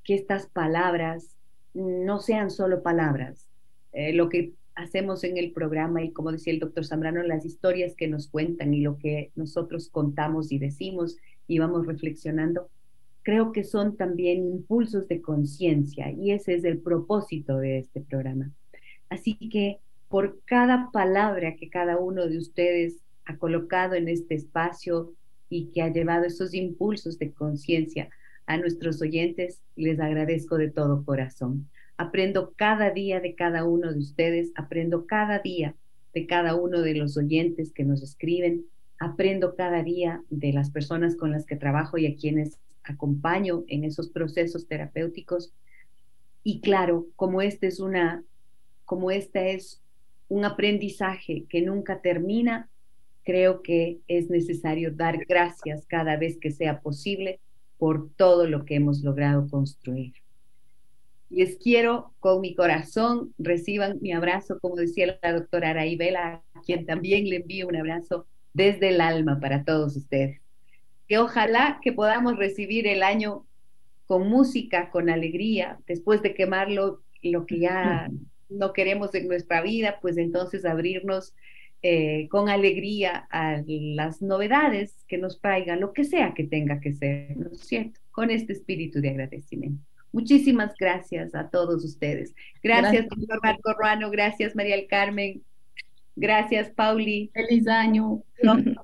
que 0.03 0.15
estas 0.15 0.49
palabras 0.49 1.37
no 1.75 2.19
sean 2.19 2.51
solo 2.51 2.83
palabras. 2.83 3.47
Eh, 3.93 4.13
lo 4.13 4.29
que 4.29 4.55
hacemos 4.75 5.23
en 5.23 5.37
el 5.37 5.53
programa 5.53 6.03
y 6.03 6.11
como 6.11 6.33
decía 6.33 6.53
el 6.53 6.59
doctor 6.59 6.85
Zambrano, 6.85 7.23
las 7.23 7.45
historias 7.45 7.95
que 7.95 8.09
nos 8.09 8.27
cuentan 8.27 8.75
y 8.75 8.81
lo 8.81 8.99
que 8.99 9.31
nosotros 9.37 9.91
contamos 9.91 10.51
y 10.51 10.59
decimos 10.59 11.17
y 11.47 11.61
vamos 11.61 11.87
reflexionando, 11.87 12.69
creo 13.23 13.53
que 13.53 13.63
son 13.63 13.97
también 13.97 14.45
impulsos 14.45 15.07
de 15.07 15.23
conciencia 15.23 16.11
y 16.11 16.33
ese 16.33 16.55
es 16.55 16.65
el 16.65 16.79
propósito 16.79 17.59
de 17.59 17.79
este 17.79 18.01
programa. 18.01 18.51
Así 19.09 19.35
que 19.35 19.81
por 20.09 20.41
cada 20.45 20.91
palabra 20.91 21.57
que 21.57 21.69
cada 21.69 21.99
uno 21.99 22.27
de 22.27 22.39
ustedes 22.39 23.03
ha 23.25 23.37
colocado 23.37 23.95
en 23.95 24.09
este 24.09 24.35
espacio 24.35 25.13
y 25.51 25.71
que 25.71 25.83
ha 25.83 25.93
llevado 25.93 26.25
esos 26.25 26.55
impulsos 26.55 27.19
de 27.19 27.33
conciencia 27.33 28.09
a 28.47 28.57
nuestros 28.57 29.03
oyentes, 29.03 29.61
les 29.77 30.01
agradezco 30.01 30.57
de 30.57 30.71
todo 30.71 31.05
corazón. 31.05 31.69
Aprendo 31.99 32.55
cada 32.57 32.91
día 32.91 33.21
de 33.21 33.35
cada 33.35 33.65
uno 33.65 33.93
de 33.93 33.99
ustedes, 33.99 34.53
aprendo 34.55 35.07
cada 35.07 35.41
día 35.41 35.75
de 36.15 36.27
cada 36.27 36.55
uno 36.55 36.81
de 36.81 36.95
los 36.95 37.17
oyentes 37.19 37.73
que 37.73 37.85
nos 37.85 38.03
escriben, 38.03 38.65
aprendo 38.99 39.55
cada 39.55 39.83
día 39.83 40.23
de 40.31 40.53
las 40.53 40.71
personas 40.71 41.17
con 41.17 41.31
las 41.31 41.45
que 41.45 41.57
trabajo 41.57 41.99
y 41.99 42.07
a 42.07 42.17
quienes 42.17 42.59
acompaño 42.83 43.65
en 43.69 43.85
esos 43.85 44.09
procesos 44.09 44.67
terapéuticos. 44.67 45.53
Y 46.43 46.61
claro, 46.61 47.07
como 47.17 47.43
esta 47.43 47.67
es 47.67 47.81
una 47.81 48.25
como 48.89 49.11
este 49.11 49.53
es 49.53 49.83
un 50.29 50.47
aprendizaje 50.47 51.45
que 51.51 51.61
nunca 51.61 52.01
termina, 52.01 52.71
creo 53.23 53.63
que 53.63 53.99
es 54.09 54.31
necesario 54.31 54.91
dar 54.91 55.27
gracias 55.27 55.85
cada 55.87 56.17
vez 56.17 56.39
que 56.39 56.51
sea 56.51 56.81
posible 56.81 57.39
por 57.77 58.11
todo 58.17 58.47
lo 58.47 58.65
que 58.65 58.77
hemos 58.77 59.03
logrado 59.03 59.47
construir. 59.51 60.15
Les 61.29 61.59
quiero 61.59 62.15
con 62.19 62.41
mi 62.41 62.55
corazón, 62.55 63.35
reciban 63.37 63.99
mi 64.01 64.13
abrazo, 64.13 64.59
como 64.59 64.77
decía 64.77 65.19
la 65.21 65.35
doctora 65.35 65.71
Araibela, 65.71 66.43
a 66.55 66.61
quien 66.63 66.87
también 66.87 67.29
le 67.29 67.37
envío 67.37 67.69
un 67.69 67.77
abrazo 67.77 68.25
desde 68.55 68.89
el 68.89 69.03
alma 69.03 69.39
para 69.39 69.65
todos 69.65 69.99
ustedes. 69.99 70.41
Que 71.07 71.19
ojalá 71.19 71.79
que 71.83 71.93
podamos 71.93 72.39
recibir 72.39 72.87
el 72.87 73.03
año 73.03 73.45
con 74.07 74.31
música, 74.31 74.89
con 74.89 75.11
alegría, 75.11 75.79
después 75.87 76.23
de 76.23 76.33
quemarlo, 76.33 77.03
lo 77.21 77.45
que 77.45 77.59
ya 77.59 78.09
no 78.49 78.73
queremos 78.73 79.15
en 79.15 79.29
nuestra 79.29 79.63
vida, 79.63 79.99
pues 80.01 80.17
entonces 80.17 80.65
abrirnos 80.65 81.35
eh, 81.83 82.29
con 82.31 82.49
alegría 82.49 83.29
a 83.31 83.63
las 83.67 84.21
novedades 84.21 85.05
que 85.07 85.19
nos 85.19 85.41
traigan, 85.41 85.81
lo 85.81 85.93
que 85.93 86.05
sea 86.05 86.35
que 86.35 86.45
tenga 86.45 86.81
que 86.81 86.93
ser, 86.93 87.37
¿no 87.37 87.53
es 87.53 87.61
cierto? 87.61 88.01
Con 88.11 88.31
este 88.31 88.53
espíritu 88.53 89.01
de 89.01 89.11
agradecimiento. 89.11 89.85
Muchísimas 90.11 90.75
gracias 90.77 91.35
a 91.35 91.51
todos 91.51 91.85
ustedes. 91.85 92.35
Gracias, 92.63 93.07
doctor 93.09 93.41
Marco 93.43 93.73
Ruano. 93.75 94.11
Gracias, 94.11 94.57
María 94.57 94.77
del 94.77 94.87
Carmen. 94.87 95.43
Gracias, 96.17 96.71
Pauli. 96.71 97.31
Feliz 97.33 97.69
año. 97.69 98.23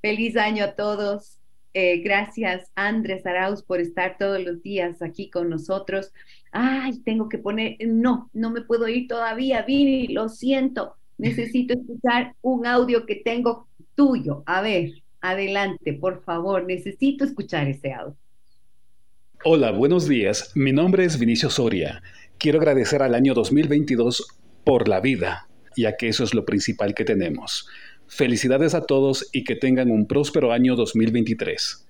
Feliz 0.00 0.36
año 0.36 0.64
a 0.64 0.74
todos. 0.74 1.38
Eh, 1.74 1.98
gracias, 1.98 2.70
Andrés 2.74 3.26
Arauz, 3.26 3.62
por 3.62 3.80
estar 3.80 4.16
todos 4.16 4.42
los 4.42 4.62
días 4.62 5.02
aquí 5.02 5.28
con 5.28 5.50
nosotros 5.50 6.12
ay, 6.52 6.98
tengo 7.04 7.28
que 7.28 7.38
poner, 7.38 7.76
no, 7.86 8.30
no 8.32 8.50
me 8.50 8.62
puedo 8.62 8.88
ir 8.88 9.08
todavía, 9.08 9.62
Vini, 9.62 10.08
lo 10.08 10.28
siento, 10.28 10.94
necesito 11.18 11.74
escuchar 11.74 12.34
un 12.42 12.66
audio 12.66 13.06
que 13.06 13.16
tengo 13.16 13.68
tuyo. 13.94 14.42
A 14.46 14.60
ver, 14.60 14.92
adelante, 15.20 15.92
por 15.92 16.22
favor, 16.22 16.64
necesito 16.64 17.24
escuchar 17.24 17.68
ese 17.68 17.92
audio. 17.92 18.16
Hola, 19.44 19.70
buenos 19.70 20.08
días. 20.08 20.52
Mi 20.54 20.72
nombre 20.72 21.04
es 21.04 21.18
Vinicio 21.18 21.48
Soria. 21.48 22.02
Quiero 22.38 22.58
agradecer 22.58 23.02
al 23.02 23.14
año 23.14 23.34
2022 23.34 24.26
por 24.64 24.88
la 24.88 25.00
vida, 25.00 25.48
ya 25.76 25.96
que 25.96 26.08
eso 26.08 26.24
es 26.24 26.34
lo 26.34 26.44
principal 26.44 26.94
que 26.94 27.04
tenemos. 27.04 27.68
Felicidades 28.06 28.74
a 28.74 28.86
todos 28.86 29.28
y 29.32 29.44
que 29.44 29.54
tengan 29.54 29.90
un 29.90 30.06
próspero 30.06 30.52
año 30.52 30.76
2023. 30.76 31.87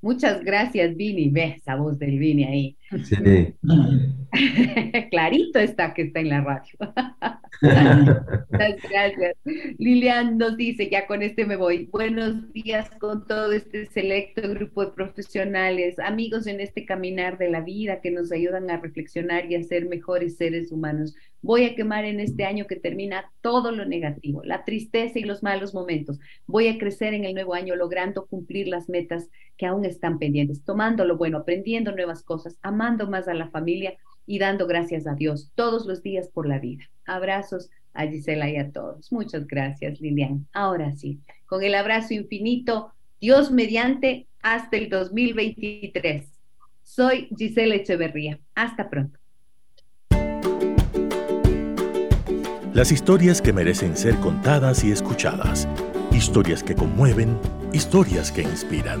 Muchas 0.00 0.42
gracias, 0.44 0.96
Vini. 0.96 1.28
Ve 1.30 1.56
esa 1.58 1.76
voz 1.76 1.98
del 1.98 2.18
Vini 2.18 2.44
ahí. 2.44 2.76
Sí. 3.04 3.54
Clarito 5.10 5.58
está 5.58 5.92
que 5.92 6.02
está 6.02 6.20
en 6.20 6.28
la 6.28 6.40
radio. 6.40 6.72
Muchas 7.62 8.76
gracias. 8.90 9.36
Lilian 9.78 10.38
nos 10.38 10.56
dice, 10.56 10.90
ya 10.90 11.06
con 11.06 11.22
este 11.22 11.46
me 11.46 11.56
voy. 11.56 11.86
Buenos 11.86 12.52
días 12.52 12.90
con 12.98 13.26
todo 13.26 13.52
este 13.52 13.86
selecto 13.86 14.42
grupo 14.42 14.84
de 14.84 14.92
profesionales, 14.92 15.98
amigos 15.98 16.46
en 16.46 16.60
este 16.60 16.84
caminar 16.84 17.38
de 17.38 17.50
la 17.50 17.60
vida 17.60 18.00
que 18.00 18.10
nos 18.10 18.32
ayudan 18.32 18.70
a 18.70 18.78
reflexionar 18.78 19.50
y 19.50 19.54
a 19.54 19.62
ser 19.62 19.86
mejores 19.86 20.36
seres 20.36 20.70
humanos. 20.70 21.14
Voy 21.42 21.64
a 21.64 21.74
quemar 21.76 22.04
en 22.04 22.20
este 22.20 22.44
año 22.44 22.66
que 22.66 22.76
termina 22.76 23.30
todo 23.40 23.70
lo 23.70 23.84
negativo, 23.84 24.42
la 24.44 24.64
tristeza 24.64 25.18
y 25.18 25.22
los 25.22 25.42
malos 25.42 25.74
momentos. 25.74 26.18
Voy 26.46 26.68
a 26.68 26.78
crecer 26.78 27.14
en 27.14 27.24
el 27.24 27.34
nuevo 27.34 27.54
año 27.54 27.76
logrando 27.76 28.26
cumplir 28.26 28.68
las 28.68 28.88
metas 28.88 29.30
que 29.56 29.66
aún 29.66 29.84
están 29.84 30.18
pendientes, 30.18 30.64
tomando 30.64 31.04
lo 31.04 31.16
bueno, 31.16 31.38
aprendiendo 31.38 31.92
nuevas 31.92 32.22
cosas, 32.22 32.58
amando 32.62 32.75
más 32.76 33.28
a 33.28 33.34
la 33.34 33.48
familia 33.50 33.94
y 34.26 34.38
dando 34.38 34.66
gracias 34.66 35.06
a 35.06 35.14
Dios 35.14 35.50
todos 35.54 35.86
los 35.86 36.02
días 36.02 36.28
por 36.28 36.48
la 36.48 36.58
vida. 36.58 36.84
Abrazos 37.06 37.70
a 37.94 38.06
Gisela 38.06 38.50
y 38.50 38.56
a 38.56 38.70
todos. 38.70 39.10
Muchas 39.12 39.46
gracias, 39.46 40.00
Lilian. 40.00 40.46
Ahora 40.52 40.92
sí, 40.92 41.20
con 41.46 41.62
el 41.62 41.74
abrazo 41.74 42.14
infinito, 42.14 42.92
Dios 43.20 43.50
mediante, 43.50 44.26
hasta 44.42 44.76
el 44.76 44.88
2023. 44.88 46.26
Soy 46.82 47.28
Gisela 47.36 47.74
Echeverría. 47.74 48.38
Hasta 48.54 48.88
pronto. 48.88 49.18
Las 52.72 52.92
historias 52.92 53.40
que 53.40 53.54
merecen 53.54 53.96
ser 53.96 54.16
contadas 54.16 54.84
y 54.84 54.92
escuchadas. 54.92 55.66
Historias 56.12 56.62
que 56.62 56.74
conmueven, 56.74 57.38
historias 57.72 58.30
que 58.30 58.42
inspiran. 58.42 59.00